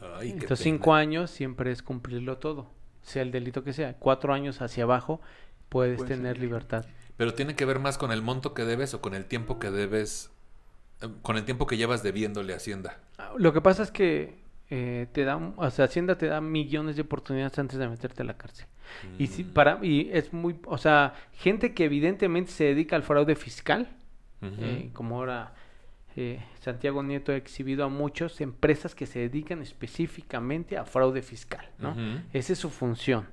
Ay, 0.00 0.30
Entonces, 0.32 0.58
pena. 0.58 0.78
cinco 0.78 0.94
años 0.94 1.30
siempre 1.30 1.72
es 1.72 1.82
cumplirlo 1.82 2.38
todo, 2.38 2.70
sea 3.02 3.22
el 3.22 3.30
delito 3.30 3.64
que 3.64 3.72
sea. 3.72 3.94
Cuatro 3.98 4.34
años 4.34 4.60
hacia 4.62 4.84
abajo 4.84 5.20
puedes 5.68 6.04
Puede 6.04 6.16
tener 6.16 6.38
libertad. 6.38 6.86
Pero 7.16 7.34
tiene 7.34 7.56
que 7.56 7.64
ver 7.64 7.78
más 7.78 7.98
con 7.98 8.12
el 8.12 8.22
monto 8.22 8.54
que 8.54 8.64
debes 8.64 8.94
o 8.94 9.00
con 9.00 9.14
el 9.14 9.26
tiempo 9.26 9.58
que 9.58 9.70
debes, 9.70 10.30
eh, 11.02 11.08
con 11.22 11.36
el 11.36 11.44
tiempo 11.44 11.66
que 11.66 11.76
llevas 11.78 12.02
debiéndole 12.02 12.52
a 12.52 12.56
Hacienda. 12.56 13.00
Ah, 13.18 13.32
Lo 13.38 13.52
que 13.52 13.60
pasa 13.62 13.82
es 13.82 13.90
que 13.90 14.42
eh, 14.70 15.06
te 15.12 15.24
da, 15.24 15.36
o 15.36 15.70
sea, 15.70 15.86
Hacienda 15.86 16.18
te 16.18 16.26
da 16.26 16.40
millones 16.40 16.96
de 16.96 17.02
oportunidades 17.02 17.58
antes 17.58 17.78
de 17.78 17.88
meterte 17.88 18.22
a 18.22 18.26
la 18.26 18.36
cárcel. 18.36 18.66
Y 19.18 19.26
si, 19.28 19.44
Mm. 19.44 19.52
para 19.52 19.78
y 19.82 20.10
es 20.12 20.32
muy, 20.32 20.56
o 20.66 20.78
sea, 20.78 21.14
gente 21.32 21.74
que 21.74 21.84
evidentemente 21.84 22.50
se 22.50 22.64
dedica 22.64 22.96
al 22.96 23.02
fraude 23.02 23.34
fiscal, 23.36 23.88
eh, 24.42 24.90
como 24.92 25.16
ahora 25.16 25.54
eh, 26.16 26.40
Santiago 26.60 27.02
Nieto 27.02 27.32
ha 27.32 27.36
exhibido 27.36 27.84
a 27.84 27.88
muchas 27.88 28.40
empresas 28.40 28.94
que 28.94 29.06
se 29.06 29.18
dedican 29.18 29.60
específicamente 29.60 30.78
a 30.78 30.84
fraude 30.84 31.20
fiscal, 31.22 31.68
¿no? 31.78 31.94
Esa 32.32 32.52
es 32.52 32.58
su 32.58 32.70
función. 32.70 33.26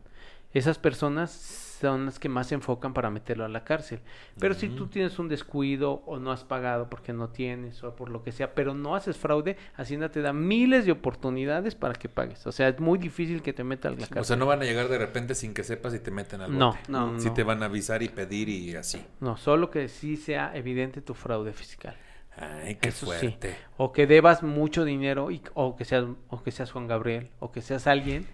Esas 0.54 0.78
personas 0.80 1.73
son 1.90 2.06
las 2.06 2.20
que 2.20 2.30
más 2.30 2.48
se 2.48 2.56
enfocan 2.56 2.94
para 2.94 3.10
meterlo 3.10 3.46
a 3.46 3.50
la 3.50 3.64
cárcel. 3.64 4.00
Pero 4.40 4.54
si 4.54 4.70
tú 4.70 4.88
tienes 4.88 5.20
un 5.20 5.28
descuido 5.28 6.04
o 6.06 6.20
no 6.20 6.32
has 6.32 6.44
pagado 6.44 6.90
porque 6.90 7.14
no 7.14 7.30
tienes 7.30 7.84
o 7.84 7.96
por 7.96 8.10
lo 8.10 8.24
que 8.24 8.32
sea, 8.32 8.56
pero 8.56 8.74
no 8.74 8.96
haces 8.96 9.18
fraude, 9.18 9.58
Hacienda 9.76 10.10
te 10.10 10.22
da 10.22 10.34
miles 10.34 10.86
de 10.86 10.92
oportunidades 10.92 11.76
para 11.76 11.94
que 11.94 12.10
pagues. 12.10 12.46
O 12.48 12.52
sea, 12.52 12.70
es 12.70 12.80
muy 12.80 12.98
difícil 12.98 13.42
que 13.42 13.54
te 13.54 13.64
metan 13.64 13.94
a 13.94 13.96
la 13.96 14.02
cárcel. 14.02 14.20
O 14.20 14.24
sea, 14.24 14.36
no 14.36 14.46
van 14.46 14.62
a 14.62 14.66
llegar 14.66 14.88
de 14.88 14.98
repente 14.98 15.36
sin 15.36 15.54
que 15.54 15.64
sepas 15.64 15.94
y 15.94 16.00
te 16.00 16.12
meten 16.12 16.42
al 16.42 16.58
no, 16.58 16.68
bote. 16.68 16.80
no, 16.88 17.12
no. 17.12 17.34
te 17.34 17.44
van 17.44 17.62
a 17.62 17.66
avisar 17.66 18.02
y 18.04 18.10
pedir 18.10 18.50
y 18.50 18.76
así. 18.76 19.04
No, 19.20 19.38
solo 19.38 19.70
que 19.70 19.88
sí 19.88 20.18
sea 20.18 20.56
evidente 20.56 21.02
tu 21.02 21.14
fraude 21.14 21.54
fiscal. 21.54 21.96
Ay, 22.36 22.76
qué 22.76 22.90
Eso 22.90 23.06
fuerte. 23.06 23.52
sí. 23.52 23.58
O 23.78 23.92
que 23.92 24.08
debas 24.08 24.42
mucho 24.44 24.86
dinero 24.86 25.30
y, 25.32 25.42
o 25.54 25.76
que 25.76 25.86
seas 25.86 26.06
o 26.30 26.44
que 26.44 26.52
seas 26.52 26.72
Juan 26.72 26.88
Gabriel 26.88 27.30
o 27.40 27.52
que 27.52 27.62
seas 27.62 27.88
alguien. 27.88 28.26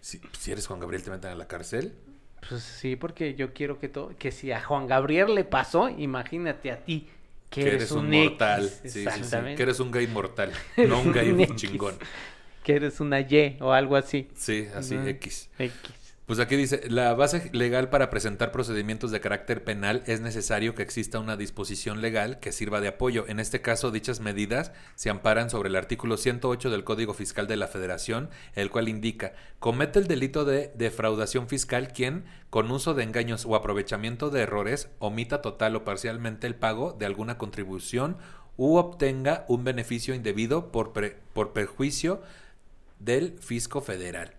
Si, 0.00 0.20
si 0.38 0.52
eres 0.52 0.66
Juan 0.66 0.80
Gabriel, 0.80 1.02
te 1.02 1.10
meten 1.10 1.32
a 1.32 1.34
la 1.34 1.48
cárcel. 1.48 1.94
Pues 2.48 2.62
sí, 2.62 2.96
porque 2.96 3.34
yo 3.34 3.52
quiero 3.52 3.78
que 3.78 3.88
todo 3.88 4.12
que 4.18 4.32
si 4.32 4.50
a 4.52 4.62
Juan 4.62 4.86
Gabriel 4.86 5.34
le 5.34 5.44
pasó, 5.44 5.88
imagínate 5.88 6.70
a 6.72 6.84
ti 6.84 7.08
que, 7.50 7.62
Que 7.62 7.68
eres, 7.74 7.90
un, 7.92 8.12
X, 8.12 8.30
mortal. 8.30 8.68
Sí, 8.68 8.76
sí, 8.82 8.88
sí. 8.90 9.00
exactamente. 9.00 9.56
Que 9.56 9.62
eres 9.62 9.80
un 9.80 9.90
gay 9.92 10.06
mortal. 10.06 10.52
Eres 10.76 10.88
no 10.90 11.00
un 11.00 11.12
gay 11.12 11.30
un 11.30 11.40
X. 11.40 11.56
chingón. 11.56 11.94
que 12.64 12.74
eres 12.74 13.00
una 13.00 13.20
Y 13.20 13.56
o 13.60 13.72
algo 13.72 13.96
así. 13.96 14.28
Sí, 14.34 14.66
así, 14.74 14.96
Ujú. 14.96 15.06
X. 15.08 15.50
X. 15.58 16.01
Pues 16.32 16.40
aquí 16.40 16.56
dice, 16.56 16.88
la 16.88 17.12
base 17.12 17.50
legal 17.52 17.90
para 17.90 18.08
presentar 18.08 18.52
procedimientos 18.52 19.10
de 19.10 19.20
carácter 19.20 19.64
penal 19.64 20.02
es 20.06 20.22
necesario 20.22 20.74
que 20.74 20.82
exista 20.82 21.18
una 21.18 21.36
disposición 21.36 22.00
legal 22.00 22.40
que 22.40 22.52
sirva 22.52 22.80
de 22.80 22.88
apoyo. 22.88 23.26
En 23.28 23.38
este 23.38 23.60
caso, 23.60 23.90
dichas 23.90 24.20
medidas 24.20 24.72
se 24.94 25.10
amparan 25.10 25.50
sobre 25.50 25.68
el 25.68 25.76
artículo 25.76 26.16
108 26.16 26.70
del 26.70 26.84
Código 26.84 27.12
Fiscal 27.12 27.48
de 27.48 27.58
la 27.58 27.68
Federación, 27.68 28.30
el 28.54 28.70
cual 28.70 28.88
indica, 28.88 29.34
comete 29.58 29.98
el 29.98 30.06
delito 30.06 30.46
de 30.46 30.72
defraudación 30.74 31.48
fiscal 31.48 31.92
quien, 31.92 32.24
con 32.48 32.70
uso 32.70 32.94
de 32.94 33.02
engaños 33.02 33.44
o 33.44 33.54
aprovechamiento 33.54 34.30
de 34.30 34.40
errores, 34.40 34.88
omita 35.00 35.42
total 35.42 35.76
o 35.76 35.84
parcialmente 35.84 36.46
el 36.46 36.54
pago 36.54 36.96
de 36.98 37.04
alguna 37.04 37.36
contribución 37.36 38.16
u 38.56 38.76
obtenga 38.76 39.44
un 39.48 39.64
beneficio 39.64 40.14
indebido 40.14 40.72
por, 40.72 40.94
por 41.34 41.52
perjuicio 41.52 42.22
del 43.00 43.36
fisco 43.38 43.82
federal. 43.82 44.32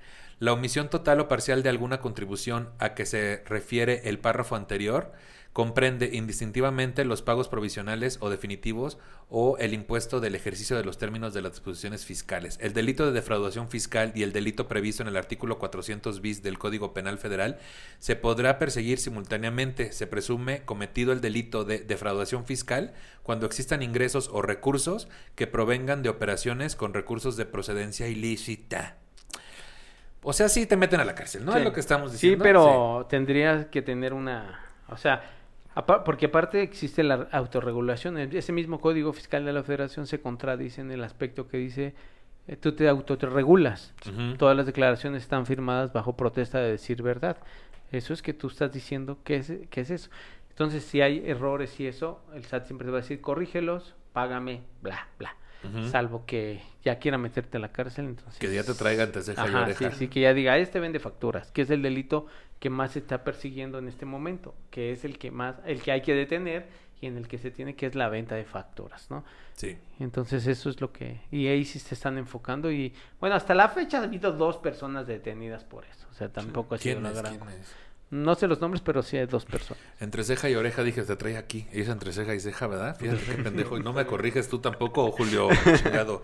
La 0.43 0.51
omisión 0.51 0.89
total 0.89 1.21
o 1.21 1.29
parcial 1.29 1.63
de 1.63 1.69
alguna 1.69 2.01
contribución 2.01 2.69
a 2.77 2.95
que 2.95 3.05
se 3.05 3.41
refiere 3.45 4.09
el 4.09 4.19
párrafo 4.19 4.57
anterior 4.57 5.13
comprende 5.53 6.09
indistintivamente 6.11 7.05
los 7.05 7.21
pagos 7.21 7.47
provisionales 7.47 8.17
o 8.19 8.29
definitivos 8.29 8.97
o 9.29 9.57
el 9.59 9.73
impuesto 9.73 10.19
del 10.19 10.35
ejercicio 10.35 10.75
de 10.75 10.83
los 10.83 10.97
términos 10.97 11.33
de 11.33 11.43
las 11.43 11.53
disposiciones 11.53 12.03
fiscales. 12.03 12.57
El 12.59 12.73
delito 12.73 13.05
de 13.05 13.13
defraudación 13.13 13.69
fiscal 13.69 14.11
y 14.15 14.23
el 14.23 14.33
delito 14.33 14.67
previsto 14.67 15.01
en 15.01 15.07
el 15.07 15.15
artículo 15.15 15.59
400 15.59 16.19
bis 16.19 16.43
del 16.43 16.59
Código 16.59 16.93
Penal 16.93 17.19
Federal 17.19 17.57
se 17.99 18.17
podrá 18.17 18.59
perseguir 18.59 18.99
simultáneamente. 18.99 19.93
Se 19.93 20.07
presume 20.07 20.65
cometido 20.65 21.13
el 21.13 21.21
delito 21.21 21.63
de 21.63 21.79
defraudación 21.79 22.45
fiscal 22.45 22.93
cuando 23.21 23.45
existan 23.45 23.81
ingresos 23.81 24.29
o 24.29 24.41
recursos 24.41 25.07
que 25.35 25.47
provengan 25.47 26.03
de 26.03 26.09
operaciones 26.09 26.75
con 26.75 26.93
recursos 26.93 27.37
de 27.37 27.45
procedencia 27.45 28.09
ilícita. 28.09 28.97
O 30.24 30.34
sea, 30.34 30.49
sí 30.49 30.65
te 30.65 30.78
meten 30.78 30.99
a 30.99 31.05
la 31.05 31.15
cárcel, 31.15 31.45
¿no? 31.45 31.51
Sí. 31.53 31.59
Es 31.59 31.63
lo 31.65 31.74
que 31.74 31.80
estamos 31.80 32.11
Sí, 32.11 32.15
diciendo. 32.30 32.43
pero 32.43 33.05
tendrías 33.09 33.65
que 33.67 33.82
tener 33.82 34.13
una, 34.13 34.59
o 34.89 34.97
sea, 34.97 35.21
porque 36.05 36.28
aparte 36.28 36.61
existe 36.61 37.03
la 37.03 37.28
autorregulación. 37.32 38.17
En 38.17 38.36
Ese 38.36 38.51
mismo 38.51 38.80
Código 38.80 39.11
Fiscal 39.13 39.43
de 39.45 39.53
la 39.53 39.63
Federación 39.63 40.07
se 40.07 40.21
contradice 40.21 40.82
en 40.82 40.91
el 40.91 41.03
aspecto 41.03 41.47
que 41.47 41.57
dice 41.57 41.93
eh, 42.47 42.55
tú 42.57 42.74
te 42.74 42.88
autorregulas. 42.88 43.93
Todas 44.38 44.55
las 44.55 44.65
declaraciones 44.65 45.24
están 45.24 45.45
firmadas 45.45 45.91
bajo 45.93 46.15
protesta 46.15 46.59
de 46.59 46.71
decir 46.71 47.01
verdad. 47.01 47.38
Eso 47.91 48.13
es 48.13 48.21
que 48.21 48.34
tú 48.34 48.47
estás 48.47 48.71
diciendo 48.71 49.17
que 49.24 49.38
es, 49.38 49.51
que 49.69 49.82
es 49.82 49.89
eso. 49.91 50.09
Entonces, 50.49 50.84
si 50.84 51.01
hay 51.01 51.24
errores 51.26 51.80
y 51.80 51.88
eso, 51.88 52.21
el 52.36 52.45
SAT 52.45 52.65
siempre 52.65 52.86
te 52.86 52.91
va 52.91 52.99
a 52.99 53.01
decir, 53.01 53.21
corrígelos, 53.21 53.95
págame, 54.13 54.61
bla, 54.82 55.07
bla. 55.17 55.36
Salvo 55.89 56.25
que 56.25 56.62
ya 56.83 57.00
quiera 57.00 57.17
meterte 57.17 57.58
a 57.58 57.59
la 57.59 57.71
cárcel, 57.71 58.05
entonces... 58.05 58.37
Que 58.39 58.54
ya 58.54 58.63
te 58.63 58.71
y 58.74 59.32
Ajá, 59.37 59.63
oreja. 59.63 59.92
sí, 59.92 59.97
sí, 59.97 60.08
que 60.08 60.21
ya 60.21 60.33
diga, 60.33 60.58
este 60.58 60.79
vende 60.79 61.00
facturas, 61.00 61.51
que 61.51 61.62
es 61.62 61.70
el 61.70 61.82
delito 61.82 62.28
que 62.59 62.70
más 62.70 62.92
se 62.92 63.00
está 63.00 63.24
persiguiendo 63.24 63.79
en 63.79 63.87
este 63.87 64.05
momento, 64.05 64.55
que 64.70 64.92
es 64.92 65.05
el 65.05 65.17
que 65.17 65.32
más, 65.32 65.55
el 65.66 65.82
que 65.82 65.92
hay 65.92 66.01
que 66.01 66.13
detener 66.13 66.67
y 67.01 67.08
en 67.08 67.17
el 67.17 67.28
que 67.28 67.37
se 67.37 67.51
tiene 67.51 67.75
que 67.75 67.86
es 67.86 67.96
la 67.96 68.09
venta 68.09 68.36
de 68.36 68.46
facturas, 68.46 69.09
¿no? 69.09 69.25
Sí. 69.54 69.78
Entonces 70.00 70.47
eso 70.47 70.70
es 70.70 70.79
lo 70.79 70.92
que, 70.92 71.21
y 71.32 71.47
ahí 71.47 71.66
sí 71.66 71.79
se 71.79 71.96
están 71.96 72.17
enfocando 72.17 72.71
y, 72.71 72.93
bueno, 73.20 73.36
hasta 73.36 73.54
la 73.54 73.70
fecha 73.70 74.00
ha 74.00 74.04
habido 74.04 74.32
dos 74.32 74.58
personas 74.58 75.08
detenidas 75.08 75.63
por 75.63 75.86
eso, 75.86 76.08
o 76.09 76.13
sea, 76.13 76.29
tampoco 76.29 76.75
ha 76.75 76.78
sido 76.78 76.96
¿Quién 76.96 77.05
una 77.05 77.13
gran... 77.13 77.37
¿Quién 77.37 77.59
es? 77.59 77.75
No 78.13 78.35
sé 78.35 78.47
los 78.47 78.61
nombres, 78.61 78.81
pero 78.85 79.01
sí 79.01 79.17
hay 79.17 79.25
dos 79.25 79.43
personas. 79.45 79.81
Entre 79.99 80.23
ceja 80.23 80.49
y 80.49 80.55
oreja 80.55 80.83
dije, 80.83 81.01
te 81.01 81.15
trae 81.15 81.35
aquí. 81.35 81.67
Y 81.73 81.81
es 81.81 81.89
entre 81.89 82.13
ceja 82.13 82.35
y 82.35 82.39
ceja, 82.39 82.67
¿verdad? 82.67 82.95
Fíjate 82.97 83.23
qué 83.25 83.41
pendejo. 83.41 83.77
Y 83.77 83.81
no 83.83 83.91
me 83.91 84.05
corriges 84.05 84.47
tú 84.49 84.59
tampoco, 84.59 85.11
Julio, 85.11 85.49
chingado. 85.83 86.23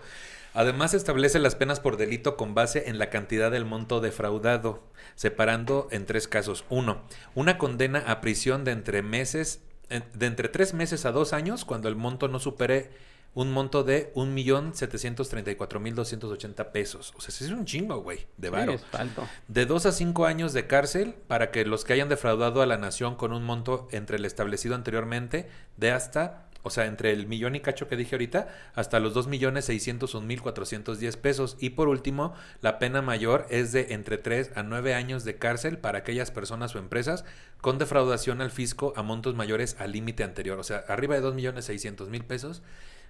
Además 0.54 0.94
establece 0.94 1.38
las 1.40 1.54
penas 1.56 1.80
por 1.80 1.96
delito 1.96 2.36
con 2.36 2.54
base 2.54 2.88
en 2.88 2.98
la 2.98 3.10
cantidad 3.10 3.50
del 3.50 3.64
monto 3.64 4.00
defraudado, 4.00 4.82
separando 5.16 5.88
en 5.90 6.06
tres 6.06 6.28
casos. 6.28 6.64
Uno, 6.70 7.02
una 7.34 7.58
condena 7.58 8.00
a 8.06 8.20
prisión 8.20 8.64
de 8.64 8.72
entre 8.72 9.02
meses, 9.02 9.60
en- 9.88 10.04
de 10.14 10.26
entre 10.26 10.48
tres 10.48 10.74
meses 10.74 11.04
a 11.06 11.12
dos 11.12 11.32
años 11.32 11.64
cuando 11.64 11.88
el 11.88 11.96
monto 11.96 12.28
no 12.28 12.38
supere 12.38 12.90
un 13.34 13.52
monto 13.52 13.84
de 13.84 14.12
1.734.280 14.14 16.72
pesos. 16.72 17.14
O 17.16 17.20
sea, 17.20 17.28
es 17.28 17.42
un 17.52 17.64
chingo, 17.64 18.02
güey, 18.02 18.26
de 18.36 18.50
varo. 18.50 18.74
De 19.48 19.66
dos 19.66 19.86
a 19.86 19.92
cinco 19.92 20.26
años 20.26 20.52
de 20.52 20.66
cárcel 20.66 21.14
para 21.28 21.52
que 21.52 21.64
los 21.64 21.84
que 21.84 21.92
hayan 21.92 22.08
defraudado 22.08 22.60
a 22.62 22.66
la 22.66 22.76
nación 22.76 23.14
con 23.14 23.32
un 23.32 23.44
monto 23.44 23.86
entre 23.92 24.16
el 24.16 24.24
establecido 24.24 24.74
anteriormente 24.74 25.48
de 25.76 25.92
hasta, 25.92 26.48
o 26.62 26.70
sea, 26.70 26.86
entre 26.86 27.12
el 27.12 27.28
millón 27.28 27.54
y 27.54 27.60
cacho 27.60 27.86
que 27.88 27.96
dije 27.96 28.16
ahorita, 28.16 28.48
hasta 28.74 28.98
los 28.98 29.14
dos 29.14 29.28
millones 29.28 29.66
seiscientos 29.66 30.16
un 30.16 30.26
mil 30.26 30.42
cuatrocientos 30.42 30.98
diez 30.98 31.16
pesos. 31.16 31.56
Y 31.60 31.70
por 31.70 31.86
último, 31.88 32.34
la 32.60 32.80
pena 32.80 33.00
mayor 33.00 33.46
es 33.48 33.70
de 33.70 33.94
entre 33.94 34.18
tres 34.18 34.50
a 34.56 34.64
nueve 34.64 34.94
años 34.94 35.22
de 35.24 35.36
cárcel 35.36 35.78
para 35.78 35.98
aquellas 35.98 36.32
personas 36.32 36.74
o 36.74 36.80
empresas 36.80 37.24
con 37.60 37.78
defraudación 37.78 38.40
al 38.40 38.50
fisco 38.50 38.92
a 38.96 39.02
montos 39.02 39.36
mayores 39.36 39.76
al 39.78 39.92
límite 39.92 40.24
anterior. 40.24 40.58
O 40.58 40.64
sea, 40.64 40.78
arriba 40.88 41.14
de 41.14 41.20
dos 41.20 41.34
millones 41.34 41.66
seiscientos 41.66 42.08
mil 42.08 42.24
pesos, 42.24 42.62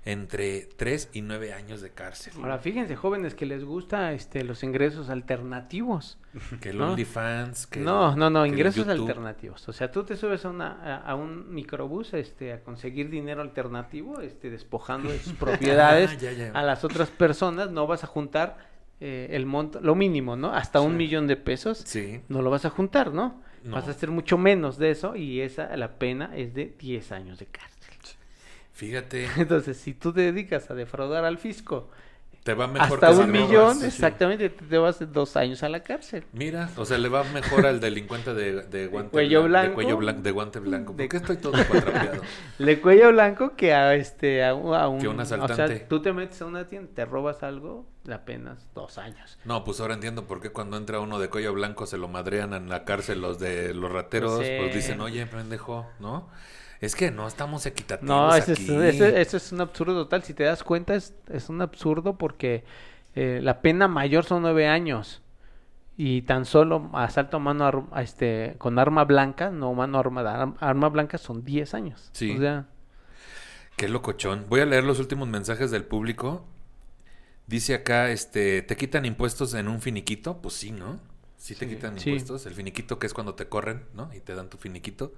entre 0.05 0.63
tres 0.77 1.11
y 1.13 1.21
nueve 1.21 1.53
años 1.53 1.83
de 1.83 1.91
cárcel. 1.91 2.33
Ahora, 2.39 2.59
fíjense, 2.59 2.97
jóvenes, 2.97 3.35
que 3.35 3.45
les 3.45 3.65
gusta 3.65 4.13
este, 4.13 4.45
los 4.45 4.63
ingresos 4.63 5.11
alternativos. 5.11 6.17
Que 6.61 6.71
el 6.71 6.79
¿no? 6.79 6.93
OnlyFans, 6.93 7.67
que 7.67 7.81
no, 7.81 8.15
no, 8.17 8.31
no, 8.31 8.43
que 8.45 8.49
ingresos 8.49 8.87
alternativos. 8.89 9.69
O 9.69 9.73
sea, 9.73 9.91
tú 9.91 10.05
te 10.05 10.17
subes 10.17 10.45
a, 10.45 10.51
una, 10.51 10.73
a, 10.83 10.97
a 11.11 11.15
un 11.15 11.53
microbús 11.53 12.15
este, 12.15 12.53
a 12.53 12.61
conseguir 12.63 13.11
dinero 13.11 13.43
alternativo, 13.43 14.21
este, 14.21 14.49
despojando 14.51 15.11
de 15.11 15.19
sus 15.19 15.33
propiedades 15.39 16.11
Ah, 16.13 16.17
ya, 16.19 16.33
ya. 16.33 16.51
a 16.53 16.63
las 16.63 16.85
otras 16.85 17.11
personas. 17.11 17.71
No 17.71 17.87
vas 17.87 18.05
a 18.05 18.07
juntar 18.07 18.59
eh, 19.01 19.29
el 19.33 19.45
monto, 19.45 19.81
lo 19.81 19.95
mínimo, 19.95 20.37
¿no? 20.37 20.53
Hasta 20.53 20.81
un 20.81 20.97
millón 20.97 21.27
de 21.27 21.37
pesos. 21.37 21.83
Sí. 21.85 22.21
No 22.29 22.43
lo 22.43 22.51
vas 22.51 22.65
a 22.65 22.71
juntar, 22.71 23.13
¿no? 23.13 23.43
No. 23.65 23.73
Vas 23.77 23.89
a 23.89 23.91
hacer 23.91 24.11
mucho 24.11 24.39
menos 24.39 24.79
de 24.79 24.91
eso 24.91 25.17
y 25.17 25.41
esa 25.43 25.77
la 25.77 25.99
pena 25.99 26.31
es 26.35 26.55
de 26.55 26.75
10 26.79 27.13
años 27.13 27.39
de 27.39 27.47
cárcel. 27.47 27.70
Fíjate, 28.81 29.28
Entonces, 29.36 29.77
si 29.77 29.93
tú 29.93 30.11
te 30.12 30.23
dedicas 30.23 30.70
a 30.70 30.74
defraudar 30.74 31.27
al 31.27 31.36
fisco 31.36 31.90
te 32.43 32.55
va 32.55 32.66
mejor 32.66 32.94
hasta 33.05 33.09
que 33.11 33.16
un 33.19 33.31
millón, 33.31 33.74
Sí, 33.74 33.81
sí. 33.82 33.86
exactamente, 33.89 34.48
te, 34.48 34.65
te 34.65 34.78
vas 34.78 35.12
dos 35.12 35.36
años 35.36 35.62
a 35.62 35.69
la 35.69 35.81
cárcel. 35.82 36.24
Mira, 36.32 36.70
o 36.78 36.86
sea, 36.86 36.97
le 36.97 37.11
va 37.11 37.23
mejor 37.23 37.66
al 37.66 37.81
delincuente 37.81 38.32
de, 38.32 38.62
de 38.62 38.86
guante 38.93 39.11
cuello 39.11 39.43
blan- 39.43 39.48
blanco. 39.48 39.69
De 39.69 39.74
cuello 39.74 39.97
blanco, 39.98 40.23
de 40.23 40.31
guante 40.31 40.59
blanco. 40.61 40.93
¿Por 40.93 41.02
De- 41.02 41.09
qué 41.11 41.16
estoy 41.19 41.36
todo 41.36 41.52
cuatrapeado? 41.69 42.23
Le 42.57 42.81
cuello 42.81 43.11
blanco 43.12 43.55
que 43.57 43.74
a 43.74 43.94
este 43.94 44.43
a, 44.43 44.55
un- 44.55 44.74
a 44.74 44.89
un, 44.89 45.01
Que 45.02 45.09
un 45.09 45.19
O 45.19 45.23
asaltante. 45.23 45.77
sea, 45.77 45.86
tú 45.89 46.01
te 46.01 46.15
metes 46.15 46.40
a 46.40 46.47
una 46.47 46.66
tienda, 46.66 46.90
te 46.94 47.05
robas 47.05 47.43
algo 47.43 47.85
de 48.05 48.15
apenas 48.15 48.66
dos 48.74 48.97
años. 48.97 49.39
No, 49.44 49.62
pues 49.62 49.78
ahora 49.81 49.93
entiendo 49.93 50.24
por 50.27 50.40
qué 50.40 50.48
cuando 50.48 50.78
entra 50.78 50.98
uno 51.01 51.19
de 51.19 51.28
cuello 51.28 51.52
blanco 51.52 51.85
se 51.85 51.98
lo 51.98 52.09
madrean 52.09 52.55
en 52.55 52.70
la 52.70 52.86
cárcel 52.86 53.20
los 53.20 53.39
de 53.39 53.74
los 53.74 53.93
rateros. 53.93 54.36
Pues 54.36 54.48
sí. 54.48 54.55
Pues 54.59 54.74
dicen, 54.74 55.02
oye, 55.02 55.27
pendejo, 55.27 55.86
¿no? 56.01 56.31
Es 56.81 56.94
que 56.97 57.11
no 57.11 57.28
estamos 57.28 57.66
equitativos 57.66 58.09
No, 58.09 58.35
ese 58.35 58.52
es, 58.52 58.61
aquí. 58.61 58.74
eso 59.20 59.36
es 59.36 59.52
un 59.52 59.61
absurdo 59.61 59.94
total. 59.94 60.23
Si 60.23 60.32
te 60.35 60.44
das 60.44 60.62
cuenta, 60.65 60.94
es, 60.94 61.15
es 61.28 61.48
un 61.51 61.61
absurdo 61.61 62.16
porque 62.16 62.65
eh, 63.15 63.40
la 63.43 63.61
pena 63.61 63.86
mayor 63.89 64.24
son 64.24 64.43
nueve 64.43 64.66
años. 64.66 65.23
Y 65.97 66.23
tan 66.23 66.47
solo 66.47 66.89
asalto 66.94 67.36
a 67.36 67.40
mano 67.40 67.66
ar- 67.66 67.82
a 67.93 68.02
este, 68.02 68.55
con 68.59 68.78
arma 68.78 69.05
blanca, 69.05 69.51
no 69.51 69.74
mano 69.74 69.98
armada, 69.98 70.35
arm- 70.43 70.57
arma 70.61 70.89
blanca 70.89 71.19
son 71.19 71.44
10 71.44 71.74
años. 71.74 72.09
Sí. 72.15 72.35
O 72.36 72.39
sea, 72.40 72.66
Qué 73.77 73.89
locochón. 73.89 74.47
Voy 74.48 74.61
a 74.61 74.66
leer 74.66 74.85
los 74.85 74.98
últimos 75.01 75.28
mensajes 75.28 75.70
del 75.70 75.85
público. 75.85 76.47
Dice 77.47 77.74
acá, 77.74 78.11
este, 78.11 78.62
¿te 78.62 78.77
quitan 78.77 79.05
impuestos 79.05 79.55
en 79.55 79.69
un 79.69 79.81
finiquito? 79.81 80.40
Pues 80.40 80.55
sí, 80.55 80.70
¿no? 80.70 81.01
Sí 81.36 81.55
te 81.55 81.66
Sí. 81.66 81.74
quitan 81.74 81.98
Sí. 81.98 82.11
impuestos. 82.11 82.47
El 82.47 82.55
finiquito 82.55 82.98
que 82.98 83.07
es 83.07 83.15
cuando 83.15 83.35
te 83.35 83.48
corren, 83.48 83.85
¿no? 83.94 84.11
Y 84.15 84.20
te 84.20 84.35
dan 84.35 84.48
tu 84.48 84.59
finiquito. 84.59 85.12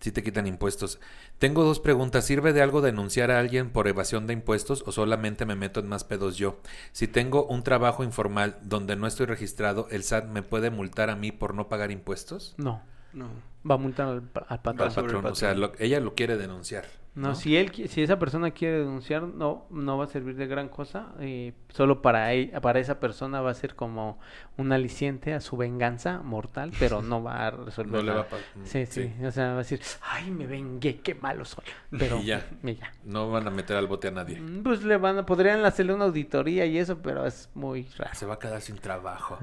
Sí 0.00 0.12
te 0.12 0.22
quitan 0.22 0.46
impuestos. 0.46 1.00
Tengo 1.38 1.64
dos 1.64 1.80
preguntas. 1.80 2.24
¿Sirve 2.24 2.52
de 2.52 2.62
algo 2.62 2.80
denunciar 2.80 3.30
a 3.30 3.40
alguien 3.40 3.70
por 3.70 3.88
evasión 3.88 4.26
de 4.26 4.32
impuestos 4.32 4.84
o 4.86 4.92
solamente 4.92 5.44
me 5.44 5.56
meto 5.56 5.80
en 5.80 5.88
más 5.88 6.04
pedos 6.04 6.36
yo? 6.36 6.60
Si 6.92 7.08
tengo 7.08 7.46
un 7.46 7.64
trabajo 7.64 8.04
informal 8.04 8.58
donde 8.62 8.94
no 8.94 9.06
estoy 9.06 9.26
registrado, 9.26 9.88
¿el 9.90 10.04
SAT 10.04 10.26
me 10.26 10.42
puede 10.42 10.70
multar 10.70 11.10
a 11.10 11.16
mí 11.16 11.32
por 11.32 11.54
no 11.54 11.68
pagar 11.68 11.90
impuestos? 11.90 12.54
no. 12.56 12.82
No. 13.12 13.28
Va 13.68 13.74
a 13.74 13.78
multar 13.78 14.06
al, 14.08 14.22
al 14.48 14.60
patrón. 14.62 14.82
Al 14.88 14.92
sobre 14.92 15.06
el 15.08 15.16
patrón. 15.16 15.32
O 15.32 15.34
sea, 15.34 15.54
lo- 15.54 15.72
ella 15.78 16.00
lo 16.00 16.14
quiere 16.14 16.36
denunciar. 16.36 16.84
No, 17.14 17.34
si 17.34 17.56
él, 17.56 17.72
si 17.88 18.00
esa 18.00 18.16
persona 18.20 18.52
quiere 18.52 18.78
denunciar, 18.78 19.22
no, 19.24 19.66
no 19.70 19.98
va 19.98 20.04
a 20.04 20.06
servir 20.06 20.36
de 20.36 20.46
gran 20.46 20.68
cosa. 20.68 21.08
eh, 21.18 21.52
solo 21.68 22.00
para 22.00 22.32
él- 22.32 22.52
para 22.62 22.78
esa 22.78 23.00
persona 23.00 23.40
va 23.40 23.50
a 23.50 23.54
ser 23.54 23.74
como 23.74 24.20
un 24.56 24.70
aliciente 24.70 25.34
a 25.34 25.40
su 25.40 25.56
venganza 25.56 26.20
mortal, 26.22 26.70
pero 26.78 27.02
no 27.02 27.20
va 27.20 27.48
a 27.48 27.50
resolver 27.50 27.92
No 27.96 28.02
le 28.02 28.12
va 28.12 28.20
a 28.20 28.28
pa- 28.28 28.36
Sí, 28.62 28.86
sí, 28.86 29.12
O 29.24 29.32
sea, 29.32 29.46
va 29.48 29.54
a 29.54 29.56
decir, 29.58 29.80
ay, 30.02 30.30
me 30.30 30.46
vengué, 30.46 31.00
qué 31.00 31.16
malo 31.16 31.44
soy. 31.44 31.64
Pero 31.90 32.18
Y 32.20 32.26
ya. 32.26 32.46
y 32.62 32.76
ya. 32.76 32.92
No 33.02 33.28
van 33.32 33.48
a 33.48 33.50
meter 33.50 33.76
al 33.76 33.88
bote 33.88 34.06
a 34.08 34.10
nadie. 34.12 34.40
Mm, 34.40 34.62
Pues 34.62 34.84
le 34.84 34.96
van 34.96 35.18
a, 35.18 35.26
podrían 35.26 35.64
hacerle 35.64 35.94
una 35.94 36.04
auditoría 36.04 36.66
y 36.66 36.78
eso, 36.78 36.98
pero 37.02 37.26
es 37.26 37.50
muy 37.54 37.88
raro. 37.96 38.14
Se 38.14 38.26
va 38.26 38.34
a 38.34 38.38
quedar 38.38 38.60
sin 38.60 38.76
trabajo. 38.78 39.40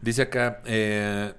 Dice 0.00 0.22
acá, 0.22 0.62
eh, 0.66 1.34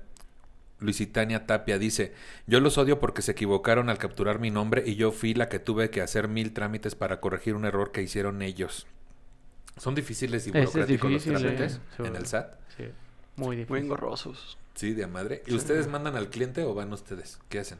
Luisitania 0.80 1.46
Tapia, 1.46 1.78
dice, 1.78 2.14
yo 2.48 2.60
los 2.60 2.78
odio 2.78 3.00
porque 3.00 3.22
se 3.22 3.32
equivocaron 3.34 3.90
al 3.90 3.98
capturar 3.98 4.40
mi 4.40 4.50
nombre 4.52 4.84
y 4.86 4.96
yo 4.96 5.12
fui 5.12 5.34
la 5.34 5.50
que 5.50 5.60
tuve 5.60 5.90
que 5.90 6.02
hacer 6.02 6.28
mil 6.28 6.54
trámites 6.54 6.96
para 6.96 7.20
corregir 7.20 7.56
un 7.56 7.66
error 7.66 7.92
que 7.92 8.02
hicieron 8.02 8.42
ellos. 8.42 8.88
Son 9.78 9.96
difíciles 9.96 10.48
y 10.48 10.52
burocráticos 10.52 11.10
difícil, 11.10 11.34
los 11.34 11.42
eh, 11.44 11.46
trámites 11.46 11.82
sí. 11.98 12.04
en 12.04 12.16
el 12.16 12.26
SAT. 12.26 12.54
Sí, 12.78 12.84
muy 13.36 13.48
Muy 13.48 13.56
difícil. 13.58 13.78
engorrosos. 13.78 14.58
Sí, 14.76 14.94
de 14.94 15.08
madre. 15.08 15.44
¿Y 15.46 15.56
ustedes 15.56 15.88
mandan 15.88 16.16
al 16.16 16.30
cliente 16.30 16.64
o 16.64 16.74
van 16.74 16.92
ustedes? 16.94 17.40
¿Qué 17.50 17.60
hacen? 17.60 17.80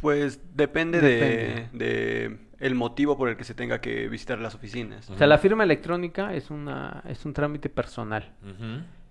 Pues 0.00 0.40
depende, 0.54 1.00
Depende. 1.00 1.68
De, 1.72 2.28
de 2.28 2.38
el 2.60 2.74
motivo 2.74 3.16
por 3.16 3.28
el 3.28 3.36
que 3.36 3.44
se 3.44 3.54
tenga 3.54 3.80
que 3.80 4.08
visitar 4.08 4.38
las 4.38 4.54
oficinas. 4.54 5.10
O 5.10 5.18
sea, 5.18 5.26
la 5.26 5.38
firma 5.38 5.64
electrónica 5.64 6.34
es 6.34 6.50
una 6.50 7.02
es 7.08 7.24
un 7.24 7.32
trámite 7.32 7.68
personal. 7.68 8.32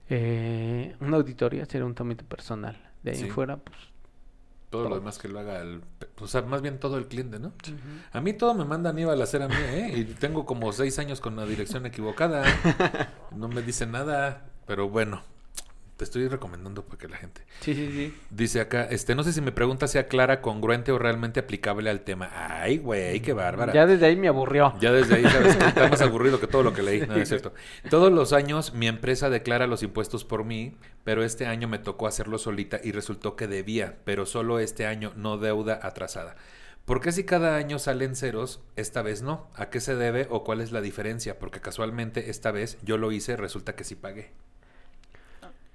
Eh, 0.09 0.95
una 1.01 1.17
auditoría 1.17 1.65
sería 1.65 1.85
un 1.85 1.95
trámite 1.95 2.23
personal. 2.23 2.77
De 3.03 3.11
ahí 3.11 3.17
Sí. 3.17 3.25
en 3.25 3.31
fuera, 3.31 3.57
pues. 3.57 3.77
Todo 4.69 4.89
lo 4.89 4.95
demás 4.95 5.17
que 5.17 5.29
lo 5.29 5.39
haga 5.39 5.61
el... 5.61 5.81
O 6.19 6.27
sea, 6.27 6.41
más 6.41 6.61
bien 6.61 6.77
todo 6.77 6.97
el 6.97 7.07
cliente, 7.07 7.39
¿no? 7.39 7.53
A 8.11 8.19
mí 8.19 8.33
todo 8.33 8.53
me 8.53 8.65
manda 8.65 8.89
Aníbal 8.89 9.19
a 9.21 9.23
hacer 9.23 9.41
a 9.41 9.47
mí, 9.47 9.55
¿eh? 9.57 9.93
Y 9.95 10.03
tengo 10.03 10.45
como 10.45 10.73
seis 10.73 10.99
años 10.99 11.21
con 11.21 11.37
la 11.37 11.45
dirección 11.45 11.85
equivocada. 11.85 12.43
No 13.35 13.47
me 13.47 13.61
dice 13.61 13.85
nada, 13.85 14.45
pero 14.65 14.89
bueno, 14.89 15.21
te 15.97 16.03
estoy 16.03 16.27
recomendando 16.27 16.85
para 16.85 16.99
que 16.99 17.07
la 17.07 17.17
gente. 17.17 17.41
Sí, 17.61 17.73
sí, 17.73 17.91
sí. 17.91 18.13
Dice 18.29 18.61
acá, 18.61 18.83
este, 18.83 19.15
no 19.15 19.23
sé 19.23 19.33
si 19.33 19.41
mi 19.41 19.51
pregunta 19.51 19.87
sea 19.87 20.07
clara, 20.07 20.41
congruente 20.41 20.91
o 20.91 20.99
realmente 20.99 21.39
aplicable 21.39 21.89
al 21.89 22.01
tema. 22.01 22.29
Ay, 22.33 22.77
güey, 22.77 23.19
qué 23.21 23.33
bárbara. 23.33 23.73
Ya 23.73 23.87
desde 23.87 24.05
ahí 24.05 24.15
me 24.15 24.27
aburrió. 24.27 24.73
Ya 24.79 24.91
desde 24.91 25.15
ahí 25.15 25.23
sabes 25.23 25.55
está 25.55 25.89
más 25.89 26.01
aburrido 26.01 26.39
que 26.39 26.47
todo 26.47 26.61
lo 26.61 26.73
que 26.73 26.83
leí. 26.83 27.01
No, 27.01 27.15
es 27.15 27.27
cierto. 27.27 27.51
Todos 27.89 28.11
los 28.11 28.31
años 28.31 28.73
mi 28.73 28.87
empresa 28.87 29.29
declara 29.29 29.65
los 29.65 29.81
impuestos 29.81 30.23
por 30.23 30.45
mí, 30.45 30.77
pero 31.03 31.23
este 31.23 31.47
año 31.47 31.67
me 31.67 31.79
tocó 31.79 32.07
hacerlo 32.07 32.37
solita 32.37 32.79
y 32.83 32.91
resultó 32.91 33.35
que 33.35 33.47
debía, 33.47 33.97
pero 34.05 34.27
solo 34.27 34.59
este 34.59 34.85
año 34.85 35.13
no 35.15 35.37
deuda 35.37 35.79
atrasada. 35.81 36.35
¿Por 36.85 37.01
qué 37.01 37.11
si 37.11 37.25
cada 37.25 37.57
año 37.57 37.79
salen 37.79 38.15
ceros, 38.15 38.61
esta 38.75 39.01
vez 39.01 39.21
no? 39.21 39.49
¿A 39.55 39.69
qué 39.69 39.81
se 39.81 39.95
debe 39.95 40.27
o 40.29 40.43
cuál 40.43 40.61
es 40.61 40.71
la 40.71 40.79
diferencia? 40.79 41.37
Porque 41.37 41.59
casualmente 41.59 42.29
esta 42.29 42.51
vez 42.51 42.77
yo 42.83 42.97
lo 42.97 43.11
hice, 43.11 43.35
resulta 43.35 43.75
que 43.75 43.83
sí 43.83 43.95
pagué. 43.95 44.31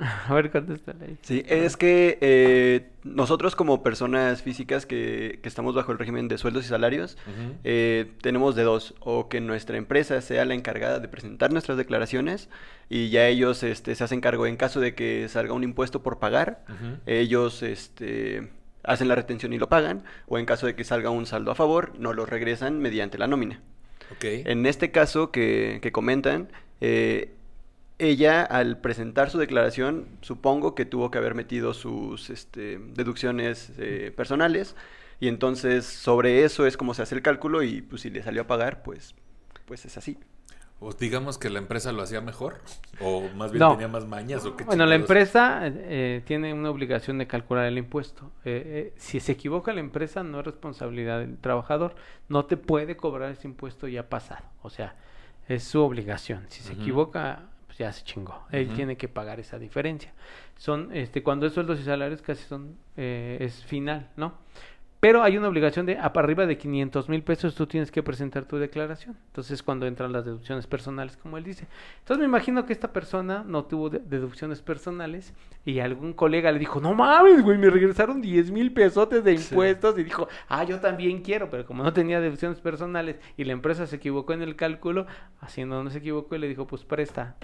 A 0.29 0.35
ver, 0.35 0.51
contéstale. 0.51 1.17
Sí, 1.23 1.45
es 1.47 1.77
que 1.77 2.19
eh, 2.21 2.91
nosotros 3.05 3.55
como 3.55 3.83
personas 3.83 4.43
físicas 4.43 4.85
que, 4.85 5.39
que 5.43 5.49
estamos 5.49 5.75
bajo 5.75 5.93
el 5.93 5.99
régimen 5.99 6.29
de 6.29 6.39
sueldos 6.39 6.65
y 6.65 6.69
salarios, 6.69 7.17
Ujú. 7.27 7.55
eh, 7.65 8.11
tenemos 8.21 8.57
de 8.57 8.65
dos, 8.65 8.95
o 9.01 9.29
que 9.29 9.41
nuestra 9.41 9.77
empresa 9.77 10.21
sea 10.21 10.45
la 10.45 10.55
encargada 10.55 10.99
de 10.99 11.09
presentar 11.09 11.53
nuestras 11.53 11.79
declaraciones 11.79 12.49
y 12.89 13.11
ya 13.11 13.29
ellos 13.29 13.63
este, 13.63 13.95
se 13.95 14.05
hacen 14.05 14.21
cargo 14.21 14.47
en 14.47 14.57
caso 14.57 14.81
de 14.81 14.95
que 14.95 15.29
salga 15.29 15.53
un 15.55 15.65
impuesto 15.65 16.03
por 16.03 16.19
pagar, 16.19 16.65
Ujú. 16.69 16.97
ellos 17.07 17.63
este, 17.63 18.49
hacen 18.83 19.09
la 19.09 19.15
retención 19.15 19.53
y 19.53 19.59
lo 19.59 19.69
pagan, 19.69 20.03
o 20.27 20.39
en 20.39 20.47
caso 20.47 20.67
de 20.67 20.75
que 20.75 20.85
salga 20.85 21.11
un 21.11 21.27
saldo 21.27 21.51
a 21.53 21.55
favor, 21.55 21.93
no 21.99 22.13
lo 22.13 22.27
regresan 22.27 22.81
mediante 22.81 23.19
la 23.19 23.29
nómina. 23.29 23.61
Ok. 24.11 24.25
En 24.25 24.67
este 24.67 24.91
caso 24.91 25.31
que, 25.31 25.79
que 25.81 25.93
comentan, 25.93 26.49
eh, 26.81 27.33
ella 28.03 28.43
al 28.43 28.79
presentar 28.81 29.31
su 29.31 29.39
declaración, 29.39 30.07
supongo 30.21 30.75
que 30.75 30.85
tuvo 30.85 31.11
que 31.11 31.19
haber 31.19 31.35
metido 31.35 31.75
sus 31.75 32.31
este, 32.31 32.79
deducciones 32.79 33.73
eh, 33.79 34.13
personales 34.17 34.77
y 35.21 35.29
entonces 35.29 35.87
sobre 35.87 36.45
eso 36.45 36.67
es 36.67 36.77
como 36.77 36.95
se 36.95 37.03
hace 37.03 37.15
el 37.15 37.23
cálculo 37.23 37.63
y 37.63 37.81
pues 37.83 38.03
si 38.03 38.11
le 38.11 38.23
salió 38.23 38.43
a 38.43 38.47
pagar, 38.47 38.83
pues, 38.83 39.15
pues 39.67 39.85
es 39.85 39.97
así. 39.97 40.19
O 40.85 40.93
digamos 40.93 41.39
que 41.39 41.49
la 41.49 41.61
empresa 41.61 41.93
lo 41.93 42.03
hacía 42.03 42.21
mejor, 42.21 42.61
o 43.01 43.29
más 43.37 43.53
bien 43.53 43.61
No. 43.61 43.71
tenía 43.71 43.87
más 43.87 44.05
mañas, 44.05 44.45
o 44.45 44.57
qué 44.57 44.65
Bueno, 44.65 44.85
la 44.85 44.97
empresa 44.97 45.61
eh, 45.65 46.23
tiene 46.27 46.53
una 46.53 46.71
obligación 46.71 47.19
de 47.19 47.29
calcular 47.29 47.67
el 47.67 47.79
impuesto. 47.79 48.33
Eh, 48.45 48.63
eh, 48.65 48.95
si 48.97 49.21
se 49.21 49.31
equivoca 49.31 49.73
la 49.73 49.79
empresa, 49.79 50.25
no 50.25 50.41
es 50.41 50.45
responsabilidad 50.45 51.21
del 51.21 51.39
trabajador. 51.39 51.95
No 52.29 52.47
te 52.47 52.57
puede 52.57 52.97
cobrar 52.97 53.31
ese 53.31 53.47
impuesto 53.47 53.87
ya 53.87 54.09
pasado. 54.09 54.45
O 54.63 54.71
sea, 54.71 54.97
Es 55.49 55.63
su 55.65 55.81
obligación. 55.83 56.47
Si 56.49 56.63
se 56.63 56.73
equivoca, 56.73 57.51
pues 57.73 57.79
ya 57.79 57.91
se 57.91 58.05
chingó. 58.05 58.45
Él 58.51 58.69
tiene 58.75 58.99
que 58.99 59.09
pagar 59.09 59.41
esa 59.41 59.59
diferencia. 59.59 60.13
Son, 60.59 60.91
este, 60.93 61.23
cuando 61.23 61.47
es 61.47 61.55
sueldos 61.55 61.81
y 61.81 61.85
salarios 61.85 62.21
casi 62.21 62.45
son, 62.45 62.77
eh, 62.99 63.39
es 63.41 63.65
final, 63.65 64.11
¿no? 64.15 64.35
Pero 65.01 65.25
hay 65.25 65.37
una 65.37 65.49
obligación 65.49 65.85
de, 65.85 65.97
a- 65.99 66.13
arriba 66.15 66.47
de 66.47 66.57
500 66.57 67.09
mil 67.09 67.25
pesos, 67.25 67.57
tú 67.57 67.67
tienes 67.67 67.91
que 67.91 68.05
presentar 68.05 68.45
tu 68.45 68.59
declaración. 68.59 69.17
Entonces, 69.29 69.61
cuando 69.61 69.85
entran 69.87 70.13
las 70.13 70.25
deducciones 70.25 70.69
personales, 70.69 71.17
como 71.17 71.39
él 71.39 71.43
dice. 71.45 71.67
Entonces, 72.01 72.19
me 72.21 72.27
imagino 72.27 72.67
que 72.67 72.73
esta 72.73 72.93
persona 72.93 73.43
no 73.45 73.65
tuvo 73.65 73.91
de- 73.91 73.99
deducciones 73.99 74.63
personales 74.63 75.33
y 75.65 75.81
algún 75.81 76.13
colega 76.13 76.53
le 76.53 76.61
dijo, 76.61 76.81
no 76.81 76.95
mames, 76.95 77.43
güey, 77.43 77.59
me 77.59 77.69
regresaron 77.71 78.21
10 78.23 78.53
mil 78.53 78.73
pesotes 78.73 79.25
de 79.25 79.37
Sí. 79.39 79.49
impuestos. 79.55 79.99
Y 79.99 80.05
dijo, 80.05 80.29
ah, 80.49 80.63
yo 80.63 80.79
también 80.79 81.23
quiero, 81.23 81.51
pero 81.51 81.67
como 81.67 81.83
no 81.83 81.93
tenía 81.93 82.21
deducciones 82.21 82.61
personales 82.61 83.17
y 83.37 83.43
la 83.43 83.55
empresa 83.55 83.89
se 83.89 83.97
equivocó 83.97 84.35
en 84.35 84.43
el 84.43 84.55
cálculo, 84.55 85.07
Hacienda 85.41 85.83
no 85.83 85.91
se 85.91 85.99
equivocó 85.99 86.37
y 86.37 86.39
le 86.39 86.47
dijo, 86.49 86.69
pues 86.69 86.85
presta. 86.85 87.35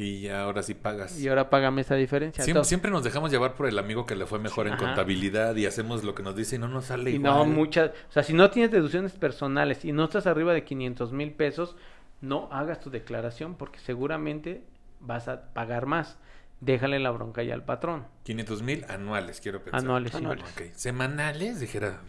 Y 0.00 0.28
ahora 0.28 0.62
sí 0.62 0.74
pagas. 0.74 1.18
Y 1.18 1.28
ahora 1.28 1.50
págame 1.50 1.80
esa 1.80 1.96
diferencia. 1.96 2.44
Siempre, 2.44 2.62
siempre 2.64 2.90
nos 2.92 3.02
dejamos 3.02 3.32
llevar 3.32 3.54
por 3.56 3.66
el 3.66 3.76
amigo 3.80 4.06
que 4.06 4.14
le 4.14 4.26
fue 4.26 4.38
mejor 4.38 4.68
en 4.68 4.74
Ajá. 4.74 4.84
contabilidad 4.84 5.56
y 5.56 5.66
hacemos 5.66 6.04
lo 6.04 6.14
que 6.14 6.22
nos 6.22 6.36
dice 6.36 6.54
y 6.54 6.58
no 6.60 6.68
nos 6.68 6.84
sale 6.84 7.10
Y 7.10 7.14
igual. 7.16 7.32
no 7.34 7.44
muchas, 7.46 7.90
o 8.08 8.12
sea, 8.12 8.22
si 8.22 8.32
no 8.32 8.48
tienes 8.48 8.70
deducciones 8.70 9.10
personales 9.14 9.84
y 9.84 9.90
no 9.90 10.04
estás 10.04 10.28
arriba 10.28 10.54
de 10.54 10.62
500 10.62 11.12
mil 11.12 11.32
pesos, 11.32 11.74
no 12.20 12.48
hagas 12.52 12.78
tu 12.78 12.90
declaración 12.90 13.56
porque 13.56 13.80
seguramente 13.80 14.62
vas 15.00 15.26
a 15.26 15.52
pagar 15.52 15.86
más. 15.86 16.16
Déjale 16.60 17.00
la 17.00 17.10
bronca 17.10 17.42
ya 17.42 17.54
al 17.54 17.64
patrón. 17.64 18.06
500 18.22 18.62
mil 18.62 18.84
anuales, 18.88 19.40
quiero 19.40 19.62
pensar. 19.64 19.80
Anuales. 19.80 20.14
Anuales. 20.14 20.44
Ok. 20.52 20.62
Semanales, 20.76 21.58
dijera 21.58 22.00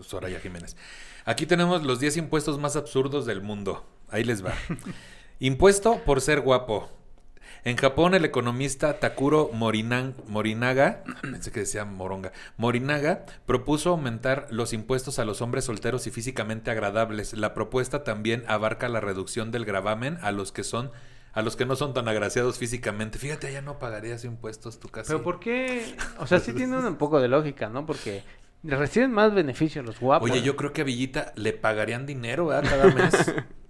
Soraya 0.00 0.40
Jiménez. 0.40 0.76
Aquí 1.24 1.46
tenemos 1.46 1.84
los 1.84 2.00
10 2.00 2.16
impuestos 2.16 2.58
más 2.58 2.74
absurdos 2.74 3.24
del 3.24 3.40
mundo. 3.40 3.86
Ahí 4.08 4.24
les 4.24 4.44
va. 4.44 4.52
Impuesto 5.38 6.00
por 6.04 6.20
ser 6.20 6.40
guapo. 6.40 6.90
En 7.66 7.76
Japón, 7.76 8.14
el 8.14 8.24
economista 8.24 9.00
Takuro 9.00 9.50
Morinan- 9.52 10.14
Morinaga, 10.28 11.02
pensé 11.22 11.50
que 11.50 11.58
decía 11.60 11.84
Moronga, 11.84 12.30
Morinaga 12.56 13.24
propuso 13.44 13.90
aumentar 13.90 14.46
los 14.50 14.72
impuestos 14.72 15.18
a 15.18 15.24
los 15.24 15.42
hombres 15.42 15.64
solteros 15.64 16.06
y 16.06 16.12
físicamente 16.12 16.70
agradables. 16.70 17.34
La 17.34 17.54
propuesta 17.54 18.04
también 18.04 18.44
abarca 18.46 18.88
la 18.88 19.00
reducción 19.00 19.50
del 19.50 19.64
gravamen 19.64 20.16
a 20.22 20.30
los 20.30 20.52
que 20.52 20.62
son 20.62 20.92
a 21.32 21.42
los 21.42 21.56
que 21.56 21.66
no 21.66 21.74
son 21.74 21.92
tan 21.92 22.06
agraciados 22.06 22.56
físicamente. 22.56 23.18
Fíjate, 23.18 23.52
ya 23.52 23.62
no 23.62 23.80
pagarías 23.80 24.24
impuestos 24.24 24.78
tu 24.78 24.88
casa. 24.88 25.08
Pero 25.08 25.24
¿por 25.24 25.40
qué? 25.40 25.96
O 26.20 26.26
sea, 26.28 26.38
sí 26.38 26.52
tiene 26.52 26.78
un 26.78 26.94
poco 26.98 27.20
de 27.20 27.26
lógica, 27.26 27.68
¿no? 27.68 27.84
Porque 27.84 28.22
reciben 28.62 29.10
más 29.10 29.34
beneficios 29.34 29.84
los 29.84 29.98
guapos. 29.98 30.30
Oye, 30.30 30.40
yo 30.40 30.54
creo 30.54 30.72
que 30.72 30.82
a 30.82 30.84
Villita 30.84 31.32
le 31.34 31.52
pagarían 31.52 32.06
dinero, 32.06 32.46
¿verdad? 32.46 32.70
Cada 32.70 32.94
mes. 32.94 33.34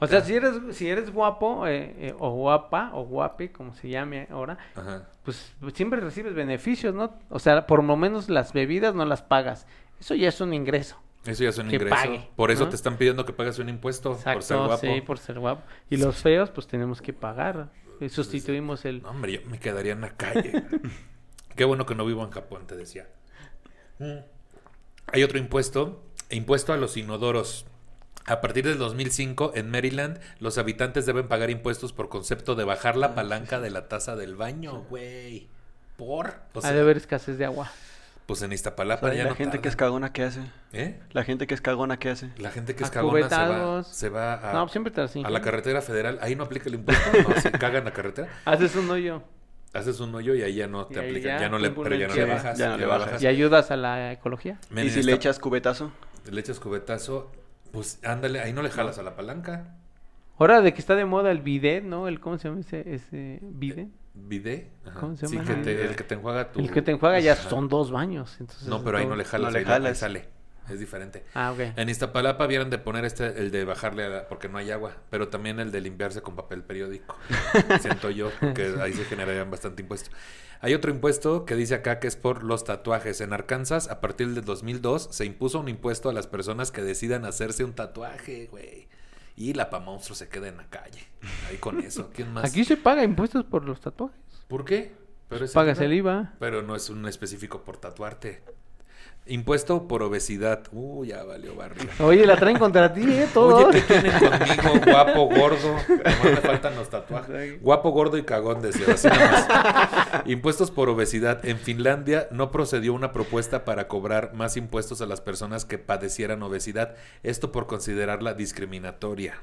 O 0.00 0.06
sea, 0.06 0.20
si 0.22 0.34
eres, 0.34 0.54
si 0.72 0.88
eres 0.88 1.12
guapo 1.12 1.66
eh, 1.66 1.94
eh, 1.98 2.14
o 2.18 2.30
guapa 2.32 2.90
o 2.94 3.04
guape, 3.04 3.52
como 3.52 3.74
se 3.74 3.88
llame 3.88 4.26
ahora, 4.30 4.58
Ajá. 4.74 5.08
pues 5.24 5.52
siempre 5.74 6.00
recibes 6.00 6.34
beneficios, 6.34 6.94
¿no? 6.94 7.18
O 7.28 7.38
sea, 7.38 7.66
por 7.66 7.82
lo 7.84 7.96
menos 7.96 8.28
las 8.28 8.52
bebidas 8.52 8.94
no 8.94 9.04
las 9.04 9.22
pagas. 9.22 9.66
Eso 10.00 10.14
ya 10.14 10.28
es 10.28 10.40
un 10.40 10.54
ingreso. 10.54 10.96
Eso 11.26 11.42
ya 11.44 11.50
es 11.50 11.58
un 11.58 11.68
Que 11.68 11.76
ingreso. 11.76 11.94
pague, 11.94 12.28
Por 12.34 12.50
eso 12.50 12.64
¿no? 12.64 12.70
te 12.70 12.76
están 12.76 12.96
pidiendo 12.96 13.26
que 13.26 13.32
pagues 13.34 13.58
un 13.58 13.68
impuesto 13.68 14.12
Exacto, 14.12 14.32
por 14.38 14.42
ser 14.42 14.56
guapo. 14.58 14.80
sí, 14.80 15.00
por 15.02 15.18
ser 15.18 15.38
guapo. 15.38 15.62
Y 15.90 15.96
los 15.98 16.16
feos, 16.16 16.50
pues 16.50 16.66
tenemos 16.66 17.02
que 17.02 17.12
pagar. 17.12 17.68
Y 18.00 18.08
sustituimos 18.08 18.86
el... 18.86 19.02
No, 19.02 19.10
hombre, 19.10 19.32
yo 19.32 19.40
me 19.50 19.58
quedaría 19.58 19.92
en 19.92 20.00
la 20.00 20.16
calle. 20.16 20.64
Qué 21.56 21.64
bueno 21.64 21.84
que 21.84 21.94
no 21.94 22.06
vivo 22.06 22.24
en 22.24 22.30
Japón, 22.30 22.66
te 22.66 22.74
decía. 22.76 23.06
Mm. 23.98 24.20
Hay 25.12 25.22
otro 25.22 25.38
impuesto, 25.38 26.02
impuesto 26.30 26.72
a 26.72 26.78
los 26.78 26.96
inodoros. 26.96 27.66
A 28.30 28.40
partir 28.40 28.64
del 28.64 28.78
2005, 28.78 29.52
en 29.56 29.70
Maryland, 29.70 30.20
los 30.38 30.56
habitantes 30.56 31.04
deben 31.04 31.26
pagar 31.26 31.50
impuestos 31.50 31.92
por 31.92 32.08
concepto 32.08 32.54
de 32.54 32.62
bajar 32.64 32.96
la 32.96 33.14
palanca 33.16 33.58
de 33.58 33.70
la 33.70 33.88
taza 33.88 34.14
del 34.14 34.36
baño, 34.36 34.84
güey. 34.88 35.48
¿Por? 35.96 36.34
O 36.54 36.60
Ha 36.60 36.62
sea, 36.62 36.72
de 36.72 36.80
haber 36.80 36.96
escasez 36.96 37.38
de 37.38 37.44
agua. 37.44 37.70
pues 38.26 38.40
en 38.42 38.52
O 38.52 38.54
Iztapalapa 38.54 39.08
sea, 39.08 39.16
ya 39.16 39.24
la 39.24 39.30
no 39.30 39.34
gente 39.36 39.60
que 39.60 39.68
es 39.68 39.74
cagona, 39.74 40.12
¿qué 40.12 40.22
hace? 40.22 40.42
¿Eh? 40.72 41.00
La 41.10 41.24
gente 41.24 41.48
que 41.48 41.54
es 41.54 41.60
cagona, 41.60 41.98
¿qué 41.98 42.10
hace? 42.10 42.30
La 42.38 42.50
gente 42.52 42.76
que 42.76 42.84
es 42.84 42.90
A 42.90 42.92
cagona 42.92 43.28
se 43.28 43.34
va, 43.34 43.46
cubetados. 43.48 43.86
se 43.88 44.08
va 44.08 44.50
a, 44.50 44.52
no, 44.54 44.68
siempre 44.68 44.92
te 44.92 45.00
a 45.00 45.04
la 45.04 45.10
ingenias. 45.12 45.42
carretera 45.42 45.82
federal. 45.82 46.18
Ahí 46.22 46.36
no 46.36 46.44
aplica 46.44 46.68
el 46.68 46.76
impuesto, 46.76 47.10
no, 47.28 47.40
se 47.40 47.50
caga 47.58 47.78
en 47.80 47.84
la 47.86 47.92
carretera. 47.92 48.28
Haces 48.44 48.76
un 48.76 48.88
hoyo 48.90 49.24
Haces 49.72 49.98
un 50.00 50.14
hoyo 50.14 50.34
y 50.36 50.42
ahí 50.42 50.54
ya 50.54 50.68
no 50.68 50.86
te 50.86 51.00
ahí 51.00 51.08
aplican. 51.08 51.32
ya, 51.32 51.40
Ya, 51.40 51.48
no 51.48 51.58
le, 51.58 51.70
pero 51.70 51.96
ya 51.96 52.06
no 52.06 52.14
le 52.14 52.24
bajas. 52.26 52.56
Ya 52.58 52.68
no 52.70 52.76
le 52.76 52.86
bajas. 52.86 53.20
y 53.22 53.26
ayudas 53.26 53.72
a 53.72 53.76
la 53.76 54.12
ecología. 54.12 54.58
Men, 54.70 54.86
¿Y 54.86 54.90
si 54.90 55.02
le 55.02 55.12
echas 55.14 55.38
cubetazo? 55.40 55.90
le 56.30 56.40
echas 56.40 56.60
cubetazo, 56.60 57.32
pues 57.72 57.98
ándale, 58.04 58.40
ahí 58.40 58.52
no 58.52 58.62
le 58.62 58.70
jalas 58.70 58.98
a 58.98 59.02
la 59.02 59.16
palanca. 59.16 59.76
Ahora 60.38 60.60
de 60.62 60.72
que 60.72 60.80
está 60.80 60.94
de 60.94 61.04
moda 61.04 61.30
el 61.30 61.40
bidet, 61.40 61.84
¿no? 61.84 62.08
El, 62.08 62.18
¿Cómo 62.20 62.38
se 62.38 62.48
llama 62.48 62.60
ese, 62.60 62.94
ese 62.94 63.38
bidet? 63.42 63.88
Bidé. 64.14 64.70
Ajá. 64.86 65.00
¿Cómo 65.00 65.16
se 65.16 65.26
Sí, 65.28 65.36
llama? 65.36 65.48
que 65.48 65.54
te- 65.62 65.74
Bidé. 65.74 65.84
el 65.86 65.96
que 65.96 66.04
te 66.04 66.14
enjuaga 66.14 66.50
tu... 66.50 66.60
El 66.60 66.70
que 66.70 66.82
te 66.82 66.90
enjuaga 66.92 67.20
ya 67.20 67.32
Ajá. 67.34 67.48
son 67.48 67.68
dos 67.68 67.90
baños. 67.90 68.36
Entonces 68.40 68.66
No, 68.66 68.82
pero 68.82 68.98
ahí 68.98 69.06
no 69.06 69.16
le 69.16 69.24
jalas, 69.24 69.52
No 69.52 69.58
le 69.58 69.88
ahí, 69.88 69.94
sale. 69.94 70.24
Es 70.68 70.78
diferente. 70.78 71.24
Ah, 71.34 71.50
ok. 71.52 71.60
En 71.76 71.88
Iztapalapa 71.88 72.46
vieron 72.46 72.70
de 72.70 72.78
poner 72.78 73.04
este, 73.04 73.26
el 73.40 73.50
de 73.50 73.64
bajarle 73.64 74.04
a 74.04 74.08
la- 74.08 74.28
porque 74.28 74.48
no 74.48 74.58
hay 74.58 74.70
agua, 74.70 74.92
pero 75.10 75.28
también 75.28 75.58
el 75.60 75.72
de 75.72 75.80
limpiarse 75.80 76.22
con 76.22 76.36
papel 76.36 76.62
periódico. 76.62 77.16
Siento 77.80 78.10
yo, 78.10 78.30
porque 78.40 78.74
ahí 78.80 78.92
se 78.92 79.04
generarían 79.04 79.50
bastante 79.50 79.82
impuestos. 79.82 80.12
Hay 80.62 80.74
otro 80.74 80.90
impuesto 80.90 81.46
que 81.46 81.56
dice 81.56 81.74
acá 81.74 82.00
que 82.00 82.06
es 82.06 82.16
por 82.16 82.44
los 82.44 82.64
tatuajes. 82.64 83.22
En 83.22 83.32
Arkansas, 83.32 83.88
a 83.88 84.00
partir 84.00 84.28
del 84.34 84.44
2002, 84.44 85.08
se 85.10 85.24
impuso 85.24 85.58
un 85.58 85.70
impuesto 85.70 86.10
a 86.10 86.12
las 86.12 86.26
personas 86.26 86.70
que 86.70 86.82
decidan 86.82 87.24
hacerse 87.24 87.64
un 87.64 87.72
tatuaje, 87.72 88.46
güey. 88.50 88.88
Y 89.36 89.54
la 89.54 89.70
pa 89.70 89.80
monstruo 89.80 90.14
se 90.14 90.28
queda 90.28 90.48
en 90.48 90.58
la 90.58 90.68
calle. 90.68 91.00
Ahí 91.48 91.56
con 91.56 91.80
eso. 91.80 92.10
¿Quién 92.14 92.34
más? 92.34 92.44
Aquí 92.44 92.64
se 92.64 92.76
paga 92.76 93.02
impuestos 93.02 93.44
por 93.44 93.64
los 93.64 93.80
tatuajes. 93.80 94.20
¿Por 94.48 94.66
qué? 94.66 94.92
Pero 95.30 95.46
es 95.46 95.52
Pagas 95.52 95.80
el 95.80 95.94
IVA. 95.94 96.34
Pero 96.38 96.60
no 96.60 96.76
es 96.76 96.90
un 96.90 97.06
específico 97.06 97.62
por 97.62 97.78
tatuarte. 97.78 98.42
Impuesto 99.30 99.86
por 99.86 100.02
obesidad. 100.02 100.62
Uh, 100.72 101.04
ya 101.04 101.22
valió 101.22 101.54
barrio. 101.54 101.88
Oye, 102.00 102.26
la 102.26 102.36
traen 102.36 102.58
contra 102.58 102.92
ti, 102.92 103.04
¿eh? 103.04 103.28
Todo. 103.32 103.68
Oye, 103.68 103.80
¿qué 103.80 104.00
tienen 104.00 104.18
conmigo? 104.18 104.84
Guapo, 104.84 105.26
gordo. 105.26 105.76
Nomás 105.88 106.24
me 106.24 106.36
faltan 106.36 106.74
los 106.74 106.90
tatuajes. 106.90 107.62
Guapo, 107.62 107.90
gordo 107.90 108.18
y 108.18 108.24
cagón, 108.24 108.60
decía. 108.60 108.92
Así 108.92 109.06
nomás. 109.06 109.46
Impuestos 110.26 110.72
por 110.72 110.88
obesidad. 110.88 111.44
En 111.44 111.58
Finlandia 111.58 112.26
no 112.32 112.50
procedió 112.50 112.92
una 112.92 113.12
propuesta 113.12 113.64
para 113.64 113.86
cobrar 113.86 114.34
más 114.34 114.56
impuestos 114.56 115.00
a 115.00 115.06
las 115.06 115.20
personas 115.20 115.64
que 115.64 115.78
padecieran 115.78 116.42
obesidad. 116.42 116.96
Esto 117.22 117.52
por 117.52 117.68
considerarla 117.68 118.34
discriminatoria. 118.34 119.40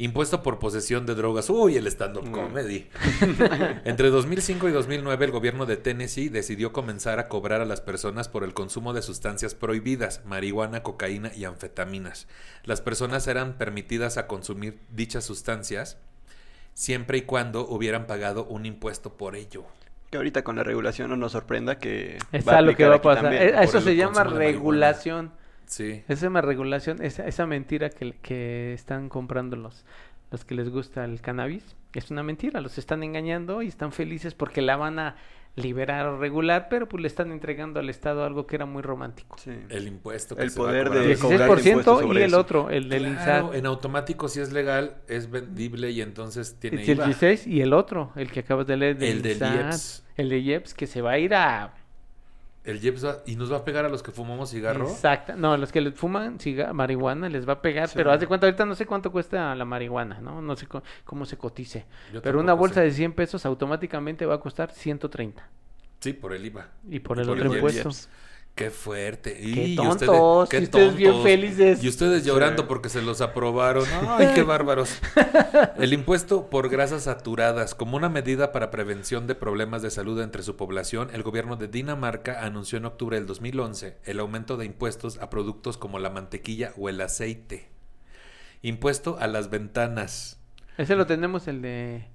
Impuesto 0.00 0.42
por 0.42 0.58
posesión 0.58 1.04
de 1.04 1.14
drogas. 1.14 1.50
Uy, 1.50 1.76
el 1.76 1.86
stand-up 1.86 2.30
comedy. 2.30 2.88
Entre 3.84 4.08
2005 4.08 4.70
y 4.70 4.72
2009, 4.72 5.26
el 5.26 5.30
gobierno 5.30 5.66
de 5.66 5.76
Tennessee 5.76 6.30
decidió 6.30 6.72
comenzar 6.72 7.18
a 7.18 7.28
cobrar 7.28 7.60
a 7.60 7.66
las 7.66 7.82
personas 7.82 8.26
por 8.26 8.42
el 8.42 8.54
consumo 8.54 8.94
de 8.94 9.02
sustancias 9.02 9.54
prohibidas, 9.54 10.24
marihuana, 10.24 10.82
cocaína 10.82 11.32
y 11.36 11.44
anfetaminas. 11.44 12.28
Las 12.64 12.80
personas 12.80 13.28
eran 13.28 13.58
permitidas 13.58 14.16
a 14.16 14.26
consumir 14.26 14.78
dichas 14.88 15.24
sustancias 15.24 15.98
siempre 16.72 17.18
y 17.18 17.22
cuando 17.22 17.68
hubieran 17.68 18.06
pagado 18.06 18.46
un 18.46 18.64
impuesto 18.64 19.18
por 19.18 19.36
ello. 19.36 19.66
Que 20.10 20.16
ahorita 20.16 20.42
con 20.42 20.56
la 20.56 20.62
regulación 20.62 21.10
no 21.10 21.16
nos 21.18 21.32
sorprenda 21.32 21.78
que... 21.78 22.16
Es 22.32 22.48
va 22.48 22.56
a 22.56 22.62
lo 22.62 22.74
que 22.74 22.86
va 22.86 22.94
a 22.94 23.02
pasar. 23.02 23.34
Eh, 23.34 23.54
Eso 23.62 23.82
se 23.82 23.94
llama 23.96 24.24
regulación. 24.24 25.32
Sí. 25.70 26.02
Esa 26.08 26.26
llama 26.26 26.40
regulación, 26.40 27.00
esa, 27.02 27.26
esa 27.26 27.46
mentira 27.46 27.90
que, 27.90 28.12
que 28.20 28.72
están 28.74 29.08
comprando 29.08 29.54
los, 29.56 29.84
los 30.32 30.44
que 30.44 30.54
les 30.56 30.68
gusta 30.68 31.04
el 31.04 31.20
cannabis. 31.20 31.76
Es 31.94 32.10
una 32.10 32.22
mentira, 32.24 32.60
los 32.60 32.76
están 32.76 33.02
engañando 33.04 33.62
y 33.62 33.68
están 33.68 33.92
felices 33.92 34.34
porque 34.34 34.62
la 34.62 34.76
van 34.76 34.98
a 34.98 35.16
liberar 35.56 36.06
o 36.06 36.18
regular, 36.18 36.68
pero 36.70 36.88
pues 36.88 37.00
le 37.02 37.08
están 37.08 37.30
entregando 37.32 37.78
al 37.80 37.88
Estado 37.88 38.24
algo 38.24 38.46
que 38.46 38.56
era 38.56 38.66
muy 38.66 38.82
romántico. 38.82 39.36
Sí. 39.38 39.50
El 39.68 39.86
impuesto 39.88 40.36
que 40.36 40.42
El 40.42 40.50
se 40.50 40.60
va 40.60 40.66
a 40.66 40.68
poder 40.70 40.90
de 40.90 41.16
cobrar 41.18 41.50
16% 41.50 41.66
impuestos 41.66 42.02
y 42.04 42.06
sobre 42.06 42.24
el 42.24 42.30
eso. 42.30 42.40
otro, 42.40 42.70
el 42.70 42.88
del 42.88 43.02
Claro, 43.16 43.48
INSAT. 43.48 43.54
en 43.54 43.66
automático 43.66 44.28
si 44.28 44.40
es 44.40 44.52
legal, 44.52 44.96
es 45.08 45.30
vendible 45.30 45.90
y 45.90 46.00
entonces 46.02 46.56
tiene 46.60 46.82
Es 46.82 46.88
el 46.88 46.94
IVA. 46.98 47.04
16 47.06 47.46
y 47.48 47.60
el 47.62 47.72
otro, 47.72 48.12
el 48.16 48.30
que 48.30 48.40
acabas 48.40 48.66
de 48.66 48.76
leer. 48.76 48.96
del 48.98 49.08
El 49.08 49.22
del 49.22 49.38
IEPS. 49.38 50.04
El 50.16 50.28
de 50.28 50.38
IEPS 50.40 50.74
que 50.74 50.86
se 50.86 51.00
va 51.02 51.12
a 51.12 51.18
ir 51.18 51.34
a... 51.34 51.74
El 52.62 52.78
Jeps 52.78 53.04
va- 53.06 53.18
y 53.24 53.36
nos 53.36 53.50
va 53.50 53.58
a 53.58 53.64
pegar 53.64 53.86
a 53.86 53.88
los 53.88 54.02
que 54.02 54.10
fumamos 54.12 54.50
cigarro. 54.50 54.86
Exacto. 54.88 55.34
No, 55.34 55.56
los 55.56 55.72
que 55.72 55.80
les 55.80 55.94
fuman 55.94 56.38
marihuana 56.74 57.28
les 57.30 57.48
va 57.48 57.54
a 57.54 57.62
pegar, 57.62 57.88
Sí. 57.88 57.94
pero 57.96 58.12
haz 58.12 58.20
de 58.20 58.26
cuenta, 58.26 58.46
ahorita 58.46 58.66
no 58.66 58.74
sé 58.74 58.84
cuánto 58.84 59.10
cuesta 59.10 59.54
la 59.54 59.64
marihuana, 59.64 60.20
¿no? 60.20 60.42
No 60.42 60.54
sé 60.56 60.66
cómo 61.04 61.24
se 61.24 61.38
cotice. 61.38 61.86
Yo 62.12 62.20
Pero 62.20 62.38
una 62.38 62.52
bolsa 62.52 62.76
sé. 62.76 62.82
de 62.82 62.90
100 62.90 63.12
pesos 63.14 63.46
automáticamente 63.46 64.26
va 64.26 64.34
a 64.34 64.40
costar 64.40 64.70
130. 64.72 65.48
Sí, 66.00 66.12
por 66.12 66.34
el 66.34 66.44
IVA. 66.44 66.68
Y 66.88 67.00
por 67.00 67.16
Y 67.16 67.20
el 67.22 67.26
por 67.28 67.36
otro 67.38 67.50
el 67.50 67.54
impuesto. 67.56 67.88
IEPS. 67.88 68.08
Qué 68.54 68.70
fuerte. 68.70 69.34
Qué 69.34 69.68
Y 69.68 69.76
tontos, 69.76 70.44
ustedes, 70.44 70.60
y 70.60 70.64
ustedes 70.64 70.96
bien 70.96 71.22
felices. 71.22 71.82
Y 71.82 71.88
ustedes 71.88 72.24
llorando 72.26 72.62
Sí. 72.62 72.68
porque 72.68 72.90
se 72.90 73.00
los 73.00 73.22
aprobaron. 73.22 73.86
Ay, 74.06 74.32
qué 74.34 74.42
bárbaros. 74.44 74.98
El 75.78 75.94
impuesto 75.94 76.50
por 76.50 76.68
grasas 76.68 77.04
saturadas. 77.04 77.74
Como 77.74 77.96
una 77.96 78.10
medida 78.10 78.52
para 78.52 78.70
prevención 78.70 79.26
de 79.26 79.34
problemas 79.34 79.80
de 79.80 79.90
salud 79.90 80.20
entre 80.20 80.42
su 80.42 80.56
población, 80.56 81.08
el 81.14 81.22
gobierno 81.22 81.56
de 81.56 81.68
Dinamarca 81.68 82.44
anunció 82.44 82.76
en 82.76 82.84
octubre 82.84 83.16
del 83.16 83.26
2011 83.26 83.96
el 84.04 84.20
aumento 84.20 84.58
de 84.58 84.66
impuestos 84.66 85.18
a 85.18 85.30
productos 85.30 85.78
como 85.78 85.98
la 85.98 86.10
mantequilla 86.10 86.72
o 86.76 86.90
el 86.90 87.00
aceite. 87.00 87.70
Impuesto 88.60 89.16
a 89.20 89.26
las 89.26 89.48
ventanas. 89.48 90.38
Ese 90.76 90.96
lo 90.96 91.06
tenemos 91.06 91.48
el 91.48 91.62
de... 91.62 92.08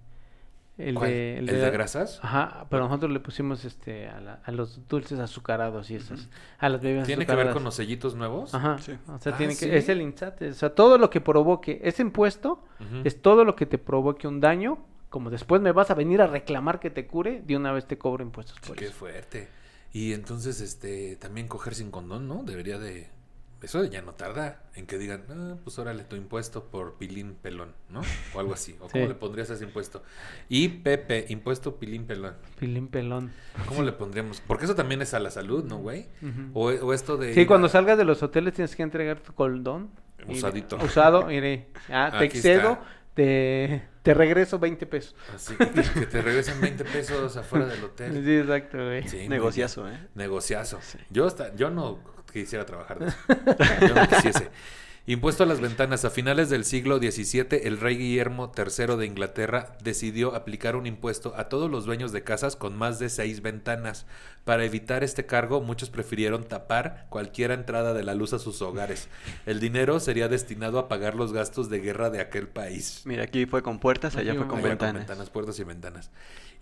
El 0.77 0.95
¿Cuál? 0.95 1.09
de, 1.09 1.37
¿El 1.39 1.45
de 1.45 1.71
grasas? 1.71 2.19
Ajá, 2.21 2.65
pero 2.69 2.83
nosotros 2.83 3.09
le 3.11 3.21
pusimos 3.21 3.63
este 3.63 4.09
a, 4.09 4.19
la- 4.19 4.41
a 4.43 4.51
los 4.51 4.85
dulces 4.89 5.19
azucarados 5.19 5.89
y 5.89 5.95
esas. 5.95 6.27
A 6.59 6.67
las 6.67 6.81
bebidas 6.81 7.07
¿Tiene 7.07 7.25
que 7.25 7.33
ver 7.35 7.51
con 7.51 7.63
los 7.63 7.75
sellitos 7.75 8.15
nuevos? 8.15 8.53
Ajá. 8.53 8.77
Sí. 8.79 8.91
O 9.07 9.17
sea, 9.19 9.33
Ah, 9.33 9.37
tiene 9.37 9.55
que, 9.55 9.77
es 9.77 9.87
el 9.87 10.01
INSAT. 10.01 10.41
O 10.41 10.53
sea, 10.53 10.75
todo 10.75 10.97
lo 10.97 11.09
que 11.09 11.21
provoque 11.21 11.79
ese 11.83 12.01
impuesto 12.01 12.63
es 13.05 13.21
todo 13.21 13.45
lo 13.45 13.55
que 13.55 13.65
te 13.65 13.77
provoque 13.77 14.27
un 14.27 14.41
daño. 14.41 14.79
Como 15.09 15.29
después 15.29 15.61
me 15.61 15.71
vas 15.71 15.91
a 15.91 15.93
venir 15.93 16.21
a 16.21 16.27
reclamar 16.27 16.81
que 16.81 16.89
te 16.89 17.07
cure, 17.07 17.41
de 17.45 17.55
una 17.55 17.71
vez 17.71 17.85
te 17.87 17.97
cobro 17.97 18.21
impuestos 18.21 18.59
por 18.59 18.75
Qué 18.75 18.85
eso. 18.85 18.93
fuerte. 18.93 19.47
Y 19.93 20.11
entonces, 20.11 20.59
este, 20.59 21.15
también 21.15 21.47
coger 21.47 21.73
sin 21.73 21.89
condón, 21.89 22.27
¿no? 22.27 22.43
Debería 22.43 22.77
de... 22.79 23.07
Eso 23.61 23.83
ya 23.85 24.01
no 24.03 24.13
tarda 24.13 24.61
en 24.75 24.85
que 24.85 24.97
digan, 24.99 25.23
ah, 25.29 25.55
pues 25.63 25.79
órale 25.79 26.03
tu 26.03 26.15
impuesto 26.15 26.65
por 26.65 26.95
pilín 26.97 27.35
pelón, 27.41 27.73
¿no? 27.89 28.01
O 28.35 28.39
algo 28.39 28.53
así. 28.53 28.75
¿O 28.79 28.87
cómo 28.91 29.07
le 29.07 29.15
pondrías 29.15 29.49
ese 29.49 29.63
impuesto? 29.63 30.03
IPP, 30.49 31.29
impuesto 31.29 31.77
pilín 31.79 32.05
pelón. 32.05 32.35
Pilín 32.59 32.87
pelón. 32.87 33.31
¿Cómo 33.67 33.81
le 33.81 33.91
pondríamos? 33.91 34.41
Porque 34.45 34.65
eso 34.65 34.75
también 34.75 35.01
es 35.01 35.13
a 35.13 35.19
la 35.19 35.31
salud, 35.31 35.63
¿no, 35.63 35.77
güey? 35.77 36.07
O, 36.53 36.65
o 36.67 36.93
esto 36.93 37.17
de... 37.17 37.33
Sí, 37.33 37.45
cuando 37.45 37.67
a- 37.67 37.69
salgas 37.69 37.97
de 37.97 38.05
los 38.05 38.21
hoteles 38.21 38.53
tienes 38.53 38.75
que 38.75 38.83
entregar 38.83 39.19
tu 39.19 39.33
coldón. 39.33 39.89
Usadito. 40.27 40.77
Usado, 40.77 41.25
mire. 41.27 41.69
Ah, 41.89 42.09
te 42.11 42.25
Aquí 42.25 42.37
excedo, 42.37 42.71
está. 42.73 42.85
te, 43.15 43.83
te 44.03 44.13
regreso 44.13 44.59
20 44.59 44.85
pesos. 44.85 45.15
Así, 45.33 45.55
que, 45.55 45.65
que 45.99 46.05
te 46.05 46.21
regresen 46.21 46.59
20 46.61 46.83
pesos 46.85 47.35
afuera 47.37 47.65
del 47.67 47.83
hotel. 47.83 48.11
Sí, 48.25 48.37
exacto, 48.37 48.77
güey. 48.77 49.07
Sí, 49.07 49.27
Negociazo, 49.29 49.87
¿eh? 49.89 50.07
Negociazo. 50.15 50.79
Yo, 51.09 51.25
hasta, 51.27 51.55
yo 51.55 51.69
no 51.69 51.99
quisiera 52.41 52.65
trabajar 52.65 52.99
de 52.99 53.07
eso. 53.07 53.17
Yo 53.87 53.95
no 53.95 54.07
quisiese. 54.07 54.49
Impuesto 55.07 55.43
a 55.43 55.45
las 55.45 55.59
ventanas. 55.61 56.03
A 56.03 56.09
finales 56.09 56.49
del 56.49 56.65
siglo 56.65 56.97
XVII, 56.97 57.59
el 57.63 57.79
rey 57.79 57.95
Guillermo 57.95 58.51
III 58.57 58.95
de 58.97 59.05
Inglaterra 59.05 59.77
decidió 59.83 60.33
aplicar 60.33 60.75
un 60.75 60.87
impuesto 60.87 61.35
a 61.37 61.47
todos 61.47 61.69
los 61.69 61.85
dueños 61.85 62.11
de 62.11 62.23
casas 62.23 62.55
con 62.55 62.75
más 62.75 62.97
de 62.97 63.09
seis 63.09 63.43
ventanas. 63.43 64.07
Para 64.45 64.65
evitar 64.65 65.03
este 65.03 65.27
cargo, 65.27 65.61
muchos 65.61 65.91
prefirieron 65.91 66.43
tapar 66.43 67.05
cualquier 67.09 67.51
entrada 67.51 67.93
de 67.93 68.01
la 68.03 68.15
luz 68.15 68.33
a 68.33 68.39
sus 68.39 68.63
hogares. 68.63 69.07
El 69.45 69.59
dinero 69.59 69.99
sería 69.99 70.27
destinado 70.27 70.79
a 70.79 70.87
pagar 70.87 71.13
los 71.13 71.33
gastos 71.33 71.69
de 71.69 71.81
guerra 71.81 72.09
de 72.09 72.19
aquel 72.19 72.47
país. 72.47 73.03
Mira, 73.05 73.25
aquí 73.25 73.45
fue 73.45 73.61
con 73.61 73.77
puertas, 73.77 74.15
allá 74.15 74.33
fue 74.33 74.47
con 74.47 74.57
Allá 74.57 74.69
ventanas. 74.69 75.29
puertas 75.29 75.59
y 75.59 75.63
ventanas. 75.65 76.09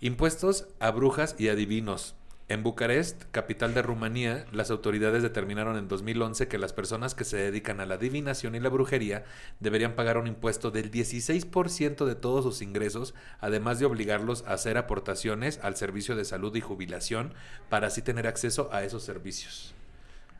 Impuestos 0.02 0.66
a 0.80 0.90
brujas 0.90 1.34
y 1.38 1.48
adivinos. 1.48 2.14
En 2.46 2.62
Bucarest, 2.62 3.22
capital 3.30 3.72
de 3.72 3.80
Rumanía, 3.80 4.44
las 4.52 4.70
autoridades 4.70 5.22
determinaron 5.22 5.78
en 5.78 5.88
2011 5.88 6.46
que 6.46 6.58
las 6.58 6.74
personas 6.74 7.14
que 7.14 7.24
se 7.24 7.38
dedican 7.38 7.80
a 7.80 7.86
la 7.86 7.94
adivinación 7.94 8.54
y 8.54 8.60
la 8.60 8.68
brujería 8.68 9.24
deberían 9.60 9.94
pagar 9.94 10.18
un 10.18 10.26
impuesto 10.26 10.70
del 10.70 10.90
16% 10.90 12.04
de 12.04 12.14
todos 12.14 12.44
sus 12.44 12.60
ingresos, 12.60 13.14
además 13.40 13.78
de 13.78 13.86
obligarlos 13.86 14.44
a 14.46 14.52
hacer 14.52 14.76
aportaciones 14.76 15.58
al 15.62 15.76
servicio 15.76 16.16
de 16.16 16.26
salud 16.26 16.54
y 16.54 16.60
jubilación 16.60 17.32
para 17.70 17.86
así 17.86 18.02
tener 18.02 18.26
acceso 18.26 18.68
a 18.72 18.84
esos 18.84 19.02
servicios. 19.04 19.74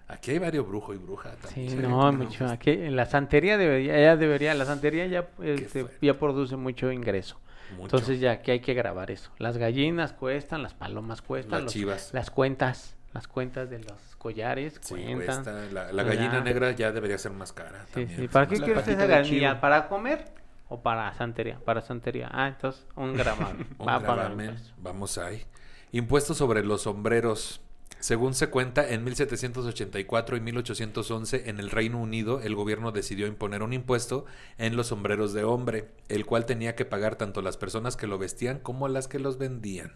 Aquí 0.07 0.33
hay 0.33 0.39
varios 0.39 0.69
brujo 0.69 0.93
y 0.93 0.99
bruja 0.99 1.35
Sí, 1.55 1.75
no, 1.81 2.13
mucho. 2.13 2.47
Aquí, 2.47 2.71
en 2.71 2.97
la 2.97 3.07
santería 3.07 3.57
debería, 3.57 3.99
ya 3.99 4.17
debería, 4.19 4.53
la 4.53 4.67
santería 4.67 5.07
ya, 5.07 5.29
este, 5.43 5.87
ya 6.03 6.19
produce 6.19 6.57
mucho 6.57 6.93
ingreso. 6.93 7.41
Mucho. 7.77 7.85
Entonces 7.97 8.21
ya 8.21 8.41
que 8.43 8.53
hay 8.53 8.61
que 8.61 8.75
grabar 8.75 9.11
eso. 9.11 9.31
Las 9.39 9.57
gallinas 9.59 10.13
cuestan, 10.13 10.63
las 10.63 10.75
palomas 10.75 11.23
cuestan, 11.23 11.53
Las 11.53 11.63
los- 11.65 11.73
chivas. 11.73 12.11
las 12.13 12.31
cuentas, 12.31 12.97
las 13.13 13.29
cuentas 13.29 13.71
de 13.71 13.79
los 13.81 14.17
collares 14.19 14.79
Sí, 14.81 14.95
cuentan. 14.95 15.17
cuesta. 15.45 15.53
La, 15.73 15.93
la 15.93 16.03
Ya. 16.03 16.09
gallina 16.09 16.41
negra 16.41 16.71
ya 16.73 16.93
debería 16.93 17.19
ser 17.19 17.33
más 17.33 17.53
cara. 17.53 17.85
Sí, 17.89 17.93
también. 17.95 18.21
sí. 18.21 18.29
¿Para 18.29 18.47
qué 18.49 18.57
quieres 18.61 18.89
esa 18.89 19.07
gallina? 19.07 19.61
¿Para 19.61 19.89
comer 19.89 20.25
o 20.69 20.81
para 20.81 21.13
santería? 21.15 21.59
Para 21.65 21.81
santería. 21.83 22.29
Ah, 22.33 22.49
entonces 22.49 22.87
un 22.97 23.15
gramamen. 23.17 23.67
Un 23.79 23.87
Va 23.87 23.99
gravamen. 23.99 24.57
Vamos 24.79 25.19
ahí. 25.19 25.45
Impuestos 25.93 26.37
sobre 26.39 26.65
los 26.65 26.83
sombreros. 26.83 27.61
Según 28.05 28.35
se 28.35 28.49
cuenta, 28.49 28.87
en 28.87 29.03
1784 29.03 30.37
y 30.37 30.41
1811 30.43 31.49
en 31.49 31.59
el 31.59 31.71
Reino 31.71 31.99
Unido 31.99 32.43
el 32.43 32.55
gobierno 32.55 32.93
decidió 32.93 33.27
imponer 33.27 33.63
un 33.63 33.73
impuesto 33.73 34.27
en 34.59 34.77
los 34.77 34.89
sombreros 34.89 35.33
de 35.33 35.45
hombre, 35.45 35.89
el 36.11 36.27
cual 36.27 36.45
tenía 36.45 36.75
que 36.75 36.85
pagar 36.85 37.17
tanto 37.17 37.41
las 37.41 37.57
personas 37.57 37.97
que 37.97 38.07
lo 38.07 38.19
vestían 38.19 38.59
como 38.59 38.89
las 38.89 39.09
que 39.09 39.19
los 39.19 39.39
vendían. 39.39 39.95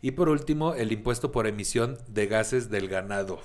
Y 0.00 0.10
por 0.10 0.30
último, 0.30 0.74
el 0.74 0.90
impuesto 0.90 1.30
por 1.30 1.46
emisión 1.46 1.96
de 2.08 2.26
gases 2.26 2.70
del 2.70 2.88
ganado. 2.88 3.38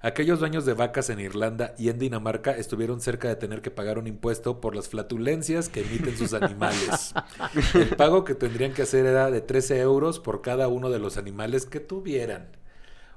Aquellos 0.00 0.40
dueños 0.40 0.64
de 0.64 0.72
vacas 0.72 1.10
en 1.10 1.20
Irlanda 1.20 1.74
y 1.76 1.90
en 1.90 1.98
Dinamarca 1.98 2.52
estuvieron 2.52 3.02
cerca 3.02 3.28
de 3.28 3.36
tener 3.36 3.60
que 3.60 3.70
pagar 3.70 3.98
un 3.98 4.06
impuesto 4.06 4.58
por 4.58 4.74
las 4.74 4.88
flatulencias 4.88 5.68
que 5.68 5.82
emiten 5.82 6.16
sus 6.16 6.32
animales. 6.32 7.12
El 7.74 7.94
pago 7.94 8.24
que 8.24 8.34
tendrían 8.34 8.72
que 8.72 8.80
hacer 8.80 9.04
era 9.04 9.30
de 9.30 9.42
13 9.42 9.80
euros 9.80 10.18
por 10.18 10.40
cada 10.40 10.68
uno 10.68 10.88
de 10.88 10.98
los 10.98 11.18
animales 11.18 11.66
que 11.66 11.78
tuvieran. 11.78 12.61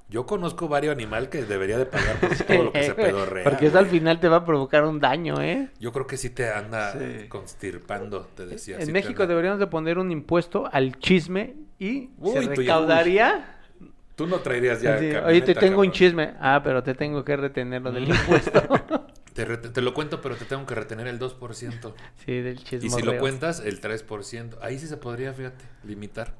Yo 0.07 0.25
conozco 0.27 0.67
varios 0.67 0.91
animales 0.93 1.29
que 1.29 1.43
debería 1.43 1.77
de 1.79 1.85
pagar 1.87 2.19
por 2.19 2.37
todo 2.37 2.63
lo 2.65 2.71
que 2.71 2.83
se 2.83 2.93
pedorrea. 2.95 3.43
Porque 3.43 3.65
eso 3.67 3.79
al 3.79 3.87
final 3.87 4.19
te 4.19 4.27
va 4.29 4.37
a 4.37 4.45
provocar 4.45 4.83
un 4.85 4.99
daño, 4.99 5.41
¿eh? 5.41 5.69
Yo 5.79 5.91
creo 5.91 6.05
que 6.05 6.15
sí 6.17 6.29
te 6.29 6.49
anda 6.51 6.93
Sí. 6.93 7.27
constirpando, 7.27 8.27
te 8.35 8.45
decía. 8.45 8.77
en 8.79 8.85
sí 8.85 8.91
México 8.91 9.23
anda- 9.23 9.27
deberíamos 9.33 9.59
de 9.59 9.67
poner 9.67 9.97
un 9.97 10.11
impuesto 10.11 10.69
al 10.71 10.97
chisme 10.99 11.55
y 11.79 12.11
Uy, 12.19 12.33
se 12.33 12.39
tú 12.41 12.61
ya- 12.61 12.75
recaudaría. 12.75 13.51
Tú 14.15 14.27
no 14.27 14.37
traerías 14.39 14.81
ya 14.81 14.95
así, 14.95 15.11
Oye, 15.11 15.41
te 15.41 15.55
tengo 15.55 15.81
un 15.81 15.91
chisme. 15.91 16.35
Ah, 16.39 16.61
pero 16.63 16.81
te 16.83 16.93
tengo 16.93 17.25
que 17.25 17.35
retenerlo 17.35 17.91
del 17.91 18.07
impuesto. 18.09 18.61
Te, 19.35 19.43
te 19.57 19.81
lo 19.81 19.93
cuento, 19.93 20.21
pero 20.21 20.37
te 20.37 20.45
tengo 20.45 20.65
que 20.65 20.75
retener 20.75 21.07
el 21.07 21.19
2%. 21.19 21.93
sí, 22.25 22.39
del 22.39 22.63
chisme. 22.63 22.87
Y 22.87 22.89
si 22.89 23.01
lo 23.01 23.17
cuentas, 23.17 23.59
el 23.59 23.81
3%. 23.81 24.57
Ahí 24.61 24.79
sí 24.79 24.87
se 24.87 24.95
podría, 24.95 25.33
fíjate, 25.33 25.65
limitar. 25.83 26.35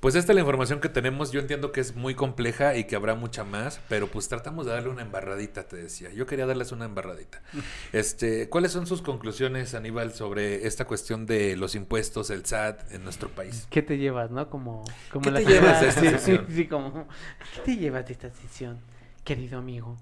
Pues 0.00 0.14
esta 0.14 0.32
es 0.32 0.34
la 0.34 0.40
información 0.40 0.80
que 0.80 0.88
tenemos. 0.88 1.32
Yo 1.32 1.40
entiendo 1.40 1.72
que 1.72 1.80
es 1.80 1.96
muy 1.96 2.14
compleja 2.14 2.76
y 2.76 2.84
que 2.84 2.96
habrá 2.96 3.14
mucha 3.14 3.44
más, 3.44 3.80
pero 3.88 4.08
pues 4.08 4.28
tratamos 4.28 4.66
de 4.66 4.72
darle 4.72 4.90
una 4.90 5.02
embarradita, 5.02 5.66
te 5.66 5.76
decía. 5.76 6.12
Yo 6.12 6.26
quería 6.26 6.46
darles 6.46 6.72
una 6.72 6.84
embarradita. 6.84 7.42
Este, 7.92 8.48
¿cuáles 8.48 8.72
son 8.72 8.86
sus 8.86 9.00
conclusiones, 9.00 9.74
Aníbal, 9.74 10.12
sobre 10.12 10.66
esta 10.66 10.84
cuestión 10.84 11.24
de 11.24 11.56
los 11.56 11.74
impuestos, 11.74 12.30
el 12.30 12.44
SAT 12.44 12.92
en 12.92 13.04
nuestro 13.04 13.28
país? 13.30 13.66
¿Qué 13.70 13.82
te 13.82 13.96
llevas, 13.96 14.30
no? 14.30 14.50
Como, 14.50 14.84
como 15.10 15.24
¿Qué 15.24 15.30
la 15.30 15.38
te 15.40 15.46
llevas 15.46 15.80
de 16.00 16.08
esta? 16.08 16.18
Sí, 16.48 16.66
como, 16.66 17.06
¿qué 17.54 17.60
te 17.64 17.76
llevas 17.76 18.06
de 18.06 18.12
esta 18.12 18.30
sesión, 18.30 18.78
querido 19.24 19.58
amigo? 19.58 19.96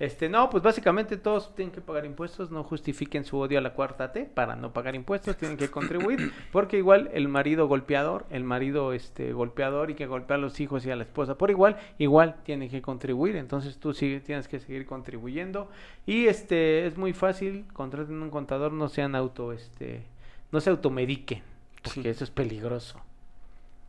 Este, 0.00 0.30
no, 0.30 0.48
pues 0.48 0.62
básicamente 0.62 1.18
todos 1.18 1.54
tienen 1.54 1.72
que 1.74 1.82
pagar 1.82 2.06
impuestos, 2.06 2.50
no 2.50 2.64
justifiquen 2.64 3.24
su 3.26 3.38
odio 3.38 3.58
a 3.58 3.60
la 3.60 3.74
cuarta 3.74 4.12
T 4.12 4.24
para 4.24 4.56
no 4.56 4.72
pagar 4.72 4.94
impuestos, 4.94 5.36
tienen 5.36 5.58
que 5.58 5.70
contribuir, 5.70 6.32
porque 6.52 6.78
igual 6.78 7.10
el 7.12 7.28
marido 7.28 7.68
golpeador, 7.68 8.24
el 8.30 8.42
marido 8.42 8.94
este 8.94 9.34
golpeador 9.34 9.90
y 9.90 9.94
que 9.94 10.06
golpea 10.06 10.36
a 10.36 10.40
los 10.40 10.58
hijos 10.58 10.86
y 10.86 10.90
a 10.90 10.96
la 10.96 11.02
esposa 11.02 11.36
por 11.36 11.50
igual, 11.50 11.76
igual 11.98 12.36
tiene 12.44 12.70
que 12.70 12.80
contribuir, 12.80 13.36
entonces 13.36 13.76
tú 13.78 13.92
sigue, 13.92 14.20
tienes 14.20 14.48
que 14.48 14.58
seguir 14.58 14.86
contribuyendo 14.86 15.68
y 16.06 16.28
este 16.28 16.86
es 16.86 16.96
muy 16.96 17.12
fácil, 17.12 17.66
contraten 17.74 18.22
un 18.22 18.30
contador, 18.30 18.72
no 18.72 18.88
sean 18.88 19.14
auto 19.14 19.52
este 19.52 20.02
no 20.50 20.60
se 20.60 20.70
automediquen, 20.70 21.42
porque 21.82 22.02
Sí. 22.02 22.08
eso 22.08 22.24
es 22.24 22.30
peligroso. 22.30 22.98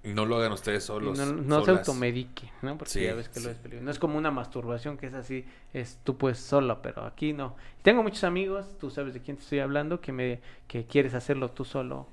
No 0.03 0.25
lo 0.25 0.37
hagan 0.37 0.51
ustedes 0.51 0.83
solos. 0.83 1.17
no 1.17 1.25
no 1.25 1.63
se 1.63 1.71
automedique, 1.71 2.51
¿no? 2.61 2.77
Porque 2.77 2.91
Sí, 2.93 3.03
ya 3.03 3.13
ves 3.13 3.29
que 3.29 3.39
lo 3.39 3.51
es 3.51 3.57
peligroso. 3.57 3.85
No 3.85 3.91
es 3.91 3.99
como 3.99 4.17
una 4.17 4.31
masturbación 4.31 4.97
que 4.97 5.07
es 5.07 5.13
así, 5.13 5.45
es 5.73 5.99
tú 6.03 6.17
pues 6.17 6.39
solo, 6.39 6.81
pero 6.81 7.05
aquí 7.05 7.33
no. 7.33 7.55
Tengo 7.83 8.01
muchos 8.01 8.23
amigos, 8.23 8.65
tú 8.79 8.89
sabes 8.89 9.13
de 9.13 9.21
quién 9.21 9.37
te 9.37 9.43
estoy 9.43 9.59
hablando, 9.59 10.01
que 10.01 10.11
me 10.11 10.39
que 10.67 10.85
quieres 10.85 11.13
hacerlo 11.13 11.51
tú 11.51 11.65
solo. 11.65 12.07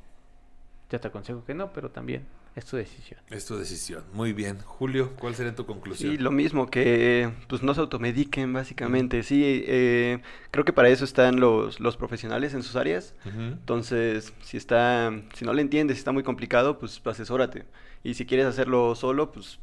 Yo 0.90 1.00
te 1.00 1.08
aconsejo 1.08 1.44
que 1.44 1.54
no, 1.54 1.72
pero 1.72 1.90
también 1.90 2.26
es 2.56 2.64
tu 2.64 2.76
decisión. 2.76 3.20
Es 3.30 3.46
tu 3.46 3.56
decisión. 3.56 4.04
Muy 4.12 4.32
bien. 4.32 4.58
Julio, 4.64 5.12
¿cuál 5.18 5.34
sería 5.34 5.54
tu 5.54 5.64
conclusión? 5.64 6.10
Sí, 6.10 6.18
lo 6.18 6.30
mismo, 6.30 6.68
que 6.68 7.30
pues 7.48 7.62
no 7.62 7.72
se 7.74 7.80
automediquen 7.80 8.52
básicamente. 8.52 9.22
Sí, 9.22 9.64
eh, 9.66 10.20
creo 10.50 10.64
que 10.64 10.72
para 10.72 10.88
eso 10.88 11.04
están 11.04 11.38
los, 11.38 11.78
los 11.78 11.96
profesionales 11.96 12.54
en 12.54 12.62
sus 12.62 12.76
áreas. 12.76 13.14
Entonces, 13.24 14.32
si 14.42 14.56
está, 14.56 15.12
si 15.34 15.44
no 15.44 15.52
le 15.52 15.62
entiendes, 15.62 15.96
si 15.96 16.00
está 16.00 16.12
muy 16.12 16.22
complicado, 16.22 16.78
pues 16.78 17.00
asesórate. 17.04 17.64
Y 18.02 18.14
si 18.14 18.26
quieres 18.26 18.46
hacerlo 18.46 18.94
solo, 18.94 19.30
pues, 19.30 19.58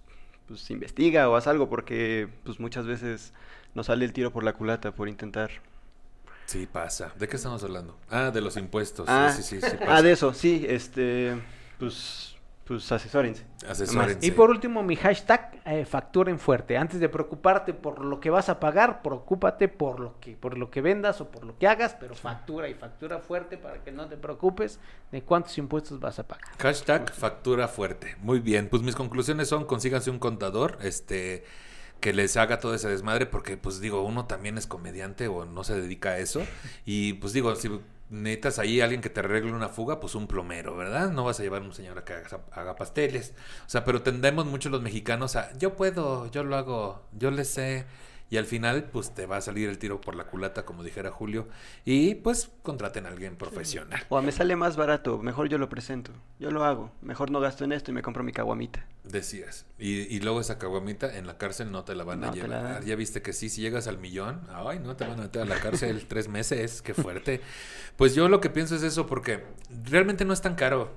pues 0.48 0.70
investiga 0.72 1.28
o 1.30 1.36
haz 1.36 1.48
algo, 1.48 1.70
porque 1.70 2.30
pues 2.44 2.60
muchas 2.60 2.86
veces 2.86 3.34
nos 3.74 3.88
sale 3.88 4.06
el 4.06 4.14
tiro 4.14 4.32
por 4.32 4.44
la 4.44 4.54
culata 4.54 4.94
por 4.94 5.10
intentar. 5.10 5.52
Sí, 6.46 6.68
pasa. 6.72 7.12
¿De 7.18 7.28
qué 7.28 7.38
estamos 7.38 7.64
hablando? 7.64 7.98
Ah, 8.10 8.32
de 8.32 8.40
los 8.40 8.56
impuestos. 8.56 9.08
Ah, 9.10 9.34
sí, 9.36 9.42
sí, 9.42 9.60
sí, 9.60 9.68
sí 9.68 9.78
ah, 9.82 9.86
pasa. 9.86 10.02
de 10.04 10.12
eso, 10.12 10.34
sí, 10.34 10.66
este, 10.68 11.36
pues, 11.80 12.35
pues 12.66 12.92
asesórense. 12.92 13.46
Asesórense. 13.68 14.26
Y 14.26 14.32
por 14.32 14.50
último, 14.50 14.82
mi 14.82 14.96
hashtag, 14.96 15.62
eh, 15.66 15.86
facturen 15.86 16.40
fuerte. 16.40 16.78
Antes 16.78 17.00
de 17.00 17.08
preocuparte 17.10 17.76
por 17.76 18.04
lo 18.04 18.20
que 18.20 18.32
vas 18.32 18.50
a 18.50 18.60
pagar, 18.60 19.04
preocúpate 19.04 19.68
por 19.68 20.00
lo 20.00 20.20
que, 20.20 20.36
por 20.36 20.58
lo 20.58 20.72
que 20.72 20.82
vendas 20.82 21.22
o 21.22 21.30
por 21.30 21.46
lo 21.46 21.58
que 21.60 21.68
hagas, 21.68 21.96
pero 22.00 22.16
factura 22.16 22.68
y 22.68 22.74
factura 22.74 23.20
fuerte 23.20 23.58
para 23.58 23.84
que 23.84 23.92
no 23.92 24.08
te 24.08 24.18
preocupes 24.18 24.80
de 25.12 25.22
cuántos 25.22 25.56
impuestos 25.60 26.00
vas 26.00 26.18
a 26.18 26.28
pagar. 26.28 26.46
Hashtag 26.58 27.12
factura 27.14 27.68
fuerte. 27.68 28.16
Muy 28.22 28.40
bien. 28.40 28.68
Pues 28.68 28.82
mis 28.82 28.96
conclusiones 28.96 29.48
son 29.48 29.66
consíganse 29.66 30.10
un 30.10 30.20
contador, 30.20 30.80
este 30.82 31.44
que 32.00 32.14
les 32.14 32.38
haga 32.38 32.60
todo 32.60 32.76
ese 32.76 32.90
desmadre, 32.90 33.26
porque 33.26 33.58
pues 33.58 33.80
digo, 33.80 34.04
uno 34.04 34.26
también 34.26 34.58
es 34.58 34.68
comediante 34.68 35.28
o 35.28 35.46
no 35.46 35.64
se 35.64 35.80
dedica 35.80 36.10
a 36.10 36.18
eso. 36.20 36.42
Y 36.86 37.14
pues 37.14 37.34
digo, 37.34 37.56
si 37.56 37.70
necesitas 38.10 38.60
ahí 38.60 38.82
alguien 38.82 39.02
que 39.02 39.10
te 39.10 39.20
arregle 39.20 39.52
una 39.52 39.70
fuga, 39.70 40.00
pues 40.00 40.16
un 40.16 40.28
plomero, 40.28 40.76
¿verdad? 40.76 41.12
No 41.12 41.24
vas 41.24 41.40
a 41.40 41.44
llevar 41.44 41.62
a 41.62 41.66
un 41.66 41.74
señor 41.74 41.98
a 41.98 42.06
que 42.06 42.14
haga, 42.52 42.76
pasteles. 42.76 43.34
O 43.66 43.70
sea, 43.70 43.84
pero 43.84 44.02
tendemos 44.02 44.46
mucho 44.46 44.70
los 44.70 44.82
mexicanos 44.82 45.36
a, 45.36 45.52
yo 45.58 45.76
puedo, 45.76 46.30
yo 46.32 46.44
lo 46.44 46.56
hago, 46.56 47.08
yo 47.14 47.32
le 47.32 47.46
sé. 47.46 47.86
Y 48.28 48.38
al 48.38 48.46
final, 48.46 48.86
pues 48.86 49.14
te 49.14 49.28
va 49.28 49.38
a 49.38 49.42
salir 49.42 49.70
el 49.70 49.78
tiro 49.78 50.02
por 50.02 50.16
la 50.16 50.26
culata, 50.26 50.66
como 50.66 50.84
dijera 50.84 51.12
Julio. 51.12 51.48
Y 51.86 52.16
pues 52.16 52.50
contraten 52.64 53.06
a 53.06 53.10
alguien 53.10 53.36
profesional. 53.36 54.02
O 54.10 54.20
me 54.22 54.32
sale 54.32 54.56
más 54.56 54.78
barato, 54.78 55.20
mejor 55.20 55.48
yo 55.48 55.60
lo 55.60 55.70
presento. 55.70 56.12
Yo 56.40 56.50
lo 56.50 56.64
hago. 56.66 56.92
Mejor 57.02 57.30
no 57.30 57.40
gasto 57.40 57.64
en 57.66 57.72
esto 57.72 57.92
y 57.92 57.94
me 57.94 58.02
compro 58.02 58.24
mi 58.24 58.32
caguamita. 58.32 58.84
Decías. 59.04 59.68
Y, 59.78 60.02
y 60.16 60.20
luego 60.22 60.42
esa 60.42 60.58
caguamita 60.58 61.18
en 61.18 61.28
la 61.28 61.38
cárcel 61.38 61.72
no 61.72 61.84
te 61.84 61.94
la 61.94 62.04
van 62.04 62.24
a 62.24 62.28
No 62.28 62.34
llevar. 62.34 62.64
dan. 62.64 62.84
Ya 62.86 62.96
viste 62.96 63.22
que 63.22 63.32
sí, 63.32 63.48
si 63.48 63.62
llegas 63.62 63.88
al 63.88 64.00
millón, 64.00 64.42
ay, 64.52 64.80
no 64.80 64.96
te 64.96 65.06
van 65.06 65.20
a 65.20 65.24
meter 65.24 65.44
a 65.44 65.46
la 65.46 65.60
cárcel 65.60 66.06
tres 66.10 66.28
meses, 66.28 66.82
qué 66.82 66.96
fuerte. 66.96 67.42
Pues 67.96 68.16
yo 68.16 68.28
lo 68.28 68.42
que 68.42 68.50
pienso 68.50 68.76
es 68.76 68.82
eso, 68.82 69.06
porque 69.06 69.44
realmente 69.84 70.26
no 70.26 70.34
es 70.34 70.42
tan 70.42 70.56
caro, 70.56 70.92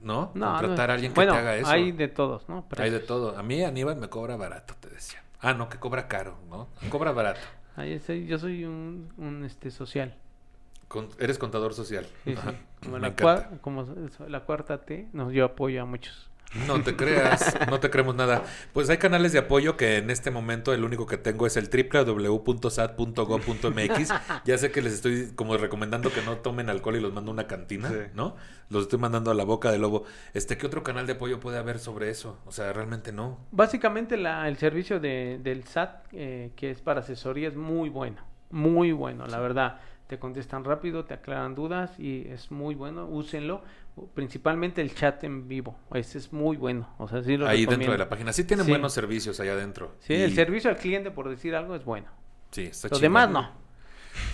¿no? 0.00 0.32
No, 0.34 0.46
Contratar 0.52 0.88
no. 0.88 0.92
a 0.92 0.94
alguien 0.94 1.12
que 1.12 1.16
bueno, 1.16 1.32
te 1.34 1.38
haga 1.38 1.56
eso. 1.56 1.68
hay 1.70 1.92
de 1.92 2.08
todos, 2.08 2.48
¿no? 2.48 2.66
Hay 2.78 2.88
de 2.90 3.00
todo. 3.00 3.36
A 3.36 3.42
mí 3.42 3.62
Aníbal 3.62 3.96
me 3.96 4.08
cobra 4.08 4.36
barato, 4.36 4.74
te 4.80 4.88
decía. 4.88 5.22
Ah, 5.40 5.54
no, 5.54 5.68
que 5.68 5.78
cobra 5.78 6.06
caro, 6.08 6.38
¿no? 6.48 6.68
Cobra 6.90 7.12
barato. 7.12 7.40
Ahí 7.76 7.98
soy- 8.00 8.26
yo 8.26 8.38
soy 8.38 8.64
un, 8.64 9.12
un, 9.16 9.44
este 9.44 9.70
social. 9.70 10.14
Con- 10.88 11.08
eres 11.18 11.38
contador 11.38 11.72
social. 11.74 12.06
Sí. 12.24 12.34
Como, 12.82 12.96
Me 12.96 13.00
la 13.00 13.08
encanta. 13.08 13.58
como 13.60 13.86
la 14.28 14.40
cuarta 14.40 14.80
T, 14.82 15.08
no, 15.12 15.30
yo 15.30 15.44
apoyo 15.44 15.82
a 15.82 15.84
muchos. 15.84 16.29
No 16.66 16.82
te 16.82 16.96
creas, 16.96 17.54
no 17.70 17.78
te 17.78 17.90
creemos 17.90 18.16
nada. 18.16 18.42
Pues 18.72 18.90
hay 18.90 18.98
canales 18.98 19.30
de 19.32 19.38
apoyo 19.38 19.76
que 19.76 19.98
en 19.98 20.10
este 20.10 20.32
momento 20.32 20.74
el 20.74 20.82
único 20.84 21.06
que 21.06 21.16
tengo 21.16 21.46
es 21.46 21.56
el 21.56 21.68
www.sat.gov.mx. 21.70 24.12
Ya 24.44 24.58
sé 24.58 24.72
que 24.72 24.82
les 24.82 24.92
estoy 24.94 25.30
como 25.34 25.56
recomendando 25.56 26.12
que 26.12 26.22
no 26.22 26.38
tomen 26.38 26.68
alcohol 26.68 26.96
y 26.96 27.00
los 27.00 27.12
mando 27.12 27.30
a 27.30 27.34
una 27.34 27.46
cantina, 27.46 27.88
Sí. 27.88 27.94
¿no? 28.14 28.34
Los 28.68 28.82
estoy 28.84 28.98
mandando 28.98 29.30
a 29.30 29.34
la 29.34 29.44
boca 29.44 29.70
del 29.70 29.82
lobo. 29.82 30.04
Este, 30.34 30.58
¿qué 30.58 30.66
otro 30.66 30.82
canal 30.82 31.06
de 31.06 31.12
apoyo 31.14 31.38
puede 31.40 31.58
haber 31.58 31.78
sobre 31.78 32.10
eso? 32.10 32.38
O 32.46 32.52
sea, 32.52 32.72
realmente 32.72 33.12
no. 33.12 33.38
Básicamente 33.52 34.16
la, 34.16 34.48
el 34.48 34.56
servicio 34.56 34.98
de, 35.00 35.38
del 35.42 35.64
SAT, 35.64 36.06
eh, 36.12 36.52
que 36.56 36.70
es 36.70 36.80
para 36.80 37.00
asesoría, 37.00 37.48
es 37.48 37.56
muy 37.56 37.88
bueno. 37.88 38.16
Muy 38.50 38.90
bueno, 38.92 39.26
la 39.28 39.38
verdad. 39.38 39.80
Te 40.10 40.18
contestan 40.18 40.64
rápido, 40.64 41.04
te 41.04 41.14
aclaran 41.14 41.54
dudas 41.54 41.96
y 42.00 42.26
es 42.26 42.50
muy 42.50 42.74
bueno. 42.74 43.06
Úsenlo. 43.06 43.62
Principalmente 44.12 44.80
el 44.80 44.92
chat 44.92 45.22
en 45.22 45.46
vivo. 45.46 45.76
Ese 45.94 46.18
es 46.18 46.32
muy 46.32 46.56
bueno. 46.56 46.88
O 46.98 47.06
sea, 47.06 47.22
sí 47.22 47.36
lo 47.36 47.46
Ahí 47.46 47.64
dentro 47.64 47.92
de 47.92 47.98
la 47.98 48.08
página. 48.08 48.32
Sí 48.32 48.42
tienen 48.42 48.66
Sí. 48.66 48.72
buenos 48.72 48.92
servicios 48.92 49.38
allá 49.38 49.52
adentro. 49.52 49.94
Sí, 50.00 50.14
Y- 50.14 50.22
el 50.22 50.34
servicio 50.34 50.68
al 50.68 50.78
cliente, 50.78 51.12
por 51.12 51.28
decir 51.28 51.54
algo, 51.54 51.76
es 51.76 51.84
bueno. 51.84 52.08
Sí, 52.50 52.62
está 52.62 52.88
Los 52.88 52.98
chingón. 52.98 53.02
demás 53.02 53.30
no. 53.30 53.50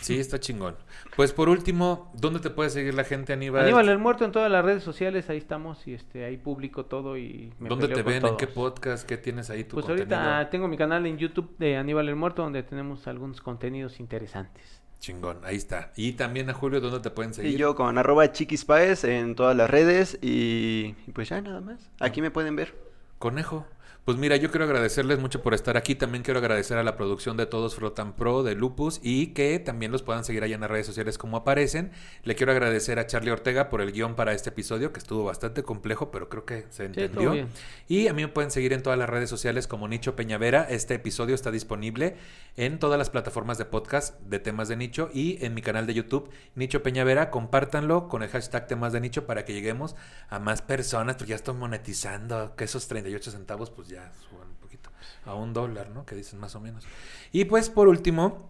Sí, 0.01 0.19
está 0.19 0.41
chingón. 0.41 0.77
Pues 1.15 1.35
por 1.35 1.51
último, 1.51 2.11
¿dónde 2.15 2.41
te 2.41 2.49
puede 2.49 2.71
seguir 2.71 2.95
la 2.95 3.05
gente, 3.05 3.35
Aníbal? 3.35 3.65
Aníbal 3.65 3.91
el 3.91 3.99
Muerto 3.99 4.25
en 4.25 4.33
todas 4.33 4.51
las 4.51 4.65
redes 4.65 4.83
sociales, 4.83 5.29
ahí 5.29 5.37
estamos 5.37 5.87
y 5.87 5.93
este 5.93 6.25
ahí 6.25 6.39
publico 6.39 6.87
todo 6.87 7.19
y 7.19 7.53
me 7.59 7.69
¿Dónde 7.69 7.89
te 7.89 8.01
ven? 8.03 8.25
¿En 8.25 8.39
qué 8.39 8.47
podcast? 8.47 9.07
¿Qué 9.07 9.19
tienes 9.19 9.51
ahí 9.51 9.65
tu 9.65 9.75
Pues 9.75 9.85
contenido? 9.85 10.17
ahorita 10.17 10.49
tengo 10.49 10.69
mi 10.69 10.79
canal 10.79 11.05
en 11.05 11.19
YouTube 11.19 11.55
de 11.59 11.77
Aníbal 11.77 12.09
el 12.09 12.17
Muerto 12.17 12.41
donde 12.43 12.63
tenemos 12.63 13.07
algunos 13.07 13.43
contenidos 13.43 14.01
interesantes. 14.01 14.81
Chingón, 15.01 15.41
ahí 15.45 15.57
está. 15.57 15.93
Y 15.97 16.13
también 16.13 16.51
a 16.51 16.55
Julio, 16.55 16.81
¿dónde 16.81 17.01
te 17.01 17.11
pueden 17.11 17.35
seguir? 17.35 17.55
Y 17.55 17.57
yo 17.57 17.75
con 17.75 17.99
arroba 17.99 18.33
chiquispaes 18.33 19.05
en 19.05 19.35
todas 19.35 19.57
las 19.57 19.69
redes 19.71 20.19
y, 20.23 20.95
y 21.07 21.13
pues 21.13 21.29
ya 21.29 21.41
nada 21.41 21.61
más. 21.61 21.81
Aquí 22.01 22.21
me 22.23 22.31
pueden 22.31 22.57
ver. 22.57 22.75
Conejo. 23.19 23.67
Pues 24.07 24.19
mira, 24.19 24.37
yo 24.37 24.53
quiero 24.53 24.67
agradecerles 24.67 25.19
mucho 25.19 25.43
por 25.43 25.53
estar 25.53 25.77
aquí. 25.77 25.97
También 25.97 26.23
quiero 26.23 26.39
agradecer 26.39 26.79
a 26.79 26.85
la 26.85 26.97
producción 26.97 27.37
de 27.37 27.45
Todos 27.47 27.75
Frotan 27.75 28.15
Pro 28.15 28.45
de 28.45 28.55
Lupus 28.55 29.01
y 29.03 29.35
que 29.35 29.59
también 29.59 29.91
los 29.91 30.05
puedan 30.05 30.23
seguir 30.23 30.45
allá 30.45 30.55
en 30.55 30.61
las 30.61 30.71
redes 30.71 30.87
sociales 30.87 31.19
como 31.19 31.39
aparecen. 31.39 31.91
Le 32.23 32.37
quiero 32.37 32.53
agradecer 32.53 33.01
a 33.01 33.09
Charlie 33.09 33.33
Ortega 33.33 33.69
por 33.69 33.81
el 33.81 33.91
guion 33.91 34.15
para 34.15 34.33
este 34.33 34.51
episodio 34.51 34.93
que 34.93 35.01
estuvo 35.01 35.25
bastante 35.25 35.65
complejo, 35.65 36.13
pero 36.13 36.29
creo 36.29 36.45
que 36.45 36.67
se 36.71 36.85
entendió. 36.85 37.49
y 37.89 38.07
a 38.07 38.13
mí 38.13 38.23
me 38.23 38.29
pueden 38.29 38.53
seguir 38.53 38.73
en 38.75 38.85
todas 38.85 38.97
las 38.97 39.11
redes 39.11 39.29
sociales 39.29 39.67
como 39.67 39.89
Nicho 39.89 40.15
Peñavera. 40.15 40.69
Este 40.71 40.95
episodio 40.95 41.35
está 41.35 41.51
disponible 41.51 42.15
en 42.57 42.79
todas 42.79 42.99
las 42.99 43.11
plataformas 43.11 43.59
de 43.59 43.65
podcast 43.65 44.21
de 44.21 44.39
temas 44.39 44.69
de 44.69 44.77
nicho 44.77 45.11
y 45.13 45.45
en 45.45 45.53
mi 45.53 45.63
canal 45.63 45.85
de 45.85 45.95
YouTube 45.95 46.31
Nicho 46.55 46.81
Peñavera. 46.85 47.33
Compártanlo 47.33 48.07
con 48.07 48.23
el 48.23 48.29
hashtag 48.29 48.69
temas 48.69 48.93
de 48.93 49.01
nicho 49.01 49.27
para 49.27 49.45
que 49.45 49.53
lleguemos 49.53 49.97
a 50.29 50.39
más 50.39 50.63
personas, 50.63 51.17
porque 51.17 51.31
ya 51.31 51.35
estoy 51.35 51.57
monetizando, 51.57 52.55
que 52.55 52.63
esos 52.63 52.87
38 52.87 53.33
centavos 53.33 53.71
pues 53.73 53.89
ya 53.89 53.96
suban 54.29 54.49
un 54.49 54.57
poquito 54.57 54.91
a 55.25 55.35
un 55.35 55.53
dólar, 55.53 55.91
¿no? 55.91 56.05
Que 56.07 56.15
dicen 56.15 56.39
más 56.39 56.55
o 56.55 56.61
menos. 56.61 56.85
Y 57.33 57.45
pues 57.45 57.69
por 57.71 57.89
último, 57.89 58.49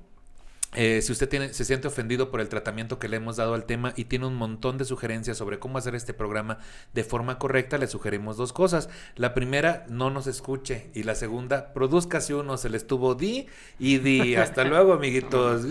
eh, 0.74 1.00
si 1.00 1.12
usted 1.12 1.28
tiene, 1.28 1.54
se 1.54 1.64
siente 1.64 1.88
ofendido 1.88 2.30
por 2.30 2.40
el 2.40 2.50
tratamiento 2.50 2.98
que 2.98 3.08
le 3.08 3.16
hemos 3.16 3.36
dado 3.36 3.54
al 3.54 3.64
tema 3.64 3.94
y 3.96 4.04
tiene 4.04 4.26
un 4.26 4.34
montón 4.34 4.76
de 4.76 4.84
sugerencias 4.84 5.38
sobre 5.38 5.58
cómo 5.58 5.78
hacer 5.78 5.94
este 5.94 6.12
programa 6.12 6.58
de 6.92 7.02
forma 7.02 7.38
correcta, 7.38 7.78
le 7.78 7.86
sugerimos 7.86 8.36
dos 8.36 8.52
cosas. 8.52 8.90
La 9.14 9.32
primera, 9.32 9.86
no 9.88 10.10
nos 10.10 10.26
escuche. 10.26 10.90
Y 10.92 11.04
la 11.04 11.14
segunda, 11.14 11.72
produzcase 11.72 12.34
uno, 12.34 12.58
se 12.58 12.68
le 12.68 12.76
estuvo 12.76 13.14
di 13.14 13.46
y 13.78 13.98
di. 13.98 14.34
Hasta 14.34 14.64
luego, 14.68 14.92
amiguitos. 14.92 15.62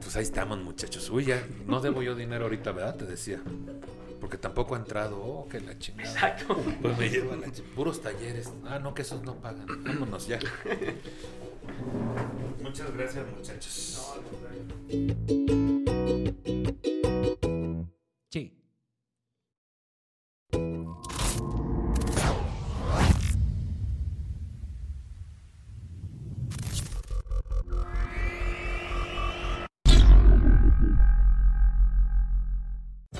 Pues 0.00 0.16
ahí 0.16 0.22
estamos, 0.22 0.58
muchachos. 0.58 1.08
Uy, 1.08 1.26
ya 1.26 1.42
no 1.66 1.80
debo 1.80 2.02
yo 2.02 2.14
dinero 2.14 2.44
ahorita, 2.44 2.72
¿verdad? 2.72 2.96
Te 2.96 3.06
decía. 3.06 3.40
Porque 4.22 4.38
tampoco 4.38 4.76
ha 4.76 4.78
entrado. 4.78 5.20
Oh, 5.20 5.48
que 5.48 5.60
la 5.60 5.76
chingada. 5.76 6.08
Exacto. 6.08 6.56
Pues 6.80 6.96
me 6.96 7.10
lleva 7.10 7.34
la 7.34 7.48
puros 7.74 8.00
talleres. 8.00 8.52
Ah, 8.64 8.78
no, 8.78 8.94
que 8.94 9.02
esos 9.02 9.24
no 9.24 9.34
pagan. 9.34 9.66
Vámonos 9.82 10.28
ya. 10.28 10.38
Muchas 12.62 12.94
gracias, 12.94 13.26
muchachos. 13.36 14.14
Sí. 18.30 18.56